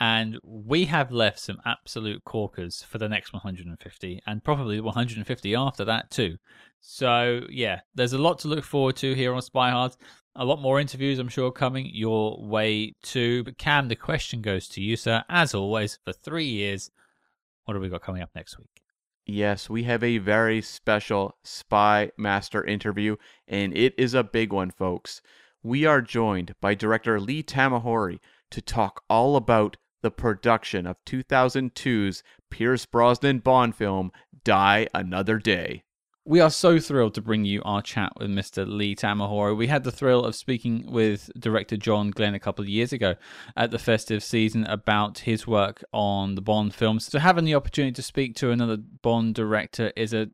And 0.00 0.38
we 0.42 0.86
have 0.86 1.12
left 1.12 1.38
some 1.38 1.60
absolute 1.66 2.24
corkers 2.24 2.82
for 2.82 2.98
the 2.98 3.08
next 3.08 3.32
150 3.32 4.22
and 4.26 4.44
probably 4.44 4.80
150 4.80 5.54
after 5.54 5.84
that 5.84 6.10
too. 6.10 6.38
So, 6.80 7.42
yeah, 7.50 7.80
there's 7.94 8.12
a 8.12 8.18
lot 8.18 8.38
to 8.40 8.48
look 8.48 8.64
forward 8.64 8.96
to 8.96 9.14
here 9.14 9.34
on 9.34 9.42
Spy 9.42 9.70
Hard. 9.70 9.96
A 10.40 10.44
lot 10.44 10.60
more 10.60 10.78
interviews, 10.78 11.18
I'm 11.18 11.26
sure, 11.26 11.50
coming 11.50 11.90
your 11.92 12.40
way 12.40 12.94
too. 13.02 13.42
But, 13.42 13.58
Cam, 13.58 13.88
the 13.88 13.96
question 13.96 14.40
goes 14.40 14.68
to 14.68 14.80
you, 14.80 14.94
sir. 14.94 15.24
As 15.28 15.52
always, 15.52 15.98
for 16.04 16.12
three 16.12 16.44
years, 16.44 16.92
what 17.64 17.74
have 17.74 17.82
we 17.82 17.88
got 17.88 18.02
coming 18.02 18.22
up 18.22 18.30
next 18.36 18.56
week? 18.56 18.84
Yes, 19.26 19.68
we 19.68 19.82
have 19.82 20.04
a 20.04 20.18
very 20.18 20.62
special 20.62 21.36
SpyMaster 21.44 22.64
interview, 22.68 23.16
and 23.48 23.76
it 23.76 23.94
is 23.98 24.14
a 24.14 24.22
big 24.22 24.52
one, 24.52 24.70
folks. 24.70 25.20
We 25.64 25.84
are 25.86 26.00
joined 26.00 26.54
by 26.60 26.76
director 26.76 27.18
Lee 27.18 27.42
Tamahori 27.42 28.20
to 28.52 28.62
talk 28.62 29.02
all 29.10 29.34
about 29.34 29.76
the 30.02 30.12
production 30.12 30.86
of 30.86 31.04
2002's 31.04 32.22
Pierce 32.48 32.86
Brosnan 32.86 33.40
Bond 33.40 33.74
film, 33.74 34.12
Die 34.44 34.86
Another 34.94 35.38
Day. 35.38 35.82
We 36.28 36.40
are 36.40 36.50
so 36.50 36.78
thrilled 36.78 37.14
to 37.14 37.22
bring 37.22 37.46
you 37.46 37.62
our 37.64 37.80
chat 37.80 38.12
with 38.18 38.28
Mr. 38.28 38.68
Lee 38.68 38.94
Tamahori. 38.94 39.56
We 39.56 39.68
had 39.68 39.82
the 39.82 39.90
thrill 39.90 40.26
of 40.26 40.36
speaking 40.36 40.84
with 40.92 41.30
director 41.38 41.78
John 41.78 42.10
Glen 42.10 42.34
a 42.34 42.38
couple 42.38 42.62
of 42.62 42.68
years 42.68 42.92
ago 42.92 43.14
at 43.56 43.70
the 43.70 43.78
festive 43.78 44.22
season 44.22 44.66
about 44.66 45.20
his 45.20 45.46
work 45.46 45.82
on 45.90 46.34
the 46.34 46.42
Bond 46.42 46.74
films. 46.74 47.06
So 47.06 47.18
having 47.18 47.46
the 47.46 47.54
opportunity 47.54 47.94
to 47.94 48.02
speak 48.02 48.36
to 48.36 48.50
another 48.50 48.76
Bond 48.76 49.36
director 49.36 49.90
is 49.96 50.12
a 50.12 50.28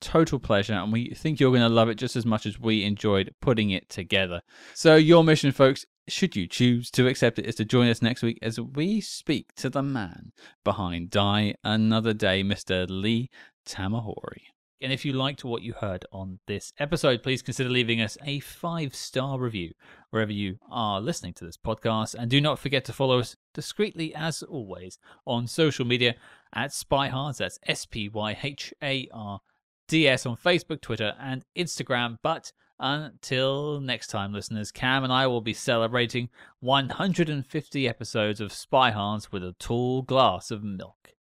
total 0.00 0.38
pleasure, 0.38 0.72
and 0.72 0.90
we 0.90 1.10
think 1.10 1.38
you're 1.38 1.50
going 1.50 1.60
to 1.60 1.68
love 1.68 1.90
it 1.90 1.96
just 1.96 2.16
as 2.16 2.24
much 2.24 2.46
as 2.46 2.58
we 2.58 2.82
enjoyed 2.82 3.34
putting 3.42 3.68
it 3.68 3.90
together. 3.90 4.40
So, 4.72 4.96
your 4.96 5.22
mission, 5.22 5.52
folks, 5.52 5.84
should 6.08 6.34
you 6.34 6.46
choose 6.46 6.90
to 6.92 7.08
accept 7.08 7.38
it, 7.38 7.44
is 7.44 7.56
to 7.56 7.66
join 7.66 7.90
us 7.90 8.00
next 8.00 8.22
week 8.22 8.38
as 8.40 8.58
we 8.58 9.02
speak 9.02 9.54
to 9.56 9.68
the 9.68 9.82
man 9.82 10.32
behind 10.64 11.10
Die 11.10 11.54
Another 11.62 12.14
Day, 12.14 12.42
Mr. 12.42 12.86
Lee 12.88 13.28
Tamahori. 13.66 14.53
And 14.80 14.92
if 14.92 15.04
you 15.04 15.12
liked 15.12 15.44
what 15.44 15.62
you 15.62 15.72
heard 15.72 16.04
on 16.12 16.40
this 16.46 16.72
episode, 16.78 17.22
please 17.22 17.42
consider 17.42 17.70
leaving 17.70 18.00
us 18.00 18.18
a 18.24 18.40
five 18.40 18.94
star 18.94 19.38
review 19.38 19.72
wherever 20.10 20.32
you 20.32 20.58
are 20.70 21.00
listening 21.00 21.32
to 21.34 21.44
this 21.44 21.56
podcast. 21.56 22.14
And 22.14 22.30
do 22.30 22.40
not 22.40 22.58
forget 22.58 22.84
to 22.86 22.92
follow 22.92 23.18
us 23.20 23.36
discreetly, 23.54 24.14
as 24.14 24.42
always, 24.42 24.98
on 25.26 25.46
social 25.46 25.84
media 25.84 26.14
at 26.54 26.70
SpyHards. 26.70 27.38
That's 27.38 27.58
S 27.66 27.86
P 27.86 28.08
Y 28.08 28.36
H 28.42 28.74
A 28.82 29.08
R 29.12 29.40
D 29.88 30.08
S 30.08 30.26
on 30.26 30.36
Facebook, 30.36 30.80
Twitter, 30.80 31.14
and 31.18 31.44
Instagram. 31.56 32.18
But 32.22 32.52
until 32.78 33.80
next 33.80 34.08
time, 34.08 34.32
listeners, 34.32 34.72
Cam 34.72 35.04
and 35.04 35.12
I 35.12 35.26
will 35.26 35.40
be 35.40 35.54
celebrating 35.54 36.28
150 36.60 37.88
episodes 37.88 38.40
of 38.40 38.50
SpyHards 38.50 39.30
with 39.30 39.44
a 39.44 39.54
tall 39.58 40.02
glass 40.02 40.50
of 40.50 40.64
milk. 40.64 41.14